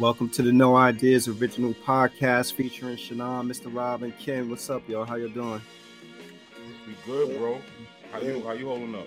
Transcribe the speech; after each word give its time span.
Welcome 0.00 0.30
to 0.30 0.42
the 0.42 0.50
No 0.50 0.76
Ideas 0.76 1.28
original 1.28 1.74
podcast 1.74 2.54
featuring 2.54 2.96
Shannon, 2.96 3.46
Mr. 3.46 3.66
Rob, 3.66 4.02
and 4.02 4.18
Ken. 4.18 4.48
What's 4.48 4.70
up, 4.70 4.88
y'all? 4.88 5.04
How 5.04 5.16
you 5.16 5.28
doing? 5.28 5.60
We 6.86 6.94
good, 7.04 7.36
bro. 7.36 7.60
How 8.10 8.18
you 8.22 8.42
how 8.42 8.52
you 8.52 8.64
holding 8.64 8.94
up? 8.94 9.06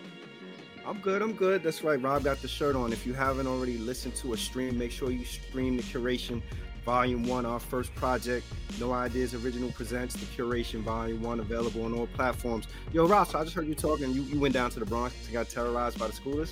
I'm 0.85 0.99
good. 0.99 1.23
I'm 1.23 1.33
good. 1.33 1.63
That's 1.63 1.83
right. 1.83 1.99
Rob 1.99 2.23
got 2.23 2.43
the 2.43 2.47
shirt 2.47 2.75
on. 2.75 2.93
If 2.93 3.07
you 3.07 3.13
haven't 3.13 3.47
already 3.47 3.79
listened 3.79 4.13
to 4.17 4.33
a 4.33 4.37
stream, 4.37 4.77
make 4.77 4.91
sure 4.91 5.09
you 5.09 5.25
stream 5.25 5.77
the 5.77 5.81
Curation 5.81 6.43
Volume 6.85 7.23
One, 7.23 7.47
our 7.47 7.59
first 7.59 7.95
project. 7.95 8.45
No 8.79 8.91
Ideas 8.91 9.33
Original 9.33 9.71
presents 9.71 10.13
the 10.13 10.27
Curation 10.27 10.83
Volume 10.83 11.23
One, 11.23 11.39
available 11.39 11.85
on 11.85 11.97
all 11.97 12.05
platforms. 12.05 12.67
Yo, 12.91 13.07
Rob, 13.07 13.27
so 13.27 13.39
I 13.39 13.43
just 13.43 13.55
heard 13.55 13.65
you 13.65 13.73
talking. 13.73 14.11
You 14.11 14.21
you 14.21 14.39
went 14.39 14.53
down 14.53 14.69
to 14.69 14.79
the 14.79 14.85
Bronx 14.85 15.15
and 15.23 15.33
got 15.33 15.49
terrorized 15.49 15.97
by 15.97 16.05
the 16.05 16.13
schoolers. 16.13 16.51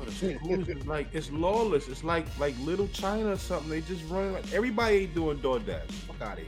Oh, 0.00 0.04
the 0.04 0.12
schools 0.12 0.68
is 0.68 0.86
like 0.86 1.08
it's 1.12 1.30
lawless. 1.30 1.88
It's 1.88 2.02
like 2.04 2.26
like 2.38 2.54
little 2.60 2.88
China 2.88 3.32
or 3.32 3.36
something. 3.36 3.68
They 3.68 3.80
just 3.82 4.02
run 4.08 4.32
like 4.32 4.52
everybody 4.52 4.96
ain't 4.98 5.14
doing 5.14 5.38
DoorDash. 5.38 5.90
Fuck 5.90 6.22
out 6.22 6.32
of 6.38 6.44
here. 6.44 6.46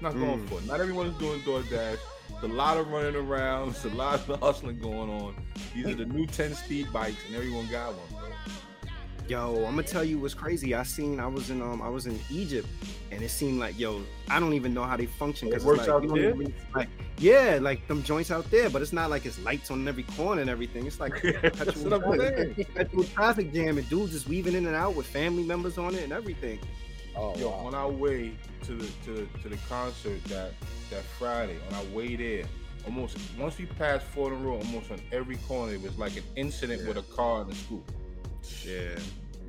Not 0.00 0.14
going 0.14 0.40
Mm. 0.40 0.48
for 0.48 0.58
it. 0.58 0.66
Not 0.66 0.80
everyone 0.80 1.06
is 1.06 1.18
doing 1.18 1.40
DoorDash. 1.42 1.98
There's 2.30 2.42
a 2.44 2.46
lot 2.48 2.78
of 2.78 2.88
running 2.88 3.16
around. 3.16 3.72
There's 3.74 3.92
a 3.92 3.96
lot 3.96 4.26
of 4.28 4.40
hustling 4.42 4.78
going 4.78 5.10
on. 5.10 5.34
These 5.74 5.86
are 5.86 5.94
the 5.94 6.06
new 6.06 6.26
10 6.26 6.54
speed 6.54 6.92
bikes, 6.92 7.16
and 7.26 7.36
everyone 7.36 7.68
got 7.70 7.92
one. 7.94 8.19
Yo, 9.30 9.54
I'm 9.64 9.76
gonna 9.76 9.84
tell 9.84 10.02
you 10.02 10.18
what's 10.18 10.34
crazy. 10.34 10.74
I 10.74 10.82
seen 10.82 11.20
I 11.20 11.26
was 11.28 11.50
in 11.50 11.62
um 11.62 11.80
I 11.80 11.88
was 11.88 12.06
in 12.08 12.18
Egypt, 12.30 12.66
and 13.12 13.22
it 13.22 13.28
seemed 13.28 13.60
like 13.60 13.78
yo 13.78 14.02
I 14.28 14.40
don't 14.40 14.54
even 14.54 14.74
know 14.74 14.82
how 14.82 14.96
they 14.96 15.06
function 15.06 15.46
It 15.46 15.50
because 15.52 15.64
works 15.64 15.86
like, 15.86 15.88
out 15.88 16.08
there? 16.12 16.34
like 16.74 16.88
yeah 17.16 17.60
like 17.62 17.86
them 17.86 18.02
joints 18.02 18.32
out 18.32 18.50
there, 18.50 18.68
but 18.68 18.82
it's 18.82 18.92
not 18.92 19.08
like 19.08 19.26
it's 19.26 19.38
lights 19.44 19.70
on 19.70 19.86
every 19.86 20.02
corner 20.02 20.40
and 20.40 20.50
everything. 20.50 20.84
It's 20.84 20.98
like 20.98 21.22
That's 21.42 21.76
what 21.76 21.92
I'm 21.92 22.18
saying. 22.18 22.54
perpetual 22.56 23.04
traffic 23.04 23.52
jam 23.52 23.78
and 23.78 23.88
dudes 23.88 24.10
just 24.14 24.26
weaving 24.26 24.56
in 24.56 24.66
and 24.66 24.74
out 24.74 24.96
with 24.96 25.06
family 25.06 25.44
members 25.44 25.78
on 25.78 25.94
it 25.94 26.02
and 26.02 26.12
everything. 26.12 26.58
Oh, 27.14 27.36
Yo, 27.36 27.50
wow. 27.50 27.66
on 27.66 27.74
our 27.76 27.88
way 27.88 28.32
to 28.64 28.72
the 28.74 28.88
to 29.04 29.12
the 29.12 29.38
to 29.42 29.48
the 29.48 29.58
concert 29.68 30.24
that 30.24 30.54
that 30.90 31.04
Friday, 31.04 31.56
on 31.68 31.74
our 31.76 31.84
way 31.94 32.16
there, 32.16 32.46
almost 32.84 33.16
once 33.38 33.58
we 33.58 33.66
passed 33.66 34.06
Fordham 34.06 34.44
Road, 34.44 34.64
almost 34.64 34.90
on 34.90 35.00
every 35.12 35.36
corner, 35.36 35.74
it 35.74 35.82
was 35.82 35.96
like 35.98 36.16
an 36.16 36.24
incident 36.34 36.84
with 36.88 36.96
a 36.96 37.02
car 37.14 37.42
and 37.42 37.52
a 37.52 37.54
school. 37.54 37.84
Yeah, 38.66 38.98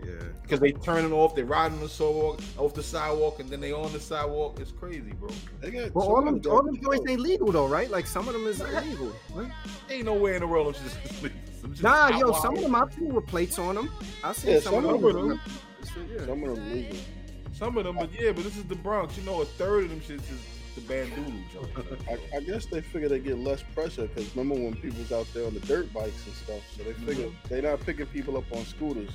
yeah. 0.05 0.11
Because 0.41 0.59
they 0.59 0.71
turning 0.71 1.13
off, 1.13 1.35
they 1.35 1.43
riding 1.43 1.77
on 1.77 1.83
the 1.83 1.89
sidewalk, 1.89 2.41
off 2.57 2.73
the 2.73 2.83
sidewalk, 2.83 3.39
and 3.39 3.49
then 3.49 3.59
they 3.61 3.71
on 3.71 3.91
the 3.93 3.99
sidewalk. 3.99 4.59
It's 4.59 4.71
crazy, 4.71 5.11
bro. 5.13 5.29
They 5.61 5.71
got 5.71 5.93
Well, 5.95 6.07
all 6.07 6.19
of 6.19 6.25
them 6.25 6.39
got 6.39 6.51
all 6.51 6.63
them 6.63 6.81
joints 6.81 7.09
ain't 7.09 7.21
legal 7.21 7.51
though, 7.51 7.67
right? 7.67 7.89
Like 7.89 8.05
some 8.07 8.27
of 8.27 8.33
them 8.33 8.45
is 8.47 8.59
illegal. 8.61 9.13
Right? 9.33 9.51
Ain't 9.89 10.05
nowhere 10.05 10.33
in 10.35 10.41
the 10.41 10.47
world 10.47 10.67
I'm 10.67 10.73
just, 10.83 10.97
I'm 11.63 11.71
just 11.71 11.83
Nah, 11.83 12.09
yo, 12.17 12.31
wild. 12.31 12.41
some 12.41 12.55
of 12.57 12.61
them 12.63 12.75
I've 12.75 12.93
seen 12.93 13.13
with 13.13 13.27
plates 13.27 13.57
on 13.59 13.75
them. 13.75 13.89
I 14.23 14.33
seen 14.33 14.53
Yeah, 14.53 14.59
some, 14.59 14.73
some 14.73 14.85
of 14.85 15.03
of 15.03 15.13
them. 15.13 15.29
them. 15.29 15.39
Yeah. 16.09 16.25
Some 16.25 16.43
of 16.43 16.55
them 16.55 16.73
legal. 16.73 16.97
Some 17.53 17.77
of 17.77 17.83
them, 17.83 17.95
but 17.97 18.09
yeah, 18.19 18.31
but 18.31 18.43
this 18.43 18.57
is 18.57 18.63
the 18.65 18.75
Bronx. 18.75 19.17
You 19.17 19.23
know, 19.23 19.41
a 19.41 19.45
third 19.45 19.83
of 19.85 19.89
them 19.91 19.99
shits 19.99 20.31
is 20.31 20.41
the 20.75 20.81
bandulu 20.81 21.43
joint. 21.53 21.69
I, 22.09 22.37
I 22.37 22.39
guess 22.39 22.65
they 22.65 22.81
figure 22.81 23.07
they 23.09 23.19
get 23.19 23.37
less 23.37 23.61
pressure 23.75 24.07
because 24.07 24.35
remember 24.35 24.55
when 24.63 24.73
people's 24.75 25.11
out 25.11 25.27
there 25.33 25.45
on 25.45 25.53
the 25.53 25.59
dirt 25.61 25.91
bikes 25.93 26.25
and 26.25 26.35
stuff, 26.35 26.61
so 26.75 26.83
they 26.83 26.93
figure 26.93 27.25
Mm-hmm. 27.25 27.47
they're 27.49 27.61
not 27.61 27.81
picking 27.85 28.05
people 28.07 28.37
up 28.37 28.45
on 28.53 28.65
scooters. 28.65 29.11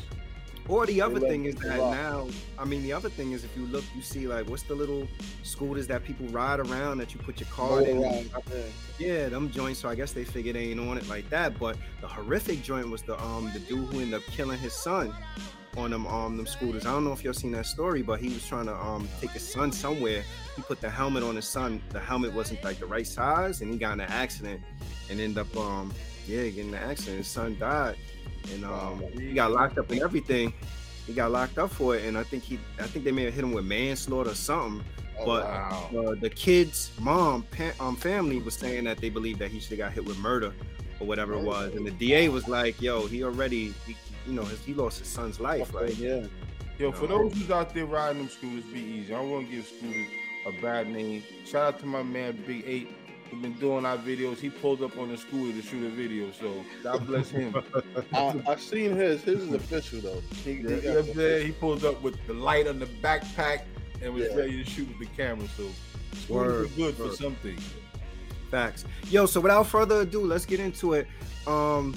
Or 0.69 0.85
the 0.87 1.01
other 1.01 1.21
thing 1.21 1.45
is 1.45 1.55
that 1.57 1.79
now, 1.79 2.27
I 2.59 2.65
mean, 2.65 2.83
the 2.83 2.93
other 2.93 3.09
thing 3.09 3.33
is 3.33 3.45
if 3.45 3.57
you 3.57 3.67
look, 3.67 3.85
you 3.95 4.03
see 4.03 4.27
like 4.27 4.49
what's 4.49 4.65
the 4.65 4.75
little 4.75 5.07
scooters 5.43 5.87
that 5.87 6.05
people 6.05 6.27
ride 6.29 6.61
around 6.61 6.99
that 6.99 7.15
you 7.15 7.21
put 7.21 7.41
your 7.41 7.49
card 7.51 7.85
in. 7.85 8.01
Motorized, 8.03 8.31
yeah. 8.51 8.63
Yeah, 8.99 9.29
them 9.29 9.51
joints. 9.51 9.81
So 9.81 9.89
I 9.89 9.95
guess 9.95 10.13
they 10.13 10.25
figured 10.25 10.57
they 10.57 10.71
ain't 10.71 10.81
on 10.81 10.99
it 10.99 11.09
like 11.09 11.29
that. 11.31 11.59
But 11.59 11.77
the 12.01 12.09
horrific 12.09 12.63
joint 12.63 12.91
was 12.91 13.03
the 13.03 13.21
um 13.23 13.51
the 13.53 13.61
dude 13.61 13.89
who 13.93 14.01
ended 14.01 14.15
up 14.15 14.23
killing 14.25 14.59
his 14.59 14.73
son 14.73 15.15
on 15.77 15.91
them 15.91 16.07
um 16.07 16.37
them 16.37 16.47
scooters. 16.47 16.87
I 16.87 16.93
don't 16.93 17.05
know 17.05 17.13
if 17.13 17.23
y'all 17.23 17.35
seen 17.35 17.53
that 17.53 17.67
story, 17.67 18.03
but 18.03 18.21
he 18.21 18.29
was 18.29 18.47
trying 18.47 18.67
to 18.67 18.75
um 18.75 19.09
take 19.21 19.31
his 19.31 19.47
son 19.47 19.71
somewhere. 19.71 20.25
He 20.57 20.63
put 20.63 20.81
the 20.81 20.91
helmet 20.91 21.23
on 21.23 21.37
his 21.37 21.47
son. 21.47 21.83
The 21.91 22.01
helmet 22.01 22.33
wasn't 22.33 22.65
like 22.65 22.79
the 22.79 22.87
right 22.87 23.07
size, 23.07 23.61
and 23.61 23.71
he 23.71 23.79
got 23.79 23.93
in 23.93 24.01
an 24.01 24.11
accident 24.11 24.61
and 25.11 25.21
ended 25.21 25.39
up 25.39 25.57
um 25.57 25.93
yeah 26.27 26.45
getting 26.45 26.69
in 26.69 26.75
an 26.75 26.91
accident. 26.91 27.19
His 27.19 27.29
son 27.29 27.57
died, 27.59 27.97
and 28.53 28.65
um 28.65 29.03
he 29.13 29.35
got 29.35 29.53
locked 29.53 29.79
up 29.79 29.91
and 29.91 30.01
everything. 30.01 30.53
He 31.07 31.13
got 31.13 31.31
locked 31.31 31.59
up 31.59 31.71
for 31.71 31.97
it, 31.97 32.05
and 32.05 32.19
I 32.19 32.25
think 32.25 32.43
he 32.43 32.59
I 32.79 32.85
think 32.85 33.05
they 33.05 33.13
may 33.13 33.25
have 33.25 33.35
hit 33.35 33.45
him 33.45 33.53
with 33.53 33.65
manslaughter 33.65 34.31
or 34.31 34.35
something. 34.35 34.85
Oh, 35.19 35.25
But- 35.27 35.45
wow. 35.45 35.89
Wow. 35.93 36.03
Uh, 36.03 36.15
the 36.21 36.29
kid's 36.31 36.91
mom, 37.01 37.43
pa- 37.45 37.73
um, 37.81 37.97
family 37.97 38.39
was 38.39 38.55
saying 38.55 38.85
that 38.85 38.99
they 38.99 39.09
believe 39.09 39.39
that 39.39 39.51
he 39.51 39.61
should 39.61 39.71
have 39.71 39.79
got 39.79 39.93
hit 39.93 40.05
with 40.05 40.19
murder 40.19 40.53
or 41.01 41.07
whatever 41.07 41.35
it 41.35 41.43
was, 41.43 41.75
and 41.75 41.87
the 41.87 41.91
DA 41.93 42.29
was 42.29 42.49
like, 42.49 42.81
"Yo, 42.83 43.07
he 43.07 43.23
already, 43.23 43.73
he, 43.87 43.97
you 44.27 44.33
know, 44.33 44.45
his, 44.45 44.61
he 44.65 44.75
lost 44.75 44.99
his 44.99 45.09
son's 45.09 45.39
life." 45.41 45.73
Like, 45.73 45.99
yeah. 45.99 46.27
Yo, 46.79 46.93
for 46.93 47.07
those 47.07 47.33
who's 47.33 47.51
out 47.51 47.73
there 47.73 47.87
riding 47.87 48.19
them 48.19 48.29
scooters, 48.29 48.65
be 48.65 48.81
easy. 48.81 49.15
I 49.15 49.19
don't 49.19 49.31
want 49.31 49.49
to 49.49 49.57
give 49.57 49.67
scooters 49.67 50.07
a 50.47 50.53
bad 50.61 50.89
name. 50.89 51.23
Shout 51.47 51.75
out 51.75 51.81
to 51.81 51.87
my 51.87 52.03
man 52.03 52.43
Big 52.47 52.65
Eight. 52.67 52.89
He 53.31 53.37
been 53.37 53.55
doing 53.55 53.85
our 53.85 53.97
videos. 53.99 54.39
He 54.39 54.51
pulled 54.51 54.83
up 54.83 54.97
on 54.99 55.09
the 55.11 55.17
scooter 55.17 55.53
to 55.61 55.67
shoot 55.67 55.85
a 55.87 55.91
video. 55.91 56.31
So 56.33 56.65
God 56.83 57.07
bless 57.07 57.29
him. 57.31 57.55
I, 58.15 58.41
I 58.47 58.57
seen 58.57 58.97
his. 58.97 59.23
His 59.23 59.43
is 59.43 59.53
official 59.55 60.01
though. 60.01 60.23
He, 60.45 60.55
he 60.55 60.59
Yeah, 60.63 60.63
got 60.63 60.83
you 60.83 60.89
know 60.89 60.95
what 60.95 60.99
I'm 61.01 61.07
the 61.09 61.15
saying? 61.15 61.47
He 61.47 61.53
pulled 61.53 61.85
up 61.85 62.03
with 62.03 62.17
the 62.27 62.35
light 62.35 62.67
on 62.67 62.79
the 62.79 62.87
backpack 62.87 63.63
and 64.03 64.15
was 64.15 64.29
Yeah. 64.31 64.37
ready 64.37 64.63
to 64.63 64.71
shoot 64.71 64.89
with 64.89 64.99
the 64.99 65.07
camera. 65.17 65.47
So 65.57 65.69
scooters 66.13 66.73
are 66.73 66.77
good 66.77 66.95
for 66.95 67.05
word. 67.05 67.15
some 67.15 67.35
things. 67.37 67.63
Facts. 68.51 68.85
Yo, 69.11 69.27
so 69.27 69.41
without 69.41 69.67
further 69.67 70.03
ado, 70.03 70.21
let's 70.25 70.45
get 70.47 70.61
into 70.61 70.93
it. 70.95 71.07
Um, 71.47 71.95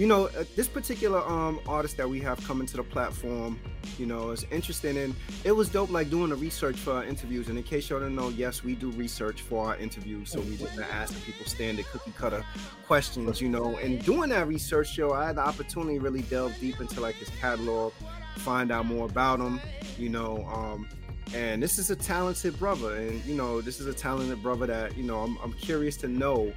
you 0.00 0.06
know, 0.06 0.28
uh, 0.28 0.44
this 0.56 0.66
particular 0.66 1.20
um 1.28 1.60
artist 1.68 1.98
that 1.98 2.08
we 2.08 2.20
have 2.20 2.42
coming 2.46 2.66
to 2.66 2.78
the 2.78 2.82
platform, 2.82 3.60
you 3.98 4.06
know, 4.06 4.30
is 4.30 4.46
interesting 4.50 4.96
and 4.96 5.14
it 5.44 5.52
was 5.52 5.68
dope 5.68 5.90
like 5.90 6.08
doing 6.08 6.30
the 6.30 6.36
research 6.36 6.76
for 6.76 6.94
our 6.94 7.04
interviews. 7.04 7.50
And 7.50 7.58
in 7.58 7.64
case 7.64 7.90
y'all 7.90 8.00
don't 8.00 8.14
know, 8.14 8.30
yes, 8.30 8.64
we 8.64 8.74
do 8.74 8.90
research 8.92 9.42
for 9.42 9.66
our 9.66 9.76
interviews. 9.76 10.30
So 10.30 10.40
we 10.40 10.56
just 10.56 10.78
asking 10.78 11.20
people 11.20 11.44
standard 11.44 11.84
cookie 11.92 12.14
cutter 12.16 12.42
questions, 12.86 13.42
you 13.42 13.50
know. 13.50 13.76
And 13.76 14.02
doing 14.02 14.30
that 14.30 14.48
research, 14.48 14.96
yo, 14.96 15.10
I 15.10 15.26
had 15.26 15.36
the 15.36 15.42
opportunity 15.42 15.98
to 15.98 16.00
really 16.00 16.22
delve 16.22 16.58
deep 16.58 16.80
into 16.80 16.98
like 17.02 17.16
his 17.16 17.28
catalog, 17.38 17.92
find 18.36 18.72
out 18.72 18.86
more 18.86 19.04
about 19.04 19.38
him, 19.38 19.60
you 19.98 20.08
know. 20.08 20.46
Um, 20.50 20.88
and 21.34 21.62
this 21.62 21.78
is 21.78 21.90
a 21.90 21.96
talented 21.96 22.58
brother 22.58 22.96
and 22.96 23.24
you 23.24 23.36
know 23.36 23.60
this 23.60 23.78
is 23.78 23.86
a 23.86 23.94
talented 23.94 24.42
brother 24.42 24.66
that 24.66 24.96
you 24.96 25.04
know 25.04 25.20
i'm, 25.20 25.38
I'm 25.44 25.52
curious 25.52 25.96
to 25.98 26.08
know 26.08 26.52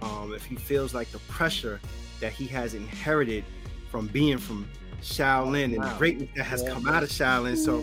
um, 0.00 0.32
if 0.32 0.46
he 0.46 0.56
feels 0.56 0.94
like 0.94 1.10
the 1.10 1.18
pressure 1.18 1.78
that 2.20 2.32
he 2.32 2.46
has 2.46 2.74
inherited 2.74 3.44
from 3.90 4.06
being 4.08 4.38
from 4.38 4.68
shaolin 5.00 5.64
and 5.74 5.82
the 5.82 5.94
greatness 5.98 6.28
that 6.36 6.44
has 6.44 6.62
Yeah. 6.62 6.70
come 6.72 6.88
out 6.88 7.02
of 7.02 7.08
shaolin 7.10 7.56
so 7.56 7.78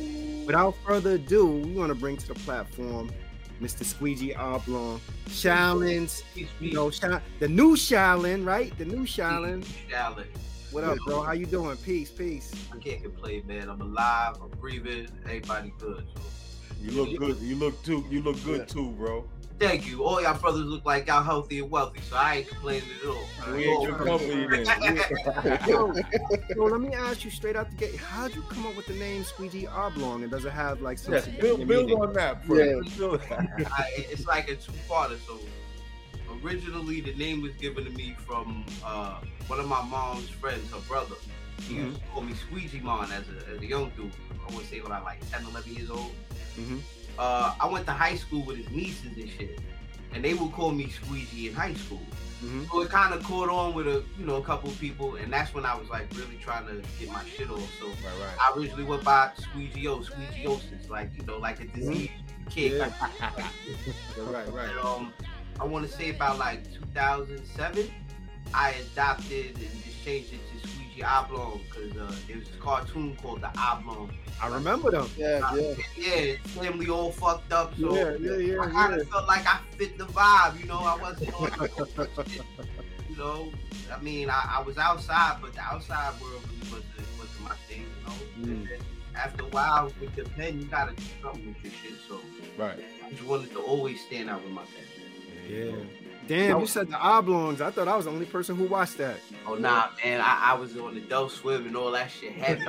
without 0.46 0.76
further 0.86 1.12
ado 1.12 1.46
we 1.46 1.74
want 1.74 1.90
to 1.90 1.96
bring 1.96 2.18
to 2.18 2.28
the 2.28 2.34
platform 2.36 3.12
mr 3.62 3.84
Squeegie 3.86 4.36
Oblong 4.38 5.00
shaolin's 5.28 6.24
you 6.60 6.74
know 6.74 6.90
Sha- 6.90 7.20
the 7.40 7.48
new 7.48 7.76
shaolin 7.76 8.46
right 8.46 8.76
the 8.78 8.86
new 8.86 9.04
shaolin 9.06 9.64
Shaolin. 9.90 10.26
what 10.72 10.84
up 10.84 10.98
bro 11.06 11.22
how 11.22 11.34
you 11.34 11.46
doing 11.46 11.78
peace 11.78 12.10
peace 12.10 12.52
I 12.74 12.78
can't 12.78 13.04
complain, 13.04 13.46
man. 13.46 13.70
I'm 13.70 13.80
alive. 13.82 14.38
I'm 14.42 14.50
breathing. 14.60 15.08
Everybody 15.26 15.72
good. 15.78 16.04
You 16.82 16.92
look 16.92 17.16
good. 17.20 17.38
You 17.40 17.56
look 17.58 17.84
too. 17.84 18.04
You 18.10 18.24
look 18.24 18.44
good 18.44 18.68
too, 18.68 18.90
bro. 18.92 19.24
Thank 19.62 19.86
you. 19.88 20.04
All 20.04 20.20
y'all 20.20 20.36
brothers 20.40 20.64
look 20.66 20.84
like 20.86 21.06
y'all 21.06 21.22
healthy 21.22 21.60
and 21.60 21.70
wealthy, 21.70 22.02
so 22.02 22.16
I 22.16 22.38
ain't 22.38 22.48
complaining 22.48 22.90
at 23.04 23.08
all. 23.10 23.54
We 23.54 23.66
ain't 23.66 23.84
your 23.84 23.96
company 23.96 24.48
then. 24.48 25.60
yo, 25.68 25.94
yo, 26.56 26.64
let 26.66 26.82
me 26.82 26.96
ask 26.96 27.24
you 27.24 27.30
straight 27.30 27.56
out 27.56 27.70
the 27.70 27.76
gate. 27.76 27.96
How'd 27.96 28.34
you 28.34 28.42
come 28.50 28.66
up 28.66 28.76
with 28.76 28.88
the 28.88 28.96
name 28.96 29.24
Squeegie 29.24 29.72
Oblong? 29.72 30.24
And 30.24 30.32
does 30.32 30.46
it 30.46 30.52
have 30.52 30.82
like 30.82 30.98
some 30.98 31.14
Yes, 31.14 31.26
significant 31.26 31.68
build, 31.68 31.90
build 31.90 32.02
on 32.02 32.14
that, 32.14 32.44
bro. 32.48 32.58
Yeah. 32.58 32.80
Build- 32.98 33.22
I, 33.32 33.86
it's 33.98 34.26
like 34.26 34.50
a 34.50 34.56
two-parter. 34.56 35.20
So 35.28 35.38
originally, 36.44 37.02
the 37.02 37.14
name 37.14 37.44
was 37.44 37.52
given 37.54 37.86
to 37.86 37.92
me 37.92 38.16
from 38.18 38.66
uh, 38.84 39.20
one 39.46 39.60
of 39.60 39.68
my 39.68 39.84
mom's 39.84 40.28
friends, 40.30 40.72
her 40.72 40.80
brother. 40.88 41.14
He 41.68 41.76
used 41.76 42.00
to 42.00 42.06
call 42.08 42.24
me 42.24 42.34
Squeegee 42.34 42.80
Mon 42.80 43.12
as 43.12 43.26
a, 43.30 43.54
as 43.56 43.62
a 43.62 43.66
young 43.68 43.92
dude. 43.96 44.12
I 44.50 44.56
would 44.56 44.66
say 44.66 44.82
when 44.82 44.92
I 44.92 44.98
was 44.98 45.06
like 45.06 45.30
10, 45.30 45.46
11 45.46 45.72
years 45.76 45.92
old. 45.92 46.12
Mhm. 46.58 46.80
Uh, 47.18 47.54
I 47.60 47.68
went 47.68 47.86
to 47.86 47.92
high 47.92 48.16
school 48.16 48.44
with 48.46 48.58
his 48.58 48.70
nieces 48.70 49.18
and 49.18 49.30
shit, 49.30 49.60
and 50.14 50.24
they 50.24 50.34
would 50.34 50.52
call 50.52 50.72
me 50.72 50.86
Squeezy 50.86 51.50
in 51.50 51.54
high 51.54 51.74
school. 51.74 52.02
Mhm. 52.44 52.68
So 52.72 52.82
it 52.82 52.90
kind 52.90 53.14
of 53.14 53.24
caught 53.24 53.50
on 53.50 53.74
with 53.76 53.88
a 53.88 54.04
you 54.18 54.26
know 54.26 54.38
a 54.38 54.42
couple 54.44 54.70
of 54.70 54.80
people, 54.80 55.16
and 55.16 55.32
that's 55.32 55.54
when 55.54 55.66
I 55.66 55.76
was 55.76 55.90
like 55.90 56.08
really 56.16 56.38
trying 56.42 56.66
to 56.68 56.82
get 57.00 57.10
my 57.12 57.24
shit 57.26 57.50
off. 57.52 57.70
So 57.80 57.88
Right, 57.88 57.96
right. 58.20 58.38
I 58.40 58.58
originally 58.58 58.84
went 58.84 59.04
by 59.04 59.30
Squeegee-O, 59.38 60.00
Squeegee-osis, 60.00 60.90
like 60.90 61.12
you 61.16 61.24
know, 61.26 61.38
like 61.38 61.60
a 61.62 61.66
disease 61.66 62.10
you 62.40 62.46
can't. 62.50 62.94
Yeah. 63.20 63.32
right, 64.18 64.52
right. 64.52 64.70
And, 64.70 64.80
um, 64.80 65.14
I 65.60 65.66
want 65.66 65.86
to 65.88 65.92
say 65.96 66.10
about 66.10 66.40
like 66.40 66.64
2007, 66.74 67.92
I 68.56 68.72
adopted 68.72 69.56
and 69.58 69.84
just 69.84 70.04
changed 70.04 70.34
it 70.34 70.40
to 70.62 70.68
Squeegie 70.92 71.04
Oblong 71.04 71.62
because 71.70 71.92
uh, 71.98 72.16
there 72.28 72.38
was 72.38 72.48
this 72.48 72.56
cartoon 72.60 73.16
called 73.22 73.42
the 73.42 73.50
Oblong. 73.58 74.12
I 74.42 74.48
remember 74.48 74.92
them. 74.92 75.10
Yeah, 75.18 75.40
yeah. 75.56 75.62
Yeah, 75.98 76.14
it's 76.16 76.52
family 76.52 76.90
all 76.90 77.12
fucked 77.12 77.52
up, 77.54 77.74
so 77.80 77.96
Yeah, 77.96 78.16
yeah, 78.20 78.38
yeah, 78.38 78.60
I 78.62 78.70
kind 78.70 78.94
yeah. 78.96 79.02
of 79.02 79.10
felt 79.10 79.28
like 79.28 79.46
I 79.46 79.60
fit 79.78 79.98
the 79.98 80.06
vibe, 80.06 80.60
you 80.60 80.66
know. 80.68 80.80
I 80.80 80.98
wasn't 81.02 81.34
on 81.34 81.50
the 81.60 82.10
you 83.10 83.18
know. 83.18 83.52
I 83.92 84.02
mean, 84.02 84.30
I, 84.30 84.58
I 84.58 84.62
was 84.62 84.78
outside, 84.78 85.38
but 85.42 85.54
the 85.54 85.62
outside 85.62 86.14
world 86.22 86.42
really 86.48 86.72
wasn't, 86.72 87.20
wasn't 87.20 87.44
my 87.44 87.56
thing, 87.68 87.86
you 88.40 88.46
know. 88.48 88.54
Mm. 88.56 88.68
After 89.16 89.44
a 89.44 89.48
while 89.48 89.92
with 90.00 90.16
the 90.16 90.24
pen, 90.24 90.60
you 90.60 90.66
gotta 90.68 90.96
do 90.96 91.04
something 91.22 91.48
with 91.48 91.64
your 91.64 91.74
shit. 91.74 92.00
So 92.08 92.20
Right. 92.58 92.80
I 93.06 93.10
just 93.12 93.24
wanted 93.24 93.52
to 93.52 93.60
always 93.60 94.02
stand 94.06 94.30
out 94.30 94.42
with 94.44 94.54
my 94.54 94.64
pen. 94.64 94.86
Yeah. 95.50 95.72
Damn, 96.32 96.62
you 96.62 96.66
said 96.66 96.88
the 96.90 96.96
oblongs. 96.96 97.60
I 97.60 97.72
thought 97.72 97.90
I 97.90 97.96
was 97.98 98.06
the 98.06 98.12
only 98.12 98.26
person 98.26 98.56
who 98.56 98.64
watched 98.64 98.98
that. 99.00 99.18
Oh 99.46 99.56
nah, 99.56 99.90
man, 100.02 100.22
I, 100.22 100.52
I 100.52 100.54
was 100.54 100.78
on 100.78 100.96
Adult 100.96 101.34
Swim 101.34 101.66
and 101.68 101.76
all 101.76 101.92
that 101.92 102.10
shit 102.10 102.32
heavy. 102.32 102.66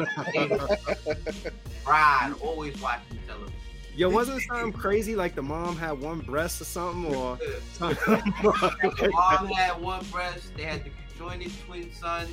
Ride, 1.87 2.35
always 2.43 2.81
watching 2.81 3.21
television. 3.27 3.55
Yo, 3.95 4.09
wasn't 4.11 4.39
it 4.39 4.45
something 4.49 4.73
crazy 4.73 5.15
like 5.15 5.37
the 5.37 5.43
mom 5.43 5.77
had 5.77 6.01
one 6.01 6.19
breast 6.21 6.61
or 6.61 6.65
something 6.65 7.15
or 7.15 7.37
The 7.79 9.11
mom 9.13 9.47
had 9.49 9.81
one 9.81 10.05
breast. 10.07 10.57
They 10.57 10.65
had 10.65 10.83
the 10.85 10.91
conjoined 11.17 11.53
twin 11.67 11.93
sons. 11.93 12.31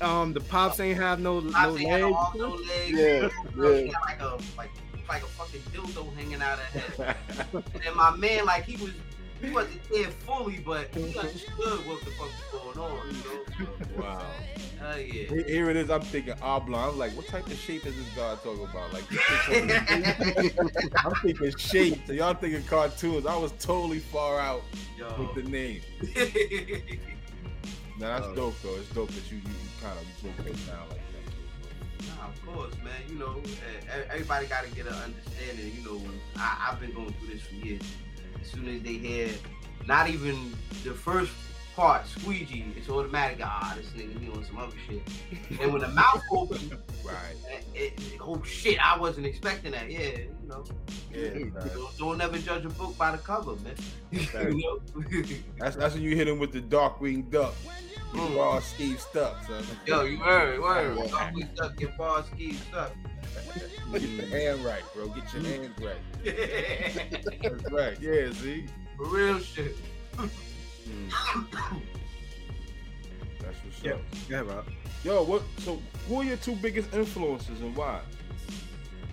um 0.00 0.32
the 0.32 0.40
pops 0.40 0.80
ain't 0.80 0.98
have 0.98 1.20
no 1.20 1.38
no 1.38 1.52
Pops 1.52 1.78
ain't 1.78 1.88
no 1.88 2.08
legs. 2.08 2.16
arms, 2.18 2.36
no 2.40 2.48
legs. 2.48 2.90
Yeah, 2.90 3.28
yeah. 3.56 3.76
had 3.76 3.92
like 4.06 4.20
a 4.22 4.38
like 4.58 4.70
like 5.08 5.22
a 5.22 5.26
fucking 5.26 5.60
dildo 5.72 6.12
hanging 6.16 6.42
out 6.42 6.58
of 6.58 6.64
her 6.64 7.04
head. 7.04 7.16
And 7.52 7.82
then 7.84 7.96
my 7.96 8.16
man, 8.16 8.46
like 8.46 8.64
he 8.64 8.82
was 8.82 8.92
he 9.44 9.50
wasn't 9.52 9.80
there 9.92 10.10
fully, 10.10 10.58
but 10.58 10.88
he 10.94 11.02
understood 11.18 11.86
what 11.86 12.00
the 12.04 12.10
fuck 12.12 12.30
was 12.52 12.74
going 12.74 12.78
on. 12.78 13.08
You 13.08 13.64
know? 13.66 14.02
wow. 14.02 14.26
Hell 14.78 14.98
yeah. 14.98 15.12
Here- 15.24 15.44
Here 15.48 15.70
it 15.70 15.76
is. 15.76 15.90
I'm 15.90 16.00
thinking 16.02 16.34
oblong. 16.42 16.90
I'm 16.90 16.98
like, 16.98 17.12
what 17.12 17.26
type 17.26 17.46
of 17.46 17.54
shape 17.54 17.86
is 17.86 17.94
this 17.96 18.08
guy 18.16 18.34
talking 18.36 18.64
about? 18.64 18.92
Like, 18.92 19.08
this 19.08 19.20
shit 19.20 20.56
talking- 20.56 20.90
I'm 21.04 21.12
thinking 21.22 21.56
shape. 21.56 22.00
So 22.06 22.12
y'all 22.12 22.34
thinking 22.34 22.62
cartoons. 22.64 23.26
I 23.26 23.36
was 23.36 23.52
totally 23.60 24.00
far 24.00 24.38
out 24.40 24.62
Yo. 24.98 25.08
with 25.18 25.34
the 25.44 25.50
name. 25.50 25.80
Now 27.96 28.08
that's 28.18 28.26
Oh. 28.26 28.34
dope 28.34 28.54
though. 28.62 28.74
It's 28.74 28.88
dope 28.90 29.08
that 29.10 29.30
you 29.30 29.36
you, 29.36 29.42
you 29.44 29.70
kind 29.80 29.96
of 29.96 30.04
you 30.04 30.30
broke 30.32 30.46
it 30.48 30.66
down 30.66 30.88
like 30.88 30.98
that. 30.98 32.08
Nah, 32.18 32.26
of 32.28 32.44
course, 32.46 32.74
man. 32.82 32.92
You 33.08 33.14
know, 33.20 33.40
everybody 34.10 34.46
got 34.48 34.64
to 34.64 34.70
get 34.74 34.86
an 34.88 34.94
understanding. 34.94 35.72
You 35.78 35.84
know, 35.84 36.00
I, 36.36 36.70
I've 36.72 36.80
been 36.80 36.92
going 36.92 37.12
through 37.20 37.28
this 37.34 37.42
for 37.42 37.54
years. 37.54 37.82
As 38.44 38.50
soon 38.50 38.68
as 38.68 38.82
they 38.82 38.94
hear, 38.94 39.30
not 39.86 40.10
even 40.10 40.52
the 40.84 40.92
first 40.92 41.32
part, 41.74 42.06
squeegee, 42.06 42.66
it's 42.76 42.90
automatic. 42.90 43.38
Ah, 43.42 43.74
this 43.74 43.86
nigga 43.92 44.20
he 44.20 44.28
on 44.28 44.44
some 44.44 44.58
other 44.58 44.74
shit. 44.86 45.02
And 45.60 45.72
when 45.72 45.80
the 45.80 45.88
mouth 45.88 46.22
opens, 46.30 46.70
Right. 47.04 47.14
it, 47.74 47.94
it, 47.98 48.18
oh 48.20 48.42
shit, 48.42 48.78
I 48.84 48.98
wasn't 48.98 49.24
expecting 49.26 49.72
that. 49.72 49.90
Yeah, 49.90 50.00
you 50.00 50.28
know, 50.46 50.62
Yeah. 51.10 51.50
don't, 51.74 51.96
don't 51.98 52.18
never 52.18 52.36
judge 52.36 52.66
a 52.66 52.68
book 52.68 52.98
by 52.98 53.12
the 53.12 53.18
cover, 53.18 53.56
man. 53.56 53.76
You 54.12 54.80
know? 54.94 55.02
That's 55.58 55.76
that's 55.76 55.94
when 55.94 56.02
you 56.02 56.14
hit 56.14 56.28
him 56.28 56.38
with 56.38 56.52
the 56.52 56.60
dark 56.60 57.00
winged 57.00 57.30
duck. 57.32 57.54
Mm. 58.14 58.36
raw 58.36 58.60
Steve 58.60 59.00
stuck, 59.00 59.42
son. 59.44 59.64
Yo, 59.86 60.02
you 60.02 60.18
heard, 60.18 60.60
word. 60.60 60.96
Don't 61.10 61.34
be 61.34 61.42
stuck 61.54 61.80
in 61.80 61.88
bar 61.98 62.22
ski 62.24 62.52
stuff. 62.54 62.92
Get 63.92 64.02
your 64.02 64.26
hand 64.26 64.64
right, 64.64 64.82
bro. 64.94 65.08
Get 65.08 65.32
your 65.34 65.42
hands 65.42 65.70
right. 65.80 65.96
That's 67.42 67.72
right. 67.72 68.00
Yeah, 68.00 68.30
see? 68.32 68.66
For 68.96 69.06
real 69.06 69.38
shit. 69.40 69.76
That's 73.40 73.58
what's 73.64 73.82
Yeah. 73.82 73.92
up. 73.94 74.00
Yeah, 74.28 74.40
Rob. 74.40 74.66
Yo, 75.02 75.22
what 75.24 75.42
so 75.58 75.80
who 76.08 76.20
are 76.20 76.24
your 76.24 76.36
two 76.38 76.54
biggest 76.56 76.92
influences 76.94 77.60
and 77.60 77.74
why? 77.76 78.00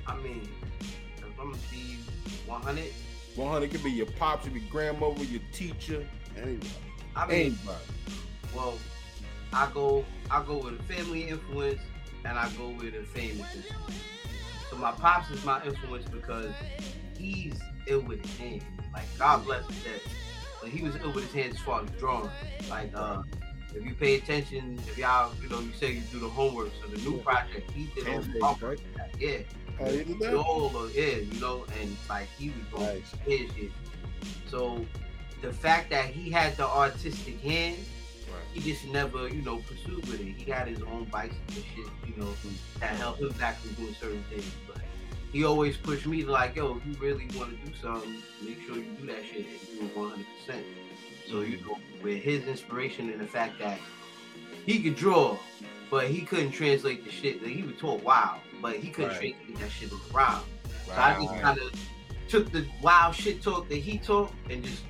I 0.07 0.15
mean, 0.17 0.47
if 1.17 1.23
I'm 1.39 1.51
gonna 1.51 1.57
be 1.71 1.97
100, 2.45 2.93
100 3.35 3.71
could 3.71 3.83
be 3.83 3.91
your 3.91 4.05
pops, 4.05 4.47
your 4.47 4.61
grandmother, 4.69 5.23
your 5.23 5.41
teacher, 5.51 6.05
Anyway, 6.37 6.59
I 7.15 7.27
mean, 7.27 7.35
anybody. 7.47 7.83
well, 8.55 8.77
I 9.53 9.69
go, 9.73 10.05
I 10.29 10.43
go 10.43 10.57
with 10.57 10.79
a 10.79 10.83
family 10.83 11.23
influence, 11.27 11.81
and 12.25 12.37
I 12.37 12.49
go 12.57 12.69
with 12.69 12.93
a 12.95 13.03
famous 13.03 13.55
influence. 13.55 14.03
So 14.69 14.77
my 14.77 14.91
pops 14.91 15.29
is 15.31 15.43
my 15.43 15.63
influence 15.65 16.05
because 16.05 16.51
he's 17.17 17.59
ill 17.87 18.01
with 18.01 18.25
his 18.25 18.37
hands. 18.37 18.63
Like 18.93 19.03
God 19.17 19.43
bless 19.45 19.65
his 19.67 19.83
dead, 19.83 20.01
but 20.61 20.69
he 20.69 20.81
was 20.83 20.95
ill 20.97 21.11
with 21.11 21.25
his 21.25 21.33
hands 21.33 21.55
as 21.55 21.61
far 21.61 21.83
as 21.83 21.89
drawing. 21.99 22.29
Like 22.69 22.91
uh, 22.95 23.21
if 23.75 23.85
you 23.85 23.93
pay 23.93 24.15
attention, 24.15 24.79
if 24.87 24.97
y'all, 24.97 25.33
you 25.41 25.49
know, 25.49 25.59
you 25.59 25.73
say 25.73 25.91
you 25.91 26.01
do 26.11 26.19
the 26.19 26.29
homework, 26.29 26.71
so 26.81 26.87
the 26.87 26.97
new 27.01 27.17
project, 27.19 27.69
he 27.71 27.89
did 27.95 28.07
all 28.07 28.13
Hands 28.13 28.27
the 28.33 28.45
homework. 28.45 28.79
Yeah, 29.19 29.37
how 29.79 29.87
you 29.87 30.03
did 30.05 30.19
that? 30.19 30.35
all 30.35 30.75
of 30.77 30.95
yeah, 30.95 31.15
you 31.17 31.39
know, 31.41 31.65
and 31.81 31.97
like 32.09 32.27
he 32.37 32.49
was 32.49 32.63
going 32.71 32.95
Nice. 32.95 33.13
his 33.25 33.51
shit. 33.55 33.71
So 34.47 34.85
the 35.41 35.51
fact 35.51 35.89
that 35.89 36.05
he 36.05 36.29
had 36.29 36.55
the 36.55 36.67
artistic 36.67 37.41
hand, 37.41 37.77
Right. 37.77 37.85
He 38.53 38.59
just 38.59 38.85
never, 38.87 39.27
you 39.27 39.41
know, 39.41 39.57
pursued 39.57 40.05
with 40.07 40.19
it. 40.19 40.25
He 40.37 40.43
got 40.45 40.67
his 40.67 40.81
own 40.81 41.05
bikes 41.05 41.35
and 41.47 41.55
shit, 41.55 41.87
you 42.05 42.13
know, 42.17 42.33
that 42.79 42.89
helped 42.91 43.21
him 43.21 43.31
back 43.33 43.59
from 43.59 43.73
doing 43.73 43.95
certain 43.99 44.23
things. 44.29 44.49
But 44.67 44.77
he 45.31 45.43
always 45.43 45.77
pushed 45.77 46.05
me 46.05 46.23
to 46.23 46.31
like, 46.31 46.55
yo, 46.55 46.77
if 46.77 46.85
you 46.85 46.93
really 47.01 47.27
want 47.37 47.51
to 47.51 47.65
do 47.65 47.73
something, 47.81 48.15
make 48.43 48.61
sure 48.65 48.75
you 48.75 48.85
do 48.99 49.07
that 49.07 49.23
shit 49.23 49.45
and 49.45 49.79
do 49.79 49.85
it 49.85 49.97
100. 49.97 50.25
percent 50.45 50.65
So 51.29 51.41
you 51.41 51.61
know, 51.61 51.77
with 52.03 52.21
his 52.21 52.45
inspiration 52.45 53.09
and 53.09 53.21
the 53.21 53.27
fact 53.27 53.59
that 53.59 53.79
he 54.65 54.81
could 54.83 54.95
draw, 54.95 55.37
but 55.89 56.07
he 56.07 56.21
couldn't 56.21 56.51
translate 56.51 57.05
the 57.05 57.11
shit. 57.11 57.41
Like, 57.41 57.53
he 57.53 57.63
would 57.63 57.79
talk 57.79 58.05
wild, 58.05 58.39
but 58.61 58.75
he 58.77 58.89
couldn't 58.89 59.11
Right. 59.11 59.35
translate 59.47 59.59
that 59.59 59.71
shit 59.71 59.91
around. 60.13 60.43
So 60.85 60.93
I 60.93 61.13
just 61.21 61.41
kind 61.41 61.57
of 61.59 61.73
took 62.27 62.51
the 62.51 62.65
wild 62.81 63.15
shit 63.15 63.41
talk 63.41 63.69
that 63.69 63.77
he 63.77 63.97
talked 63.97 64.33
and 64.49 64.63
just 64.63 64.83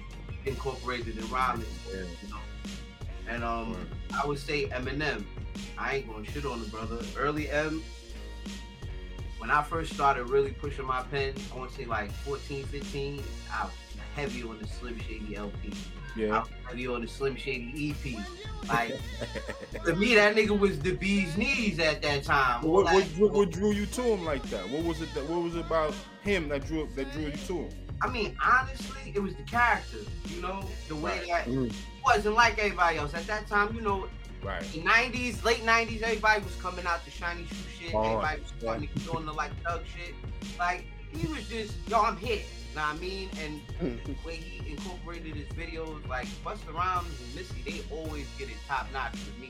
incorporated 0.45 1.17
it 1.17 1.31
around 1.31 1.61
it. 1.61 1.67
Yeah. 1.89 1.99
You 1.99 2.29
know? 2.29 2.37
And 3.29 3.43
um, 3.43 3.71
Word. 3.71 3.87
I 4.21 4.25
would 4.27 4.39
say 4.39 4.65
Eminem. 4.67 5.23
I 5.77 5.95
ain't 5.97 6.07
gonna 6.07 6.25
shit 6.25 6.45
on 6.45 6.61
the 6.61 6.67
brother. 6.69 6.97
Early 7.17 7.49
M. 7.49 7.83
When 9.37 9.49
I 9.49 9.63
first 9.63 9.93
started 9.93 10.25
really 10.25 10.51
pushing 10.51 10.85
my 10.85 11.01
pen, 11.03 11.33
I 11.53 11.57
want 11.57 11.71
to 11.71 11.77
say 11.77 11.85
like 11.85 12.11
14, 12.11 12.63
15, 12.65 13.23
I 13.51 13.63
was 13.63 13.73
heavy 14.15 14.43
on 14.43 14.59
the 14.59 14.67
Slim 14.67 14.99
Shady 14.99 15.35
LP. 15.35 15.73
I 15.73 16.19
Yeah. 16.19 16.39
was 16.41 16.49
heavy 16.67 16.87
on 16.87 17.01
the 17.01 17.07
Slim 17.07 17.35
Shady 17.35 17.89
EP. 18.05 18.17
Like 18.67 18.99
to 19.85 19.95
me, 19.95 20.13
that 20.13 20.35
nigga 20.35 20.57
was 20.57 20.77
the 20.79 20.91
bee's 20.95 21.35
knees 21.37 21.79
at 21.79 22.03
that 22.03 22.23
time. 22.23 22.61
what, 22.61 22.87
All 22.87 22.93
what, 22.93 23.03
what, 23.17 23.31
what 23.33 23.49
drew 23.51 23.71
you 23.71 23.87
to 23.87 24.01
him 24.03 24.23
like 24.25 24.43
that? 24.51 24.69
What 24.69 24.83
was 24.83 25.01
it 25.01 25.11
that 25.15 25.27
what 25.27 25.41
was 25.41 25.55
it 25.55 25.65
about 25.65 25.95
him 26.23 26.47
that 26.49 26.67
drew 26.67 26.87
that 26.95 27.11
drew 27.11 27.23
you 27.23 27.31
to 27.31 27.53
him? 27.63 27.69
I 28.03 28.09
mean, 28.09 28.37
honestly, 28.45 29.11
it 29.15 29.19
was 29.19 29.33
the 29.35 29.43
character. 29.43 29.97
You 30.27 30.41
know, 30.41 30.63
the 30.87 30.95
way 30.95 31.19
that 31.29 31.45
Mm. 31.47 31.73
Wasn't 32.03 32.35
like 32.35 32.57
everybody 32.59 32.97
else 32.97 33.13
at 33.13 33.27
that 33.27 33.47
time. 33.47 33.73
You 33.75 33.81
know, 33.81 34.07
Right. 34.43 34.61
the 34.71 34.79
'90s, 34.81 35.43
late 35.43 35.63
'90s, 35.63 36.01
everybody 36.01 36.43
was 36.43 36.55
coming 36.55 36.85
out 36.85 37.03
the 37.05 37.11
shiny 37.11 37.45
shoe 37.45 37.55
shit. 37.85 37.93
Oh, 37.95 38.03
everybody 38.03 38.41
was 38.41 38.53
starting 38.59 38.87
to 38.87 38.99
doing 39.05 39.25
the 39.25 39.33
like 39.33 39.51
thug 39.63 39.81
shit. 39.95 40.15
Like 40.57 40.85
he 41.13 41.27
was 41.27 41.47
just, 41.47 41.73
yo, 41.87 42.01
I'm 42.01 42.17
here. 42.17 42.39
Know 42.75 42.81
what 42.83 42.95
I 42.95 42.97
mean? 42.99 43.29
And 43.43 43.61
the 44.05 44.15
way 44.25 44.35
he 44.37 44.71
incorporated 44.71 45.35
his 45.35 45.47
videos, 45.49 46.07
like 46.07 46.25
Busta 46.45 46.73
Rhymes 46.73 47.19
and 47.21 47.35
Missy, 47.35 47.61
they 47.65 47.81
always 47.95 48.25
get 48.39 48.47
it 48.47 48.55
top 48.67 48.87
notch 48.93 49.11
with 49.11 49.37
me 49.39 49.49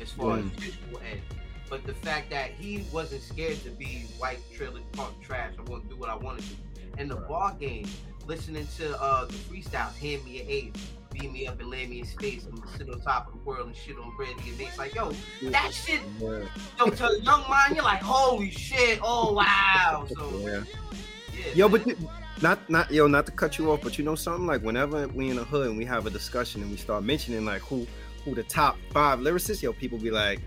as 0.00 0.12
far 0.12 0.38
as 0.38 0.44
visual 0.44 1.00
end. 1.10 1.20
But 1.68 1.84
the 1.84 1.94
fact 1.94 2.30
that 2.30 2.50
he 2.52 2.84
wasn't 2.92 3.22
scared 3.22 3.62
to 3.64 3.70
be 3.70 4.06
white 4.18 4.38
trailer 4.54 4.80
park 4.92 5.10
trash, 5.20 5.52
I'm 5.58 5.64
gonna 5.64 5.82
do 5.88 5.96
what 5.96 6.08
I 6.10 6.14
want 6.14 6.38
to 6.40 6.46
do. 6.46 6.54
And 6.96 7.10
the 7.10 7.16
Right. 7.16 7.28
ball 7.28 7.56
game, 7.58 7.88
listening 8.26 8.66
to 8.78 9.00
uh 9.02 9.24
the 9.26 9.34
freestyles, 9.34 9.96
hand 9.96 10.24
me 10.24 10.40
an 10.42 10.46
eight, 10.48 10.76
beat 11.20 11.32
me 11.32 11.46
up 11.46 11.60
and 11.60 11.70
land 11.70 11.90
me 11.90 12.00
in 12.00 12.06
space, 12.06 12.44
and 12.46 12.60
sit 12.76 12.88
on 12.90 13.00
top 13.00 13.28
of 13.28 13.34
the 13.34 13.38
world 13.40 13.66
and 13.66 13.76
shit 13.76 13.96
on 13.98 14.14
Brandy 14.16 14.48
and 14.48 14.58
Mase. 14.58 14.78
Like, 14.78 14.94
yo, 14.94 15.12
that 15.44 15.72
shit, 15.72 16.00
Yeah. 16.20 16.40
yo, 16.78 16.86
to 16.90 17.06
a 17.08 17.18
young 17.20 17.44
mind, 17.48 17.74
you're 17.76 17.84
like, 17.84 18.02
holy 18.02 18.50
shit, 18.50 18.98
oh 19.02 19.32
wow. 19.32 20.06
So 20.16 20.30
Yeah. 20.38 20.62
yeah, 21.34 21.54
Yo, 21.54 21.68
man. 21.68 21.78
but 21.78 21.86
you- 21.86 22.08
not 22.42 22.70
not 22.70 22.90
yo, 22.90 23.06
not 23.06 23.26
to 23.26 23.32
cut 23.32 23.58
you 23.58 23.70
off, 23.70 23.82
but 23.82 23.98
you 23.98 24.04
know 24.04 24.14
something 24.14 24.46
like 24.46 24.62
whenever 24.62 25.06
we 25.08 25.28
in 25.28 25.36
the 25.36 25.44
hood 25.44 25.66
and 25.68 25.76
we 25.76 25.84
have 25.84 26.06
a 26.06 26.10
discussion 26.10 26.62
and 26.62 26.70
we 26.70 26.76
start 26.78 27.04
mentioning 27.04 27.44
like 27.44 27.60
who 27.62 27.86
who 28.24 28.34
the 28.34 28.42
top 28.44 28.76
five 28.92 29.18
lyricists, 29.18 29.62
yo, 29.62 29.72
people 29.74 29.98
be 29.98 30.10
like 30.10 30.40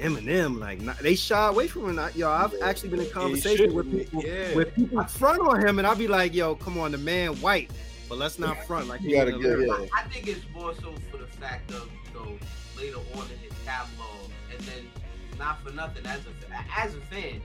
Eminem, 0.00 0.58
like 0.60 0.80
not, 0.80 0.98
they 0.98 1.14
shy 1.16 1.48
away 1.48 1.66
from 1.68 1.88
him. 1.90 1.98
I- 1.98 2.10
Yo, 2.14 2.28
I've 2.30 2.54
actually 2.62 2.88
been 2.90 3.00
in 3.00 3.10
conversation 3.10 3.72
with 3.74 3.90
people 3.90 4.22
Yeah. 4.24 4.54
where 4.54 4.66
people 4.66 5.02
front 5.04 5.40
on 5.40 5.64
him, 5.64 5.78
and 5.78 5.86
I'll 5.86 5.96
be 5.96 6.06
like, 6.08 6.34
yo, 6.34 6.54
come 6.54 6.78
on, 6.78 6.92
the 6.92 6.98
man 6.98 7.34
white, 7.40 7.70
but 8.08 8.18
let's 8.18 8.38
not 8.38 8.64
front 8.66 8.88
like 8.88 9.00
You 9.02 9.08
he 9.10 9.14
gotta 9.14 9.32
ain't 9.32 9.42
get 9.42 9.50
lyricist. 9.58 9.80
yeah. 9.80 9.86
I 9.96 10.02
think 10.08 10.28
it's 10.28 10.44
more 10.54 10.74
so 10.74 10.94
for 11.10 11.18
the 11.18 11.26
fact 11.26 11.70
of 11.72 11.88
you 12.06 12.14
know 12.20 12.38
later 12.76 12.98
on 13.14 13.22
in 13.30 13.38
his 13.38 13.52
catalog, 13.64 14.30
and 14.52 14.60
then 14.60 14.90
not 15.38 15.62
for 15.62 15.72
nothing 15.72 16.04
as 16.06 16.20
a 16.20 16.78
as 16.80 16.94
a 16.94 17.00
fan, 17.02 17.40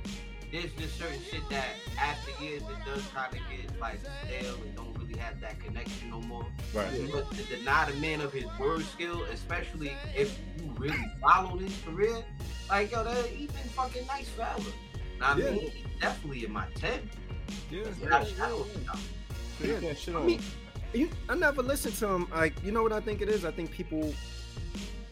there's 0.51 0.71
just 0.73 0.97
certain 0.99 1.19
shit 1.29 1.41
that 1.49 1.65
after 1.99 2.43
years 2.43 2.61
it 2.63 2.85
does 2.85 3.03
kind 3.13 3.33
of 3.33 3.39
get 3.49 3.79
like 3.79 3.99
stale 4.25 4.55
and 4.63 4.75
don't 4.75 4.97
really 4.97 5.17
have 5.19 5.39
that 5.41 5.59
connection 5.59 6.09
no 6.09 6.21
more. 6.21 6.45
Right. 6.73 6.87
But 7.11 7.29
to 7.31 7.43
deny 7.43 7.89
the 7.91 7.97
man 7.97 8.21
of 8.21 8.31
his 8.31 8.45
word 8.59 8.83
skill, 8.83 9.23
especially 9.31 9.91
if 10.15 10.37
you 10.59 10.71
really 10.77 10.97
followed 11.21 11.61
his 11.61 11.75
career, 11.85 12.23
like 12.69 12.91
yo, 12.91 13.03
that 13.03 13.25
he 13.25 13.47
been 13.47 13.55
fucking 13.75 14.05
nice 14.07 14.29
forever. 14.29 14.61
Know 15.19 15.27
what 15.27 15.37
Yeah. 15.37 15.47
I 15.47 15.51
mean, 15.51 15.59
He's 15.71 16.01
definitely 16.01 16.45
in 16.45 16.51
my 16.51 16.65
ten. 16.75 17.09
Yeah, 17.71 17.83
Without 18.01 18.27
a 19.61 19.65
shadow 19.65 19.75
of 19.77 19.83
a 19.83 19.83
doubt. 19.83 19.83
So 19.83 19.87
you 19.87 19.87
can't 19.87 19.97
shit 19.97 20.15
I 20.15 20.19
on 20.19 20.25
mean, 20.25 20.41
you, 20.93 21.09
I 21.29 21.35
never 21.35 21.61
listened 21.63 21.95
to 21.95 22.07
him. 22.07 22.27
Like, 22.31 22.53
you 22.63 22.71
know 22.71 22.83
what 22.83 22.93
I 22.93 22.99
think 22.99 23.21
it 23.21 23.29
is? 23.29 23.45
I 23.45 23.51
think 23.51 23.71
people 23.71 24.13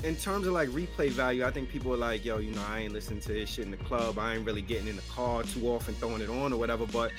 in 0.04 0.16
terms 0.16 0.48
of 0.48 0.54
like 0.54 0.70
replay 0.70 1.10
value, 1.10 1.46
I 1.46 1.52
think 1.52 1.70
people 1.70 1.94
are 1.94 1.98
like, 1.98 2.26
yo, 2.26 2.40
you 2.40 2.52
know, 2.52 2.64
I 2.68 2.80
ain't 2.80 2.94
listening 2.94 3.20
to 3.22 3.34
this 3.34 3.50
shit 3.50 3.66
in 3.66 3.72
the 3.72 3.78
club. 3.78 4.18
I 4.18 4.36
ain't 4.36 4.46
really 4.46 4.62
getting 4.62 4.88
in 4.88 4.96
the 4.96 5.02
car 5.04 5.44
too 5.44 5.68
often, 5.68 5.94
throwing 5.96 6.22
it 6.22 6.30
on 6.30 6.54
or 6.54 6.58
whatever. 6.58 6.86
But 6.88 7.12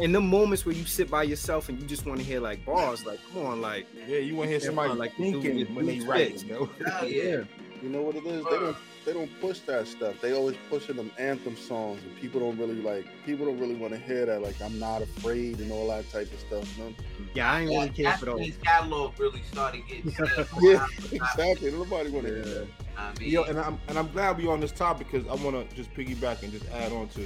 in 0.00 0.12
the 0.12 0.20
moments 0.20 0.64
where 0.64 0.74
you 0.74 0.84
sit 0.84 1.10
by 1.10 1.24
yourself 1.24 1.68
and 1.68 1.80
you 1.80 1.86
just 1.86 2.06
want 2.06 2.20
to 2.20 2.24
hear 2.24 2.38
like 2.40 2.64
bars, 2.64 3.04
like 3.04 3.18
come 3.32 3.44
on, 3.46 3.60
like 3.60 3.86
Yeah, 4.06 4.18
you 4.18 4.36
want 4.36 4.46
to 4.46 4.50
hear 4.52 4.60
somebody 4.60 4.90
like 4.90 4.98
like 4.98 5.16
the 5.16 5.32
thinking 5.32 5.74
when 5.74 5.86
they 5.86 5.98
blue 5.98 6.08
write, 6.10 6.38
spits. 6.38 6.44
you 6.44 6.52
know? 6.52 6.70
Hell 6.86 7.08
yeah. 7.08 7.44
You 7.82 7.88
know 7.88 8.02
what 8.02 8.16
it 8.16 8.24
is? 8.26 8.44
They 8.44 8.50
don't 8.50 8.76
they 9.08 9.14
don't 9.14 9.40
push 9.40 9.60
that 9.60 9.86
stuff. 9.88 10.20
They 10.20 10.34
always 10.34 10.54
pushing 10.68 10.96
them 10.96 11.10
anthem 11.18 11.56
songs, 11.56 12.02
and 12.04 12.14
people 12.16 12.40
don't 12.40 12.58
really 12.58 12.82
like. 12.82 13.06
People 13.24 13.46
don't 13.46 13.58
really 13.58 13.74
want 13.74 13.94
to 13.94 13.98
hear 13.98 14.26
that. 14.26 14.42
Like 14.42 14.60
I'm 14.60 14.78
not 14.78 15.00
afraid 15.00 15.60
and 15.60 15.72
all 15.72 15.88
that 15.88 16.10
type 16.10 16.30
of 16.30 16.38
stuff. 16.40 16.78
No? 16.78 16.92
yeah, 17.34 17.50
I 17.50 17.60
ain't 17.62 17.70
really 17.70 17.88
care 17.88 18.12
for 18.18 18.26
when 18.26 18.36
those. 18.36 18.46
his 18.48 18.56
catalog 18.58 19.18
really 19.18 19.40
started 19.50 19.80
getting 19.88 20.10
set. 20.12 20.28
Yeah, 20.60 20.86
exactly. 21.10 21.70
Nobody 21.72 22.10
want 22.10 22.26
to 22.26 22.34
hear 22.34 22.38
Yeah. 22.38 22.44
that. 22.44 22.66
I 22.98 23.18
mean, 23.18 23.30
Yo, 23.30 23.44
and 23.44 23.58
I'm 23.58 23.80
and 23.88 23.98
I'm 23.98 24.10
glad 24.12 24.36
we're 24.36 24.52
on 24.52 24.60
this 24.60 24.72
topic 24.72 25.06
because 25.10 25.26
I 25.26 25.42
want 25.42 25.68
to 25.70 25.74
just 25.74 25.92
piggyback 25.94 26.42
and 26.42 26.52
just 26.52 26.68
add 26.70 26.92
on 26.92 27.08
to 27.08 27.24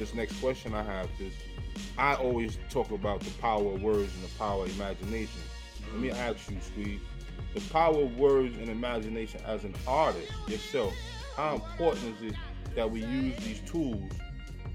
this 0.00 0.14
next 0.14 0.40
question 0.40 0.74
I 0.74 0.82
have 0.82 1.08
because 1.16 1.32
I 1.96 2.14
always 2.14 2.58
talk 2.70 2.90
about 2.90 3.20
the 3.20 3.30
power 3.40 3.72
of 3.74 3.82
words 3.82 4.12
and 4.16 4.24
the 4.24 4.34
power 4.36 4.64
of 4.64 4.74
imagination. 4.80 5.40
Let 5.92 6.00
me 6.00 6.10
ask 6.10 6.50
you, 6.50 6.56
Squeeze, 6.60 6.98
the 7.54 7.60
power 7.72 8.02
of 8.02 8.18
words 8.18 8.56
and 8.56 8.68
imagination 8.68 9.40
as 9.46 9.64
an 9.64 9.74
artist 9.86 10.32
yourself. 10.48 10.92
How 11.36 11.54
important 11.54 12.20
is 12.20 12.32
it 12.32 12.38
that 12.74 12.90
we 12.90 13.04
use 13.04 13.36
these 13.44 13.60
tools 13.60 14.12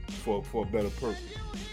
for 0.08 0.44
for 0.44 0.64
a 0.64 0.66
better 0.66 0.90
purpose? 0.90 1.20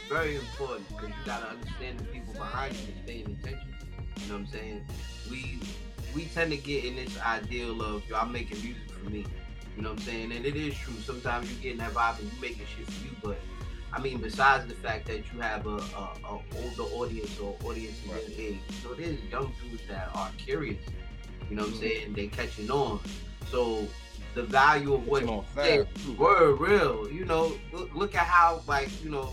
very 0.08 0.36
important 0.36 0.88
because 0.88 1.08
you 1.08 1.14
gotta 1.24 1.48
understand 1.48 1.98
the 1.98 2.04
people 2.04 2.32
behind 2.34 2.74
you 2.74 2.86
that's 2.86 3.06
paying 3.06 3.38
attention. 3.42 3.74
You 4.20 4.28
know 4.28 4.34
what 4.34 4.40
I'm 4.40 4.46
saying? 4.46 4.86
We 5.30 5.60
we 6.14 6.26
tend 6.26 6.50
to 6.52 6.56
get 6.56 6.84
in 6.84 6.96
this 6.96 7.18
ideal 7.20 7.82
of 7.82 8.02
I'm 8.14 8.32
making 8.32 8.62
music 8.62 8.90
for 8.90 9.10
me. 9.10 9.26
You 9.76 9.82
know 9.82 9.90
what 9.90 9.98
I'm 9.98 10.04
saying? 10.04 10.32
And 10.32 10.46
it 10.46 10.56
is 10.56 10.74
true. 10.74 10.94
Sometimes 11.04 11.50
you 11.50 11.56
get 11.60 11.72
in 11.72 11.78
that 11.78 11.92
vibe 11.92 12.18
and 12.20 12.32
you 12.32 12.40
making 12.40 12.66
shit 12.66 12.86
for 12.86 13.04
you, 13.04 13.16
but 13.22 13.38
I 13.96 14.00
mean, 14.00 14.18
besides 14.18 14.66
the 14.66 14.74
fact 14.74 15.06
that 15.06 15.32
you 15.32 15.40
have 15.40 15.66
a, 15.66 15.70
a, 15.70 16.10
a 16.24 16.38
older 16.54 16.82
audience 16.94 17.38
or 17.38 17.56
audience 17.64 18.02
in 18.04 18.10
Right. 18.10 18.34
age, 18.36 18.60
so 18.82 18.92
there's 18.92 19.18
young 19.24 19.54
dudes 19.62 19.84
that 19.88 20.10
are 20.14 20.30
curious. 20.36 20.84
You 21.48 21.56
know 21.56 21.62
what 21.62 21.68
I'm 21.70 21.76
Mhm. 21.76 21.80
saying? 21.80 22.12
They 22.12 22.26
catching 22.26 22.70
on. 22.70 23.00
So 23.50 23.88
the 24.34 24.42
value 24.42 24.92
of 24.92 25.06
what 25.06 25.22
you 25.22 25.30
on 25.30 25.46
say, 25.54 25.78
fast, 25.78 26.04
too. 26.04 26.12
word 26.12 26.60
real. 26.60 27.10
You 27.10 27.24
know, 27.24 27.56
look, 27.72 27.94
look 27.94 28.14
at 28.14 28.26
how 28.26 28.62
like 28.66 28.90
you 29.02 29.08
know 29.08 29.32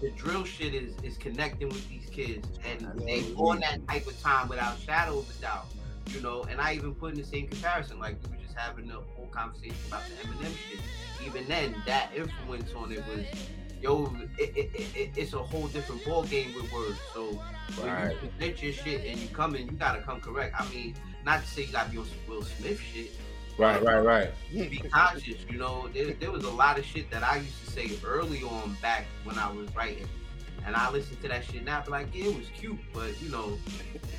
the 0.00 0.10
drill 0.12 0.44
shit 0.44 0.72
is 0.72 0.94
is 1.02 1.18
connecting 1.18 1.68
with 1.68 1.88
these 1.88 2.06
kids, 2.10 2.46
and 2.64 2.86
they 3.08 3.24
on 3.34 3.58
that 3.60 3.80
type 3.88 4.06
of 4.06 4.16
time 4.22 4.48
without 4.48 4.78
shadow 4.78 5.18
of 5.18 5.28
a 5.30 5.32
doubt. 5.42 5.66
You 6.14 6.20
know, 6.20 6.44
and 6.44 6.60
I 6.60 6.74
even 6.74 6.94
put 6.94 7.12
in 7.12 7.18
the 7.18 7.24
same 7.26 7.48
comparison, 7.48 7.98
like 7.98 8.18
we 8.22 8.36
were 8.36 8.42
just 8.42 8.56
having 8.56 8.86
the 8.86 9.00
whole 9.16 9.28
conversation 9.32 9.78
about 9.88 10.08
the 10.08 10.14
Eminem 10.14 10.56
shit. 10.56 10.80
Even 11.20 11.46
then, 11.48 11.82
that 11.86 12.10
influence 12.14 12.72
on 12.74 12.92
it 12.92 13.04
was, 13.06 13.26
yo, 13.80 14.14
it, 14.38 14.50
it, 14.56 14.70
it, 14.74 14.96
it- 14.96 15.10
it's 15.16 15.32
a 15.32 15.38
whole 15.38 15.68
different 15.68 16.04
ball 16.04 16.24
game 16.24 16.54
with 16.54 16.70
words. 16.72 16.98
So 17.14 17.40
when 17.76 17.86
Right. 17.88 18.10
you 18.22 18.28
present 18.28 18.62
your 18.62 18.72
shit 18.72 19.04
and 19.06 19.18
you 19.18 19.28
come 19.28 19.54
in, 19.54 19.66
you 19.66 19.72
gotta 19.72 20.02
come 20.02 20.20
correct. 20.20 20.54
I 20.60 20.68
mean, 20.72 20.94
not 21.24 21.40
to 21.42 21.46
say 21.46 21.62
you 21.62 21.72
gotta 21.72 21.90
be 21.90 21.98
on 21.98 22.04
some 22.04 22.14
Will 22.28 22.42
Smith 22.42 22.80
shit, 22.80 23.10
Right, 23.58 23.82
right, 23.82 23.98
right. 24.00 24.30
be 24.52 24.78
conscious. 24.90 25.36
You 25.50 25.58
know, 25.58 25.88
there, 25.92 26.12
there 26.14 26.30
was 26.30 26.44
a 26.44 26.50
lot 26.50 26.78
of 26.78 26.84
shit 26.84 27.10
that 27.10 27.22
I 27.22 27.36
used 27.38 27.64
to 27.66 27.70
say 27.70 27.90
early 28.04 28.42
on 28.42 28.76
back 28.80 29.04
when 29.24 29.38
I 29.38 29.50
was 29.52 29.68
writing, 29.76 30.08
and 30.66 30.76
I 30.76 30.90
listen 30.90 31.16
to 31.22 31.28
that 31.28 31.44
shit 31.44 31.64
now, 31.64 31.82
be 31.82 31.90
like, 31.90 32.08
yeah, 32.14 32.26
it 32.26 32.36
was 32.36 32.48
cute, 32.56 32.78
but 32.92 33.20
you 33.22 33.30
know, 33.30 33.58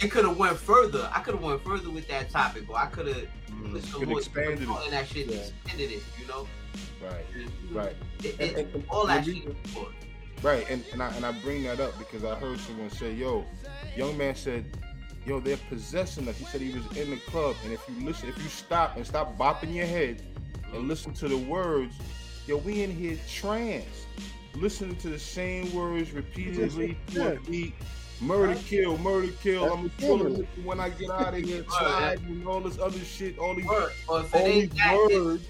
it 0.01 0.09
could 0.09 0.25
have 0.25 0.37
went 0.37 0.57
further. 0.57 1.09
I 1.13 1.19
could 1.19 1.35
have 1.35 1.43
went 1.43 1.63
further 1.63 1.89
with 1.89 2.07
that 2.09 2.29
topic, 2.29 2.69
or 2.69 2.77
I 2.77 2.87
could 2.87 3.07
have 3.07 3.27
Mm. 3.51 3.73
listened 3.73 3.93
Could 3.95 4.09
more 4.09 4.19
expanded 4.19 4.61
it. 4.69 4.91
that 4.91 5.07
shit, 5.07 5.27
Yeah. 5.27 5.37
expanded 5.37 5.91
it. 5.91 6.03
You 6.19 6.27
know, 6.27 6.47
Right, 7.03 7.25
And, 7.35 7.51
right. 7.75 7.95
It, 8.23 8.39
it, 8.39 8.57
and- 8.57 8.75
and- 8.75 8.83
all 8.89 9.05
that 9.07 9.25
shit. 9.25 9.43
Right, 10.43 10.65
and, 10.69 10.83
and 10.93 11.01
I 11.03 11.09
and 11.15 11.25
I 11.25 11.31
bring 11.41 11.63
that 11.63 11.79
up 11.79 11.97
because 11.99 12.23
I 12.23 12.35
heard 12.35 12.59
someone 12.59 12.89
say, 12.91 13.13
"Yo, 13.13 13.43
young 13.95 14.17
man 14.17 14.35
said, 14.35 14.65
yo, 15.25 15.39
they're 15.39 15.57
possessing 15.69 16.27
us." 16.27 16.37
He 16.37 16.45
said 16.45 16.61
he 16.61 16.71
was 16.73 16.85
in 16.97 17.09
the 17.11 17.17
club, 17.17 17.55
and 17.63 17.73
if 17.73 17.81
you 17.89 18.05
listen, 18.05 18.29
if 18.29 18.37
you 18.37 18.49
stop 18.49 18.97
and 18.97 19.05
stop 19.05 19.37
bopping 19.37 19.73
your 19.73 19.85
head 19.87 20.21
and 20.73 20.87
listen 20.87 21.13
to 21.15 21.27
the 21.27 21.37
words, 21.37 21.93
yo, 22.47 22.57
we 22.57 22.81
in 22.83 22.91
here 22.95 23.17
trance, 23.29 24.05
listening 24.55 24.95
to 24.97 25.09
the 25.09 25.19
same 25.19 25.73
words 25.73 26.11
repeatedly 26.11 26.97
to 27.13 27.27
a 27.27 27.33
Yeah. 27.33 27.39
beat. 27.49 27.73
Murder, 28.19 28.55
kill, 28.67 28.97
murder, 28.99 29.31
kill. 29.41 29.61
That's 29.61 29.73
I'm 29.73 29.81
gonna 29.81 30.29
feeling. 30.29 30.47
when 30.63 30.79
I 30.79 30.89
get 30.89 31.09
out 31.19 31.33
of 31.33 31.43
here, 31.43 31.65
slide 31.67 32.19
and 32.21 32.47
all 32.47 32.59
this 32.61 32.77
other 32.79 32.99
shit, 32.99 33.39
all 33.39 33.55
these, 33.55 33.65
Word. 33.65 33.91
Or 34.07 34.19
if 34.21 34.35
it 34.35 34.37
all 34.37 34.45
these 34.45 34.69
that, 34.69 35.07
words. 35.11 35.43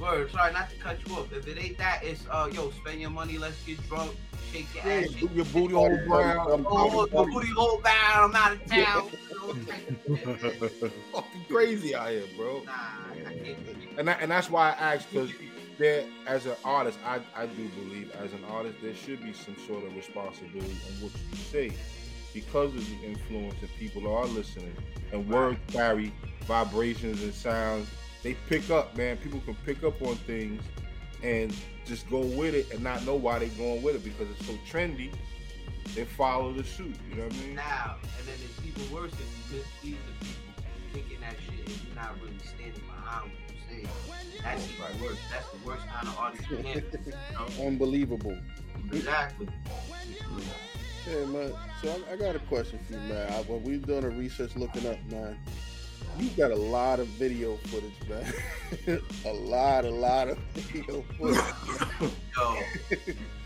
word. 0.00 0.30
Sorry, 0.32 0.52
not 0.52 0.68
to 0.70 0.76
cut 0.76 0.98
you 1.06 1.14
off. 1.14 1.32
If 1.32 1.46
it 1.46 1.62
ain't 1.62 1.78
that, 1.78 2.00
it's 2.02 2.24
uh, 2.28 2.50
yo, 2.52 2.70
spend 2.72 3.00
your 3.00 3.10
money, 3.10 3.38
let's 3.38 3.62
get 3.64 3.80
drunk, 3.88 4.10
shake 4.52 4.66
your 4.74 4.84
Yeah, 4.84 5.00
ass, 5.02 5.10
shake 5.12 5.20
do 5.20 5.28
your 5.36 5.44
booty 5.46 5.74
hole 5.74 5.96
brown. 6.08 6.66
Oh, 6.68 7.06
oh, 7.12 7.26
booty 7.26 7.50
hole 7.56 7.80
down, 7.82 8.30
I'm 8.30 8.34
out 8.34 8.52
of 8.54 8.66
town. 8.66 9.10
Fucking 11.12 11.44
crazy 11.48 11.94
out 11.94 12.10
here, 12.10 12.24
bro. 12.36 12.62
Nah, 12.64 12.72
I 12.72 13.32
can't. 13.44 13.58
and 13.98 14.08
that, 14.08 14.18
and 14.20 14.30
that's 14.30 14.50
why 14.50 14.70
I 14.70 14.94
asked 14.94 15.08
because 15.12 15.30
there, 15.82 16.04
as 16.26 16.46
an 16.46 16.54
artist, 16.64 16.98
I, 17.04 17.20
I 17.34 17.46
do 17.46 17.68
believe 17.70 18.12
as 18.22 18.32
an 18.32 18.44
artist 18.50 18.76
there 18.80 18.94
should 18.94 19.22
be 19.22 19.32
some 19.32 19.56
sort 19.66 19.84
of 19.84 19.94
responsibility 19.96 20.76
in 20.88 21.02
what 21.02 21.12
you 21.30 21.36
say 21.36 21.72
because 22.32 22.74
of 22.74 22.88
the 22.88 23.04
influence 23.04 23.54
that 23.60 23.70
people 23.78 24.06
are 24.06 24.26
listening 24.26 24.74
and 25.12 25.28
words 25.28 25.58
carry 25.68 26.12
vibrations 26.44 27.22
and 27.22 27.34
sounds. 27.34 27.88
They 28.22 28.34
pick 28.48 28.70
up, 28.70 28.96
man. 28.96 29.16
People 29.16 29.40
can 29.40 29.56
pick 29.66 29.82
up 29.82 30.00
on 30.02 30.14
things 30.16 30.62
and 31.22 31.54
just 31.84 32.08
go 32.08 32.20
with 32.20 32.54
it 32.54 32.72
and 32.72 32.82
not 32.82 33.04
know 33.04 33.16
why 33.16 33.40
they're 33.40 33.48
going 33.48 33.82
with 33.82 33.96
it 33.96 34.04
because 34.04 34.30
it's 34.30 34.46
so 34.46 34.52
trendy. 34.70 35.12
They 35.96 36.04
follow 36.04 36.52
the 36.52 36.62
suit. 36.62 36.94
You 37.10 37.16
know 37.16 37.24
what 37.24 37.34
I 37.34 37.38
mean? 37.38 37.54
Now, 37.56 37.96
and 38.18 38.28
then 38.28 38.36
it's 38.44 38.64
even 38.64 38.94
worse 38.94 39.12
if 39.12 39.50
you 39.50 39.58
mislead 39.58 39.98
the 40.06 40.26
people 40.26 40.52
thinking 40.92 41.20
that 41.20 41.34
shit 41.44 41.66
and 41.66 41.80
you're 41.86 41.96
not 41.96 42.14
really 42.22 42.38
standing 42.38 42.81
behind 43.80 43.88
what 44.06 44.18
you're 44.32 44.42
saying. 44.42 44.42
That's 44.42 44.70
even 44.70 45.02
worse. 45.02 45.18
That's 45.30 45.50
the 45.50 45.66
worst 45.66 45.86
kind 45.86 46.08
of 46.08 46.18
artist 46.18 46.50
you 46.50 46.56
can. 46.56 46.84
You 47.06 47.12
know? 47.60 47.66
Unbelievable. 47.66 48.38
Exactly. 48.92 49.48
Yeah, 51.08 51.24
man. 51.26 51.52
So 51.82 52.02
I, 52.08 52.12
I 52.12 52.16
got 52.16 52.36
a 52.36 52.40
question 52.40 52.78
for 52.86 52.92
you, 52.94 52.98
man. 53.00 53.32
I, 53.32 53.42
when 53.42 53.62
we've 53.64 53.86
done 53.86 54.04
a 54.04 54.10
research 54.10 54.56
looking 54.56 54.86
up, 54.86 54.98
man, 55.10 55.36
you 56.18 56.28
got 56.30 56.50
a 56.50 56.56
lot 56.56 57.00
of 57.00 57.08
video 57.08 57.56
footage, 57.56 57.92
man. 58.08 59.00
a 59.24 59.32
lot, 59.32 59.84
a 59.84 59.90
lot 59.90 60.28
of 60.28 60.38
video 60.54 61.02
footage. 61.18 62.12
Yo, 62.36 62.58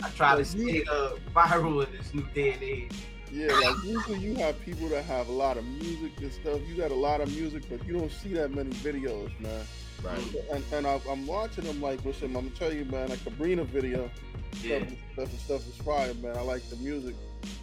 I 0.03 0.11
try 0.17 0.37
to 0.37 0.45
stay 0.45 0.85
uh, 0.85 1.11
viral 1.35 1.87
in 1.87 1.97
this 1.97 2.13
new 2.13 2.27
day 2.35 2.53
and 2.53 2.63
age. 2.63 2.93
Yeah, 3.33 3.53
like 3.53 3.85
usually 3.85 4.19
you 4.21 4.35
have 4.37 4.61
people 4.61 4.89
that 4.89 5.05
have 5.05 5.29
a 5.29 5.33
lot 5.33 5.57
of 5.57 5.65
music 5.65 6.13
and 6.21 6.33
stuff. 6.33 6.61
You 6.69 6.77
got 6.77 6.91
a 6.91 6.95
lot 6.95 7.21
of 7.21 7.35
music, 7.35 7.65
but 7.69 7.85
you 7.87 7.93
don't 7.93 8.13
see 8.13 8.33
that 8.35 8.51
many 8.53 8.71
videos, 8.71 9.31
man. 9.41 9.65
Right. 10.07 10.35
And, 10.53 10.65
and 10.73 10.87
I, 10.87 11.01
I'm 11.11 11.27
watching 11.27 11.65
them 11.65 11.81
like, 11.81 12.05
listen, 12.05 12.29
I'm 12.37 12.45
gonna 12.45 12.51
tell 12.51 12.73
you, 12.73 12.85
man, 12.85 13.11
a 13.11 13.17
Cabrina 13.17 13.65
video, 13.65 14.09
Yeah. 14.63 14.79
stuff, 14.79 14.93
stuff, 15.13 15.41
stuff 15.41 15.69
is 15.69 15.77
fire, 15.79 16.15
man. 16.15 16.37
I 16.37 16.43
like 16.43 16.69
the 16.71 16.77
music. 16.77 17.17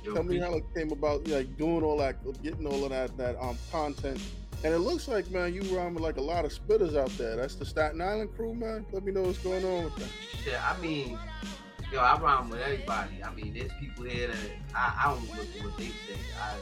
Yo, 0.04 0.14
Tell 0.14 0.24
me 0.24 0.40
how 0.40 0.54
it 0.56 0.66
came 0.76 0.92
about, 0.92 1.26
like 1.28 1.58
doing 1.58 1.84
all 1.84 1.98
that, 1.98 2.18
getting 2.44 2.68
all 2.68 2.84
of 2.84 2.90
that, 2.90 3.16
that 3.18 3.42
um 3.42 3.58
content. 3.72 4.22
And 4.66 4.74
it 4.74 4.80
looks 4.80 5.08
like, 5.08 5.30
man, 5.30 5.54
you 5.54 5.62
with 5.62 6.00
like 6.00 6.18
a 6.18 6.22
lot 6.22 6.46
of 6.46 6.54
spitters 6.54 6.98
out 6.98 7.10
there. 7.18 7.36
That's 7.36 7.56
the 7.56 7.66
Staten 7.66 8.02
Island 8.02 8.34
crew, 8.36 8.54
man. 8.54 8.86
Let 8.92 9.04
me 9.04 9.12
know 9.12 9.24
what's 9.24 9.40
going 9.40 9.66
on 9.66 9.86
with 9.86 9.96
that. 9.98 10.10
Shit, 10.44 10.60
I 10.62 10.78
mean, 10.80 11.18
yo, 11.92 12.00
I 12.00 12.18
rhyme 12.20 12.50
with 12.50 12.62
everybody. 12.62 13.24
I 13.24 13.34
mean, 13.34 13.54
there's 13.54 13.72
people 13.80 14.04
here 14.06 14.28
that 14.28 14.38
I, 14.74 15.04
I 15.06 15.14
don't 15.14 15.30
look 15.38 15.48
at 15.58 15.64
what 15.64 15.78
they 15.78 15.88
say. 15.88 16.20
I 16.42 16.56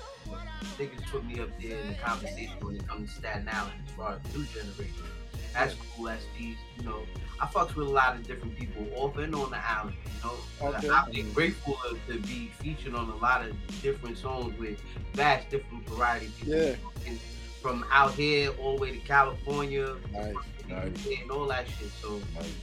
niggas 0.79 1.05
put 1.11 1.25
me 1.25 1.39
up 1.39 1.49
there 1.61 1.79
in 1.79 1.87
the 1.89 1.93
conversation 1.95 2.53
when 2.61 2.75
it 2.75 2.87
comes 2.87 3.11
to 3.13 3.19
Staten 3.19 3.47
Island 3.51 3.73
as 3.87 3.93
far 3.93 4.13
as 4.13 4.35
new 4.35 4.45
generation. 4.45 5.05
That's 5.53 5.75
cool, 5.95 6.05
SPs, 6.07 6.55
you 6.77 6.83
know. 6.83 7.03
I 7.39 7.45
fucks 7.47 7.75
with 7.75 7.87
a 7.87 7.91
lot 7.91 8.15
of 8.15 8.25
different 8.27 8.57
people 8.57 8.85
off 8.95 9.17
and 9.17 9.33
on 9.35 9.49
the 9.51 9.57
island, 9.57 9.95
you 10.05 10.29
know. 10.29 10.35
Okay. 10.75 10.89
I've 10.89 11.11
been 11.11 11.31
grateful 11.33 11.77
to, 12.07 12.13
to 12.13 12.19
be 12.19 12.51
featured 12.59 12.93
on 12.95 13.09
a 13.09 13.15
lot 13.17 13.43
of 13.45 13.55
different 13.81 14.17
songs 14.17 14.57
with 14.59 14.79
vast 15.13 15.49
different 15.49 15.87
variety 15.89 16.27
of 16.27 16.37
people. 16.37 16.53
Yeah. 16.53 16.75
And 17.07 17.19
From 17.61 17.85
out 17.91 18.13
here 18.13 18.51
all 18.61 18.75
the 18.75 18.81
way 18.81 18.91
to 18.91 18.99
California, 18.99 19.95
Nice. 20.13 20.35
Nice. 20.69 21.07
and 21.21 21.31
all 21.31 21.47
that 21.47 21.67
shit. 21.67 21.89
So 22.01 22.21
Nice. 22.35 22.53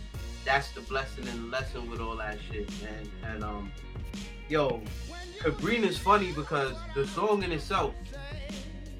that's 0.45 0.71
the 0.73 0.81
blessing 0.83 1.27
and 1.29 1.45
the 1.45 1.49
lesson 1.49 1.91
with 1.91 2.01
all 2.01 2.17
that 2.17 2.39
shit, 2.51 2.69
man. 2.83 3.11
And 3.25 3.45
um, 3.45 3.73
yo, 4.49 4.81
Cabrina's 5.41 5.99
funny 5.99 6.33
because 6.33 6.75
the 6.95 7.07
song 7.07 7.43
in 7.43 7.53
itself, 7.53 7.95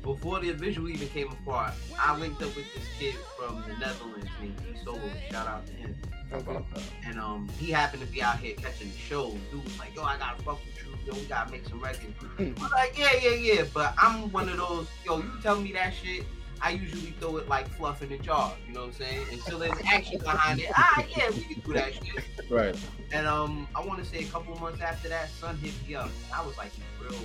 before 0.09 0.41
the 0.41 0.51
visual 0.53 0.89
even 0.89 1.07
came 1.09 1.31
apart, 1.31 1.75
I 1.99 2.19
linked 2.19 2.43
up 2.43 2.57
with 2.57 2.65
this 2.75 2.85
kid 2.99 3.15
from 3.37 3.63
the 3.69 3.77
Netherlands 3.77 4.27
named 4.41 4.57
P 4.57 4.79
Solo. 4.83 4.99
Shout 5.31 5.47
out 5.47 5.67
to 5.67 5.73
him. 5.75 5.95
That? 6.31 6.65
And 7.05 7.21
um, 7.21 7.47
he 7.59 7.71
happened 7.71 8.03
to 8.03 8.09
be 8.09 8.23
out 8.23 8.39
here 8.39 8.55
catching 8.55 8.91
the 8.91 8.97
show. 8.97 9.37
Dude 9.51 9.63
was 9.63 9.79
like, 9.79 9.95
"Yo, 9.95 10.03
I 10.03 10.17
gotta 10.17 10.43
fuck 10.43 10.61
with 10.65 10.77
you. 10.83 11.13
Yo, 11.13 11.19
we 11.19 11.27
gotta 11.27 11.51
make 11.51 11.69
some 11.69 11.81
records." 11.81 12.15
I'm 12.39 12.55
like, 12.71 12.99
"Yeah, 12.99 13.11
yeah, 13.23 13.35
yeah." 13.35 13.65
But 13.75 13.95
I'm 13.99 14.33
one 14.33 14.49
of 14.49 14.57
those. 14.57 14.89
Yo, 15.05 15.19
you 15.19 15.31
tell 15.43 15.61
me 15.61 15.73
that 15.73 15.93
shit. 15.93 16.25
I 16.63 16.71
usually 16.71 17.15
throw 17.21 17.37
it 17.37 17.49
like 17.49 17.69
fluff 17.69 18.03
in 18.03 18.09
the 18.09 18.19
jar. 18.19 18.55
You 18.67 18.75
know 18.75 18.81
what 18.81 18.87
I'm 18.87 18.93
saying? 18.95 19.27
Until 19.31 19.59
there's 19.59 19.79
action 19.87 20.21
behind 20.21 20.61
it. 20.61 20.71
Ah, 20.75 21.05
yeah, 21.17 21.31
we 21.31 21.43
can 21.43 21.61
do 21.61 21.73
that 21.75 21.93
shit. 21.93 22.51
Right. 22.51 22.75
And 23.13 23.27
um, 23.27 23.69
I 23.77 23.85
want 23.85 24.03
to 24.03 24.09
say 24.09 24.25
a 24.25 24.29
couple 24.29 24.59
months 24.59 24.81
after 24.81 25.11
that, 25.11 25.29
Sun 25.31 25.59
hit 25.59 25.75
me 25.87 25.95
up. 25.95 26.11
I 26.35 26.45
was 26.45 26.57
like 26.57 26.73
in 26.77 27.07
a 27.07 27.11
real 27.11 27.21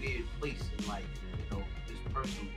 weird 0.00 0.24
place 0.40 0.62
in 0.78 0.88
like 0.88 1.04
you 2.12 2.18
know 2.18 2.22
this 2.22 2.30
person. 2.30 2.48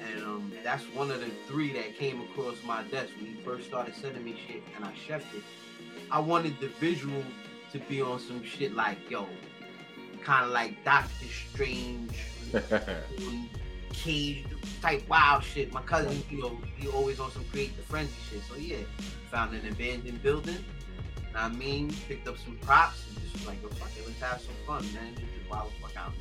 And 0.00 0.22
um, 0.24 0.52
that's 0.64 0.84
one 0.94 1.10
of 1.10 1.20
the 1.20 1.30
three 1.46 1.72
that 1.74 1.96
came 1.96 2.20
across 2.22 2.56
my 2.64 2.82
desk 2.84 3.10
when 3.16 3.26
he 3.26 3.40
first 3.42 3.66
started 3.66 3.94
sending 3.94 4.24
me 4.24 4.34
shit, 4.46 4.62
and 4.76 4.84
I 4.84 4.92
chefed 4.92 5.34
it. 5.34 5.42
I 6.10 6.20
wanted 6.20 6.58
the 6.60 6.68
visual 6.68 7.22
to 7.72 7.78
be 7.80 8.00
on 8.00 8.18
some 8.18 8.42
shit 8.42 8.74
like 8.74 8.98
yo, 9.10 9.26
kind 10.22 10.46
of 10.46 10.52
like 10.52 10.82
Doctor 10.84 11.26
Strange, 11.26 12.14
cage 13.92 14.44
type 14.80 15.06
wild 15.08 15.44
shit. 15.44 15.72
My 15.72 15.82
cousin, 15.82 16.22
you 16.30 16.40
know, 16.40 16.58
he 16.76 16.88
always 16.88 17.20
on 17.20 17.30
some 17.30 17.44
create 17.44 17.76
the 17.76 17.82
frenzy 17.82 18.14
shit. 18.30 18.42
So 18.48 18.56
yeah, 18.56 18.78
found 19.30 19.54
an 19.54 19.68
abandoned 19.70 20.22
building. 20.22 20.64
I 21.34 21.48
mean, 21.48 21.94
picked 22.08 22.26
up 22.26 22.38
some 22.38 22.56
props 22.58 23.04
and 23.08 23.20
just 23.20 23.34
was 23.34 23.46
like, 23.46 23.62
yo, 23.62 23.68
fuck 23.68 23.90
it, 23.96 24.04
let's 24.06 24.20
have 24.20 24.40
some 24.40 24.54
fun, 24.66 24.82
man. 24.94 25.14
Just 25.14 25.50
wild 25.50 25.70
the 25.70 25.86
fuck 25.86 25.96
out. 25.96 26.12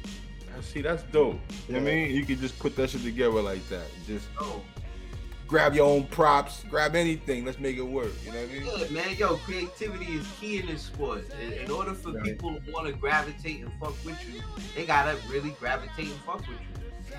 See, 0.61 0.81
that's 0.81 1.03
dope. 1.03 1.39
You 1.67 1.75
know 1.75 1.79
what 1.81 1.89
I 1.89 1.93
mean? 1.95 2.11
You 2.15 2.25
can 2.25 2.39
just 2.39 2.57
put 2.59 2.75
that 2.75 2.89
shit 2.89 3.03
together 3.03 3.41
like 3.41 3.67
that. 3.69 3.85
Just 4.05 4.27
Oh, 4.39 4.61
grab 5.47 5.73
your 5.73 5.85
own 5.87 6.05
props, 6.07 6.63
grab 6.69 6.95
anything. 6.95 7.45
Let's 7.45 7.59
make 7.59 7.77
it 7.77 7.81
work. 7.81 8.11
You 8.25 8.33
know 8.33 8.41
what 8.41 8.49
I 8.49 8.53
mean? 8.53 8.63
good, 8.63 8.91
man. 8.91 9.15
Yo, 9.17 9.37
creativity 9.37 10.05
is 10.13 10.27
key 10.39 10.59
in 10.59 10.67
this 10.67 10.81
sport. 10.83 11.23
In, 11.41 11.53
in 11.53 11.71
order 11.71 11.93
for 11.93 12.11
Right. 12.11 12.23
people 12.23 12.59
to 12.59 12.71
want 12.71 12.87
to 12.87 12.93
gravitate 12.93 13.61
and 13.61 13.71
fuck 13.79 13.95
with 14.05 14.17
you, 14.31 14.41
they 14.75 14.85
gotta 14.85 15.17
really 15.29 15.51
gravitate 15.59 16.07
and 16.07 16.19
fuck 16.25 16.39
with 16.39 16.49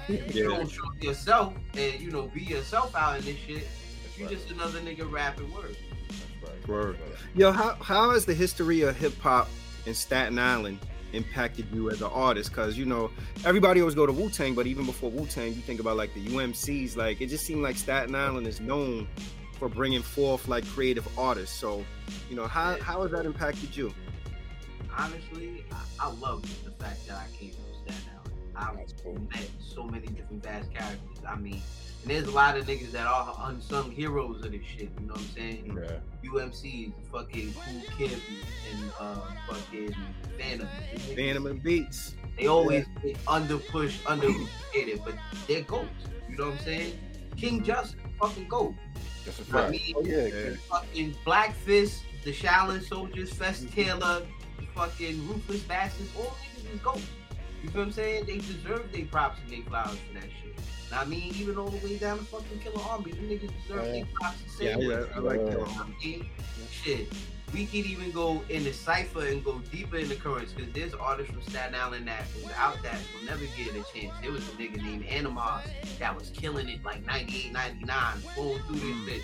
you. 0.09 0.17
If 0.17 0.35
you 0.35 0.45
don't 0.49 0.71
show 0.71 0.85
yourself 1.01 1.55
and 1.77 2.01
you 2.01 2.11
know 2.11 2.29
be 2.29 2.43
yourself 2.43 2.95
out 2.95 3.19
in 3.19 3.25
this 3.25 3.37
shit, 3.39 3.67
That's 4.05 4.19
you 4.19 4.27
right. 4.27 4.35
just 4.37 4.51
another 4.51 4.81
nigga 4.81 5.11
rapping 5.11 5.53
words. 5.53 5.77
That's 6.09 6.51
right. 6.53 6.69
Word. 6.69 6.97
Right. 7.01 7.19
Yo, 7.35 7.51
how 7.53 7.75
how 7.81 8.11
has 8.11 8.25
the 8.27 8.35
history 8.35 8.83
of 8.83 8.97
hip 8.97 9.19
hop 9.21 9.49
in 9.87 9.95
Staten 9.95 10.39
Island 10.39 10.79
impacted 11.13 11.67
you 11.73 11.91
as 11.91 12.01
an 12.03 12.11
artist? 12.13 12.51
Because 12.51 12.77
you 12.79 12.85
know 12.87 13.11
everybody 13.45 13.81
always 13.81 13.95
go 13.95 14.07
to 14.07 14.13
Wu 14.13 14.29
Tang, 14.31 14.55
but 14.55 14.67
even 14.67 14.87
before 14.87 15.11
Wu 15.11 15.27
Tang, 15.27 15.49
you 15.55 15.61
think 15.61 15.81
about 15.81 15.97
like 15.97 16.13
the 16.15 16.25
UMCs. 16.27 16.97
Like 16.97 17.21
it 17.21 17.27
just 17.27 17.45
seemed 17.45 17.63
like 17.63 17.77
Staten 17.77 18.15
Island 18.15 18.47
is 18.47 18.61
known 18.61 19.09
for 19.59 19.69
bringing 19.69 20.03
forth 20.03 20.49
like 20.49 20.67
creative 20.69 21.07
artists. 21.19 21.55
So, 21.59 21.85
you 22.29 22.37
know, 22.37 22.47
how 22.47 22.77
Yeah. 22.77 22.83
how 22.83 23.03
has 23.03 23.11
that 23.13 23.27
impacted 23.27 23.77
you? 23.77 23.93
Honestly, 24.97 25.65
I, 25.73 26.07
I 26.07 26.11
love 26.13 26.43
the 26.65 26.71
fact 26.73 27.07
that 27.07 27.17
I 27.17 27.37
came 27.37 27.51
from 27.53 27.65
Staten 27.95 28.11
Island. 28.57 28.81
I've 28.81 29.03
cool. 29.05 29.19
met 29.31 29.49
so 29.59 29.85
many 29.85 30.07
different 30.09 30.43
vast 30.43 30.73
characters. 30.75 31.19
I 31.27 31.37
mean, 31.37 31.63
and 32.03 32.11
there's 32.11 32.27
a 32.27 32.31
lot 32.31 32.57
of 32.57 32.67
niggas 32.67 32.93
that 32.93 33.07
are 33.07 33.35
unsung 33.45 33.91
heroes 33.91 34.45
of 34.45 34.53
this 34.53 34.63
shit. 34.65 34.91
You 35.01 35.07
know 35.07 35.15
what 35.15 35.21
I'm 35.21 35.27
saying? 35.29 35.79
Yeah. 35.83 36.31
UMCs, 36.31 36.93
fucking 37.13 37.55
Kool 37.55 37.83
Kim 37.99 38.21
and 38.73 38.91
uh, 38.99 39.21
fucking 39.49 39.95
Phantom. 40.39 40.69
These 41.07 41.17
Phantom 41.17 41.47
and 41.47 41.63
Beats. 41.63 42.15
They 42.39 42.47
always 42.47 42.87
get 43.03 43.17
under 43.29 43.59
pushed, 43.59 44.01
under 44.07 44.29
appreciated, 44.29 45.03
but 45.05 45.15
they're 45.47 45.63
goats. 45.63 45.89
You 46.31 46.37
know 46.39 46.47
what 46.47 46.59
I'm 46.59 46.65
saying? 46.65 46.99
King 47.37 47.63
Justin, 47.63 48.01
fucking 48.21 48.49
goat. 48.49 48.75
That's 49.25 49.39
a 49.41 49.43
I 49.43 49.45
fact. 49.45 49.71
mean, 49.73 49.95
Oh 49.97 50.03
yeah, 50.05 50.27
Yeah. 50.27 50.51
fucking 50.71 51.17
Black 51.25 51.55
Fist, 51.55 52.03
the 52.25 52.33
Shaolin 52.33 52.83
Soldiers, 52.87 53.33
Fes 53.33 53.65
Taylor, 53.75 54.23
fucking 54.75 55.27
Ruthless 55.29 55.63
Bastards, 55.65 56.11
all 56.17 56.25
niggas 56.57 56.75
is 56.75 56.81
goats. 56.81 57.03
You 57.63 57.69
feel 57.69 57.81
what 57.83 57.87
I'm 57.89 57.93
saying? 57.93 58.25
They 58.27 58.39
deserve 58.39 58.91
their 58.93 59.05
props 59.07 59.39
and 59.43 59.51
their 59.53 59.63
flowers 59.69 59.99
for 60.09 60.15
that 60.15 60.29
shit. 60.43 60.50
Now, 60.91 61.01
I 61.03 61.05
mean, 61.05 61.33
even 61.37 61.57
all 61.57 61.69
the 61.69 61.85
way 61.87 61.97
down 61.99 62.19
to 62.19 62.25
fucking 62.25 62.59
Killarmy, 62.61 63.13
them 63.15 63.29
niggas 63.29 63.51
deserve 63.63 63.87
Yeah. 63.87 63.93
their 63.93 64.07
props 64.15 64.39
the 64.59 64.65
Yeah, 64.65 64.71
same 64.75 64.79
way. 64.81 64.95
yeah, 64.95 65.05
I 65.15 65.19
like 65.21 65.39
Yeah. 65.39 65.45
that. 65.45 65.51
You 65.53 65.57
know 65.59 65.61
what 65.65 65.87
I 65.87 66.05
mean? 66.05 66.27
Shit. 66.85 67.13
We 67.53 67.67
could 67.67 67.85
even 67.87 68.13
go 68.13 68.43
in 68.49 68.63
the 68.63 68.73
cipher 68.73 69.27
and 69.27 69.45
go 69.45 69.59
deeper 69.73 69.97
in 69.97 70.09
the 70.09 70.15
currents 70.15 70.53
because 70.53 70.73
there's 70.73 70.95
artists 70.95 71.33
from 71.33 71.43
Staten 71.43 71.75
Island 71.75 72.07
that 72.07 72.25
was 72.43 72.53
out 72.53 72.81
that 72.85 72.97
will 73.13 73.25
never 73.27 73.45
get 73.57 73.71
a 73.71 73.83
chance. 73.93 74.15
There 74.23 74.31
was 74.31 74.47
a 74.49 74.53
nigga 74.53 74.81
named 74.83 75.05
Animas 75.07 75.65
that 75.99 76.17
was 76.17 76.31
killing 76.31 76.69
it 76.69 76.85
like 76.85 77.05
98, 77.07 77.53
99, 77.53 78.19
flowing 78.35 78.63
through 78.69 78.77
Mm. 78.77 79.07
this 79.07 79.17
bitch. 79.19 79.23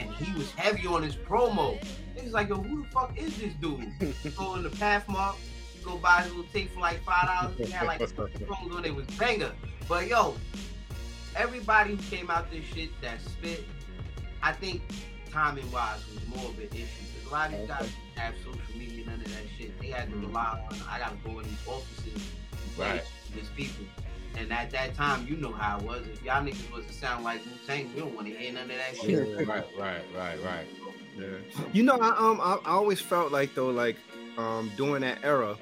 And 0.00 0.14
he 0.14 0.32
was 0.38 0.50
heavy 0.52 0.86
on 0.86 1.02
his 1.02 1.14
promo. 1.16 1.78
Niggas 2.16 2.32
like, 2.32 2.48
yo, 2.48 2.56
who 2.56 2.82
the 2.84 2.88
fuck 2.88 3.16
is 3.18 3.36
this 3.38 3.52
dude? 3.60 3.92
You 4.24 4.30
go 4.30 4.54
in 4.54 4.62
the 4.62 4.70
Pathmark, 4.70 5.36
you 5.76 5.84
go 5.84 5.98
buy 5.98 6.22
his 6.22 6.30
little 6.32 6.50
tape 6.52 6.72
for 6.72 6.80
like 6.80 7.02
five 7.04 7.26
dollars. 7.26 7.58
He 7.58 7.70
had 7.70 7.86
like 7.86 8.00
promos 8.00 8.74
on 8.76 8.84
it 8.86 8.94
was 8.94 9.06
banger. 9.18 9.52
But 9.86 10.06
yo, 10.08 10.36
everybody 11.36 11.96
who 11.96 12.02
came 12.16 12.30
out 12.30 12.50
this 12.50 12.64
shit 12.64 12.90
that 13.00 13.20
spit, 13.20 13.64
I 14.42 14.52
think 14.52 14.82
timing 15.30 15.70
wise 15.72 16.00
was 16.12 16.26
more 16.28 16.48
of 16.50 16.58
an 16.58 16.68
issue. 16.72 16.86
Because 17.14 17.30
a 17.30 17.32
lot 17.32 17.52
of 17.52 17.58
these 17.58 17.68
guys 17.68 17.88
have 18.16 18.34
social 18.44 18.60
media, 18.78 19.06
none 19.06 19.20
of 19.20 19.24
that 19.26 19.42
shit. 19.56 19.78
They 19.80 19.88
had 19.88 20.10
to 20.10 20.16
rely 20.16 20.60
on 20.70 20.78
I 20.88 20.98
gotta 20.98 21.16
go 21.24 21.38
in 21.40 21.44
these 21.46 21.66
offices 21.66 22.14
and 22.14 22.78
Right. 22.78 23.02
these 23.34 23.48
people. 23.56 23.84
And 24.36 24.52
at 24.52 24.70
that 24.70 24.94
time, 24.94 25.26
you 25.26 25.36
know 25.36 25.52
how 25.52 25.78
it 25.78 25.84
was. 25.84 26.06
If 26.06 26.22
y'all 26.22 26.44
niggas 26.44 26.70
was 26.72 26.86
to 26.86 26.92
sound 26.92 27.24
like 27.24 27.44
Wu 27.44 27.50
Tang, 27.66 27.92
we 27.92 28.00
don't 28.00 28.14
want 28.14 28.28
to 28.28 28.34
hear 28.34 28.52
none 28.52 28.70
of 28.70 28.76
that 28.76 28.96
shit. 28.96 29.46
Right, 29.48 29.66
right, 29.78 30.02
right, 30.16 30.44
right. 30.44 30.66
Yeah. 31.18 31.26
You 31.72 31.82
know, 31.82 31.98
I 31.98 32.10
um 32.16 32.40
I, 32.40 32.58
I 32.64 32.70
always 32.70 33.00
felt 33.00 33.32
like 33.32 33.54
though, 33.54 33.70
like 33.70 33.96
um 34.36 34.70
during 34.76 35.02
that 35.02 35.18
era, 35.24 35.56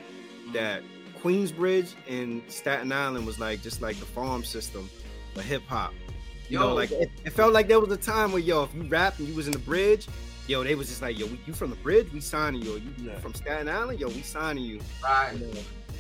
that 0.52 0.82
Queensbridge 1.22 1.94
and 2.08 2.42
Staten 2.48 2.92
Island 2.92 3.26
was 3.26 3.38
like 3.40 3.62
just 3.62 3.80
like 3.80 3.96
the 3.98 4.04
farm 4.04 4.44
system 4.44 4.90
for 5.36 5.42
hip 5.42 5.62
hop. 5.68 5.92
You 6.48 6.58
know, 6.58 6.74
like 6.74 6.90
it, 6.92 7.10
it 7.24 7.30
felt 7.30 7.52
like 7.52 7.68
there 7.68 7.80
was 7.80 7.90
a 7.90 7.96
time 7.96 8.32
where 8.32 8.40
yo, 8.40 8.62
if 8.64 8.74
you 8.74 8.82
rap 8.84 9.18
and 9.18 9.28
you 9.28 9.34
was 9.34 9.46
in 9.46 9.52
the 9.52 9.58
bridge, 9.58 10.06
yo, 10.46 10.62
they 10.62 10.74
was 10.76 10.88
just 10.88 11.02
like, 11.02 11.18
yo, 11.18 11.26
we, 11.26 11.40
you 11.46 11.52
from 11.52 11.70
the 11.70 11.76
bridge, 11.76 12.12
we 12.12 12.20
signing 12.20 12.62
you. 12.62 12.74
You 12.76 12.92
Yeah. 13.10 13.18
from 13.18 13.34
Staten 13.34 13.68
Island, 13.68 13.98
yo, 14.00 14.08
we 14.08 14.22
signing 14.22 14.64
you. 14.64 14.80
Right. 15.02 15.32
You 15.34 15.46
know, 15.46 15.52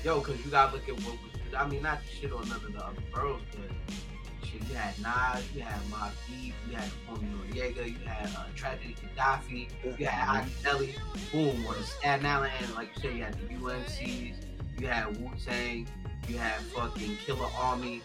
Yo, 0.04 0.20
cause 0.20 0.36
you 0.44 0.50
gotta 0.52 0.72
look 0.76 0.88
at 0.88 0.94
what 1.02 1.14
was. 1.14 1.54
I 1.56 1.66
mean, 1.68 1.82
not 1.82 2.00
to 2.00 2.14
shit 2.14 2.32
on 2.32 2.48
none 2.48 2.56
of 2.64 2.72
the 2.72 2.78
other 2.84 3.02
girls, 3.12 3.40
but 3.50 4.46
shit, 4.46 4.62
you 4.68 4.74
had 4.76 4.94
Nas, 5.00 5.42
you 5.52 5.62
had 5.62 5.80
Mobb 5.90 6.12
Deep, 6.28 6.54
you 6.70 6.76
had 6.76 6.88
Tony 7.08 7.26
Noreaga, 7.28 7.86
you 7.88 8.06
had 8.06 8.26
uh, 8.36 8.44
Tragedy 8.54 8.94
Khadafi, 9.16 9.68
you 9.98 10.06
had 10.06 10.42
Hot 10.42 10.44
Nelly. 10.62 10.94
Boom, 11.32 11.66
on 11.66 11.74
the 11.74 11.82
Staten 11.82 12.24
Island 12.26 12.52
end, 12.62 12.74
like 12.74 12.90
you 12.94 13.02
said, 13.02 13.16
you 13.16 13.24
had 13.24 13.34
the 13.34 13.54
UMCs, 13.54 14.34
you 14.78 14.86
had 14.86 15.16
Wu 15.20 15.30
Tang, 15.44 15.88
you 16.28 16.36
had 16.38 16.60
fucking 16.60 17.16
Killer 17.24 17.48
Army. 17.58 18.00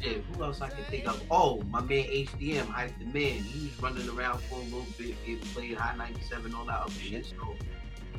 Shit, 0.00 0.22
who 0.24 0.44
else 0.44 0.60
I 0.60 0.68
can 0.68 0.84
think 0.84 1.08
of? 1.08 1.22
Oh, 1.30 1.62
my 1.70 1.80
man 1.80 2.04
HDM, 2.04 2.66
Hype 2.66 2.98
the 2.98 3.06
Man. 3.06 3.42
He 3.42 3.68
was 3.68 3.82
running 3.82 4.08
around 4.10 4.40
for 4.42 4.56
a 4.56 4.62
little 4.64 4.86
bit, 4.98 5.16
getting 5.24 5.40
played 5.48 5.76
High 5.76 5.96
97, 5.96 6.54
all 6.54 6.66
that 6.66 6.80
other 6.80 6.92
shit. 6.92 7.26
So, 7.26 7.54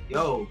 yo, 0.10 0.48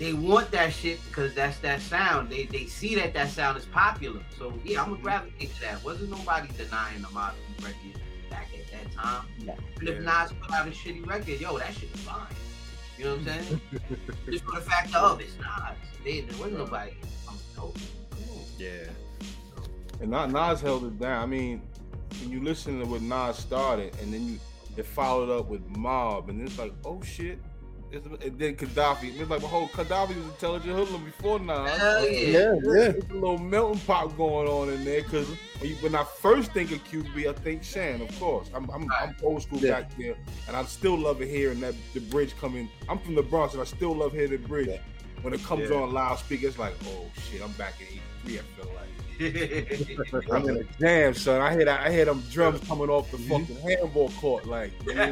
they 0.00 0.14
want 0.14 0.50
that 0.50 0.72
shit 0.72 0.98
because 1.06 1.34
that's 1.34 1.58
that 1.58 1.80
sound. 1.82 2.30
They 2.30 2.46
they 2.46 2.64
see 2.64 2.94
that 2.94 3.12
that 3.12 3.28
sound 3.28 3.58
is 3.58 3.66
popular. 3.66 4.22
So 4.36 4.52
yeah, 4.64 4.80
I'm 4.80 4.86
gonna 4.86 4.96
mm-hmm. 4.96 5.02
gravitate 5.02 5.54
to 5.56 5.60
that. 5.60 5.84
Wasn't 5.84 6.10
nobody 6.10 6.48
denying 6.56 7.02
the 7.02 7.10
modern 7.10 7.38
record 7.62 8.00
back 8.30 8.48
at 8.58 8.72
that 8.72 8.92
time. 8.92 9.26
Yeah. 9.38 9.54
Even 9.76 9.88
if 9.88 10.02
Yeah. 10.02 10.22
Nas 10.22 10.32
put 10.40 10.52
out 10.54 10.66
a 10.66 10.70
shitty 10.70 11.06
record, 11.06 11.38
yo, 11.38 11.58
that 11.58 11.74
shit 11.74 11.90
is 11.94 12.00
fine. 12.00 12.34
You 12.96 13.04
know 13.04 13.10
what 13.16 13.28
I'm 13.28 13.44
saying? 13.44 13.60
Just 14.30 14.44
for 14.44 14.52
the 14.52 14.62
fact 14.62 14.94
of 14.94 15.20
it's 15.20 15.36
Nas. 15.36 15.76
They, 16.02 16.22
there 16.22 16.38
wasn't 16.38 16.58
nobody. 16.58 16.92
I'm 17.28 17.36
dope. 17.54 17.76
Come 18.10 18.20
yeah. 18.58 18.84
And 20.00 20.10
not 20.10 20.30
Nas 20.30 20.60
held 20.60 20.84
it 20.84 20.98
down. 20.98 21.22
I 21.22 21.26
mean, 21.26 21.62
when 22.20 22.30
you 22.30 22.42
listen 22.42 22.80
to 22.80 22.86
what 22.86 23.02
Nas 23.02 23.36
started, 23.36 23.94
and 24.00 24.12
then 24.12 24.26
you 24.26 24.38
it 24.76 24.86
followed 24.86 25.28
up 25.36 25.48
with 25.48 25.66
Mob, 25.76 26.28
and 26.30 26.40
it's 26.46 26.58
like, 26.58 26.72
oh 26.84 27.02
shit. 27.02 27.38
It's, 27.92 28.06
and 28.06 28.38
then 28.38 28.54
Khadafi. 28.54 29.18
It's 29.20 29.28
like, 29.28 29.42
well, 29.42 29.68
Khadafi 29.74 30.16
was 30.16 30.24
intelligent 30.26 30.72
hoodlum 30.76 31.04
before 31.04 31.40
Nas. 31.40 31.68
Hell 31.76 32.08
yeah. 32.08 32.18
yeah, 32.20 32.30
yeah. 32.30 32.54
There's 32.62 33.04
a 33.10 33.14
little 33.14 33.36
melting 33.38 33.80
pot 33.80 34.16
going 34.16 34.46
on 34.48 34.68
in 34.70 34.84
there 34.84 35.02
because 35.02 35.26
when, 35.58 35.72
when 35.82 35.94
I 35.96 36.04
first 36.04 36.52
think 36.52 36.70
of 36.70 36.82
QB, 36.84 37.28
I 37.28 37.32
think 37.32 37.64
Shan, 37.64 38.00
of 38.00 38.20
course. 38.20 38.48
I'm, 38.54 38.70
I'm, 38.70 38.88
I'm 38.92 39.16
old 39.24 39.42
school 39.42 39.58
Yeah. 39.58 39.80
back 39.80 39.98
there, 39.98 40.14
and 40.46 40.56
I 40.56 40.62
still 40.66 40.96
love 40.96 41.20
it 41.20 41.28
hearing 41.28 41.58
that 41.60 41.74
the 41.92 42.00
bridge 42.00 42.34
coming. 42.40 42.68
I'm 42.88 43.00
from 43.00 43.16
the 43.16 43.22
Bronx, 43.24 43.54
and 43.54 43.60
I 43.60 43.66
still 43.66 43.94
love 43.96 44.12
hearing 44.12 44.30
the 44.30 44.38
bridge 44.38 44.68
Yeah. 44.68 44.78
when 45.22 45.34
it 45.34 45.42
comes 45.42 45.68
Yeah. 45.68 45.78
on 45.78 45.92
loudspeaker. 45.92 46.46
It's 46.46 46.58
like, 46.60 46.74
oh 46.86 47.06
shit, 47.28 47.42
I'm 47.42 47.52
back 47.52 47.74
in 47.80 47.86
'83. 48.24 48.38
I 48.38 48.42
feel 48.62 48.72
like. 48.76 48.86
Yeah. 49.20 50.20
I'm 50.32 50.48
in 50.48 50.56
a 50.56 50.64
jam, 50.80 51.14
son. 51.14 51.40
I 51.40 51.52
hear 51.52 51.64
that. 51.66 51.80
I 51.86 51.90
hear 51.92 52.04
them 52.06 52.22
drums 52.30 52.60
coming 52.66 52.88
off 52.88 53.10
the 53.10 53.18
Mhm. 53.18 53.46
fucking 53.46 53.56
handball 53.62 54.08
court. 54.20 54.46
Like, 54.46 54.72
yeah, 54.86 55.04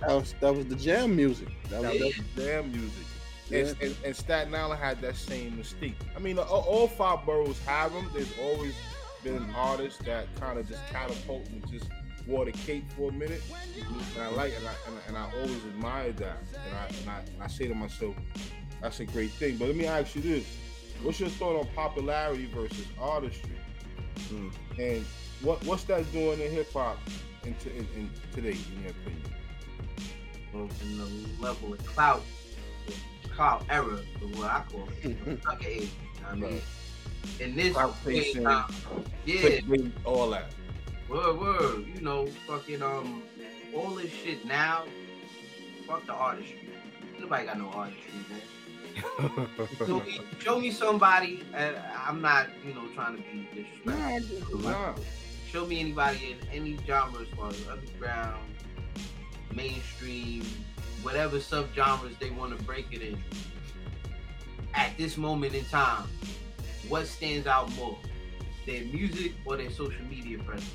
That 0.00 0.08
was 0.08 0.34
that 0.40 0.54
was 0.54 0.66
the 0.66 0.76
jam 0.76 1.14
music. 1.16 1.48
That 1.70 1.82
was, 1.82 1.92
that 1.92 2.00
was 2.00 2.14
jam 2.36 2.72
music. 2.72 3.04
And, 3.52 3.76
and, 3.82 3.96
and 4.04 4.16
Staten 4.16 4.54
Island 4.54 4.80
had 4.80 5.00
that 5.02 5.16
same 5.16 5.52
mystique. 5.52 5.94
I 6.16 6.18
mean, 6.18 6.38
all, 6.38 6.88
five 6.88 7.24
boroughs 7.26 7.58
have 7.66 7.92
them. 7.92 8.08
There's 8.14 8.32
always 8.40 8.74
been 9.22 9.36
an 9.36 9.54
artist 9.54 10.02
that 10.06 10.26
kind 10.40 10.58
of 10.58 10.66
just 10.66 10.84
catapult 10.88 11.46
and 11.50 11.62
just 11.70 11.86
wore 12.26 12.46
the 12.46 12.52
cape 12.52 12.90
for 12.96 13.10
a 13.10 13.12
minute. 13.12 13.42
And 14.14 14.22
I 14.22 14.28
like 14.28 14.52
it, 14.52 14.58
and 14.58 14.66
I, 14.68 14.72
and, 14.88 14.98
I- 14.98 15.08
and 15.08 15.16
I 15.18 15.36
always 15.40 15.62
admired 15.66 16.16
that. 16.16 16.38
And 16.66 16.74
I, 16.74 16.86
and 17.00 17.10
I 17.10 17.18
and 17.34 17.42
I 17.42 17.46
say 17.48 17.68
to 17.68 17.74
myself, 17.74 18.14
that's 18.80 19.00
a 19.00 19.04
great 19.04 19.30
thing. 19.32 19.58
But 19.58 19.68
let 19.68 19.76
me 19.76 19.86
ask 19.86 20.16
you 20.16 20.22
this: 20.22 20.46
What's 21.02 21.20
your 21.20 21.28
thought 21.28 21.58
on 21.58 21.66
popularity 21.74 22.46
versus 22.46 22.86
artistry? 23.00 23.50
Mm. 24.30 24.52
And 24.78 25.04
what 25.42 25.64
what's 25.64 25.84
that 25.84 26.10
doing 26.12 26.40
in 26.40 26.50
hip 26.50 26.72
hop 26.72 26.98
in, 27.44 27.54
t- 27.54 27.70
in, 27.70 27.86
in 27.96 28.10
today, 28.32 28.56
in 28.76 28.82
your 28.82 28.90
opinion? 28.90 29.22
Well, 30.52 30.68
in 30.82 30.98
the 30.98 31.42
level 31.42 31.72
of 31.74 31.84
clout, 31.84 32.22
clout 33.30 33.64
era, 33.68 33.98
the 34.20 34.26
what 34.38 34.50
I 34.50 34.62
call 34.70 34.88
it, 35.02 35.42
sucker 35.42 35.66
age. 35.66 35.82
You 35.82 36.22
know 36.22 36.28
what 36.28 36.30
I 36.30 36.34
mean? 36.36 36.62
In 37.40 37.56
this 37.56 37.74
day 38.04 38.22
chasing, 38.22 38.42
yeah, 39.24 39.88
all 40.04 40.30
that. 40.30 40.50
word, 41.08 41.38
word, 41.38 41.86
you 41.94 42.00
know, 42.00 42.26
fucking 42.46 42.82
um, 42.82 43.22
all 43.74 43.90
this 43.90 44.10
shit 44.12 44.44
now. 44.46 44.84
Fuck 45.86 46.06
the 46.06 46.12
artistry. 46.12 46.68
Nobody 47.18 47.46
got 47.46 47.58
no 47.58 47.68
artistry, 47.68 48.12
man. 48.30 48.40
Show 49.78 50.00
me, 50.00 50.20
show 50.40 50.60
me 50.60 50.70
somebody. 50.70 51.42
And 51.54 51.76
I'm 52.06 52.20
not, 52.20 52.48
you 52.66 52.74
know, 52.74 52.86
trying 52.94 53.16
to 53.16 53.22
be 53.22 53.48
disrespectful. 53.54 54.58
Nah, 54.58 54.94
Show 55.50 55.66
me 55.66 55.80
anybody 55.80 56.32
in 56.32 56.48
any 56.52 56.78
genre 56.84 57.22
as 57.22 57.28
far 57.28 57.50
as 57.50 57.68
underground, 57.68 58.42
mainstream, 59.54 60.44
whatever 61.02 61.38
subgenres 61.38 62.18
they 62.18 62.30
want 62.30 62.58
to 62.58 62.64
break 62.64 62.86
it 62.90 63.02
in. 63.02 63.22
At 64.74 64.96
this 64.98 65.16
moment 65.16 65.54
in 65.54 65.64
time, 65.66 66.08
what 66.88 67.06
stands 67.06 67.46
out 67.46 67.72
more? 67.76 67.96
Their 68.66 68.84
music 68.86 69.32
or 69.44 69.56
their 69.56 69.70
social 69.70 70.04
media 70.06 70.38
presence? 70.38 70.70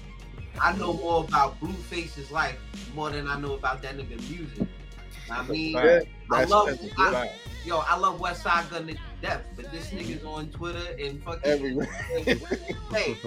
I 0.61 0.75
know 0.77 0.93
more 0.93 1.23
about 1.23 1.59
Blueface's 1.59 2.31
life 2.31 2.57
more 2.95 3.09
than 3.09 3.27
I 3.27 3.39
know 3.39 3.53
about 3.53 3.81
that 3.81 3.97
nigga 3.97 4.17
music. 4.29 4.67
I 5.31 5.43
mean, 5.47 5.73
Fact. 5.73 6.05
I 6.31 6.43
love, 6.45 6.79
I, 6.97 7.31
yo, 7.65 7.79
I 7.79 7.97
love 7.97 8.19
Westside 8.19 8.69
Gunn 8.69 8.87
to 8.87 8.95
death, 9.21 9.41
but 9.55 9.71
this 9.71 9.87
nigga's 9.89 10.23
on 10.23 10.49
Twitter 10.49 10.95
and 10.99 11.21
fucking 11.23 11.41
Everywhere. 11.43 11.87
Hey, 12.91 13.17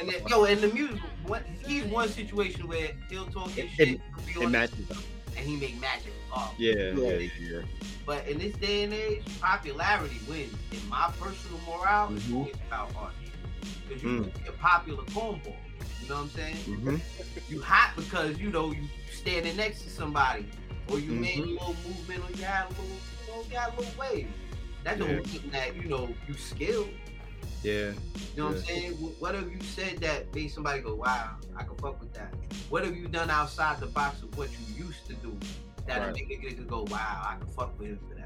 and 0.00 0.08
then, 0.10 0.22
yo, 0.28 0.44
and 0.44 0.60
the 0.60 0.68
music, 0.68 0.98
what, 1.26 1.42
he's 1.66 1.84
one 1.84 2.08
situation 2.08 2.66
where 2.68 2.90
he'll 3.10 3.26
talk 3.26 3.50
his 3.50 3.70
shit, 3.70 3.88
It- 3.88 4.00
be 4.26 4.32
It 4.32 4.44
on- 4.44 4.52
matches 4.52 4.90
up. 4.90 4.98
and 5.36 5.46
he 5.46 5.56
make 5.56 5.80
magic. 5.80 6.12
Oh, 6.34 6.52
Yeah, 6.58 6.72
Yeah. 6.94 7.12
yeah, 7.14 7.28
yeah. 7.40 7.60
but 8.04 8.26
in 8.28 8.38
this 8.38 8.54
day 8.56 8.84
and 8.84 8.92
age, 8.92 9.22
popularity 9.40 10.20
wins. 10.28 10.54
In 10.72 10.86
my 10.88 11.10
personal 11.18 11.58
morale, 11.66 12.12
it's 12.14 12.24
Mhm. 12.24 12.34
always 12.36 12.54
about 12.66 12.90
art. 12.96 13.12
Because 13.86 14.02
you 14.02 14.08
Mm. 14.10 14.22
can 14.32 14.42
be 14.42 14.48
a 14.48 14.52
popular 14.52 15.04
cornball. 15.04 15.56
You 16.02 16.08
know 16.08 16.14
what 16.16 16.20
I'm 16.24 16.30
saying? 16.30 16.56
hmm 16.56 16.96
You 17.48 17.62
hot 17.62 17.92
because 17.96 18.38
you 18.38 18.50
know 18.50 18.72
you 18.72 18.88
standing 19.12 19.56
next 19.56 19.82
to 19.82 19.90
somebody, 19.90 20.46
or 20.90 20.98
you 20.98 21.12
made 21.12 21.38
a 21.38 21.42
Mhm. 21.42 21.52
little 21.52 21.74
movement, 21.86 22.24
or 22.24 22.36
you 22.36 22.44
had 22.44 22.66
a 22.66 22.68
little, 22.70 22.84
you 22.86 23.32
know, 23.32 23.42
you 23.42 23.50
got 23.50 23.74
a 23.74 23.80
little 23.80 23.94
wave. 23.98 24.28
That 24.84 24.98
Yeah. 24.98 25.06
don't 25.06 25.32
mean 25.32 25.50
that 25.50 25.76
you 25.76 25.82
know 25.84 26.14
you 26.26 26.34
skilled. 26.34 26.90
Yeah. 27.62 27.90
You 27.90 27.94
know 28.36 28.46
what 28.46 28.56
I'm 28.56 28.62
saying? 28.64 28.92
What 29.18 29.34
have 29.34 29.50
you 29.50 29.60
said 29.62 29.98
that 29.98 30.32
made 30.34 30.48
somebody 30.48 30.80
go, 30.80 30.94
wow, 30.94 31.36
I 31.56 31.64
can 31.64 31.76
fuck 31.76 32.00
with 32.00 32.12
that? 32.14 32.32
What 32.70 32.84
have 32.84 32.96
you 32.96 33.08
done 33.08 33.30
outside 33.30 33.80
the 33.80 33.86
box 33.86 34.22
of 34.22 34.36
what 34.38 34.48
you 34.52 34.84
used 34.86 35.06
to 35.06 35.14
do 35.14 35.36
that 35.86 36.00
Right. 36.00 36.10
a 36.10 36.12
nigga 36.12 36.66
go, 36.68 36.84
wow, 36.88 37.22
I 37.28 37.36
can 37.38 37.48
fuck 37.48 37.78
with 37.78 37.88
him 37.88 37.98
for? 38.08 38.17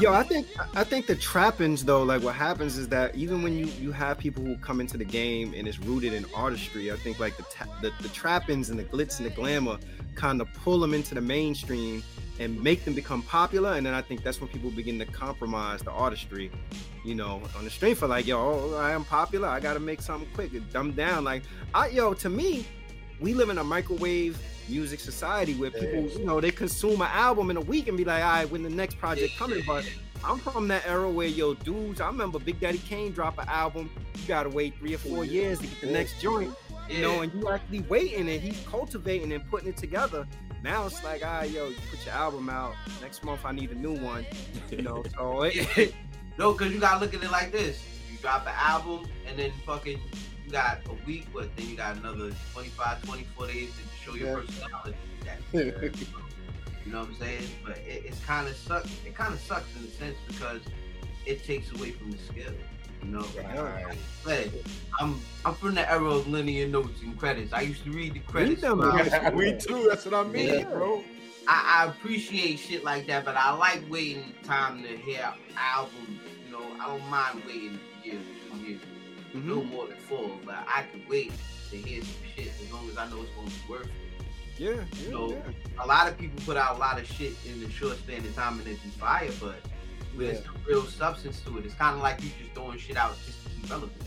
Yo, 0.00 0.12
I 0.12 0.24
think 0.24 0.48
I 0.74 0.82
think 0.82 1.06
the 1.06 1.14
trappings 1.14 1.84
though, 1.84 2.02
like 2.02 2.22
what 2.22 2.34
happens 2.34 2.76
is 2.76 2.88
that 2.88 3.14
even 3.14 3.42
when 3.42 3.56
you 3.56 3.66
you 3.66 3.92
have 3.92 4.18
people 4.18 4.42
who 4.42 4.56
come 4.56 4.80
into 4.80 4.96
the 4.96 5.04
game 5.04 5.54
and 5.56 5.68
it's 5.68 5.78
rooted 5.78 6.12
in 6.12 6.26
artistry, 6.34 6.90
I 6.90 6.96
think 6.96 7.20
like 7.20 7.36
the 7.36 7.44
ta- 7.44 7.68
the, 7.80 7.92
the 8.00 8.08
trappings 8.08 8.70
and 8.70 8.78
the 8.78 8.84
glitz 8.84 9.18
and 9.18 9.26
the 9.26 9.30
glamour 9.30 9.78
kind 10.16 10.40
of 10.40 10.52
pull 10.54 10.80
them 10.80 10.94
into 10.94 11.14
the 11.14 11.20
mainstream 11.20 12.02
and 12.40 12.60
make 12.60 12.84
them 12.84 12.94
become 12.94 13.22
popular, 13.22 13.74
and 13.74 13.86
then 13.86 13.94
I 13.94 14.02
think 14.02 14.24
that's 14.24 14.40
when 14.40 14.48
people 14.48 14.70
begin 14.70 14.98
to 14.98 15.06
compromise 15.06 15.82
the 15.82 15.92
artistry, 15.92 16.50
you 17.04 17.14
know, 17.14 17.40
on 17.56 17.62
the 17.62 17.70
strength 17.70 17.98
for 17.98 18.08
like, 18.08 18.26
yo, 18.26 18.74
I 18.74 18.90
am 18.90 19.04
popular, 19.04 19.46
I 19.46 19.60
got 19.60 19.74
to 19.74 19.80
make 19.80 20.02
something 20.02 20.28
quick, 20.34 20.50
dumb 20.72 20.92
down. 20.92 21.22
Like, 21.22 21.44
I 21.72 21.88
yo, 21.88 22.14
to 22.14 22.28
me, 22.28 22.66
we 23.20 23.34
live 23.34 23.50
in 23.50 23.58
a 23.58 23.64
microwave 23.64 24.38
music 24.68 25.00
society 25.00 25.54
where 25.54 25.70
people, 25.70 26.06
you 26.18 26.24
know, 26.24 26.40
they 26.40 26.50
consume 26.50 27.00
an 27.02 27.10
album 27.12 27.50
in 27.50 27.56
a 27.56 27.60
week 27.60 27.88
and 27.88 27.96
be 27.96 28.04
like, 28.04 28.22
all 28.22 28.30
right, 28.30 28.50
when 28.50 28.62
the 28.62 28.70
next 28.70 28.98
project 28.98 29.36
coming, 29.36 29.62
but 29.66 29.88
I'm 30.24 30.38
from 30.38 30.68
that 30.68 30.86
era 30.86 31.10
where 31.10 31.28
yo 31.28 31.54
dudes. 31.54 32.00
I 32.00 32.06
remember 32.06 32.38
Big 32.38 32.58
Daddy 32.58 32.78
Kane 32.78 33.12
drop 33.12 33.38
an 33.38 33.48
album. 33.48 33.90
You 34.14 34.26
gotta 34.26 34.48
wait 34.48 34.76
three 34.78 34.94
or 34.94 34.98
four 34.98 35.24
years 35.24 35.58
to 35.58 35.66
get 35.66 35.80
the 35.82 35.86
next 35.88 36.20
joint. 36.20 36.54
You 36.88 37.00
know, 37.00 37.22
and 37.22 37.32
you 37.32 37.48
actually 37.48 37.80
waiting 37.80 38.28
and 38.28 38.40
he's 38.42 38.60
cultivating 38.66 39.32
and 39.32 39.48
putting 39.50 39.68
it 39.68 39.76
together. 39.76 40.26
Now 40.62 40.86
it's 40.86 41.02
like, 41.04 41.22
ah, 41.24 41.42
yo, 41.42 41.68
you 41.68 41.76
put 41.90 42.04
your 42.04 42.14
album 42.14 42.48
out. 42.48 42.74
Next 43.02 43.22
month 43.24 43.40
I 43.44 43.52
need 43.52 43.70
a 43.70 43.74
new 43.74 43.94
one. 43.94 44.24
You 44.70 44.82
know, 44.82 45.04
so 45.16 45.42
it, 45.44 45.94
No, 46.38 46.52
because 46.52 46.72
you 46.72 46.80
gotta 46.80 47.00
look 47.00 47.14
at 47.14 47.22
it 47.22 47.30
like 47.30 47.52
this. 47.52 47.82
You 48.10 48.18
drop 48.18 48.46
an 48.46 48.54
album 48.56 49.06
and 49.26 49.38
then 49.38 49.52
fucking 49.66 50.00
got 50.54 50.78
a 50.88 50.92
week, 51.04 51.26
but 51.34 51.54
then 51.56 51.68
you 51.68 51.76
got 51.76 51.96
another 51.96 52.30
25, 52.52 53.02
24 53.02 53.46
days 53.48 53.70
to 53.70 53.82
show 54.04 54.14
your 54.16 54.28
Yeah. 54.28 54.34
personality. 54.36 54.94
You 56.86 56.92
know 56.92 57.00
what 57.00 57.08
I'm 57.08 57.14
saying? 57.16 57.42
But 57.64 57.78
it, 57.78 58.04
it's 58.06 58.24
kind 58.24 58.46
of 58.46 58.56
sucks. 58.56 58.88
It 59.04 59.16
kind 59.16 59.34
of 59.34 59.40
sucks 59.40 59.66
in 59.76 59.84
a 59.84 59.90
sense 59.90 60.16
because 60.28 60.60
it 61.26 61.42
takes 61.44 61.72
away 61.72 61.90
from 61.90 62.12
the 62.12 62.18
skill. 62.18 62.52
You 63.02 63.10
know, 63.10 63.26
Right. 63.36 63.98
Hey, 64.24 64.50
I'm 65.00 65.20
I'm 65.44 65.54
from 65.54 65.74
the 65.74 65.90
era 65.90 66.04
of 66.08 66.28
liner 66.28 66.68
notes 66.68 67.00
and 67.02 67.18
credits. 67.18 67.52
I 67.52 67.62
used 67.62 67.82
to 67.84 67.90
read 67.90 68.14
the 68.14 68.20
credits. 68.20 68.60
them, 68.60 68.78
when 68.78 68.88
I 68.88 69.02
was 69.02 69.10
man. 69.12 69.34
we 69.34 69.52
too. 69.58 69.86
That's 69.88 70.04
what 70.04 70.14
I 70.14 70.22
mean, 70.28 70.48
Yeah. 70.60 70.64
bro. 70.70 71.02
I, 71.48 71.82
I 71.82 71.90
appreciate 71.90 72.58
shit 72.60 72.84
like 72.84 73.06
that, 73.08 73.24
but 73.24 73.36
I 73.36 73.52
like 73.54 73.82
waiting 73.90 74.34
time 74.44 74.82
to 74.84 74.88
hear 74.96 75.26
albums. 75.56 76.20
You 76.46 76.52
know, 76.52 76.64
I 76.80 76.86
don't 76.86 77.06
mind 77.10 77.42
waiting 77.46 77.78
a 78.02 78.06
year, 78.06 78.20
two 78.50 78.58
years, 78.58 78.80
Mhm. 79.34 79.44
no 79.44 79.62
more 79.64 79.86
than 79.88 79.96
four, 79.98 80.30
but 80.44 80.54
I 80.68 80.84
can 80.90 81.02
wait 81.08 81.32
to 81.70 81.76
hear 81.76 82.02
some 82.02 82.14
shit 82.36 82.52
as 82.62 82.72
long 82.72 82.88
as 82.88 82.96
I 82.96 83.08
know 83.10 83.22
it's 83.22 83.30
going 83.34 83.48
to 83.48 83.54
be 83.54 83.60
worth 83.68 83.86
it. 83.86 83.90
yeah, 84.58 84.70
yeah, 84.74 85.10
So- 85.10 85.30
yeah. 85.32 85.82
A 85.82 85.86
lot 85.86 86.06
of 86.08 86.16
people 86.16 86.40
put 86.44 86.56
out 86.56 86.76
a 86.76 86.78
lot 86.78 87.00
of 87.00 87.06
shit 87.06 87.32
in 87.44 87.62
a 87.64 87.70
short 87.70 87.98
span 87.98 88.18
of 88.24 88.34
time 88.36 88.58
and 88.60 88.68
it 88.68 88.80
be 88.82 88.88
fire, 88.90 89.30
but 89.40 89.56
there's 90.16 90.38
Yeah. 90.38 90.44
some 90.44 90.56
real 90.66 90.86
substance 90.86 91.40
to 91.40 91.58
it. 91.58 91.66
It's 91.66 91.74
kind 91.74 91.96
of 91.96 92.02
like 92.02 92.22
you 92.22 92.30
just 92.40 92.52
throwing 92.54 92.78
shit 92.78 92.96
out 92.96 93.16
just 93.26 93.42
to 93.44 93.50
keep 93.50 93.68
relevant. 93.70 94.02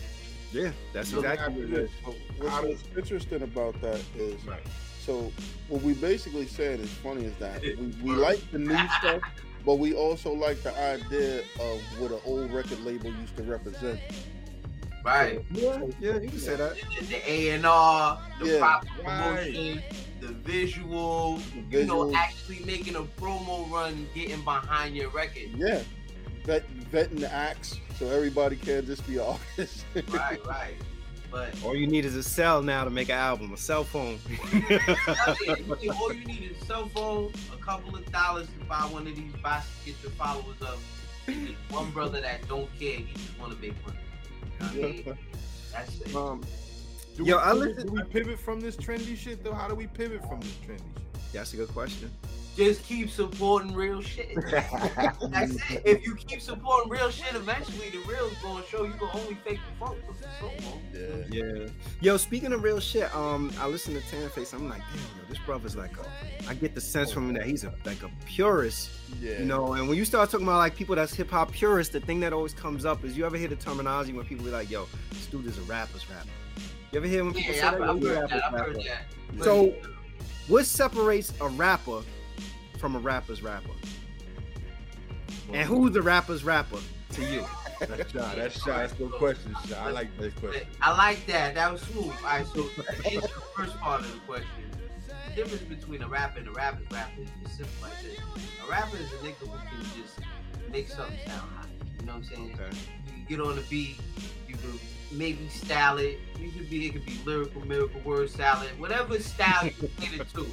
Yeah, 0.54 0.72
that's 0.94 1.12
Look 1.12 1.26
exactly 1.26 1.64
after 1.64 1.68
what 1.74 1.80
it 1.80 1.84
is. 1.84 1.92
What's, 2.38 2.50
How 2.54 2.66
what's 2.66 2.84
interesting 2.96 3.42
about 3.42 3.82
that 3.82 4.02
is 4.16 4.42
Right. 4.46 4.62
so 5.06 5.34
what 5.68 5.82
we 5.82 5.94
basically 5.94 6.48
said 6.48 6.80
is 6.80 6.90
funny 6.90 7.26
is 7.26 7.36
that 7.40 7.62
we, 7.62 7.76
we 8.02 8.12
like 8.16 8.40
the 8.52 8.60
new 8.60 8.78
stuff, 9.00 9.22
but 9.66 9.76
we 9.76 9.94
also 9.94 10.32
like 10.32 10.64
the 10.64 10.74
idea 10.80 11.40
of 11.60 11.82
what 12.00 12.12
an 12.12 12.22
old 12.24 12.50
record 12.54 12.80
label 12.86 13.12
used 13.20 13.36
to 13.36 13.44
represent. 13.44 14.00
Right. 15.08 15.42
Yeah, 15.52 15.80
yeah, 16.02 16.14
you 16.20 16.30
can 16.30 16.38
say 16.40 16.56
that. 16.58 16.76
The- 16.76 17.06
The 17.06 17.32
A 17.32 17.50
and 17.52 17.66
R, 17.66 18.20
the 18.42 18.46
Yeah. 18.46 18.60
proper 18.60 18.88
Right. 19.06 19.36
promotion, 19.54 19.84
the 20.20 20.28
visual, 20.28 21.38
The 21.72 21.80
you 21.80 21.86
know, 21.86 22.14
actually 22.14 22.60
making 22.66 22.96
a 22.98 23.04
promo 23.04 23.70
run, 23.72 24.08
getting 24.14 24.42
behind 24.44 24.98
your 24.98 25.10
record. 25.12 25.50
Yeah, 25.56 25.82
vet, 26.44 26.66
vetting 26.92 27.20
the 27.22 27.32
acts 27.34 27.78
so 27.98 28.08
everybody 28.10 28.58
can 28.58 28.86
just 28.86 29.08
be 29.08 29.18
artists. 29.32 29.86
Right, 30.10 30.46
right. 30.46 30.74
But 31.32 31.54
All 31.64 31.76
you 31.76 31.88
need 31.88 32.04
is 32.06 32.16
a 32.16 32.24
cell 32.24 32.62
now 32.62 32.84
to 32.84 32.90
make 32.90 33.08
an 33.10 33.16
album, 33.18 33.54
a 33.54 33.58
cell 33.58 33.84
phone. 33.86 34.20
that's 34.70 35.42
it. 35.42 35.60
You 35.60 35.76
think 35.76 35.96
all 36.00 36.12
you 36.14 36.26
need 36.26 36.52
is 36.52 36.62
a 36.62 36.66
cell 36.66 36.90
phone, 36.94 37.32
a 37.54 37.58
couple 37.64 37.96
of 37.96 38.10
dollars 38.12 38.48
to 38.60 38.66
buy 38.66 38.82
one 38.82 39.08
of 39.08 39.16
these 39.16 39.34
boxes, 39.42 39.72
get 39.86 39.96
your 40.04 40.12
followers 40.12 40.62
up. 40.62 40.78
One 41.70 41.92
brother 41.92 42.22
that 42.22 42.48
don't 42.48 42.70
care, 42.80 43.00
he 43.00 43.08
just 43.14 43.38
want 43.40 43.54
to 43.54 43.60
make 43.60 43.74
money. 43.86 44.00
You 44.74 44.82
know 44.82 44.88
what 44.88 44.92
I 44.92 44.92
mean? 45.06 45.18
That's 45.74 46.02
it. 46.02 46.16
um, 46.16 46.42
Do 47.16 47.24
Yo, 47.24 47.38
we, 47.38 47.42
I 47.42 47.52
listen- 47.54 47.88
Do 47.88 47.94
we 47.94 48.04
pivot 48.04 48.40
from 48.40 48.60
this 48.60 48.76
trendy 48.76 49.16
shit 49.18 49.44
though? 49.44 49.54
How 49.54 49.68
do 49.68 49.76
we 49.76 49.88
pivot 49.88 50.22
from 50.28 50.40
this 50.42 50.54
trendy 50.66 50.78
shit? 50.78 50.82
that's 51.34 51.54
a 51.54 51.58
good 51.58 51.70
question. 51.70 52.10
Just 52.58 52.84
keep 52.86 53.10
supporting 53.12 53.74
real 53.76 54.02
shit. 54.02 54.36
That's 54.52 55.56
it. 55.72 55.84
If 55.86 56.04
you 56.04 56.16
keep 56.16 56.42
supporting 56.42 56.92
real 56.92 57.12
shit, 57.12 57.36
eventually 57.36 57.92
the 57.92 58.00
real's 58.00 58.34
gonna 58.42 58.66
show 58.66 58.84
you 58.84 58.94
can 58.94 59.08
only 59.14 59.36
fake 59.46 59.60
the 59.70 59.86
funk 59.86 59.98
for 60.08 60.16
so 60.40 60.46
long. 60.66 60.82
yeah. 60.92 61.24
Yeah. 61.30 61.68
Yo, 62.02 62.18
speaking 62.18 62.52
of 62.54 62.64
real 62.64 62.80
shit, 62.80 63.14
um, 63.16 63.52
I 63.60 63.68
listen 63.68 63.94
to 63.94 64.02
Tan 64.10 64.28
Face. 64.30 64.54
I'm 64.54 64.68
like, 64.68 64.80
damn, 64.92 64.98
yo, 64.98 65.30
this 65.30 65.38
brother's 65.46 65.76
like 65.76 65.92
a. 65.98 66.50
I 66.50 66.56
get 66.56 66.74
the 66.74 66.82
sense 66.82 67.12
from 67.12 67.28
him 67.30 67.36
that 67.36 67.46
he's 67.46 67.64
a 67.64 67.72
like 67.86 68.02
a 68.02 68.10
purist, 68.26 68.90
Yeah. 69.22 69.38
you 69.38 69.46
know. 69.46 69.74
And 69.74 69.88
when 69.88 69.96
you 69.98 70.04
start 70.06 70.32
talking 70.32 70.48
about 70.48 70.58
like 70.58 70.76
people 70.76 70.96
that's 70.96 71.14
hip 71.14 71.30
hop 71.30 71.52
purists, 71.52 71.94
the 71.94 72.00
thing 72.00 72.20
that 72.22 72.34
always 72.34 72.56
comes 72.56 72.86
up 72.86 73.04
is 73.06 73.16
you 73.16 73.24
ever 73.26 73.38
hear 73.38 73.50
the 73.50 73.56
terminology 73.56 74.14
when 74.14 74.26
people 74.26 74.46
be 74.46 74.52
like, 74.52 74.72
yo, 74.72 74.88
this 75.12 75.28
dude 75.28 75.46
is 75.46 75.60
a 75.60 75.62
rapper's 75.62 76.10
rapper. 76.10 76.28
You 76.92 76.98
ever 76.98 77.08
hear 77.08 77.24
when 77.24 77.34
people 77.36 77.54
Yeah, 77.54 77.62
say 77.62 77.68
I've, 77.68 77.80
that? 77.80 77.90
I've 77.90 78.02
Yo, 78.02 78.08
he's 78.08 78.10
a 78.10 78.20
heard 78.22 78.30
that. 78.32 78.44
I've 78.46 78.60
heard 78.60 78.76
that. 79.38 79.44
So- 79.44 79.76
What 80.48 80.66
separates 80.66 81.34
a 81.42 81.50
rapper 81.50 82.02
from 82.78 82.96
a 82.96 83.00
rapper's 83.00 83.42
rapper? 83.42 83.72
And 85.54 85.68
who's 85.68 85.94
the 85.94 86.02
rapper's 86.02 86.44
rapper 86.44 86.80
to 87.14 87.22
you? 87.22 87.46
That's 87.80 88.12
shot. 88.12 88.36
That's 88.36 88.64
shot. 88.64 88.78
That's 88.78 88.94
good 88.94 89.12
question, 89.12 89.56
shot. 89.68 89.88
I 89.88 89.92
like 89.92 90.18
that 90.18 90.34
but 90.42 90.52
question. 90.52 90.68
I 90.82 90.98
like 90.98 91.26
that. 91.28 91.56
That 91.56 91.72
was 91.72 91.82
smooth. 91.82 92.06
All 92.06 92.24
right, 92.24 92.46
so 92.48 92.64
to 92.64 93.06
answer 93.06 93.22
the 93.22 93.28
first 93.56 93.78
part 93.78 94.02
of 94.02 94.12
the 94.12 94.20
question. 94.20 94.50
The 95.30 95.44
difference 95.44 95.64
between 95.64 96.02
a 96.02 96.08
rapper 96.08 96.40
and 96.40 96.48
a 96.48 96.52
rapper's 96.52 96.90
rapper 96.92 97.22
is 97.22 97.30
just 97.44 97.58
simple 97.58 97.74
like 97.84 98.02
this. 98.02 98.18
A 98.66 98.72
rapper 98.72 98.98
is 98.98 99.12
a 99.14 99.18
nigga 99.18 99.48
who 99.48 99.48
can 99.48 100.02
just 100.02 100.20
make 100.72 100.90
something 100.90 101.18
sound 101.28 101.50
hot. 101.56 101.68
You 102.00 102.06
know 102.08 102.14
what 102.14 102.18
I'm 102.18 102.24
saying? 102.24 102.60
Okay. 102.60 102.78
You 103.06 103.14
can 103.14 103.26
get 103.30 103.40
on 103.42 103.56
the 103.56 103.62
beat, 103.70 104.00
you 104.48 104.56
could 104.56 104.80
maybe 105.12 105.48
style 105.50 105.98
it. 105.98 106.18
You 106.40 106.52
could 106.52 106.70
be 106.70 106.88
it 106.88 106.94
could 106.94 107.06
be 107.06 107.20
lyrical, 107.26 107.66
miracle, 107.66 108.02
word 108.04 108.30
salad, 108.30 108.70
whatever 108.78 109.20
style 109.20 109.66
you 109.66 109.90
get 110.00 110.14
it 110.14 110.34
to. 110.34 110.48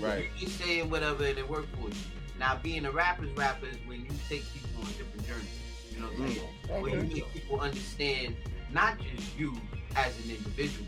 Right. 0.00 0.26
You 0.38 0.46
just 0.46 0.58
saying 0.60 0.90
whatever 0.90 1.24
and 1.24 1.38
it 1.38 1.48
work 1.48 1.66
for 1.76 1.88
you. 1.88 1.94
Now 2.38 2.58
being 2.62 2.84
a 2.86 2.90
rapper's 2.90 3.30
rapper 3.36 3.66
is 3.66 3.76
when 3.86 4.00
you 4.00 4.10
take 4.28 4.44
people 4.52 4.82
on 4.82 4.88
different 4.92 5.26
journeys. 5.26 5.46
You 5.92 6.00
know 6.00 6.06
what 6.06 6.20
I'm 6.20 6.32
saying? 6.32 6.82
When 6.82 6.92
you 6.92 7.14
make 7.16 7.32
people 7.32 7.60
understand 7.60 8.36
not 8.72 8.98
just 8.98 9.38
you 9.38 9.54
as 9.96 10.16
an 10.24 10.30
individual, 10.30 10.86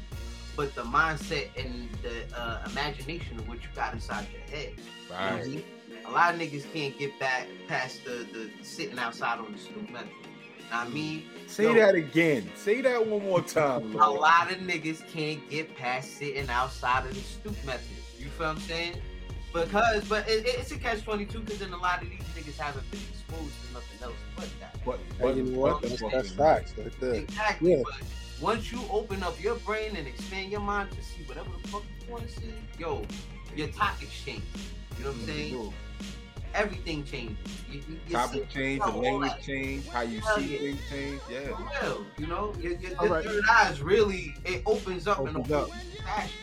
but 0.57 0.75
the 0.75 0.83
mindset 0.83 1.49
and 1.57 1.89
the 2.03 2.39
uh, 2.39 2.67
imagination 2.71 3.39
of 3.39 3.49
what 3.49 3.59
you 3.63 3.69
got 3.75 3.93
inside 3.95 4.27
your 4.33 4.43
head. 4.57 4.73
You 4.77 5.15
know 5.15 5.17
Right. 5.17 5.65
A 6.07 6.11
lot 6.11 6.35
of 6.35 6.41
niggas 6.41 6.71
can't 6.73 6.99
get 6.99 7.19
back 7.21 7.47
past 7.69 8.05
the, 8.05 8.27
the 8.33 8.51
sitting 8.65 8.99
outside 8.99 9.39
on 9.39 9.53
the 9.53 9.59
stoop 9.59 9.91
method. 9.91 10.09
I 10.73 10.89
mean, 10.89 11.25
Say 11.47 11.65
Yo. 11.65 11.75
that 11.75 11.95
again. 11.95 12.51
Say 12.57 12.81
that 12.81 13.07
one 13.07 13.23
more 13.23 13.43
time, 13.43 13.95
a 13.95 14.11
lot 14.11 14.51
of 14.51 14.59
niggas 14.59 15.07
can't 15.13 15.49
get 15.51 15.77
past 15.77 16.17
sitting 16.17 16.49
outside 16.49 17.07
of 17.07 17.15
the 17.15 17.21
stoop 17.21 17.65
method. 17.67 18.02
You 18.23 18.29
feel 18.29 18.47
what 18.47 18.57
I'm 18.57 18.61
saying? 18.61 18.95
Because, 19.53 20.05
but 20.09 20.29
it, 20.29 20.47
it- 20.47 20.59
it's 20.61 20.71
a 20.71 20.79
catch 20.79 21.03
22 21.03 21.41
because 21.41 21.59
then 21.59 21.73
a 21.73 21.77
lot 21.77 22.03
of 22.03 22.09
these 22.09 22.21
niggas 22.21 22.59
haven't 22.59 22.89
been 22.91 23.01
exposed 23.11 23.53
to 23.67 23.75
nothing 23.75 24.03
else 24.03 24.15
but 24.37 24.49
that. 24.61 24.77
But, 24.85 24.99
Hey, 25.19 25.37
you 25.37 25.43
know 25.45 25.59
what? 25.59 25.83
That's, 25.83 26.01
that's 26.01 26.31
facts 26.31 26.75
right 26.79 27.01
there. 27.01 27.15
Exactly. 27.15 27.73
Yeah. 27.73 27.83
But 27.85 28.03
once 28.41 28.73
you 28.73 28.81
open 28.91 29.23
up 29.23 29.41
your 29.43 29.57
brain 29.57 29.97
and 29.97 30.07
expand 30.07 30.51
your 30.51 30.61
mind 30.61 30.91
to 30.93 31.03
see 31.03 31.23
whatever 31.25 31.49
the 31.61 31.69
fuck 31.69 31.83
you 32.07 32.13
want 32.13 32.29
to 32.29 32.41
see, 32.41 32.55
yo, 32.79 33.03
your 33.57 33.69
topics 33.69 34.25
change. 34.25 34.43
You 34.99 35.05
know 35.05 35.11
what 35.11 35.19
I'm 35.19 35.23
mm-hmm. 35.23 35.33
saying? 35.33 35.73
Everything 36.55 37.05
changes. 37.05 37.37
You, 37.71 37.83
you, 38.07 38.15
Topic 38.15 38.49
change, 38.51 38.83
the 38.83 38.91
language 38.91 39.33
change, 39.43 39.89
how 39.89 40.03
you 40.03 40.21
Hell 40.21 40.37
see 40.37 40.53
yeah. 40.53 40.59
things 40.59 40.81
change. 40.91 41.21
Yeah. 41.31 41.41
For 41.41 41.87
real, 41.87 42.07
you 42.19 42.27
know, 42.27 42.55
your, 42.61 42.73
your, 42.73 42.91
your 42.91 43.09
right. 43.09 43.25
third 43.25 43.43
eyes 43.51 43.81
really 43.81 44.35
it 44.45 44.63
opens 44.67 45.07
up 45.07 45.21
in 45.21 45.29
a 45.29 45.43
whole 45.43 45.73
fashion. 46.05 46.37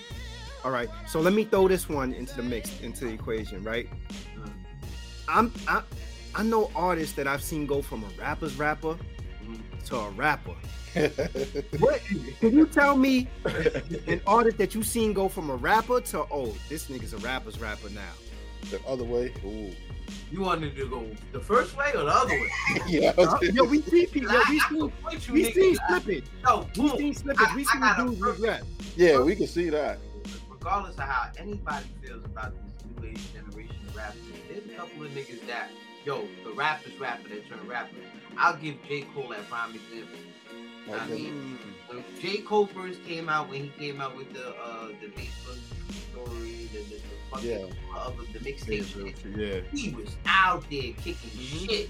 All 0.64 0.72
right, 0.72 0.90
so 1.08 1.20
let 1.22 1.34
me 1.34 1.46
throw 1.46 1.68
this 1.68 1.88
one 1.88 2.12
into 2.14 2.36
the 2.36 2.44
mix, 2.44 2.80
into 2.82 3.06
the 3.06 3.12
equation, 3.14 3.64
right? 3.64 3.88
I'm 5.28 5.54
I, 5.68 5.84
I 6.36 6.44
know 6.44 6.70
artists 6.76 7.14
that 7.16 7.28
I've 7.28 7.44
seen 7.44 7.66
go 7.66 7.82
from 7.82 8.04
a 8.04 8.08
rapper's 8.22 8.56
rapper 8.58 8.98
to 9.86 9.96
a 9.96 10.10
rapper. 10.12 10.56
What 11.80 12.02
can 12.40 12.58
you 12.58 12.66
tell 12.66 12.98
me 12.98 13.28
an 14.08 14.22
artist 14.26 14.58
that 14.58 14.74
you 14.74 14.82
seen 14.84 15.14
go 15.14 15.30
from 15.30 15.50
a 15.52 15.56
rapper 15.56 16.02
to 16.02 16.26
oh 16.32 16.56
this 16.68 16.88
nigga's 16.90 17.14
a 17.14 17.18
rapper's 17.20 17.60
rapper 17.60 17.90
now? 17.90 18.12
the 18.72 18.82
other 18.86 19.04
way. 19.06 19.32
Ooh. 19.46 19.72
You 20.32 20.42
wanted 20.42 20.76
to 20.76 20.90
go 20.90 21.06
the 21.32 21.40
first 21.40 21.78
way 21.78 21.92
or 21.94 22.04
the 22.04 22.08
other 22.12 22.34
way? 22.34 22.50
Yeah. 22.88 23.14
Uh, 23.18 23.38
yo, 23.42 23.64
we 23.64 23.82
see 23.84 24.08
people, 24.08 24.32
yo, 24.34 24.40
we 24.50 24.60
I 24.60 24.68
seen 24.70 24.80
can 24.80 24.90
point 25.04 25.28
you 25.28 25.34
we 25.36 25.44
niggas 25.46 25.54
seen 25.54 25.78
out. 25.90 26.02
slippage, 26.02 26.26
Yo, 26.46 26.68
we 26.84 26.90
boom. 26.90 26.98
seen 26.98 27.14
slippage, 27.14 27.56
we 27.56 27.66
I- 27.72 27.92
I 27.92 27.96
seen 27.98 28.06
dudes 28.08 28.22
regret. 28.22 28.64
Yeah, 28.98 29.22
we 29.22 29.36
can 29.36 29.48
see 29.48 29.70
that. 29.70 30.00
Regardless 30.60 30.96
of 30.96 31.04
how 31.04 31.30
anybody 31.38 31.86
feels 32.04 32.24
about 32.26 32.54
this 32.54 32.74
new 33.02 33.10
age 33.10 33.34
generation 33.34 33.76
of 33.88 33.96
rappers, 33.96 34.18
there's 34.48 34.66
a 34.66 34.76
couple 34.76 35.04
of 35.04 35.12
niggas 35.12 35.46
that, 35.48 35.70
yo, 36.06 36.28
the 36.44 36.52
rappers 36.52 36.98
rapper 37.00 37.30
that 37.30 37.48
turn 37.48 37.66
rapper. 37.68 37.96
I'll 38.38 38.56
give 38.58 38.76
J. 38.88 39.02
Cole 39.14 39.30
that 39.30 39.48
prime 39.50 39.74
example. 39.76 40.20
I 40.94 41.08
mean, 41.08 41.60
when 41.88 42.04
J. 42.22 42.38
Cole 42.40 42.66
first 42.68 43.04
came 43.06 43.30
out, 43.30 43.50
when 43.50 43.64
he 43.64 43.70
came 43.70 44.02
out 44.02 44.16
with 44.18 44.34
the 44.34 44.50
uh 44.50 44.88
the 45.02 45.08
Facebook 45.08 45.60
story, 46.12 46.70
the 46.74 46.80
the, 46.80 46.96
the 46.96 47.02
fucking 47.32 47.50
Yeah. 47.50 47.96
of 47.98 48.18
the 48.34 48.40
mixtape 48.40 48.86
shit, 48.86 49.38
yeah. 49.38 49.62
he 49.72 49.92
was 49.92 50.16
out 50.26 50.64
there 50.70 50.94
kicking 50.94 51.30
Mhm. 51.32 51.70
shit. 51.70 51.90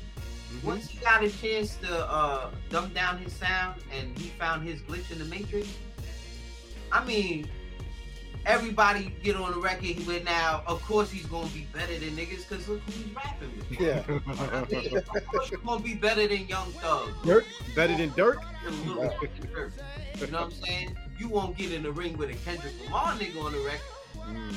Once 0.63 0.89
he 0.89 0.97
got 0.99 1.23
a 1.23 1.29
chance 1.29 1.75
to 1.77 2.09
uh, 2.09 2.49
dumb 2.69 2.89
down 2.93 3.19
his 3.19 3.31
sound 3.31 3.79
and 3.93 4.17
he 4.17 4.29
found 4.29 4.67
his 4.67 4.81
glitch 4.81 5.09
in 5.11 5.19
the 5.19 5.25
matrix, 5.25 5.67
I 6.91 7.05
mean, 7.05 7.47
everybody 8.45 9.13
get 9.23 9.35
on 9.35 9.51
the 9.51 9.59
record 9.59 10.05
with 10.05 10.23
now. 10.23 10.63
Of 10.67 10.81
course, 10.83 11.11
he's 11.11 11.25
gonna 11.25 11.47
be 11.47 11.67
better 11.73 11.97
than 11.97 12.09
niggas 12.11 12.47
because 12.47 12.67
look 12.67 12.81
who 12.81 12.91
he's 12.91 13.15
rapping 13.15 13.51
with. 13.57 13.79
Yeah. 13.79 14.03
I 14.07 14.65
mean, 14.71 14.97
of 14.97 15.27
course, 15.27 15.51
you're 15.51 15.59
gonna 15.59 15.81
be 15.81 15.95
better 15.95 16.27
than 16.27 16.47
Young 16.47 16.71
Thug. 16.73 17.09
Durk 17.23 17.45
better 17.75 17.95
than 17.95 18.11
Durk. 18.11 18.43
Lil 18.85 19.09
fucking 19.09 19.31
You 20.19 20.27
know 20.27 20.39
what 20.39 20.45
I'm 20.45 20.51
saying? 20.51 20.97
You 21.17 21.29
won't 21.29 21.57
get 21.57 21.71
in 21.71 21.83
the 21.83 21.91
ring 21.91 22.17
with 22.17 22.29
a 22.29 22.33
Kendrick 22.33 22.73
Lamar 22.85 23.13
nigga 23.13 23.43
on 23.43 23.51
the 23.51 23.59
record. 23.59 23.81
Mm. 24.15 24.53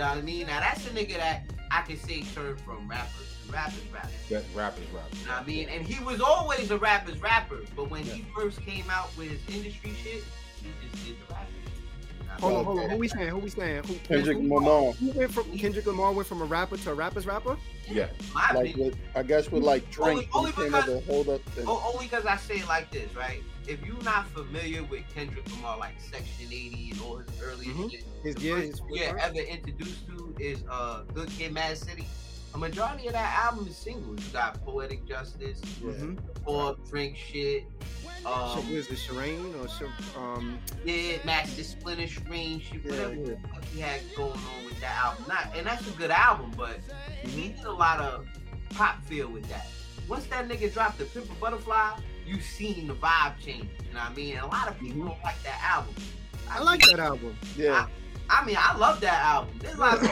Know 0.00 0.08
what 0.08 0.18
I 0.18 0.22
mean? 0.22 0.46
Now 0.46 0.60
that's 0.60 0.86
a 0.86 0.90
nigga 0.90 1.18
that 1.18 1.42
I 1.70 1.82
can 1.82 1.98
say 1.98 2.22
turned 2.34 2.58
from 2.62 2.88
rappers 2.88 3.36
to 3.46 3.52
rappers 3.52 3.82
rappers. 3.92 4.12
That 4.30 4.44
rappers 4.54 4.84
rap. 4.94 5.04
You 5.12 5.26
know 5.26 5.32
what 5.32 5.42
I 5.42 5.46
mean? 5.46 5.68
And 5.68 5.86
he 5.86 6.02
was 6.02 6.22
always 6.22 6.70
a 6.70 6.78
rapper's 6.78 7.20
rapper, 7.20 7.58
but 7.76 7.90
when 7.90 8.02
he 8.02 8.24
first 8.34 8.64
came 8.64 8.88
out 8.90 9.14
with 9.18 9.28
his 9.28 9.56
industry 9.56 9.92
shit, 10.02 10.24
he 10.56 10.70
just 10.88 11.04
did 11.04 11.16
the 11.16 11.34
rapper 11.34 11.59
Hold 12.38 12.52
on, 12.58 12.64
hold 12.64 12.78
on. 12.80 12.90
Who 12.90 12.96
we 12.96 13.08
saying? 13.08 13.28
Who 13.28 13.38
we 13.38 13.50
saying? 13.50 13.82
Who, 13.84 13.94
Kendrick 14.04 14.38
who, 14.38 14.54
Lamar. 14.54 14.92
who 14.92 15.10
went 15.10 15.32
from 15.32 15.44
Kendrick 15.58 15.86
Lamar 15.86 16.12
went 16.12 16.28
from 16.28 16.40
a 16.42 16.44
rapper 16.44 16.76
to 16.78 16.90
a 16.90 16.94
rapper's 16.94 17.26
rapper? 17.26 17.56
Yeah. 17.90 18.08
My 18.32 18.50
Like 18.52 18.76
with, 18.76 18.96
I 19.14 19.22
guess 19.22 19.50
with 19.50 19.62
like 19.62 19.82
Only- 19.98 20.14
Drake, 20.24 20.28
only 20.36 20.50
he 20.52 20.56
came 20.56 20.66
because- 20.72 21.04
hold 21.06 21.28
up. 21.28 21.40
And, 21.58 21.68
o- 21.68 21.92
only 21.92 22.06
because 22.06 22.24
I 22.26 22.36
say 22.36 22.56
it 22.58 22.68
like 22.68 22.90
this, 22.90 23.14
right? 23.14 23.42
If 23.66 23.84
you're 23.84 24.02
not 24.02 24.26
familiar 24.28 24.82
with 24.84 25.02
Kendrick 25.14 25.48
Lamar, 25.56 25.78
like 25.78 25.94
Section 26.00 26.46
80 26.46 26.90
and 26.92 27.00
all 27.02 27.18
his 27.18 27.28
earlier 27.42 27.68
Mhm. 27.72 27.90
shit, 27.90 28.04
His 28.22 28.34
the 28.36 28.40
yeah, 28.42 28.54
first 28.54 28.66
his 28.66 28.80
you're 28.90 29.18
ever 29.18 29.38
introduced 29.38 30.06
to 30.08 30.34
is 30.38 30.62
uh 30.70 31.02
Good 31.14 31.28
Kid, 31.30 31.52
Mad 31.52 31.76
City. 31.78 32.06
A 32.54 32.58
majority 32.58 33.06
of 33.06 33.12
that 33.12 33.44
album 33.44 33.66
is 33.68 33.76
singles. 33.76 34.18
You 34.26 34.32
got 34.32 34.62
Poetic 34.64 35.06
Justice, 35.06 35.60
Mhm. 35.80 36.18
Pour 36.44 36.74
Drink 36.90 37.16
Shit, 37.16 37.64
Sh- 37.82 38.26
um, 38.26 38.56
what 38.56 38.64
is 38.72 38.88
it, 38.88 38.98
Shireen 38.98 39.54
or 39.62 39.68
Sh- 39.68 40.16
um? 40.16 40.58
yeah, 40.84 41.18
Master 41.24 41.62
Splinter 41.62 42.08
Screen, 42.08 42.60
shit, 42.60 42.82
Yeah, 42.84 42.90
whatever 42.90 43.14
yeah. 43.14 43.24
the 43.24 43.48
fuck 43.48 43.64
he 43.66 43.80
had 43.80 44.00
going 44.16 44.32
on 44.32 44.64
with 44.64 44.80
that 44.80 44.96
album. 45.04 45.24
Not, 45.28 45.56
and 45.56 45.66
that's 45.66 45.86
a 45.86 45.90
good 45.92 46.10
album, 46.10 46.52
but 46.56 46.80
he 47.22 47.50
Mhm. 47.50 47.56
did 47.58 47.66
a 47.66 47.72
lot 47.72 48.00
of 48.00 48.26
pop 48.70 49.00
feel 49.04 49.28
with 49.28 49.48
that. 49.48 49.68
Once 50.08 50.26
that 50.26 50.48
nigga 50.48 50.72
dropped 50.72 50.98
the 50.98 51.04
Pimp 51.04 51.30
a 51.30 51.34
Butterfly, 51.34 51.98
you 52.26 52.40
seen 52.40 52.88
the 52.88 52.94
vibe 52.94 53.38
change. 53.38 53.68
You 53.86 53.94
know 53.94 54.00
what 54.00 54.10
I 54.10 54.14
mean? 54.14 54.36
And 54.36 54.44
a 54.44 54.48
lot 54.48 54.66
of 54.68 54.78
people 54.78 55.02
Mhm. 55.04 55.08
don't 55.10 55.22
like 55.22 55.40
that 55.44 55.60
album. 55.62 55.94
I 56.50 56.60
like 56.60 56.84
that 56.86 56.98
album. 56.98 57.36
yeah. 57.56 57.86
I 57.86 58.09
mean, 58.44 58.56
I 58.58 58.76
love 58.76 59.00
that 59.00 59.20
album. 59.22 59.58
There's 59.60 59.74
a 59.76 59.80
lot 59.80 59.94
of 59.94 60.02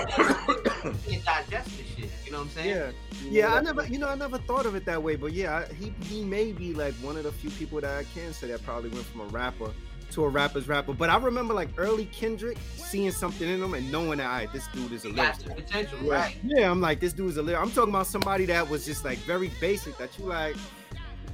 can't 1.07 1.25
digest 1.25 1.77
the 1.77 1.85
shit. 2.03 2.11
You 2.27 2.33
know 2.33 2.39
what 2.39 2.45
I'm 2.45 2.51
saying? 2.51 2.69
Yeah, 2.69 2.91
yeah. 3.31 3.55
I 3.55 3.61
never, 3.63 3.87
you 3.87 3.99
know, 3.99 4.09
I 4.09 4.15
never 4.15 4.39
thought 4.39 4.67
of 4.67 4.75
it 4.75 4.85
that 4.87 5.03
way. 5.03 5.17
But 5.17 5.33
yeah, 5.33 5.65
I- 5.69 5.73
he 5.75 5.93
he 6.03 6.23
may 6.25 6.53
be 6.53 6.75
like 6.75 6.95
one 6.97 7.17
of 7.17 7.25
the 7.25 7.33
few 7.33 7.51
people 7.51 7.81
that 7.81 7.97
I 7.99 8.05
can 8.15 8.33
say 8.33 8.49
that 8.49 8.63
probably 8.65 8.91
went 8.91 9.05
from 9.07 9.21
a 9.23 9.27
rapper 9.27 9.71
to 10.13 10.25
a 10.25 10.29
rapper's 10.29 10.67
rapper. 10.69 10.95
But 10.95 11.11
I 11.11 11.19
remember 11.19 11.53
like 11.55 11.69
early 11.77 12.07
Kendrick 12.07 12.57
seeing 12.77 13.11
something 13.13 13.47
in 13.49 13.63
him 13.63 13.75
and 13.75 13.91
knowing 13.93 14.19
that 14.19 14.27
all 14.27 14.33
right, 14.39 14.53
this 14.53 14.67
dude 14.73 14.93
is 14.93 15.05
a 15.05 15.09
He 15.09 15.15
lyric. 15.15 15.39
potential, 15.55 15.99
Yeah. 16.03 16.13
right? 16.15 16.37
Yeah, 16.43 16.71
I'm 16.71 16.81
like 16.81 17.01
this 17.01 17.13
dude's 17.13 17.37
a 17.37 17.43
lyric. 17.43 17.61
I'm 17.61 17.71
talking 17.71 17.91
about 17.95 18.07
somebody 18.07 18.47
that 18.47 18.69
was 18.69 18.87
just 18.87 19.05
like 19.05 19.19
very 19.19 19.51
basic. 19.61 19.97
That 19.99 20.19
you 20.19 20.25
like, 20.25 20.57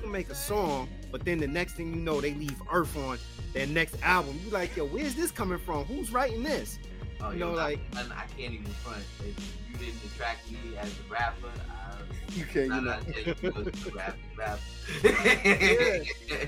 you 0.04 0.10
can 0.10 0.12
make 0.12 0.28
a 0.30 0.34
song, 0.34 0.88
but 1.10 1.24
then 1.24 1.38
the 1.38 1.46
next 1.48 1.74
thing 1.74 1.88
you 1.90 1.96
know, 2.00 2.20
they 2.20 2.34
leave 2.34 2.60
Earth 2.70 2.96
on 2.96 3.18
their 3.54 3.66
next 3.66 3.96
album. 4.02 4.38
You 4.44 4.50
like, 4.50 4.76
yo, 4.76 4.84
where's 4.86 5.14
this 5.14 5.30
coming 5.30 5.58
from? 5.58 5.84
Who's 5.86 6.12
writing 6.12 6.42
this? 6.42 6.78
Oh, 7.20 7.30
You 7.30 7.38
yo, 7.38 7.52
know, 7.52 7.58
I- 7.58 7.64
like- 7.70 7.94
man, 7.94 8.12
I 8.12 8.24
can't 8.38 8.52
even 8.52 8.66
front. 8.66 9.02
If 9.20 9.26
you 9.70 9.78
didn't 9.78 10.04
attract 10.12 10.50
me 10.50 10.58
as 10.78 10.88
a 10.90 11.12
rapper, 11.12 11.46
I, 11.70 11.94
You 12.34 12.44
can't, 12.44 12.66
you 12.66 12.68
know. 12.68 12.80
not 12.80 13.42
you 13.42 13.52
was 13.52 13.66
a 13.68 13.90
rapper, 13.92 14.18
rapper. 14.36 14.60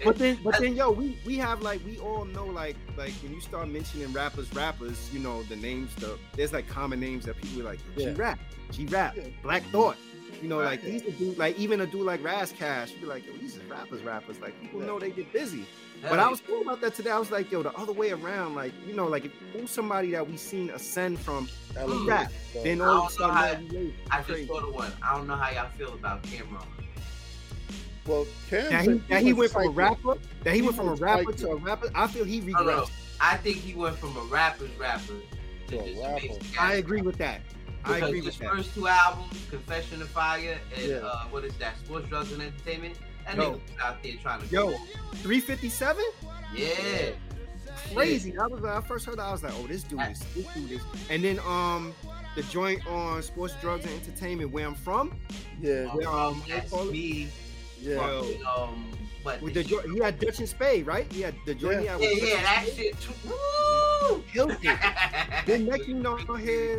But 0.05 0.19
then, 0.19 0.39
but 0.45 0.59
then, 0.61 0.77
yo, 0.77 0.91
we 0.91 1.19
we 1.25 1.37
have 1.39 1.63
like 1.63 1.81
we 1.87 1.99
all 1.99 2.25
know 2.27 2.45
like 2.47 2.77
like 2.99 3.13
when 3.23 3.33
you 3.33 3.41
start 3.41 3.69
mentioning 3.69 4.13
rappers, 4.13 4.53
rappers, 4.55 5.09
you 5.13 5.21
know 5.21 5.43
the 5.45 5.57
names. 5.57 5.95
The 5.97 6.19
there's 6.35 6.53
like 6.53 6.69
common 6.69 7.01
names 7.01 7.25
that 7.27 7.37
people 7.41 7.63
are 7.63 7.71
like 7.73 7.79
G 7.97 8.05
Yeah. 8.05 8.13
Rap, 8.17 8.39
G 8.73 8.85
Rap, 8.87 9.17
Yeah. 9.17 9.23
Black 9.43 9.63
Thought. 9.71 9.97
You 10.43 10.49
know, 10.49 10.59
Right. 10.59 10.67
like 10.67 10.83
these 10.83 11.03
are 11.07 11.11
dude, 11.13 11.39
like 11.39 11.59
even 11.59 11.81
a 11.81 11.87
dude 11.87 12.03
like 12.03 12.23
Ras 12.23 12.53
Kass, 12.53 12.91
you 12.93 12.99
be 12.99 13.07
like, 13.07 13.27
yo, 13.27 13.33
these 13.39 13.57
are 13.57 13.61
rappers, 13.71 14.03
rappers. 14.03 14.39
Like 14.41 14.61
people 14.61 14.81
Yeah. 14.81 14.87
know 14.87 14.99
they 14.99 15.11
get 15.11 15.33
busy. 15.33 15.65
Hell 16.03 16.11
But 16.11 16.19
I 16.21 16.29
was 16.29 16.41
cool 16.47 16.61
about 16.63 16.81
that 16.83 16.95
today. 16.95 17.11
I 17.11 17.19
was 17.19 17.31
like, 17.31 17.51
yo, 17.51 17.63
the 17.63 17.73
other 17.73 17.93
way 17.93 18.11
around. 18.11 18.55
Like, 18.55 18.73
you 18.87 18.95
know, 18.95 19.07
like 19.07 19.25
if 19.25 19.33
who's 19.53 19.71
somebody 19.71 20.11
that 20.11 20.29
we 20.29 20.37
seen 20.37 20.69
ascend 20.71 21.19
from 21.19 21.49
Elevate, 21.75 22.07
rap, 22.09 22.33
so- 22.53 22.63
then 22.63 22.81
I 22.83 22.85
all 22.85 23.07
of 23.07 23.15
a 23.15 23.19
don't 23.19 23.29
know 23.29 23.35
sudden 23.35 23.35
how- 23.37 23.53
now 23.53 23.59
we 23.71 23.77
wait. 23.87 23.95
I 24.11 24.17
just 24.19 24.29
Crazy. 24.29 24.47
thought 24.47 24.63
of 24.65 24.75
one. 24.75 24.93
I 25.03 25.15
don't 25.17 25.27
know 25.27 25.37
how 25.37 25.51
y'all 25.51 25.71
feel 25.79 25.95
about 25.95 26.23
Cam'ron. 26.25 26.67
well, 28.07 28.27
Cam 28.51 28.71
Now 28.71 28.79
he, 28.81 28.85
said 28.87 29.03
now 29.11 29.17
he 29.19 29.33
went 29.33 29.53
from 29.53 29.67
a 29.67 29.71
rapper. 29.71 30.15
That 30.45 30.51
he 30.55 30.61
He 30.61 30.63
went 30.63 30.77
from 30.77 30.89
a 30.89 30.95
rapper 30.95 31.23
psychic. 31.25 31.37
to 31.39 31.49
a 31.51 31.57
rapper. 31.57 31.91
I 31.95 32.07
feel 32.07 32.25
he 32.25 32.39
I 32.39 32.43
regressed. 32.43 32.91
I 33.21 33.37
think 33.39 33.57
he 33.57 33.75
went 33.75 33.99
from 33.99 34.17
a 34.17 34.21
rapper's 34.23 34.71
rapper 34.79 35.15
to 35.69 35.77
To 35.79 35.83
a 35.83 35.89
just 35.89 36.01
rapper. 36.03 36.61
I 36.61 36.75
agree 36.75 37.01
with 37.03 37.17
that. 37.19 37.41
I 37.87 37.95
Because 37.95 38.09
agree 38.09 38.19
his 38.19 38.27
with 38.27 38.39
that. 38.39 38.51
first 38.57 38.75
two 38.75 38.89
albums, 38.89 39.47
Confession 39.49 40.03
of 40.03 40.09
Fire 40.09 40.59
and 40.77 40.85
Yeah. 40.89 40.97
uh, 40.97 41.25
what 41.31 41.45
is 41.45 41.55
that? 41.59 41.77
Sports, 41.79 42.09
Drugs, 42.09 42.33
and 42.33 42.43
Entertainment. 42.43 42.97
That 43.27 43.37
Yo. 43.37 43.43
nigga 43.43 43.53
was 43.53 43.61
out 43.83 44.03
there 44.03 44.13
trying 44.23 44.41
to 44.43 44.47
Yo. 44.49 44.71
357? 45.23 46.05
Yeah. 46.55 47.11
Crazy. 47.95 48.33
That 48.33 48.51
was 48.51 48.61
when 48.61 48.73
I 48.73 48.81
first 48.81 49.05
heard 49.07 49.19
that. 49.19 49.25
I 49.27 49.33
was 49.33 49.43
like, 49.43 49.53
oh, 49.57 49.67
this 49.67 49.83
dude 49.85 50.01
is 50.11 50.21
this 50.35 50.47
dude 50.55 50.71
is. 50.73 50.81
And 51.11 51.23
then 51.23 51.39
um 51.47 51.95
the 52.35 52.43
joint 52.45 52.87
on 52.87 53.23
sports, 53.23 53.55
drugs, 53.61 53.85
and 53.85 53.95
entertainment, 54.01 54.51
where 54.51 54.67
I'm 54.67 54.75
from. 54.75 55.13
Yeah, 55.61 55.89
Um, 55.93 56.01
Yeah, 56.01 56.09
um, 56.09 56.43
that's 56.49 56.73
me. 56.91 57.29
yeah. 57.81 57.95
Yo. 57.97 58.23
fucking, 58.23 58.47
Um, 58.47 58.91
But 59.27 59.43
With 59.43 59.55
the 59.55 59.65
the 59.65 59.93
he 59.93 59.99
had 59.99 60.21
Dutch 60.21 60.39
and 60.39 60.49
Spade, 60.49 60.87
right? 60.87 61.11
He 61.13 61.21
had 61.23 61.35
the 61.47 61.55
joint. 61.57 61.81
he 61.81 61.87
had 61.87 62.01
yeah, 62.01 62.11
yeah, 62.11 62.43
that 62.43 62.65
shit 62.77 62.95
too. 63.01 63.13
Woo! 63.29 64.23
Killed 64.33 64.53
it. 64.63 64.79
Then 65.47 65.67
next 65.67 65.89
you 65.89 65.95
know 65.95 66.15
here 66.17 66.79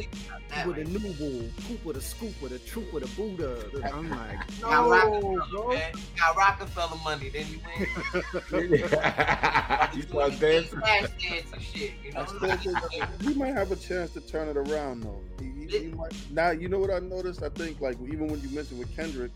That 0.49 0.65
with 0.65 0.77
a 0.77 0.85
right. 0.85 0.87
new 0.87 1.13
bull, 1.15 1.49
Cooper 1.67 1.91
the 1.91 1.99
Scooper, 1.99 2.47
the 2.47 2.59
Trooper, 2.59 3.01
the 3.01 3.07
Buddha. 3.17 3.69
the- 3.73 3.83
I'm 3.93 4.09
like, 4.09 4.39
Got 4.61 4.71
no, 4.71 4.89
Rockefeller, 4.89 5.45
bro. 5.51 5.67
man. 5.73 5.91
Got 6.17 6.37
Rockefeller 6.37 6.97
money, 7.03 7.29
then 7.29 7.47
you 7.51 7.59
win. 7.67 8.69
you 9.93 10.01
start 10.03 10.39
dancing. 10.39 10.79
Flash 10.79 11.09
dance 11.19 11.51
and 11.51 11.61
shit, 11.61 11.91
you 12.01 12.13
know? 12.13 12.25
Still 12.25 12.79
he 13.27 13.33
might 13.33 13.53
have 13.55 13.73
a 13.73 13.75
chance 13.75 14.11
to 14.11 14.21
turn 14.21 14.47
it 14.47 14.55
around 14.55 15.03
though. 15.03 15.19
He, 15.41 15.65
he, 15.67 15.79
he 15.79 15.87
might, 15.87 16.13
now 16.31 16.51
you 16.51 16.69
know 16.69 16.79
what 16.79 16.91
I 16.91 16.99
noticed. 16.99 17.43
I 17.43 17.49
think 17.49 17.81
like 17.81 17.97
even 18.03 18.27
when 18.27 18.39
you 18.41 18.49
mentioned 18.51 18.79
with 18.79 18.95
Kendrick, 18.95 19.31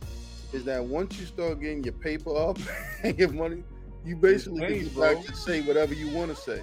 is 0.54 0.64
that 0.66 0.84
once 0.84 1.20
you 1.20 1.26
start 1.26 1.60
getting 1.62 1.84
your 1.84 1.94
paper 1.94 2.36
up 2.36 2.58
and 3.04 3.18
your 3.18 3.32
money, 3.32 3.64
you 4.06 4.16
basically 4.16 4.62
Hey, 4.66 4.80
can 4.80 4.88
bro. 4.90 5.16
back 5.16 5.26
to 5.26 5.36
say 5.36 5.62
whatever 5.62 5.94
you 5.94 6.10
want 6.10 6.36
to 6.36 6.36
say. 6.36 6.62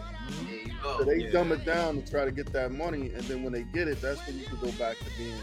So 0.83 1.05
they 1.05 1.18
Yeah. 1.24 1.31
dumb 1.31 1.53
it 1.53 1.64
down 1.64 2.03
to 2.03 2.11
try 2.11 2.24
to 2.24 2.31
get 2.33 2.53
that 2.53 2.72
money, 2.72 3.11
and 3.12 3.22
then 3.24 3.42
when 3.42 3.53
they 3.53 3.62
get 3.62 3.88
it, 3.88 4.01
that's 4.01 4.24
when 4.27 4.38
you 4.38 4.46
can 4.46 4.59
go 4.59 4.70
back 4.72 4.96
to 4.98 5.05
being 5.16 5.35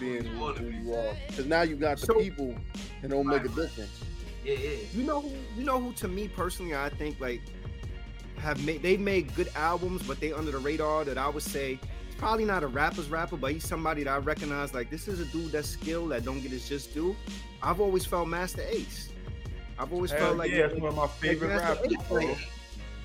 being 0.00 0.24
who 0.24 0.52
who 0.54 0.66
you 0.70 0.94
are. 0.94 1.14
Because 1.28 1.46
now 1.46 1.62
you 1.62 1.76
got 1.76 1.98
the 1.98 2.06
So- 2.06 2.14
people, 2.14 2.54
and 3.02 3.12
it'll 3.12 3.24
make 3.24 3.44
a 3.44 3.48
difference. 3.48 3.90
Yeah, 4.44 4.54
yeah. 4.54 4.70
You 4.94 5.04
know 5.04 5.20
who? 5.20 5.30
You 5.56 5.64
know 5.64 5.80
who? 5.80 5.92
To 5.94 6.08
me 6.08 6.28
personally, 6.28 6.74
I 6.74 6.88
think 6.88 7.20
like 7.20 7.40
have 8.38 8.64
made 8.64 8.82
they've 8.82 9.00
made 9.00 9.34
good 9.36 9.48
albums, 9.54 10.02
but 10.02 10.18
they 10.20 10.32
under 10.32 10.50
the 10.50 10.58
radar. 10.58 11.04
That 11.04 11.16
I 11.18 11.28
would 11.28 11.42
say 11.42 11.68
he's 11.74 12.01
probably 12.22 12.44
not 12.44 12.62
a 12.62 12.68
rapper's 12.68 13.08
rapper, 13.10 13.36
but 13.36 13.50
he's 13.52 13.66
somebody 13.66 14.04
that 14.04 14.10
I 14.10 14.18
recognize. 14.18 14.72
Like 14.72 14.90
this 14.90 15.08
is 15.08 15.18
a 15.18 15.24
dude 15.26 15.50
that's 15.50 15.68
skilled 15.68 16.12
that 16.12 16.24
don't 16.24 16.40
get 16.40 16.52
his 16.52 16.68
just 16.68 16.94
due. 16.94 17.16
I've 17.62 17.80
always 17.80 18.06
felt 18.06 18.28
Masta 18.28 18.62
Ace. 18.72 19.08
I've 19.76 19.92
always 19.92 20.12
Hell 20.12 20.20
felt 20.26 20.36
like 20.36 20.52
yeah, 20.52 20.68
that's 20.68 20.78
one 20.80 20.90
of 20.90 20.96
my 20.96 21.08
favorite 21.08 21.48
Master 21.48 21.74
rappers, 21.82 21.92
Ace, 21.92 22.10
like, 22.10 22.38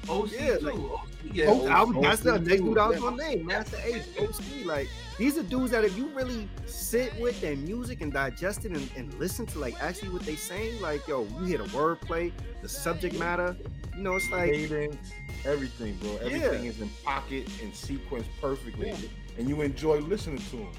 OC 0.10 0.32
Yeah, 0.34 0.58
too. 0.58 0.66
like- 0.66 0.76
OC, 0.76 0.82
Oh, 0.90 1.02
yeah. 1.34 1.50
I 1.50 1.84
was, 1.84 1.98
O- 1.98 2.02
that's 2.02 2.22
the 2.22 2.40
next 2.40 2.62
dude 2.62 2.78
I 2.78 2.88
was 2.88 2.96
yeah. 2.98 3.02
gonna 3.02 3.18
name, 3.18 3.46
Masta 3.46 3.78
Ace, 3.88 4.08
OC. 4.20 4.66
Like 4.66 4.88
these 5.18 5.38
are 5.38 5.44
dudes 5.44 5.72
that 5.72 5.84
if 5.84 5.98
you 5.98 6.08
really 6.10 6.48
sit 6.66 7.18
with 7.20 7.40
their 7.42 7.56
music 7.56 8.02
and 8.02 8.14
digest 8.14 8.66
it 8.66 8.72
and, 8.72 8.90
and 8.96 9.14
listen 9.16 9.46
to 9.48 9.60
like 9.60 9.82
actually 9.82 10.10
what 10.10 10.22
they 10.24 10.36
saying, 10.36 10.80
like 10.82 11.08
yo, 11.08 11.24
you 11.40 11.46
hear 11.46 11.58
the 11.58 11.64
wordplay, 11.66 12.32
the 12.62 12.70
subject 12.70 13.18
matter. 13.18 13.56
You 13.96 14.04
know, 14.04 14.16
it's 14.16 14.30
like 14.30 14.52
cadence, 14.52 15.12
everything, 15.44 15.96
bro. 15.98 16.18
Everything 16.18 16.66
is 16.66 16.82
in 16.82 16.90
pocket 17.04 17.50
and 17.64 17.74
sequenced 17.74 18.28
perfectly, 18.40 18.94
and 19.38 19.50
you 19.50 19.62
enjoy 19.62 19.98
listening 20.00 20.38
to 20.52 20.58
him. 20.58 20.72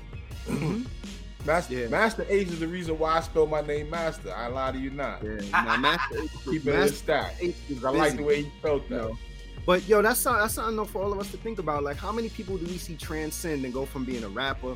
Mhm. 0.47 0.87
Master, 1.47 1.75
Yeah. 1.75 1.87
Masta 1.89 2.31
Ace 2.33 2.49
is 2.51 2.59
the 2.61 2.67
reason 2.69 2.99
why 2.99 3.17
I 3.17 3.21
spell 3.21 3.47
my 3.47 3.61
name 3.61 3.89
Master. 3.91 4.35
I 4.35 4.49
lie 4.49 4.73
to 4.73 4.79
you 4.79 4.91
not. 4.91 5.23
Yeah, 5.23 5.41
nah, 5.53 5.77
Masta 5.77 6.21
Ace, 6.23 6.31
Keep 6.45 6.67
it 6.67 6.75
in 6.75 6.81
Master 6.81 6.95
stack. 6.97 7.35
Ace 7.41 7.49
is 7.49 7.55
Because 7.69 7.85
I 7.85 7.91
like 7.91 8.17
the 8.17 8.23
way 8.25 8.43
he 8.43 8.51
felt 8.61 8.83
you 8.85 8.97
that. 8.97 8.97
know. 9.05 9.19
But 9.69 9.87
yo, 9.87 10.01
that's 10.01 10.19
something, 10.19 10.41
that's 10.41 10.55
something 10.55 10.83
for 10.87 11.03
all 11.03 11.13
of 11.13 11.19
us 11.21 11.31
to 11.31 11.37
think 11.37 11.59
about. 11.59 11.85
Like, 11.85 11.99
how 11.99 12.11
many 12.11 12.31
people 12.31 12.57
do 12.57 12.65
we 12.65 12.79
see 12.79 12.97
transcend 12.97 13.63
and 13.67 13.75
go 13.75 13.85
from 13.85 14.07
being 14.07 14.25
a 14.25 14.29
rapper 14.31 14.75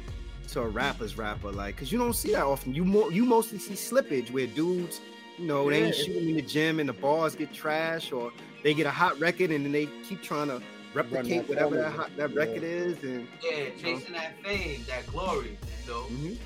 to 0.49 0.61
a 0.61 0.69
rapper's 0.69 1.17
rapper? 1.17 1.51
Like, 1.51 1.79
cause 1.79 1.91
you 1.91 1.99
don't 1.99 2.13
see 2.13 2.33
that 2.33 2.45
often. 2.45 2.75
You 2.75 2.85
more 2.85 3.11
you 3.11 3.25
mostly 3.25 3.59
see 3.59 3.73
slippage 3.73 4.31
where 4.33 4.47
dudes, 4.47 5.01
you 5.39 5.47
know, 5.47 5.71
they 5.71 5.85
ain't 5.85 5.95
shooting 5.95 6.29
in 6.29 6.37
the 6.37 6.43
gym 6.43 6.79
and 6.79 6.91
the 6.91 6.93
bars 6.93 7.35
get 7.35 7.55
trash, 7.55 8.13
or 8.13 8.33
they 8.63 8.75
get 8.75 8.85
a 8.85 8.91
hot 8.91 9.19
record 9.19 9.51
and 9.51 9.65
then 9.65 9.73
they 9.73 9.87
keep 10.07 10.23
trying 10.23 10.49
to 10.49 10.61
replicate 10.93 11.29
that 11.29 11.49
whatever 11.49 11.79
that 11.79 11.91
hot, 11.91 12.11
that 12.19 12.29
Yeah. 12.33 12.37
record 12.37 12.63
is. 12.63 13.03
And 13.03 13.27
Yeah, 13.43 13.71
chasing 13.79 14.13
that 14.13 14.43
fame, 14.45 14.85
that 14.89 15.07
glory, 15.07 15.57
you 15.87 15.91
know? 15.91 16.03
Mhm. 16.03 16.39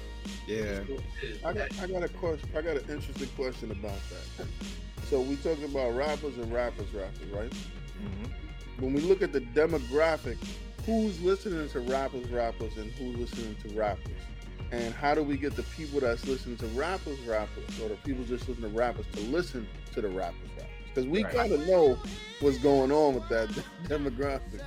yeah, 0.47 0.85
I 1.45 1.53
got, 1.53 1.69
I 1.83 1.87
got 1.89 2.05
a 2.05 2.09
question. 2.11 2.49
I 2.57 2.63
got 2.63 2.77
an 2.77 2.85
interesting 2.89 3.29
question 3.35 3.73
about 3.73 3.99
that. 4.11 4.47
So 5.11 5.21
we 5.21 5.35
talking 5.35 5.65
about 5.65 5.97
rappers 5.97 6.39
and 6.39 6.53
rappers, 6.53 6.93
rappers, 6.95 7.29
right? 7.33 7.53
Mhm. 8.01 8.31
When 8.79 8.93
we 8.93 9.01
look 9.01 9.23
at 9.23 9.33
the 9.33 9.41
demographic, 9.41 10.37
who's 10.85 11.21
listening 11.23 11.69
to 11.71 11.81
rappers, 11.81 12.29
rappers, 12.29 12.77
and 12.77 12.91
who's 12.93 13.17
listening 13.17 13.57
to 13.63 13.69
rappers? 13.75 14.03
And 14.73 14.93
how 14.95 15.15
do 15.15 15.23
we 15.23 15.37
get 15.37 15.55
the 15.55 15.63
people 15.63 16.01
that's 16.01 16.27
listening 16.27 16.57
to 16.59 16.67
rappers, 16.69 17.21
rappers, 17.21 17.81
or 17.81 17.89
the 17.89 17.97
people 17.97 18.25
just 18.25 18.49
listening 18.49 18.71
to 18.73 18.77
rappers 18.79 19.07
to 19.13 19.21
listen 19.21 19.67
to 19.93 20.01
the 20.01 20.09
rappers, 20.09 20.49
rappers? 20.57 20.71
Because 20.89 21.07
we 21.07 21.25
Right. 21.25 21.33
kind 21.33 21.53
of 21.53 21.67
know 21.67 21.99
what's 22.41 22.59
going 22.59 22.91
on 22.91 23.15
with 23.15 23.29
that 23.29 23.49
demographic. 23.85 24.63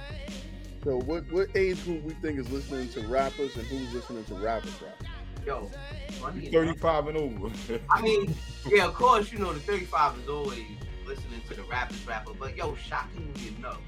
So 0.83 0.97
what 0.99 1.29
what 1.31 1.49
age 1.55 1.83
group 1.83 2.03
we 2.03 2.13
think 2.13 2.39
is 2.39 2.49
listening 2.49 2.89
to 2.89 3.01
rappers 3.01 3.55
and 3.57 3.67
who's 3.67 3.93
listening 3.93 4.23
to 4.25 4.35
rappers, 4.35 4.81
rappers? 4.81 5.07
Yo, 5.45 5.73
funny 6.19 6.41
You 6.41 6.49
enough, 6.61 6.77
35 6.79 7.07
and 7.07 7.17
over. 7.17 7.49
I 7.89 8.01
mean, 8.01 8.35
yeah, 8.69 8.85
of 8.85 8.93
course, 8.93 9.31
you 9.31 9.39
know, 9.39 9.53
the 9.53 9.59
35 9.59 10.17
is 10.19 10.27
always 10.27 10.79
listening 11.09 11.41
to 11.49 11.55
the 11.55 11.63
rappers 11.63 12.05
rapper, 12.05 12.33
but 12.39 12.55
yo, 12.55 12.75
shockingly 12.75 13.55
enough, 13.57 13.81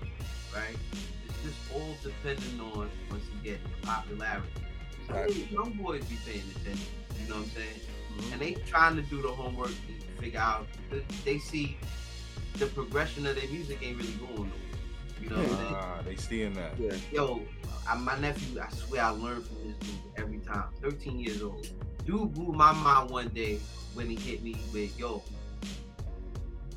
right? 0.54 0.76
It's 1.28 1.44
just 1.44 1.58
all 1.74 1.96
depending 2.04 2.60
on, 2.60 2.90
once 3.12 3.26
again, 3.40 3.60
the 3.64 3.88
popularity. 3.88 4.48
Some 5.08 5.28
these 5.28 5.52
young 5.52 5.72
boys 5.74 6.04
be 6.06 6.18
paying 6.26 6.44
attention, 6.56 6.88
you 7.22 7.30
know 7.30 7.36
what 7.36 7.46
I'm 7.46 7.50
saying? 7.52 8.34
And 8.34 8.42
they 8.42 8.54
trying 8.66 8.96
to 8.96 9.04
do 9.04 9.22
the 9.22 9.30
homework 9.30 9.70
to 9.70 10.22
figure 10.22 10.40
out, 10.40 10.68
they 11.24 11.38
see 11.38 11.78
the 12.58 12.66
progression 12.66 13.28
of 13.28 13.36
their 13.36 13.50
music 13.50 13.80
ain't 13.84 13.98
really 13.98 14.14
going 14.14 14.36
nowhere. 14.36 14.52
You 15.22 15.30
know 15.30 15.36
what 15.38 15.46
I'm 15.46 15.58
saying? 15.58 15.76
Ah, 15.76 16.02
they 16.04 16.16
seeing 16.16 16.54
that. 16.54 16.80
Yeah. 16.80 16.96
Yo, 17.12 17.42
I, 17.88 17.96
my 17.98 18.18
nephew, 18.20 18.60
I 18.60 18.70
swear 18.74 19.04
I 19.04 19.10
learned 19.10 19.46
from 19.46 19.58
this 19.64 19.78
dude 19.78 20.00
every 20.18 20.40
time. 20.40 20.64
13 20.82 21.20
years 21.20 21.44
old. 21.44 21.68
Dude 22.04 22.34
blew 22.34 22.52
my 22.52 22.72
mind 22.72 23.12
one 23.12 23.28
day 23.30 23.60
when 23.94 24.10
he 24.10 24.16
hit 24.16 24.42
me 24.42 24.56
with, 24.74 24.98
yo, 24.98 25.22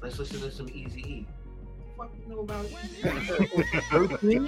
let's 0.04 0.18
listen 0.18 0.40
to 0.40 0.50
some 0.50 0.68
Easy 0.68 1.00
E. 1.00 1.26
What 1.96 2.10
the 2.12 2.18
fuck 2.18 2.28
you 2.28 2.34
know 2.34 2.40
about 2.40 2.66
Eazy? 2.66 4.20
I 4.20 4.22
mean, 4.22 4.46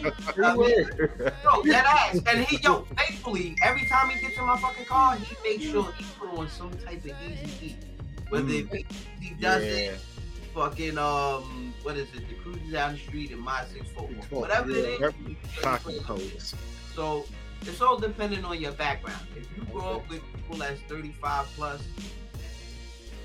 yo, 1.44 1.62
that 1.62 1.86
ass. 1.86 2.20
And 2.26 2.44
he, 2.44 2.58
yo, 2.58 2.82
thankfully, 2.94 3.56
every 3.64 3.86
time 3.86 4.10
he 4.10 4.20
gets 4.20 4.36
in 4.36 4.44
my 4.44 4.58
fucking 4.58 4.84
car, 4.84 5.16
he 5.16 5.34
makes 5.42 5.64
sure 5.64 5.90
he 5.96 6.04
put 6.18 6.38
on 6.38 6.48
some 6.50 6.70
type 6.78 7.04
of 7.04 7.12
Easy 7.32 7.66
E. 7.66 7.76
Whether 8.28 8.52
it 8.52 8.70
be 8.70 8.86
he 9.20 9.34
does 9.40 9.62
it, 9.62 9.98
fucking, 10.52 10.98
um, 10.98 11.72
what 11.82 11.96
is 11.96 12.08
it, 12.14 12.28
the 12.28 12.34
cruises 12.34 12.72
down 12.72 12.92
the 12.92 12.98
street 12.98 13.30
in 13.30 13.38
my 13.38 13.64
644. 13.72 14.40
Whatever 14.40 14.70
it 14.72 15.00
is. 15.00 15.14
pocket 15.62 16.02
codes. 16.02 16.54
So 16.94 17.24
it's 17.62 17.80
all 17.80 17.96
dependent 17.96 18.44
on 18.44 18.60
your 18.60 18.72
background. 18.72 19.26
If 19.36 19.48
you 19.56 19.64
grow 19.72 19.96
up 19.96 20.10
with 20.10 20.20
people 20.34 20.58
that's 20.58 20.80
35 20.82 21.46
plus 21.56 21.82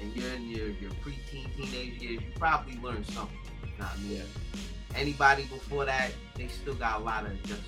and 0.02 0.16
you're 0.16 0.32
in 0.34 0.50
your, 0.50 0.68
your 0.70 0.92
preteen, 1.04 1.54
teenage 1.56 2.02
years, 2.02 2.22
you 2.22 2.32
probably 2.36 2.78
learned 2.80 3.06
something. 3.08 3.38
Not 3.80 3.98
me. 4.02 4.22
Anybody 4.96 5.44
before 5.44 5.86
that, 5.86 6.12
they 6.36 6.48
still 6.48 6.74
got 6.76 7.00
a 7.00 7.04
lot 7.04 7.26
of 7.26 7.32
adjustment. 7.32 7.62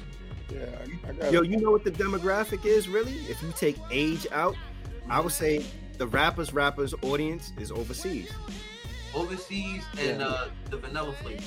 Yeah, 0.52 0.66
I, 1.06 1.10
I 1.10 1.14
got 1.14 1.32
Yo, 1.32 1.42
you 1.42 1.58
know 1.58 1.72
what 1.72 1.84
the 1.84 1.92
demographic 1.92 2.66
is 2.66 2.88
really? 2.90 3.14
If 3.30 3.42
you 3.42 3.52
take 3.56 3.78
age 3.92 4.28
out, 4.32 4.56
I 5.10 5.20
would 5.22 5.32
say 5.32 5.66
the 5.98 6.08
rappers 6.08 6.54
rappers 6.54 6.94
audience 7.02 7.54
is 7.60 7.72
overseas. 7.72 8.30
Overseas 9.16 9.84
and 10.00 10.20
Yeah. 10.20 10.28
uh, 10.28 10.48
the 10.70 10.78
vanilla 10.78 11.14
flavor. 11.14 11.44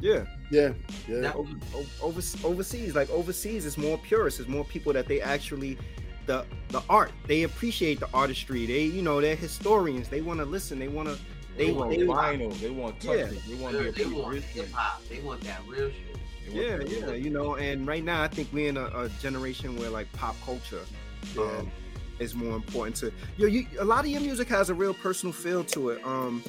Yeah. 0.00 0.24
yeah, 0.50 0.72
yeah. 1.08 1.20
That- 1.20 1.34
O- 1.36 1.46
o- 1.74 1.84
over, 2.00 2.20
overseas 2.44 2.94
like 2.94 3.10
overseas 3.10 3.66
is 3.66 3.76
more 3.76 3.98
purists 3.98 4.38
it's 4.38 4.48
more 4.48 4.64
people 4.64 4.92
that 4.92 5.06
they 5.08 5.20
actually 5.20 5.76
the 6.28 6.46
the 6.68 6.82
art 6.88 7.10
they 7.26 7.42
appreciate 7.42 7.98
the 7.98 8.08
artistry 8.14 8.66
they 8.66 8.82
you 8.84 9.02
know 9.02 9.20
they're 9.20 9.34
historians 9.34 10.08
they 10.08 10.20
want 10.20 10.38
to 10.38 10.44
listen 10.46 10.78
they 10.78 10.86
want 10.88 11.08
to 11.08 11.18
They, 11.56 11.66
they, 11.66 11.72
want 11.72 11.90
they 11.90 11.96
vinyl. 11.98 12.60
They 12.60 12.70
want 12.70 13.00
touch 13.00 13.16
Yeah. 13.18 13.24
it. 13.36 13.42
They 13.48 13.54
want 13.56 13.76
They, 13.76 13.90
to 13.90 14.08
be 14.10 14.14
want 14.14 14.44
hip 14.44 14.70
hop. 14.72 15.02
They 15.08 15.20
want 15.20 15.40
that 15.42 15.60
real 15.66 15.90
shit. 15.90 16.54
yeah 16.54 16.78
yeah 16.86 17.12
you 17.24 17.30
know 17.30 17.56
and 17.56 17.86
right 17.86 18.04
now 18.04 18.22
i 18.22 18.28
think 18.28 18.48
we're 18.52 18.68
in 18.68 18.76
a, 18.76 18.86
a 19.02 19.08
generation 19.20 19.76
where 19.78 19.90
like 19.90 20.10
pop 20.12 20.36
culture 20.46 20.84
um 21.38 21.70
is 22.20 22.34
more 22.34 22.54
important 22.56 22.94
to 22.96 23.12
yo 23.36 23.46
you 23.46 23.66
a 23.80 23.84
lot 23.84 24.00
of 24.04 24.10
your 24.10 24.20
music 24.20 24.48
has 24.48 24.70
a 24.70 24.74
real 24.74 24.94
personal 24.94 25.32
feel 25.32 25.62
to 25.64 25.80
it 25.90 25.98
um 26.06 26.42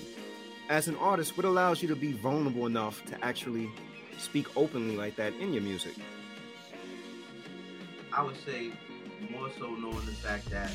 as 0.70 0.88
an 0.88 0.96
artist 0.98 1.36
what 1.38 1.46
allows 1.46 1.82
you 1.82 1.88
to 1.88 1.96
be 2.08 2.12
vulnerable 2.14 2.66
enough 2.74 3.04
to 3.06 3.14
actually 3.30 3.68
speak 4.18 4.46
openly 4.64 4.96
like 5.04 5.16
that 5.16 5.32
in 5.44 5.52
your 5.54 5.64
music 5.64 5.96
I 8.12 8.24
would 8.24 8.38
say 8.46 8.72
more 9.32 9.50
so 9.58 9.70
knowing 9.76 10.06
the 10.06 10.12
fact 10.12 10.50
that 10.50 10.72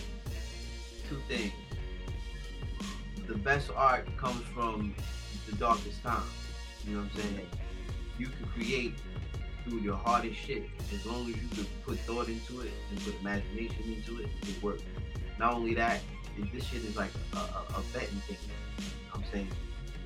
two 1.09 1.21
things. 1.29 1.53
The 3.27 3.35
best 3.35 3.71
art 3.75 4.07
comes 4.17 4.45
from 4.55 4.95
the 5.49 5.57
darkest 5.57 6.03
time. 6.03 6.23
You 6.87 6.97
know 6.97 7.03
what 7.03 7.11
I'm 7.15 7.21
saying? 7.23 7.49
You 8.19 8.27
can 8.27 8.47
create 8.49 8.95
through 9.65 9.79
your 9.79 9.97
hardest 9.97 10.39
shit 10.39 10.65
as 10.93 11.07
long 11.07 11.23
as 11.23 11.29
you 11.29 11.49
can 11.49 11.67
put 11.87 11.99
thought 12.01 12.29
into 12.29 12.61
it 12.61 12.73
and 12.91 13.01
put 13.05 13.19
imagination 13.21 13.83
into 13.87 14.23
it. 14.23 14.29
It 14.43 14.63
works. 14.63 14.83
Not 15.39 15.55
only 15.55 15.75
that, 15.75 16.01
this 16.53 16.65
shit 16.65 16.85
is 16.85 16.97
like 16.97 17.11
a, 17.33 17.39
a, 17.39 17.79
a 17.79 17.83
betting 17.93 18.21
thing. 18.21 18.37
You 18.79 18.85
know 18.85 19.15
I'm 19.15 19.25
saying. 19.33 19.49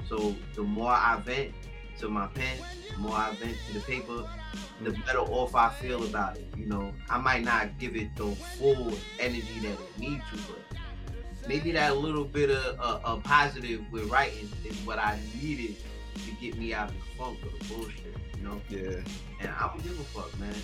So 0.09 0.35
the 0.55 0.63
more 0.63 0.93
I 0.93 1.21
vent 1.25 1.53
to 1.99 2.09
my 2.09 2.27
pen, 2.29 2.59
the 2.91 2.99
more 2.99 3.15
I 3.15 3.35
vent 3.35 3.57
to 3.69 3.75
the 3.75 3.81
paper, 3.81 4.29
the 4.83 4.91
better 4.91 5.19
off 5.19 5.55
I 5.55 5.71
feel 5.71 6.05
about 6.05 6.37
it. 6.37 6.47
You 6.57 6.67
know, 6.67 6.93
I 7.11 7.19
might 7.19 7.45
not 7.45 7.79
give 7.79 7.97
it 7.97 8.15
the 8.17 8.31
full 8.59 8.93
energy 9.19 9.59
that 9.63 9.73
it 9.73 9.99
needs 9.99 10.23
to, 10.33 10.39
but 10.49 10.79
maybe 11.49 11.73
that 11.73 11.97
little 11.97 12.25
bit 12.25 12.51
of 12.51 12.81
uh, 12.81 13.01
a 13.05 13.17
positive 13.21 13.81
with 13.91 14.11
writing 14.11 14.49
is 14.65 14.77
what 14.87 14.99
I 14.99 15.19
needed 15.41 15.77
to 16.25 16.31
get 16.41 16.57
me 16.57 16.75
out 16.75 16.91
of 16.91 16.97
the 16.97 17.05
funk 17.17 17.39
of 17.43 17.59
the 17.59 17.75
bullshit, 17.75 18.17
you 18.37 18.43
know. 18.45 18.61
Yeah. 18.69 19.03
And 19.41 19.51
I 19.51 19.67
don't 19.69 19.83
give 19.83 19.99
a 19.99 20.05
fuck, 20.05 20.39
man. 20.39 20.55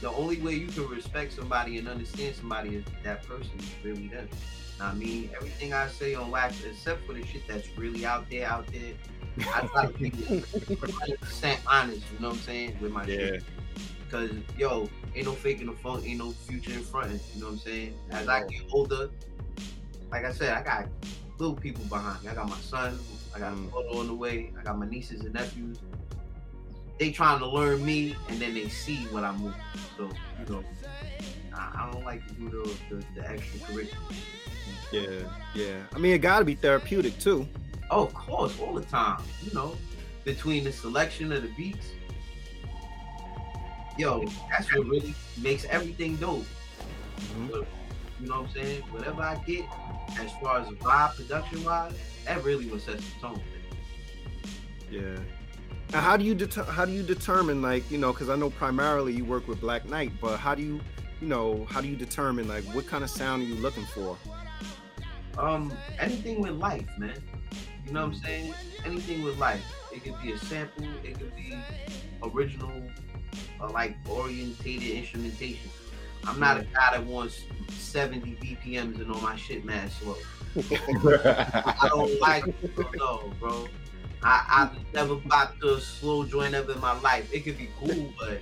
The 0.00 0.10
only 0.10 0.40
way 0.40 0.54
you 0.54 0.68
can 0.68 0.88
respect 0.88 1.32
somebody 1.32 1.78
and 1.78 1.88
understand 1.88 2.34
somebody 2.34 2.76
is 2.76 2.84
that 3.04 3.26
person 3.26 3.50
is 3.58 3.70
really 3.84 4.08
them. 4.08 4.28
I 4.80 4.94
mean, 4.94 5.30
everything 5.36 5.74
I 5.74 5.88
say 5.88 6.14
on 6.14 6.30
wax, 6.30 6.64
except 6.64 7.06
for 7.06 7.12
the 7.12 7.24
shit 7.26 7.46
that's 7.46 7.68
really 7.76 8.06
out 8.06 8.30
there, 8.30 8.48
out 8.48 8.66
there, 8.68 8.94
I 9.38 9.66
try 9.66 9.86
to 9.86 9.92
be 9.98 10.10
100% 10.10 11.58
honest, 11.66 12.02
you 12.12 12.18
know 12.18 12.28
what 12.28 12.36
I'm 12.36 12.42
saying, 12.42 12.76
with 12.80 12.92
my 12.92 13.04
yeah. 13.04 13.16
shit. 13.16 13.44
Because, 14.04 14.30
yo, 14.58 14.88
ain't 15.14 15.26
no 15.26 15.32
faking 15.32 15.66
the 15.66 15.72
funk, 15.72 16.04
ain't 16.06 16.18
no 16.18 16.32
future 16.32 16.72
in 16.72 16.82
front, 16.82 17.12
you 17.34 17.40
know 17.40 17.46
what 17.46 17.52
I'm 17.52 17.58
saying? 17.58 17.94
As 18.10 18.28
I 18.28 18.46
get 18.46 18.62
older, 18.72 19.10
like 20.10 20.24
I 20.24 20.32
said, 20.32 20.52
I 20.52 20.62
got 20.62 20.88
little 21.38 21.54
people 21.54 21.84
behind 21.84 22.22
me. 22.22 22.28
I 22.30 22.34
got 22.34 22.48
my 22.48 22.58
son, 22.58 22.98
I 23.34 23.38
got 23.38 23.54
mm. 23.54 23.68
a 23.68 23.70
photo 23.70 24.00
on 24.00 24.08
the 24.08 24.14
way, 24.14 24.52
I 24.58 24.62
got 24.62 24.78
my 24.78 24.86
nieces 24.86 25.20
and 25.20 25.34
nephews. 25.34 25.78
They 26.98 27.10
trying 27.10 27.38
to 27.38 27.46
learn 27.46 27.84
me, 27.84 28.14
and 28.28 28.38
then 28.38 28.52
they 28.52 28.68
see 28.68 29.04
what 29.06 29.24
I'm 29.24 29.38
moving. 29.38 29.60
So, 29.96 30.10
you 30.38 30.54
know, 30.54 30.64
I, 31.54 31.84
I 31.84 31.90
don't 31.92 32.04
like 32.04 32.26
to 32.26 32.34
do 32.34 32.50
the, 32.50 32.96
the, 32.96 33.04
the 33.14 33.20
extracurricular. 33.22 33.96
Yeah, 34.92 35.22
yeah. 35.54 35.82
I 35.94 35.98
mean, 35.98 36.12
it 36.12 36.18
got 36.18 36.40
to 36.40 36.44
be 36.44 36.54
therapeutic 36.54 37.18
too. 37.18 37.48
Oh, 37.90 38.04
of 38.04 38.14
course, 38.14 38.58
all 38.60 38.74
the 38.74 38.84
time. 38.84 39.22
You 39.42 39.52
know, 39.52 39.76
between 40.24 40.64
the 40.64 40.72
selection 40.72 41.32
of 41.32 41.42
the 41.42 41.48
beats, 41.48 41.90
yo, 43.98 44.24
that's 44.50 44.72
what 44.74 44.86
really 44.86 45.14
makes 45.42 45.64
everything 45.66 46.16
dope. 46.16 46.44
Mm-hmm. 47.18 47.52
You 48.20 48.28
know 48.28 48.42
what 48.42 48.48
I'm 48.48 48.54
saying? 48.54 48.82
Whatever 48.90 49.22
I 49.22 49.36
get, 49.46 49.64
as 50.18 50.30
far 50.42 50.60
as 50.60 50.68
vibe 50.68 51.16
production 51.16 51.64
wise, 51.64 51.94
that 52.26 52.44
really 52.44 52.66
what 52.66 52.82
sets 52.82 53.04
the 53.14 53.20
tone. 53.20 53.42
Yeah. 54.90 55.18
Now, 55.92 56.00
how 56.00 56.16
do 56.16 56.24
you 56.24 56.34
det- 56.34 56.54
how 56.54 56.84
do 56.84 56.92
you 56.92 57.02
determine 57.02 57.62
like 57.62 57.90
you 57.90 57.98
know 57.98 58.12
because 58.12 58.28
I 58.28 58.36
know 58.36 58.50
primarily 58.50 59.12
you 59.12 59.24
work 59.24 59.48
with 59.48 59.60
Black 59.60 59.88
Knight, 59.88 60.12
but 60.20 60.36
how 60.36 60.54
do 60.54 60.62
you 60.62 60.80
you 61.20 61.26
know 61.28 61.66
how 61.68 61.80
do 61.80 61.88
you 61.88 61.96
determine 61.96 62.46
like 62.46 62.64
what 62.74 62.86
kind 62.86 63.02
of 63.02 63.10
sound 63.10 63.42
are 63.42 63.46
you 63.46 63.56
looking 63.56 63.86
for? 63.86 64.16
Um, 65.38 65.72
anything 65.98 66.40
with 66.40 66.52
life, 66.52 66.86
man. 66.98 67.16
You 67.90 67.94
know 67.94 68.06
what 68.06 68.14
I'm 68.14 68.20
mm. 68.20 68.24
saying? 68.24 68.54
Anything 68.84 69.24
with 69.24 69.36
life. 69.38 69.64
It 69.92 70.04
could 70.04 70.14
be 70.22 70.30
a 70.30 70.38
sample. 70.38 70.86
It 71.02 71.18
could 71.18 71.34
be 71.34 71.58
original, 72.22 72.70
uh, 73.60 73.68
like 73.70 73.96
orientated 74.08 74.90
instrumentation. 74.90 75.68
I'm 76.24 76.38
not 76.38 76.58
a 76.58 76.62
guy 76.62 76.92
that 76.92 77.04
wants 77.04 77.42
70 77.70 78.36
BPMs 78.36 79.00
and 79.00 79.10
all 79.10 79.20
my 79.20 79.34
shit 79.34 79.64
mad 79.64 79.90
slow. 79.90 80.14
I 80.56 81.88
don't 81.88 82.20
like 82.20 82.44
no, 82.94 83.32
bro. 83.40 83.66
I, 84.22 84.44
I've 84.48 84.94
never 84.94 85.16
bought 85.16 85.58
the 85.58 85.80
slow 85.80 86.24
joint 86.24 86.54
ever 86.54 86.74
in 86.74 86.80
my 86.80 86.96
life. 87.00 87.28
It 87.32 87.40
could 87.40 87.58
be 87.58 87.70
cool, 87.80 88.12
but 88.16 88.38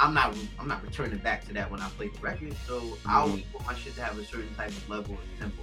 I'm 0.00 0.12
not 0.12 0.36
I'm 0.58 0.68
not 0.68 0.82
returning 0.82 1.18
back 1.18 1.46
to 1.46 1.54
that 1.54 1.70
when 1.70 1.80
I 1.80 1.88
play 1.90 2.08
the 2.08 2.20
record. 2.20 2.54
So. 2.66 2.98
I 3.06 3.20
always 3.20 3.44
want 3.54 3.66
my 3.66 3.74
shit 3.74 3.94
to 3.94 4.02
have 4.02 4.18
a 4.18 4.24
certain 4.26 4.54
type 4.54 4.68
of 4.68 4.90
level 4.90 5.14
of 5.14 5.40
tempo. 5.40 5.62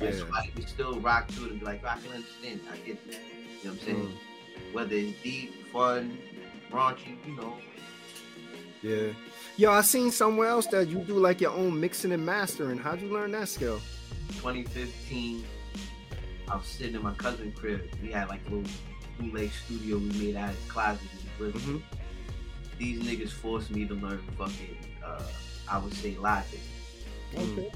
Yeah. 0.00 0.12
somebody 0.12 0.48
can 0.48 0.66
still 0.66 1.00
rock 1.00 1.28
to 1.28 1.46
it 1.46 1.50
and 1.52 1.60
be 1.60 1.66
like, 1.66 1.82
oh, 1.84 1.88
I 1.88 1.98
can 1.98 2.12
understand. 2.12 2.60
I 2.72 2.76
get 2.78 3.04
that. 3.06 3.18
You 3.62 3.68
know 3.68 3.70
what 3.70 3.72
I'm 3.72 3.78
saying? 3.80 4.08
Mm. 4.08 4.74
Whether 4.74 4.94
it's 4.96 5.22
deep, 5.22 5.66
fun, 5.68 6.18
raunchy, 6.70 7.16
you 7.26 7.36
know. 7.36 7.56
Yeah. 8.82 9.12
Yo, 9.56 9.70
I 9.70 9.82
seen 9.82 10.10
somewhere 10.10 10.48
else 10.48 10.66
that 10.68 10.88
you 10.88 10.98
do 10.98 11.14
like 11.14 11.40
your 11.40 11.52
own 11.52 11.78
mixing 11.78 12.12
and 12.12 12.24
mastering. 12.24 12.78
How'd 12.78 13.00
you 13.00 13.08
learn 13.12 13.32
that 13.32 13.48
skill? 13.48 13.80
2015. 14.36 15.44
I 16.48 16.56
was 16.56 16.66
sitting 16.66 16.96
in 16.96 17.02
my 17.02 17.14
cousin's 17.14 17.56
crib. 17.56 17.82
We 18.02 18.10
had 18.10 18.28
like 18.28 18.40
a 18.48 18.50
little 18.50 18.70
bootleg 19.18 19.50
studio 19.52 19.98
we 19.98 20.06
made 20.18 20.36
out 20.36 20.50
of 20.50 20.64
the 20.64 20.72
closet 20.72 21.08
mm-hmm. 21.38 21.78
These 22.78 23.02
niggas 23.02 23.30
forced 23.30 23.70
me 23.70 23.86
to 23.86 23.94
learn 23.94 24.20
fucking, 24.36 24.76
uh, 25.04 25.22
I 25.70 25.78
would 25.78 25.94
say, 25.94 26.16
logic. 26.16 26.60
Okay 27.36 27.70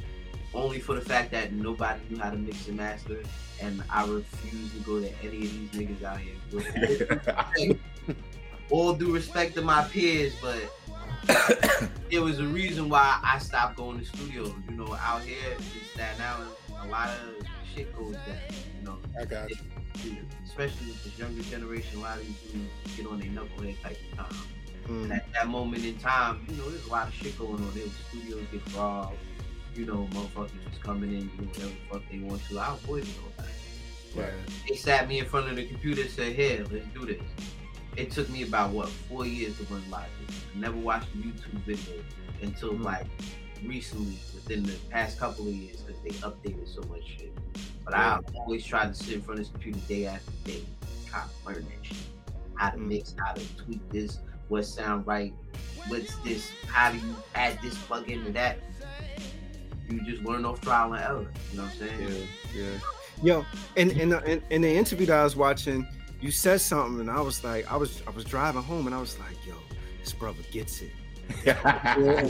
only 0.54 0.80
for 0.80 0.94
the 0.94 1.00
fact 1.00 1.30
that 1.32 1.52
nobody 1.52 2.00
knew 2.08 2.18
how 2.18 2.30
to 2.30 2.36
mix 2.36 2.66
and 2.68 2.76
master, 2.76 3.22
and 3.60 3.82
I 3.90 4.06
refuse 4.06 4.72
to 4.72 4.78
go 4.80 5.00
to 5.00 5.10
any 5.22 5.44
of 5.44 5.72
these 5.72 5.98
niggas 5.98 6.02
out 6.02 6.18
here. 6.20 7.76
all 8.70 8.94
due 8.94 9.12
respect 9.12 9.54
to 9.54 9.62
my 9.62 9.84
peers, 9.84 10.34
but 10.40 10.72
it 12.10 12.20
was 12.20 12.38
a 12.38 12.46
reason 12.46 12.88
why 12.88 13.20
I 13.22 13.38
stopped 13.38 13.76
going 13.76 13.98
to 13.98 14.04
studios. 14.04 14.52
You 14.68 14.76
know, 14.76 14.94
out 15.00 15.22
here 15.22 15.36
in 15.56 15.62
Staten 15.92 16.22
Island, 16.22 16.50
a 16.82 16.86
lot 16.88 17.10
of 17.10 17.46
shit 17.74 17.94
goes 17.96 18.14
down. 18.14 18.36
You 18.78 18.86
know, 18.86 18.98
I 19.20 19.24
got 19.24 19.50
you. 19.50 19.56
Especially 20.44 20.86
with 20.86 21.04
this 21.04 21.18
younger 21.18 21.42
generation, 21.42 21.98
a 21.98 22.02
lot 22.02 22.18
of 22.18 22.26
these 22.26 22.52
dudes 22.52 22.96
get 22.96 23.06
on 23.06 23.20
their 23.20 23.28
knucklehead 23.28 23.80
type 23.82 23.98
of 24.12 24.18
time. 24.18 24.40
Mm. 24.88 25.02
And 25.04 25.12
at 25.14 25.32
that 25.32 25.48
moment 25.48 25.84
in 25.84 25.96
time, 25.98 26.46
you 26.48 26.56
know, 26.56 26.70
there's 26.70 26.86
a 26.86 26.90
lot 26.90 27.08
of 27.08 27.14
shit 27.14 27.36
going 27.38 27.54
on. 27.54 27.70
There 27.74 27.84
studios 28.08 28.44
get 28.52 28.74
robbed 28.74 29.16
you 29.76 29.86
know, 29.86 30.08
motherfuckers 30.12 30.50
just 30.70 30.82
coming 30.82 31.12
in 31.12 31.28
doing 31.28 31.48
whatever 31.48 31.68
the 31.68 31.76
fuck 31.90 32.02
they 32.10 32.18
want 32.18 32.42
to. 32.48 32.58
I 32.58 32.74
avoid 32.74 33.06
all 33.22 33.32
that. 33.36 33.46
Right. 34.22 34.32
They 34.68 34.76
sat 34.76 35.08
me 35.08 35.18
in 35.18 35.26
front 35.26 35.48
of 35.50 35.56
the 35.56 35.66
computer 35.66 36.02
and 36.02 36.10
said, 36.10 36.34
"Here, 36.34 36.64
let's 36.70 36.86
do 36.94 37.04
this." 37.04 37.20
It 37.96 38.10
took 38.10 38.28
me 38.30 38.42
about 38.42 38.70
what 38.70 38.88
four 38.88 39.26
years 39.26 39.56
to 39.58 39.64
run 39.64 39.82
Logic. 39.90 40.08
I 40.28 40.58
never 40.58 40.76
watched 40.76 41.08
a 41.14 41.18
YouTube 41.18 41.60
video 41.64 42.02
until 42.42 42.72
mm-hmm. 42.72 42.82
like 42.82 43.06
recently, 43.64 44.18
within 44.34 44.62
the 44.62 44.74
past 44.90 45.18
couple 45.18 45.46
of 45.46 45.54
years, 45.54 45.80
because 45.80 46.02
they 46.02 46.10
updated 46.26 46.72
so 46.74 46.82
much 46.88 47.06
shit. 47.06 47.32
But. 47.84 47.94
I 47.94 48.20
always 48.34 48.64
tried 48.64 48.88
to 48.88 48.94
sit 48.94 49.14
in 49.14 49.22
front 49.22 49.40
of 49.40 49.46
this 49.46 49.52
computer 49.52 49.78
day 49.86 50.06
after 50.06 50.32
day, 50.44 50.64
try 51.08 51.22
to 51.22 51.48
learn 51.48 51.64
that 51.64 51.86
shit. 51.86 51.96
How 52.54 52.70
to 52.70 52.76
mm-hmm. 52.76 52.88
mix, 52.88 53.14
how 53.18 53.32
to 53.32 53.56
tweak 53.56 53.88
this, 53.90 54.18
what 54.48 54.64
sound 54.64 55.06
right, 55.06 55.32
what's 55.88 56.16
this, 56.18 56.50
how 56.66 56.90
do 56.90 56.98
you 56.98 57.14
add 57.34 57.58
this 57.62 57.76
plug 57.84 58.10
into 58.10 58.32
that 58.32 58.58
you 59.88 60.02
just 60.04 60.22
learn 60.22 60.44
off 60.44 60.60
trial 60.60 60.92
and 60.92 61.02
error. 61.02 61.26
You 61.50 61.58
know 61.58 61.64
what 61.64 61.72
I'm 61.72 61.78
saying? 61.78 62.26
Yeah, 62.54 62.62
yeah. 62.62 62.78
Yo, 63.22 63.46
in 63.76 63.90
in 63.92 64.10
the, 64.10 64.42
in, 64.50 64.62
the 64.62 64.76
interview 64.76 65.06
that 65.06 65.18
I 65.18 65.24
was 65.24 65.36
watching, 65.36 65.86
you 66.20 66.30
said 66.30 66.60
something, 66.60 67.00
and 67.00 67.10
I 67.10 67.20
was 67.20 67.42
like, 67.44 67.70
I 67.70 67.76
was 67.76 68.02
I 68.06 68.10
was 68.10 68.24
driving 68.24 68.62
home, 68.62 68.86
and 68.86 68.94
I 68.94 69.00
was 69.00 69.18
like, 69.18 69.36
yo, 69.46 69.54
this 70.00 70.12
brother 70.12 70.42
gets 70.50 70.82
it. 70.82 70.90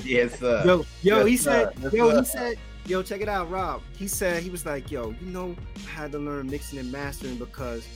yes, 0.04 0.38
sir. 0.38 0.62
Yo, 0.64 0.86
yo, 1.02 1.18
yes, 1.18 1.26
he 1.26 1.36
said, 1.36 1.72
yes, 1.82 1.92
yo, 1.92 2.10
sir. 2.10 2.18
he 2.18 2.24
said, 2.24 2.58
yo, 2.86 3.02
check 3.02 3.20
it 3.20 3.28
out, 3.28 3.50
Rob. 3.50 3.82
He 3.96 4.06
said 4.06 4.42
he 4.42 4.50
was 4.50 4.64
like, 4.64 4.90
yo, 4.90 5.14
you 5.20 5.26
know, 5.26 5.56
I 5.76 5.90
had 5.90 6.12
to 6.12 6.18
learn 6.18 6.48
mixing 6.48 6.78
and 6.78 6.90
mastering 6.90 7.36
because 7.36 7.86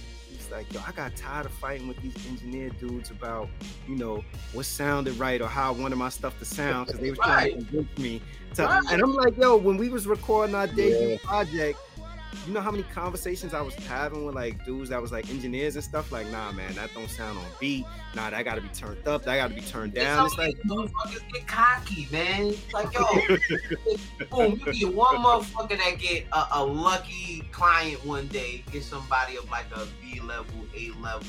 like, 0.50 0.72
yo, 0.72 0.80
I 0.86 0.92
got 0.92 1.16
tired 1.16 1.46
of 1.46 1.52
fighting 1.52 1.88
with 1.88 2.00
these 2.02 2.14
engineer 2.28 2.70
dudes 2.80 3.10
about, 3.10 3.48
you 3.88 3.96
know, 3.96 4.24
what 4.52 4.66
sounded 4.66 5.18
right 5.18 5.40
or 5.40 5.46
how 5.46 5.72
I 5.72 5.76
wanted 5.76 5.96
my 5.96 6.08
stuff 6.08 6.38
to 6.38 6.44
sound 6.44 6.86
because 6.86 7.00
they 7.00 7.10
were 7.10 7.16
trying 7.16 7.58
to 7.58 7.64
convince 7.64 7.98
me. 7.98 8.22
To, 8.54 8.64
right. 8.64 8.82
And 8.90 9.02
I'm 9.02 9.14
like, 9.14 9.36
yo, 9.36 9.56
when 9.56 9.76
we 9.76 9.88
was 9.88 10.06
recording 10.06 10.54
our 10.54 10.66
debut 10.66 11.10
yeah. 11.10 11.16
project, 11.22 11.78
you 12.46 12.52
know 12.52 12.60
how 12.60 12.70
many 12.70 12.84
conversations 12.84 13.54
I 13.54 13.60
was 13.60 13.74
having 13.74 14.24
with 14.24 14.34
like 14.34 14.64
dudes 14.64 14.90
that 14.90 15.00
was 15.00 15.12
like 15.12 15.28
engineers 15.30 15.74
and 15.74 15.84
stuff. 15.84 16.12
Like, 16.12 16.28
nah, 16.30 16.52
man, 16.52 16.74
that 16.74 16.92
don't 16.94 17.08
sound 17.08 17.38
on 17.38 17.44
beat. 17.58 17.84
Nah, 18.14 18.30
that 18.30 18.44
got 18.44 18.54
to 18.54 18.60
be 18.60 18.68
turned 18.68 19.06
up. 19.06 19.24
That 19.24 19.36
got 19.36 19.48
to 19.48 19.54
be 19.54 19.60
turned 19.60 19.94
down. 19.94 20.26
It's, 20.26 20.38
like 20.38 20.56
motherfuckers 20.62 21.32
get 21.32 21.46
cocky, 21.46 22.08
man. 22.10 22.54
Like, 22.72 22.92
yo, 22.94 23.04
boom, 24.30 24.60
you 24.66 24.72
get 24.72 24.94
one 24.94 25.16
motherfucker 25.16 25.78
that 25.78 25.98
get 25.98 26.26
a, 26.32 26.46
a, 26.54 26.64
lucky 26.64 27.42
client 27.52 28.04
one 28.06 28.28
day, 28.28 28.64
get 28.70 28.84
somebody 28.84 29.36
of 29.36 29.48
like 29.50 29.66
a 29.74 29.86
B 30.00 30.20
level, 30.20 30.66
A 30.76 30.90
level. 31.00 31.26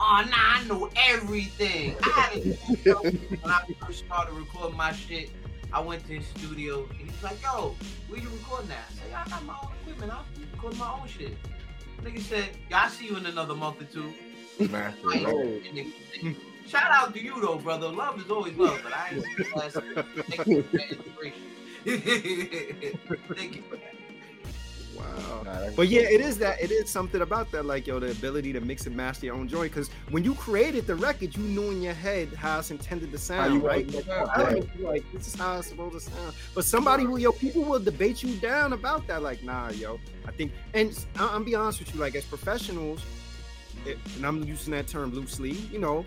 Oh, 0.00 0.24
nah, 0.28 0.36
I 0.36 0.64
know 0.68 0.90
everything. 1.08 1.96
I 2.04 2.08
had 2.08 2.36
it 2.36 2.58
when 3.42 3.52
I 3.52 3.62
first 3.84 4.04
started 4.04 4.34
recording 4.34 4.76
my 4.76 4.92
shit. 4.92 5.30
I 5.72 5.80
went 5.80 6.06
to 6.06 6.14
his 6.14 6.26
studio 6.28 6.86
and 6.98 7.10
he's 7.10 7.22
like, 7.22 7.42
yo, 7.42 7.74
where 8.08 8.20
you 8.20 8.28
recording 8.30 8.70
at? 8.70 8.78
I 8.90 8.94
said, 8.94 9.12
I 9.14 9.28
got 9.28 9.44
my 9.44 9.54
own 9.62 9.70
equipment. 9.82 10.12
I'm 10.12 10.24
recording 10.52 10.78
my 10.78 10.92
own 10.92 11.06
shit. 11.06 11.36
Nigga 12.02 12.20
said, 12.20 12.48
yeah, 12.70 12.82
I'll 12.84 12.90
see 12.90 13.06
you 13.06 13.16
in 13.16 13.26
another 13.26 13.54
month 13.54 13.82
or 13.82 13.84
two. 13.84 14.12
Shout 16.66 16.90
out 16.90 17.14
to 17.14 17.22
you 17.22 17.40
though, 17.40 17.58
brother. 17.58 17.88
Love 17.88 18.20
is 18.20 18.30
always 18.30 18.56
love, 18.56 18.80
but 18.82 18.92
I 18.92 19.10
ain't 19.14 19.24
Thank 19.24 20.46
you 20.46 20.62
for 20.62 20.76
that 20.76 20.90
inspiration. 20.90 21.42
Thank 23.34 23.56
you 23.56 23.62
for 23.62 23.76
that. 23.76 23.97
Oh, 25.18 25.42
wow. 25.44 25.70
But 25.76 25.88
yeah, 25.88 26.02
it 26.02 26.20
is 26.20 26.38
that. 26.38 26.60
It 26.60 26.70
is 26.70 26.90
something 26.90 27.20
about 27.20 27.50
that, 27.52 27.64
like 27.64 27.86
yo, 27.86 27.98
the 27.98 28.10
ability 28.10 28.52
to 28.52 28.60
mix 28.60 28.86
and 28.86 28.96
master 28.96 29.26
your 29.26 29.34
own 29.34 29.48
joint. 29.48 29.72
Because 29.72 29.88
when 30.10 30.24
you 30.24 30.34
created 30.34 30.86
the 30.86 30.94
record, 30.94 31.36
you 31.36 31.42
knew 31.42 31.70
in 31.70 31.82
your 31.82 31.94
head 31.94 32.28
how 32.34 32.58
it's 32.58 32.70
intended 32.70 33.12
to 33.12 33.18
sound, 33.18 33.62
right? 33.62 33.90
Like, 33.92 34.78
like, 34.78 35.12
this 35.12 35.28
is 35.28 35.34
how 35.34 35.58
it's 35.58 35.68
supposed 35.68 35.94
to 35.94 36.00
sound. 36.00 36.34
But 36.54 36.64
somebody 36.64 37.06
will, 37.06 37.18
yo, 37.18 37.32
people 37.32 37.62
will 37.62 37.80
debate 37.80 38.22
you 38.22 38.36
down 38.36 38.72
about 38.72 39.06
that. 39.06 39.22
Like, 39.22 39.42
nah, 39.42 39.70
yo, 39.70 39.98
I 40.26 40.32
think. 40.32 40.52
And 40.74 40.98
I'm 41.18 41.44
be 41.44 41.54
honest 41.54 41.80
with 41.80 41.94
you, 41.94 42.00
like 42.00 42.14
as 42.14 42.24
professionals, 42.24 43.02
it, 43.86 43.98
and 44.16 44.26
I'm 44.26 44.44
using 44.44 44.72
that 44.72 44.86
term 44.86 45.12
loosely, 45.14 45.52
you 45.52 45.78
know, 45.78 46.04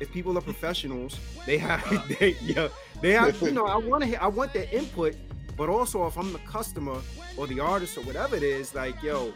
if 0.00 0.10
people 0.12 0.36
are 0.36 0.42
professionals, 0.42 1.18
they 1.46 1.58
have 1.58 1.82
they 2.20 2.36
yo, 2.42 2.70
they 3.00 3.12
have 3.12 3.40
you 3.40 3.52
know, 3.52 3.66
I 3.66 3.76
want 3.76 4.04
to 4.04 4.22
I 4.22 4.26
want 4.26 4.52
their 4.52 4.68
input 4.72 5.14
but 5.56 5.68
also 5.68 6.06
if 6.06 6.16
I'm 6.16 6.32
the 6.32 6.38
customer 6.40 6.98
or 7.36 7.46
the 7.46 7.60
artist 7.60 7.96
or 7.98 8.02
whatever 8.02 8.36
it 8.36 8.42
is, 8.42 8.74
like 8.74 9.00
yo, 9.02 9.32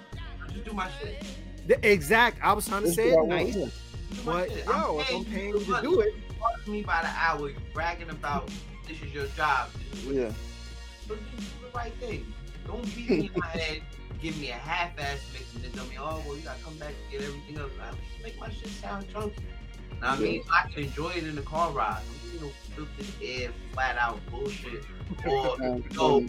Just 0.52 0.64
do 0.64 0.72
my 0.72 0.88
shit. 1.00 1.24
the 1.66 1.90
exact. 1.90 2.38
I 2.42 2.52
was 2.52 2.66
trying 2.68 2.82
to 2.82 2.86
That's 2.88 2.96
say 2.96 3.12
what 3.14 3.32
I 3.32 3.40
it 3.40 3.44
nice, 3.46 3.54
Do 3.54 3.70
my 4.24 4.32
but 4.32 4.50
shit. 4.50 4.66
yo, 4.66 4.98
if 5.00 5.14
I'm 5.14 5.24
paying 5.24 5.48
you 5.56 5.60
to 5.64 5.80
do 5.82 6.00
it, 6.00 6.14
Charge 6.38 6.66
me 6.68 6.82
by 6.82 7.00
the 7.02 7.08
hour. 7.08 7.48
You 7.48 7.56
bragging 7.74 8.10
about 8.10 8.48
this 8.86 9.00
is 9.02 9.12
your 9.12 9.26
job. 9.28 9.68
This 9.92 10.04
is 10.04 10.12
Yeah. 10.16 10.32
But 11.08 11.18
just 11.36 11.60
do 11.60 11.66
the 11.66 11.72
right 11.76 11.92
thing. 11.94 12.32
Don't 12.66 12.84
beat 12.94 13.08
me 13.10 13.30
in 13.34 13.40
my 13.40 13.46
head, 13.58 13.80
give 14.20 14.36
me 14.38 14.50
a 14.50 14.54
half-ass 14.54 15.20
mix, 15.32 15.54
and 15.54 15.64
then 15.64 15.70
tell 15.72 15.86
me, 15.86 15.96
oh, 15.98 16.22
well, 16.26 16.36
you 16.36 16.42
gotta 16.42 16.62
come 16.62 16.76
back 16.78 16.90
and 17.02 17.10
get 17.12 17.26
everything 17.28 17.58
else. 17.58 17.70
At 17.80 17.92
least 17.94 18.22
make 18.22 18.38
my 18.40 18.50
shit 18.50 18.68
sound 18.68 19.06
chunky. 19.12 19.36
Now, 20.01 20.12
I 20.12 20.16
mean, 20.18 20.42
I 20.53 20.68
can 20.68 20.84
enjoy 20.84 21.11
it 21.11 21.24
in 21.24 21.36
the 21.36 21.42
car 21.42 21.70
ride. 21.72 22.01
Don't 22.32 22.34
you 22.34 22.47
know, 22.47 22.53
filtered 22.74 23.14
air, 23.22 23.51
flat 23.72 23.97
out 23.99 24.20
bullshit. 24.30 24.84
Or, 25.26 25.57
you 25.61 25.84
know, 25.94 26.18
you 26.20 26.28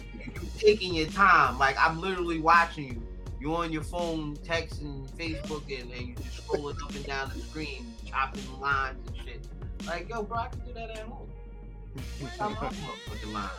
taking 0.56 0.94
your 0.94 1.08
time. 1.08 1.58
Like, 1.58 1.76
I'm 1.78 2.00
literally 2.00 2.38
watching 2.38 2.86
you. 2.94 3.02
You're 3.40 3.56
on 3.56 3.72
your 3.72 3.82
phone, 3.82 4.36
texting, 4.38 5.08
Facebook, 5.10 5.62
and, 5.80 5.90
and 5.92 6.08
you 6.08 6.14
just 6.14 6.46
scrolling 6.46 6.80
up 6.82 6.94
and 6.94 7.04
down 7.04 7.30
the 7.34 7.40
screen, 7.40 7.92
chopping 8.04 8.60
lines 8.60 8.98
and 9.08 9.16
shit. 9.16 9.46
Like, 9.86 10.08
yo, 10.08 10.22
bro, 10.22 10.38
I 10.38 10.48
can 10.48 10.60
do 10.60 10.72
that 10.74 10.90
at 10.90 10.98
home. 11.00 11.28
I'm 12.40 12.56
on 12.56 12.56
motherfucking 12.56 13.32
line. 13.32 13.50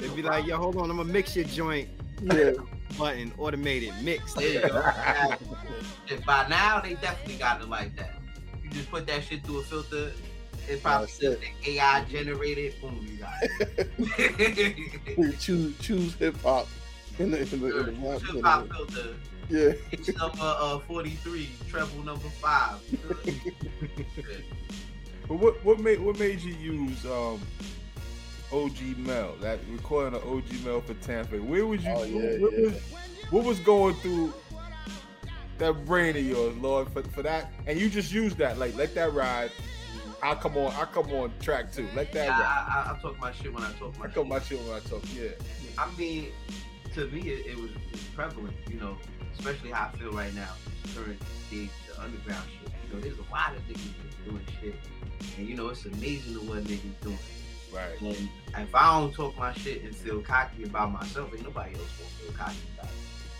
they'd 0.00 0.14
be 0.14 0.22
like, 0.22 0.46
yo, 0.46 0.56
hold 0.58 0.76
on, 0.76 0.90
I'm 0.90 0.96
gonna 0.96 1.12
mix 1.12 1.34
your 1.36 1.44
joint 1.46 1.88
Yeah. 2.22 2.52
button, 2.98 3.32
automated 3.38 3.94
mix. 4.02 4.34
There 4.34 4.48
you 4.48 4.60
go. 4.60 4.82
By 6.26 6.46
now, 6.48 6.80
they 6.80 6.94
definitely 6.94 7.36
got 7.36 7.60
it 7.60 7.68
like 7.68 7.94
that. 7.96 8.21
You 8.72 8.78
just 8.78 8.90
put 8.90 9.06
that 9.06 9.22
shit 9.22 9.44
through 9.44 9.60
a 9.60 9.62
filter. 9.64 10.12
It 10.66 10.82
probably 10.82 11.06
That's 11.06 11.20
says 11.20 11.38
AI 11.66 12.04
generated. 12.04 12.74
Boom, 12.80 13.06
you 13.06 13.18
got 13.18 13.32
it. 13.42 15.18
You 15.18 15.32
choose 15.32 15.78
choose 15.78 16.14
hip 16.14 16.40
hop 16.42 16.68
in 17.18 17.32
the 17.32 17.42
in 17.42 17.48
the, 17.50 17.54
in 17.54 17.60
the, 17.60 17.88
in 17.90 18.00
the, 18.00 18.18
Hip 18.18 18.42
hop 18.42 18.68
filter. 18.72 19.14
yeah. 19.50 19.72
It's 19.90 20.16
number 20.16 20.38
uh, 20.40 20.78
43, 20.78 21.48
treble 21.68 22.02
number 22.02 22.28
five. 22.40 22.80
But 25.28 25.36
what 25.36 25.64
what 25.64 25.78
made 25.78 26.00
what 26.00 26.18
made 26.18 26.40
you 26.40 26.54
use 26.54 27.04
um 27.04 27.40
OG 28.52 28.98
Mel? 28.98 29.34
That 29.40 29.60
recording 29.70 30.14
of 30.14 30.26
OG 30.26 30.64
Mel 30.64 30.80
for 30.80 30.94
Tanface. 30.94 31.44
Where 31.44 31.66
was 31.66 31.84
you? 31.84 31.90
Oh, 31.90 32.02
yeah, 32.02 32.38
what, 32.38 32.52
yeah. 32.52 32.64
Was, 32.64 32.82
what 33.30 33.44
was 33.44 33.60
going 33.60 33.94
through 33.96 34.34
that 35.62 35.84
brain 35.86 36.16
of 36.16 36.24
yours, 36.24 36.56
Lord, 36.56 36.92
for, 36.92 37.02
for 37.02 37.22
that? 37.22 37.52
And 37.66 37.78
you 37.80 37.88
just 37.88 38.12
use 38.12 38.34
that, 38.36 38.58
like 38.58 38.76
let 38.76 38.94
that 38.94 39.12
ride. 39.14 39.50
I'll 40.22 40.36
come 40.36 40.56
on. 40.56 40.72
I'll 40.76 40.86
come 40.86 41.10
on 41.12 41.32
track 41.40 41.72
too. 41.72 41.88
Let 41.96 42.12
that 42.12 42.26
Yeah, 42.26 42.38
ride. 42.40 42.66
I, 42.68 42.90
I, 42.90 42.96
I 42.96 43.00
talk 43.00 43.18
my 43.20 43.32
shit 43.32 43.52
when 43.52 43.64
I 43.64 43.72
talk 43.72 43.98
my 43.98 44.04
I 44.04 44.08
shit. 44.08 44.14
come 44.14 44.28
my 44.28 44.40
shit 44.40 44.60
when 44.60 44.74
I 44.76 44.80
talk. 44.80 45.02
Yeah. 45.16 45.30
I 45.78 45.90
mean, 45.96 46.28
to 46.94 47.06
me, 47.08 47.20
it, 47.22 47.46
it 47.46 47.56
was 47.56 47.70
it 47.70 47.92
was 47.92 48.02
prevalent, 48.14 48.54
you 48.70 48.78
know, 48.78 48.96
especially 49.36 49.70
how 49.70 49.90
I 49.92 49.96
feel 49.98 50.12
right 50.12 50.32
now, 50.34 50.50
current 50.94 51.20
stage, 51.48 51.70
the 51.88 52.00
underground 52.00 52.44
shit. 52.60 52.72
You 52.88 52.94
know, 52.94 53.00
there's 53.00 53.18
a 53.18 53.32
lot 53.32 53.56
of 53.56 53.62
niggas 53.66 54.24
doing 54.24 54.46
shit, 54.60 54.74
and 55.38 55.48
you 55.48 55.56
know, 55.56 55.68
it's 55.70 55.84
amazing 55.86 56.34
what 56.46 56.62
niggas 56.64 57.00
doing. 57.00 57.18
Right. 57.74 58.00
And 58.02 58.28
if 58.68 58.74
I 58.74 59.00
don't 59.00 59.12
talk 59.14 59.36
my 59.38 59.52
shit 59.54 59.82
and 59.82 59.96
feel 59.96 60.20
cocky 60.20 60.64
about 60.64 60.92
myself, 60.92 61.32
ain't 61.34 61.42
nobody 61.42 61.74
else 61.74 61.88
gonna 61.98 62.10
feel 62.10 62.32
cocky 62.32 62.56
about 62.78 62.90
it. 62.90 62.92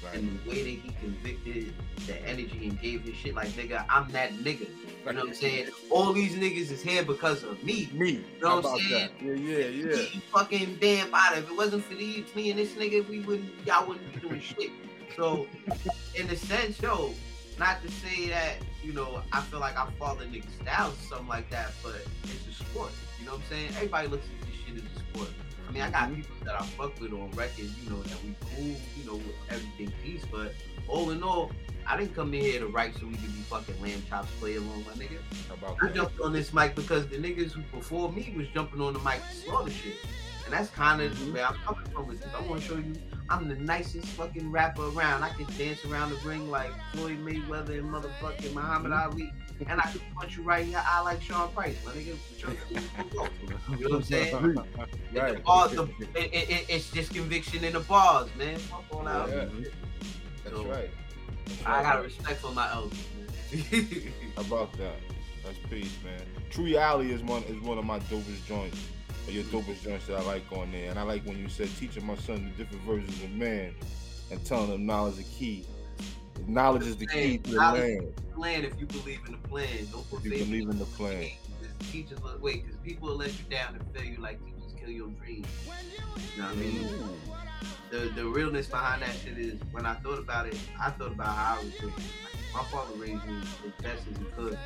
Right. 0.04 0.14
And 0.16 0.40
the 0.44 0.50
way 0.50 0.62
that 0.62 0.68
he 0.68 0.92
convicted 1.00 1.74
the 2.06 2.28
energy 2.28 2.68
and 2.68 2.80
gave 2.80 3.02
his 3.02 3.14
shit 3.14 3.34
like 3.34 3.48
nigga, 3.50 3.84
I'm 3.88 4.10
that 4.12 4.32
nigga. 4.32 4.60
You 4.60 5.12
know 5.12 5.20
what 5.20 5.28
I'm 5.28 5.34
saying? 5.34 5.68
All 5.90 6.12
these 6.12 6.34
niggas 6.34 6.72
is 6.72 6.82
here 6.82 7.04
because 7.04 7.44
of 7.44 7.62
me. 7.62 7.88
Me. 7.92 8.10
You 8.10 8.24
know 8.42 8.56
what 8.56 8.66
I'm 8.66 8.78
saying? 8.78 9.10
that? 9.20 9.24
Yeah, 9.24 9.34
yeah, 9.34 9.66
yeah. 9.66 9.96
He 10.02 10.20
fucking 10.20 10.78
damn 10.80 11.14
out 11.14 11.32
of 11.32 11.38
it. 11.38 11.44
If 11.44 11.50
it 11.50 11.56
wasn't 11.56 11.84
for 11.84 11.94
these, 11.94 12.34
me 12.34 12.50
and 12.50 12.58
this 12.58 12.72
nigga, 12.72 13.08
we 13.08 13.20
wouldn't, 13.20 13.50
y'all 13.64 13.86
wouldn't 13.86 14.12
be 14.12 14.20
doing 14.20 14.40
shit. 14.40 14.70
So, 15.16 15.46
in 16.14 16.28
a 16.30 16.36
sense, 16.36 16.80
yo, 16.80 17.12
not 17.58 17.82
to 17.82 17.90
say 17.90 18.28
that, 18.28 18.56
you 18.82 18.92
know, 18.92 19.22
I 19.32 19.40
feel 19.42 19.60
like 19.60 19.76
I 19.76 19.84
fall 19.98 20.16
follow 20.16 20.26
niggas' 20.26 20.62
styles 20.62 20.94
or 20.94 21.02
something 21.02 21.28
like 21.28 21.50
that, 21.50 21.72
but 21.82 22.00
it's 22.24 22.60
a 22.60 22.64
sport. 22.64 22.90
You 23.20 23.26
know 23.26 23.32
what 23.32 23.42
I'm 23.42 23.48
saying? 23.50 23.68
Everybody 23.76 24.08
looks 24.08 24.26
at 24.26 24.46
this 24.48 24.56
shit 24.56 24.76
as 24.76 24.82
a 24.82 24.98
sport. 24.98 25.28
I 25.72 25.74
mean, 25.74 25.82
I 25.84 25.90
got 25.90 26.14
people 26.14 26.36
that 26.44 26.60
I 26.60 26.66
fuck 26.66 27.00
with 27.00 27.12
on 27.14 27.30
record, 27.30 27.64
you 27.82 27.88
know, 27.90 28.02
that 28.02 28.22
we 28.22 28.34
cool, 28.54 28.76
you 28.96 29.04
know, 29.06 29.14
with 29.14 29.34
everything 29.48 29.90
peace, 30.04 30.22
but 30.30 30.52
all 30.86 31.10
in 31.10 31.22
all, 31.22 31.50
I 31.86 31.96
didn't 31.96 32.14
come 32.14 32.34
in 32.34 32.42
here 32.42 32.60
to 32.60 32.66
write 32.66 32.94
so 32.98 33.06
we 33.06 33.14
could 33.14 33.22
be 33.34 33.40
fucking 33.48 33.80
lamb 33.80 34.02
chops 34.08 34.28
play 34.38 34.56
along, 34.56 34.84
my 34.84 34.92
nigga. 35.02 35.18
I 35.82 35.88
jumped 35.88 36.20
on 36.20 36.32
this 36.34 36.52
mic 36.52 36.74
because 36.74 37.06
the 37.08 37.16
niggas 37.16 37.52
who 37.52 37.62
before 37.74 38.12
me 38.12 38.34
was 38.36 38.48
jumping 38.48 38.82
on 38.82 38.92
the 38.92 38.98
mic 39.00 39.20
to 39.30 39.34
slaughter 39.34 39.70
shit. 39.70 39.94
And 40.44 40.52
that's 40.52 40.68
kind 40.70 41.00
of 41.00 41.12
Mm-hmm. 41.12 41.32
where 41.32 41.46
I'm 41.46 41.54
coming 41.64 41.86
from 41.90 42.06
with 42.06 42.20
this. 42.20 42.28
I 42.36 42.42
want 42.42 42.60
to 42.60 42.68
show 42.68 42.76
you 42.76 42.92
I'm 43.30 43.48
the 43.48 43.54
nicest 43.54 44.08
fucking 44.08 44.50
rapper 44.52 44.82
around. 44.88 45.22
I 45.22 45.30
can 45.30 45.46
dance 45.56 45.82
around 45.86 46.10
the 46.10 46.16
ring 46.28 46.50
like 46.50 46.70
Floyd 46.92 47.18
Mayweather 47.24 47.78
and 47.78 47.88
motherfucking 47.90 48.52
Muhammad 48.52 48.92
Mm-hmm. 48.92 49.12
Ali. 49.12 49.32
And 49.68 49.80
I 49.80 49.84
can 49.90 50.00
punch 50.14 50.36
you 50.36 50.42
right 50.42 50.64
in 50.64 50.70
your 50.72 50.80
eye 50.84 51.00
like 51.02 51.20
Sean 51.22 51.50
Price, 51.52 51.76
my 51.84 51.92
nigga. 51.92 52.16
You 53.78 53.88
know 53.88 53.90
what 53.90 53.92
I'm 53.96 54.02
saying? 54.02 54.34
Right. 55.14 55.44
The 55.44 55.88
the, 55.98 56.06
it, 56.14 56.32
it, 56.34 56.50
it- 56.50 56.66
it's 56.68 56.90
just 56.90 57.14
conviction 57.14 57.64
in 57.64 57.72
the 57.74 57.80
bars, 57.80 58.28
man. 58.36 58.58
Fuck 58.58 58.84
all 58.92 59.06
out. 59.08 59.28
Yeah. 59.30 59.46
That's 60.44 60.56
So, 60.56 60.64
right. 60.66 60.90
That's 61.46 61.66
I 61.66 61.70
right. 61.70 61.82
got 61.84 62.02
respect 62.04 62.40
for 62.40 62.52
my 62.52 62.70
elders. 62.72 62.98
How 64.36 64.42
about 64.42 64.72
that? 64.78 64.94
That's 65.44 65.58
peace, 65.70 65.96
man. 66.04 66.22
True 66.50 66.64
Realities 66.64 67.22
one 67.22 67.42
is 67.44 67.60
one 67.62 67.78
of 67.78 67.84
my 67.84 67.98
dopest 68.00 68.44
joints. 68.46 68.78
Or 69.26 69.32
your 69.32 69.44
dopest 69.44 69.82
joints 69.82 70.06
that 70.06 70.16
I 70.18 70.22
like 70.22 70.44
on 70.52 70.72
there. 70.72 70.90
And 70.90 70.98
I 70.98 71.02
like 71.02 71.24
when 71.24 71.38
you 71.38 71.48
said 71.48 71.68
teaching 71.78 72.04
my 72.06 72.16
son 72.16 72.52
the 72.56 72.64
different 72.64 72.82
versions 72.84 73.22
of 73.22 73.30
man 73.30 73.74
and 74.30 74.44
telling 74.44 74.70
him 74.72 74.86
knowledge 74.86 75.18
is 75.18 75.18
the 75.18 75.24
key. 75.24 75.64
Knowledge 76.46 76.86
is 76.86 76.96
the 76.96 77.06
key 77.06 77.38
to 77.38 77.50
the 77.50 77.56
land. 77.56 78.14
plan 78.34 78.64
if 78.64 78.78
you 78.78 78.86
believe 78.86 79.20
in 79.26 79.32
the 79.32 79.48
plan. 79.48 79.86
Don't 79.90 80.06
If 80.12 80.24
you 80.24 80.44
believe 80.44 80.68
in 80.68 80.78
the 80.78 80.84
plan. 80.84 81.30
Teachers 81.90 82.18
wait, 82.40 82.64
because 82.64 82.78
people 82.80 83.08
will 83.08 83.16
let 83.16 83.32
you 83.38 83.44
down 83.50 83.74
and 83.74 83.84
fail 83.94 84.04
you 84.04 84.20
like 84.20 84.38
teachers 84.44 84.74
kill 84.80 84.90
your 84.90 85.08
dreams. 85.08 85.46
You 86.34 86.42
know 86.42 86.48
what 86.48 86.56
I 86.56 86.60
mean? 86.60 87.20
The 87.90 87.98
the 88.14 88.26
realness 88.26 88.66
behind 88.68 89.02
that 89.02 89.14
shit 89.22 89.38
is 89.38 89.60
when 89.72 89.84
I 89.84 89.94
thought 89.94 90.18
about 90.18 90.46
it, 90.46 90.58
I 90.80 90.90
thought 90.90 91.12
about 91.12 91.36
how 91.36 91.60
I 91.60 91.64
was. 91.64 91.72
Like, 91.82 91.92
my 92.54 92.62
father 92.64 92.94
raised 92.96 93.24
me 93.24 93.40
as 93.66 93.72
best 93.82 94.06
as 94.10 94.18
he 94.18 94.24
could. 94.36 94.58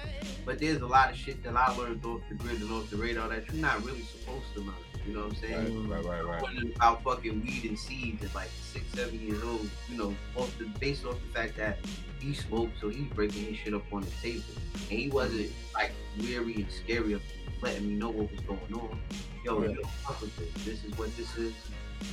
But 0.44 0.58
there's 0.58 0.80
a 0.80 0.86
lot 0.86 1.10
of 1.10 1.16
shit 1.16 1.42
that 1.44 1.56
I 1.56 1.74
learned 1.76 2.04
off 2.04 2.20
the 2.28 2.34
grid 2.36 2.60
and 2.60 2.70
off 2.72 2.90
the 2.90 2.96
radar 2.96 3.28
that 3.28 3.46
you're 3.46 3.56
not 3.60 3.84
really 3.84 4.02
supposed 4.02 4.52
to 4.54 4.60
learn. 4.60 4.85
You 5.06 5.14
know 5.14 5.20
what 5.20 5.30
I'm 5.30 5.34
saying? 5.36 5.88
Right, 5.88 6.04
right, 6.04 6.24
right, 6.24 6.42
right. 6.42 6.76
about 6.76 7.02
fucking 7.04 7.42
weed 7.42 7.64
and 7.68 7.78
seeds 7.78 8.24
at 8.24 8.34
like 8.34 8.50
six, 8.72 8.84
seven 8.92 9.20
years 9.20 9.42
old, 9.44 9.68
you 9.88 9.96
know, 9.98 10.14
off 10.36 10.56
the 10.58 10.64
based 10.80 11.04
off 11.04 11.16
the 11.20 11.38
fact 11.38 11.56
that 11.56 11.78
he 12.18 12.34
smoked, 12.34 12.80
so 12.80 12.88
he's 12.88 13.06
breaking 13.12 13.44
his 13.44 13.56
shit 13.56 13.74
up 13.74 13.82
on 13.92 14.02
the 14.02 14.10
table. 14.22 14.42
And 14.90 14.98
he 14.98 15.08
wasn't 15.10 15.42
mm-hmm. 15.42 15.74
like 15.74 15.92
weary 16.18 16.54
and 16.56 16.66
scary 16.70 17.12
of 17.12 17.22
letting 17.62 17.88
me 17.88 17.94
know 17.94 18.10
what 18.10 18.30
was 18.30 18.40
going 18.40 18.74
on. 18.74 18.98
Yo, 19.44 19.62
Yeah. 19.62 19.68
you 19.68 19.74
don't 19.76 19.90
fuck 20.04 20.20
with 20.20 20.36
this. 20.36 20.64
This 20.64 20.84
is 20.84 20.98
what 20.98 21.16
this 21.16 21.36
is. 21.36 21.52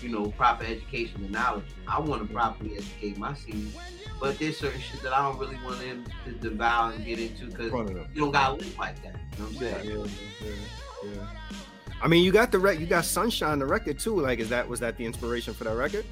You 0.01 0.09
know, 0.09 0.27
proper 0.31 0.63
education 0.63 1.23
and 1.23 1.31
knowledge. 1.31 1.65
I 1.87 1.99
want 1.99 2.25
to 2.25 2.33
properly 2.33 2.77
educate 2.77 3.17
my 3.17 3.33
seeds, 3.33 3.75
but 4.19 4.39
there's 4.39 4.57
certain 4.57 4.79
shit 4.79 5.01
that 5.03 5.11
I 5.13 5.21
don't 5.21 5.37
really 5.37 5.57
want 5.65 5.79
them 5.79 6.05
to 6.25 6.31
devour 6.31 6.93
and 6.93 7.05
get 7.05 7.19
into 7.19 7.47
because 7.47 7.65
In 7.65 7.71
front 7.71 7.89
of 7.89 7.95
them. 7.95 8.07
you 8.13 8.21
don't 8.21 8.31
gotta 8.31 8.53
live 8.55 8.77
like 8.77 9.01
that. 9.03 9.15
You 9.33 9.39
know 9.39 9.49
what 9.49 9.57
I'm 9.57 9.63
Yeah, 9.63 9.81
saying? 9.81 9.89
yeah, 9.89 10.47
yeah, 10.47 11.15
yeah. 11.15 11.27
I 12.03 12.07
mean, 12.07 12.25
you 12.25 12.33
got 12.33 12.51
the 12.51 12.59
rec, 12.59 12.81
you 12.81 12.85
got 12.85 13.05
Sunshine 13.05 13.59
the 13.59 13.65
record 13.65 13.97
too. 13.97 14.19
Like, 14.19 14.39
is 14.39 14.49
that 14.49 14.67
was 14.67 14.81
that 14.81 14.97
the 14.97 15.05
inspiration 15.05 15.53
for 15.53 15.63
that 15.63 15.75
record? 15.75 16.05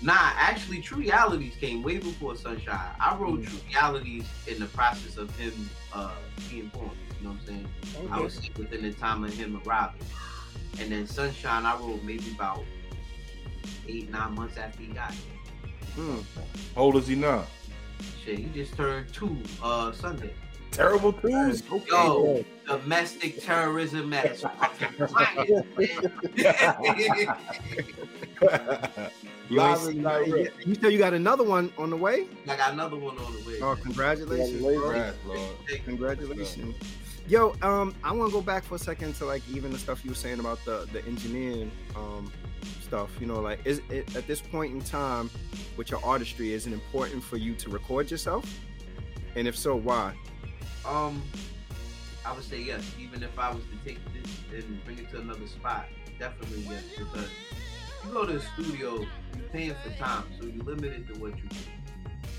Nah, 0.00 0.14
actually, 0.16 0.80
True 0.80 0.98
Realities 0.98 1.54
came 1.60 1.82
way 1.82 1.98
before 1.98 2.34
Sunshine. 2.34 2.94
I 2.98 3.14
wrote 3.14 3.44
True 3.44 3.58
Realities 3.68 4.24
in 4.46 4.58
the 4.58 4.66
process 4.66 5.18
of 5.18 5.34
him 5.36 5.68
uh, 5.92 6.12
being 6.48 6.68
born. 6.68 6.90
You 7.18 7.24
know 7.24 7.30
what 7.32 7.40
I'm 7.40 7.46
saying? 7.46 7.68
Okay. 7.96 8.08
I 8.10 8.20
was 8.20 8.40
within 8.56 8.82
the 8.82 8.92
time 8.92 9.22
of 9.22 9.34
him 9.34 9.60
arriving. 9.66 10.00
And 10.80 10.90
then 10.90 11.06
Sunshine, 11.06 11.66
I 11.66 11.76
wrote 11.76 12.02
maybe 12.04 12.30
about 12.34 12.64
eight, 13.86 14.08
nine 14.10 14.34
months 14.34 14.56
after 14.56 14.80
he 14.80 14.88
got 14.88 15.12
here. 15.12 15.84
Hmm. 15.96 16.20
How 16.74 16.82
old 16.82 16.96
is 16.96 17.08
he 17.08 17.16
now? 17.16 17.44
Shit, 18.24 18.38
he 18.38 18.44
just 18.54 18.74
turned 18.76 19.12
two 19.12 19.36
uh, 19.62 19.92
Sunday. 19.92 20.32
Terrible 20.70 21.12
twos. 21.12 21.62
Yo, 21.86 22.44
domestic 22.68 23.42
terrorism 23.42 24.12
at 24.12 24.24
its 24.26 24.42
fucking 24.42 25.08
man. 25.14 25.64
You, 29.50 29.56
Live 29.56 29.78
ain't 29.78 29.86
and 29.88 29.94
seen- 29.94 30.02
direct. 30.02 30.66
you 30.66 30.74
said 30.74 30.92
you 30.92 30.98
got 30.98 31.14
another 31.14 31.42
one 31.44 31.72
on 31.78 31.88
the 31.90 31.96
way? 31.96 32.26
I 32.46 32.56
got 32.56 32.72
another 32.74 32.96
one 32.96 33.16
on 33.18 33.32
the 33.32 33.38
way. 33.48 33.54
Oh, 33.62 33.74
man. 33.74 33.82
congratulations, 33.82 34.60
Lord. 34.60 35.14
Congratulations. 35.86 36.76
Yo, 37.28 37.54
um, 37.62 37.94
I 38.04 38.12
want 38.12 38.30
to 38.30 38.32
go 38.32 38.42
back 38.42 38.62
for 38.64 38.74
a 38.74 38.78
second 38.78 39.14
to 39.16 39.24
like 39.26 39.42
even 39.50 39.70
the 39.72 39.78
stuff 39.78 40.04
you 40.04 40.10
were 40.10 40.16
saying 40.16 40.40
about 40.40 40.62
the 40.64 40.88
the 40.92 41.04
engineering 41.06 41.70
um 41.94 42.32
stuff. 42.82 43.10
You 43.20 43.26
know, 43.26 43.40
like 43.40 43.60
is 43.66 43.80
it 43.90 44.14
at 44.16 44.26
this 44.26 44.40
point 44.40 44.72
in 44.74 44.80
time 44.80 45.30
with 45.76 45.90
your 45.90 46.02
artistry, 46.04 46.52
is 46.54 46.66
it 46.66 46.72
important 46.72 47.22
for 47.22 47.36
you 47.36 47.54
to 47.56 47.68
record 47.70 48.10
yourself? 48.10 48.44
And 49.36 49.46
if 49.46 49.56
so, 49.56 49.76
why? 49.76 50.14
Um, 50.86 51.22
I 52.28 52.32
would 52.34 52.44
say 52.44 52.60
yes. 52.60 52.84
Even 53.00 53.22
if 53.22 53.38
I 53.38 53.50
was 53.50 53.62
to 53.64 53.88
take 53.88 53.98
this 54.12 54.30
and 54.52 54.84
bring 54.84 54.98
it 54.98 55.10
to 55.12 55.20
another 55.20 55.46
spot, 55.46 55.86
definitely 56.18 56.60
yes. 56.68 56.82
Because 56.98 57.28
you 58.04 58.12
go 58.12 58.26
to 58.26 58.34
the 58.34 58.40
studio, 58.40 58.98
you're 58.98 59.48
paying 59.50 59.74
for 59.82 59.90
time, 59.98 60.24
so 60.38 60.46
you're 60.46 60.62
limited 60.62 61.08
to 61.08 61.14
what 61.20 61.38
you 61.38 61.48
do. 61.48 61.56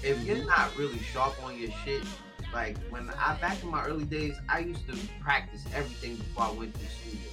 If 0.04 0.24
you're 0.26 0.46
not 0.46 0.78
really 0.78 1.00
sharp 1.00 1.44
on 1.44 1.58
your 1.58 1.72
shit, 1.84 2.04
like 2.54 2.78
when 2.92 3.10
I 3.18 3.34
back 3.42 3.64
in 3.64 3.72
my 3.72 3.84
early 3.84 4.06
days, 4.06 4.36
I 4.48 4.60
used 4.60 4.88
to 4.90 4.96
practice 5.20 5.66
everything 5.74 6.18
before 6.18 6.44
I 6.44 6.52
went 6.52 6.76
to 6.76 6.80
the 6.82 6.86
studio. 6.86 7.28